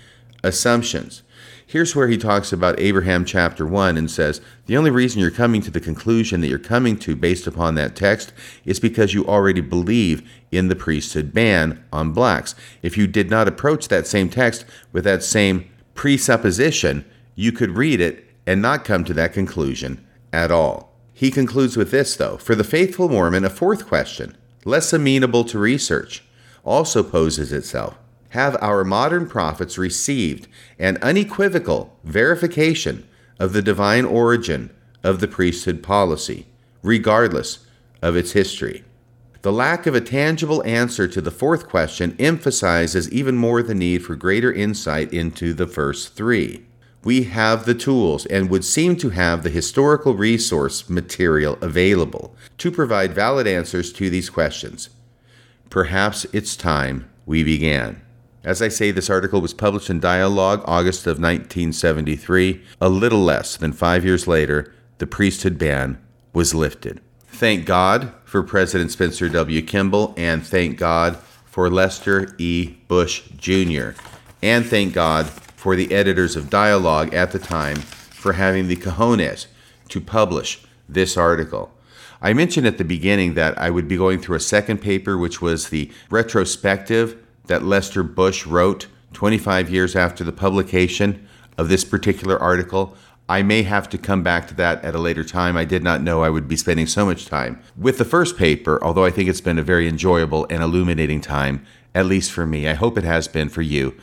assumptions? 0.46 1.24
Here's 1.70 1.96
where 1.96 2.08
he 2.08 2.18
talks 2.18 2.52
about 2.52 2.80
Abraham 2.80 3.24
chapter 3.26 3.64
1 3.64 3.96
and 3.96 4.10
says, 4.10 4.42
The 4.66 4.76
only 4.76 4.90
reason 4.90 5.22
you're 5.22 5.30
coming 5.30 5.62
to 5.62 5.70
the 5.70 5.80
conclusion 5.80 6.42
that 6.42 6.48
you're 6.48 6.58
coming 6.58 6.98
to 6.98 7.16
based 7.16 7.46
upon 7.46 7.76
that 7.76 7.96
text 7.96 8.34
is 8.66 8.80
because 8.80 9.14
you 9.14 9.24
already 9.28 9.62
believe 9.62 10.28
in 10.52 10.68
the 10.68 10.76
priesthood 10.76 11.32
ban 11.32 11.86
on 11.94 12.12
blacks. 12.12 12.56
If 12.82 12.98
you 12.98 13.06
did 13.06 13.30
not 13.30 13.48
approach 13.48 13.88
that 13.88 14.08
same 14.08 14.30
text 14.30 14.66
with 14.92 15.04
that 15.04 15.22
same 15.22 15.70
presupposition, 15.94 17.06
you 17.36 17.52
could 17.52 17.78
read 17.78 18.02
it 18.02 18.26
and 18.48 18.64
not 18.64 18.84
come 18.84 19.04
to 19.04 19.14
that 19.14 19.34
conclusion 19.34 20.04
at 20.34 20.50
all. 20.50 20.92
He 21.14 21.30
concludes 21.30 21.78
with 21.78 21.92
this, 21.92 22.16
though 22.16 22.38
For 22.38 22.56
the 22.56 22.64
faithful 22.64 23.10
Mormon, 23.10 23.46
a 23.46 23.50
fourth 23.52 23.86
question, 23.86 24.36
less 24.66 24.92
amenable 24.92 25.44
to 25.44 25.60
research, 25.60 26.24
also 26.66 27.04
poses 27.04 27.54
itself 27.54 27.96
have 28.30 28.58
our 28.62 28.84
modern 28.84 29.28
prophets 29.28 29.78
received 29.78 30.48
an 30.78 30.98
unequivocal 31.02 31.98
verification 32.04 33.08
of 33.40 33.54
the 33.54 33.62
divine 33.62 34.06
origin 34.06 34.70
of 35.04 35.20
the 35.20 35.28
priesthood 35.28 35.82
policy, 35.82 36.46
regardless 36.84 37.66
of 38.02 38.16
its 38.16 38.34
history. 38.34 38.84
The 39.42 39.54
lack 39.54 39.88
of 39.88 39.96
a 39.96 40.02
tangible 40.02 40.62
answer 40.66 41.08
to 41.08 41.22
the 41.22 41.32
fourth 41.32 41.70
question 41.70 42.16
emphasizes 42.20 43.10
even 43.10 43.38
more 43.38 43.64
the 43.64 43.74
need 43.74 44.04
for 44.04 44.16
greater 44.16 44.52
insight 44.52 45.14
into 45.14 45.54
the 45.54 45.68
first 45.68 46.14
three. 46.14 46.66
We 47.06 47.24
have 47.24 47.66
the 47.66 47.74
tools 47.74 48.26
and 48.26 48.50
would 48.50 48.66
seem 48.66 48.98
to 48.98 49.12
have 49.12 49.44
the 49.44 49.50
historical 49.50 50.14
resource 50.16 50.90
material 50.90 51.58
available 51.62 52.36
to 52.58 52.70
provide 52.70 53.14
valid 53.14 53.48
answers 53.48 53.94
to 53.94 54.10
these 54.10 54.30
questions. 54.30 54.90
Perhaps 55.70 56.26
it's 56.34 56.58
time 56.58 57.10
we 57.26 57.42
began. 57.42 58.02
As 58.44 58.62
I 58.62 58.70
say, 58.70 58.92
this 58.92 59.10
article 59.10 59.42
was 59.42 59.54
published 59.54 59.90
in 59.90 60.00
Dialogue, 60.00 60.64
August 60.66 61.06
of 61.08 61.20
1973. 61.20 62.62
A 62.80 62.88
little 62.88 63.20
less 63.20 63.58
than 63.58 63.74
five 63.74 64.06
years 64.06 64.28
later, 64.28 64.74
the 65.00 65.08
priesthood 65.08 65.58
ban 65.58 65.98
was 66.32 66.54
lifted. 66.54 67.02
Thank 67.28 67.66
God 67.66 68.14
for 68.24 68.42
President 68.42 68.92
Spencer 68.92 69.28
W. 69.28 69.62
Kimball, 69.62 70.14
and 70.16 70.46
thank 70.46 70.78
God 70.78 71.18
for 71.46 71.70
Lester 71.70 72.34
E. 72.38 72.78
Bush 72.88 73.24
Jr. 73.36 73.90
And 74.42 74.66
thank 74.66 74.94
God 74.94 75.28
for 75.28 75.76
the 75.76 75.92
editors 75.94 76.38
of 76.38 76.50
Dialogue 76.50 77.14
at 77.14 77.32
the 77.32 77.40
time 77.40 77.76
for 77.76 78.34
having 78.34 78.68
the 78.68 78.78
cojones 78.78 79.48
to 79.90 80.00
publish 80.00 80.64
this 80.88 81.18
article. 81.18 81.72
I 82.22 82.32
mentioned 82.34 82.68
at 82.68 82.78
the 82.78 82.86
beginning 82.86 83.34
that 83.34 83.58
I 83.58 83.70
would 83.70 83.88
be 83.88 83.98
going 83.98 84.22
through 84.22 84.38
a 84.38 84.42
second 84.42 84.80
paper, 84.80 85.18
which 85.18 85.42
was 85.42 85.70
the 85.70 85.92
retrospective 86.10 87.18
that 87.50 87.64
Lester 87.64 88.02
Bush 88.02 88.46
wrote 88.46 88.88
25 89.14 89.70
years 89.70 89.96
after 89.96 90.24
the 90.24 90.32
publication 90.32 91.28
of 91.58 91.68
this 91.68 91.84
particular 91.84 92.40
article. 92.40 92.96
I 93.28 93.44
may 93.44 93.64
have 93.64 93.90
to 93.90 93.98
come 93.98 94.24
back 94.24 94.48
to 94.48 94.56
that 94.56 94.84
at 94.84 94.96
a 94.96 95.00
later 95.00 95.24
time. 95.24 95.58
I 95.58 95.66
did 95.66 95.84
not 95.84 96.02
know 96.02 96.24
I 96.24 96.30
would 96.30 96.48
be 96.48 96.56
spending 96.56 96.88
so 96.88 97.06
much 97.06 97.26
time 97.26 97.62
with 97.78 97.98
the 97.98 98.06
first 98.06 98.38
paper, 98.38 98.84
although 98.84 99.06
I 99.06 99.12
think 99.12 99.30
it's 99.30 99.42
been 99.42 99.60
a 99.60 99.64
very 99.64 99.88
enjoyable 99.88 100.48
and 100.50 100.64
illuminating 100.64 101.22
time, 101.22 101.66
at 101.94 102.06
least 102.06 102.32
for 102.32 102.46
me. 102.46 102.68
I 102.68 102.74
hope 102.74 102.98
it 102.98 103.04
has 103.04 103.28
been 103.28 103.50
for 103.50 103.62
you 103.62 103.96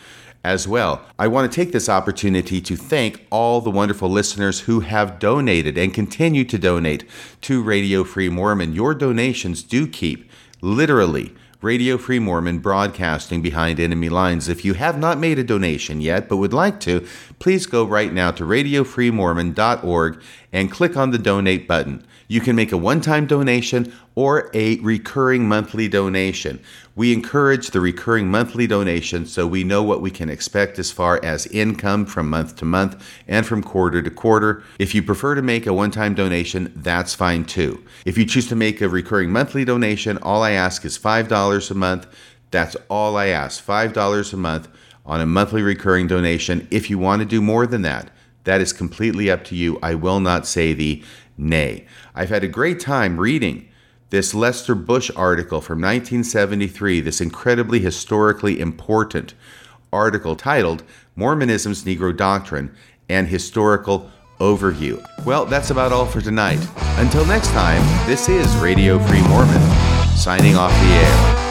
as 0.45 0.69
well. 0.69 1.05
I 1.19 1.27
want 1.27 1.51
to 1.51 1.57
take 1.57 1.73
this 1.73 1.89
opportunity 1.89 2.61
to 2.61 2.77
thank 2.77 3.27
all 3.31 3.61
the 3.61 3.71
wonderful 3.71 4.09
listeners 4.09 4.61
who 4.61 4.81
have 4.81 5.19
donated 5.19 5.77
and 5.77 5.93
continue 5.93 6.45
to 6.45 6.57
donate 6.57 7.05
to 7.41 7.65
Radio 7.65 8.05
Free 8.05 8.29
Mormon. 8.29 8.73
Your 8.73 8.95
donations 8.95 9.65
do 9.65 9.89
keep 9.89 10.31
literally 10.61 11.35
Radio 11.67 11.99
Free 11.99 12.21
Mormon 12.21 12.61
broadcasting 12.61 13.43
behind 13.43 13.81
enemy 13.81 14.09
lines. 14.09 14.49
If 14.49 14.65
you 14.65 14.75
have 14.75 14.97
not 14.97 15.19
made 15.19 15.37
a 15.41 15.43
donation 15.43 16.01
yet 16.01 16.29
but 16.29 16.37
would 16.37 16.53
like 16.53 16.79
to, 16.81 17.05
please 17.41 17.67
go 17.67 17.85
right 17.85 18.13
now 18.13 18.31
to 18.31 18.45
radiofreemormon.org 18.45 20.23
and 20.53 20.71
click 20.71 20.97
on 20.97 21.11
the 21.11 21.19
donate 21.19 21.67
button. 21.67 22.07
You 22.29 22.41
can 22.41 22.57
make 22.57 22.73
a 22.73 22.77
one 22.77 23.01
time 23.01 23.27
donation 23.27 23.93
or 24.15 24.51
a 24.55 24.79
recurring 24.79 25.49
monthly 25.49 25.89
donation. 25.89 26.61
We 26.95 27.13
encourage 27.13 27.71
the 27.71 27.81
recurring 27.81 28.29
monthly 28.29 28.67
donation 28.67 29.27
so 29.27 29.47
we 29.47 29.65
know 29.65 29.83
what 29.83 30.01
we 30.01 30.11
can 30.11 30.31
expect 30.31 30.79
as 30.79 30.91
far 30.91 31.23
as 31.23 31.47
income 31.49 32.07
from 32.07 32.31
month 32.31 32.57
to 32.57 32.65
month 32.65 33.07
and 33.29 33.47
from 33.47 33.63
quarter 33.63 34.03
to 34.03 34.11
quarter. 34.11 34.63
If 34.79 34.95
you 34.95 35.03
prefer 35.03 35.35
to 35.35 35.43
make 35.43 35.67
a 35.67 35.73
one 35.73 35.91
time 35.91 36.15
donation, 36.15 36.73
that's 36.75 37.15
fine 37.15 37.45
too. 37.45 37.85
If 38.05 38.19
you 38.19 38.25
choose 38.25 38.49
to 38.49 38.57
make 38.57 38.81
a 38.81 38.89
recurring 38.89 39.31
monthly 39.31 39.65
donation, 39.65 40.19
all 40.19 40.43
I 40.43 40.53
ask 40.53 40.85
is 40.85 40.99
$5 40.99 41.71
a 41.71 41.75
month. 41.75 42.07
That's 42.51 42.77
all 42.89 43.17
I 43.17 43.27
ask 43.27 43.65
$5 43.65 44.33
a 44.33 44.37
month 44.37 44.69
on 45.05 45.21
a 45.21 45.27
monthly 45.27 45.63
recurring 45.63 46.07
donation. 46.07 46.67
If 46.71 46.91
you 46.91 46.99
want 46.99 47.21
to 47.21 47.27
do 47.27 47.41
more 47.41 47.67
than 47.67 47.83
that, 47.83 48.11
that 48.45 48.61
is 48.61 48.73
completely 48.73 49.31
up 49.31 49.45
to 49.45 49.57
you. 49.57 49.79
I 49.83 49.95
will 49.95 50.21
not 50.21 50.47
say 50.47 50.73
the 50.73 51.03
nay. 51.37 51.87
I've 52.15 52.31
had 52.31 52.45
a 52.45 52.49
great 52.49 52.81
time 52.81 53.19
reading 53.19 53.69
this 54.11 54.35
Lester 54.35 54.75
Bush 54.75 55.11
article 55.17 55.61
from 55.61 55.81
1973, 55.81 57.01
this 57.01 57.21
incredibly 57.21 57.81
historically 57.81 58.61
important 58.61 59.35
article 59.93 60.37
titled 60.37 60.83
Mormonism's 61.17 61.85
Negro 61.85 62.17
Doctrine 62.17 62.75
and 63.09 63.29
Historical 63.29 64.11
Overview. 64.39 65.05
Well, 65.25 65.47
that's 65.47 65.71
about 65.71 65.93
all 65.93 66.07
for 66.07 66.21
tonight. 66.21 66.65
Until 66.99 67.25
next 67.27 67.49
time, 67.49 67.83
this 68.07 68.29
is 68.29 68.55
Radio 68.57 68.99
Free 68.99 69.23
Mormon, 69.23 69.63
signing 70.17 70.57
off 70.57 70.73
the 70.73 70.89
air. 70.89 71.46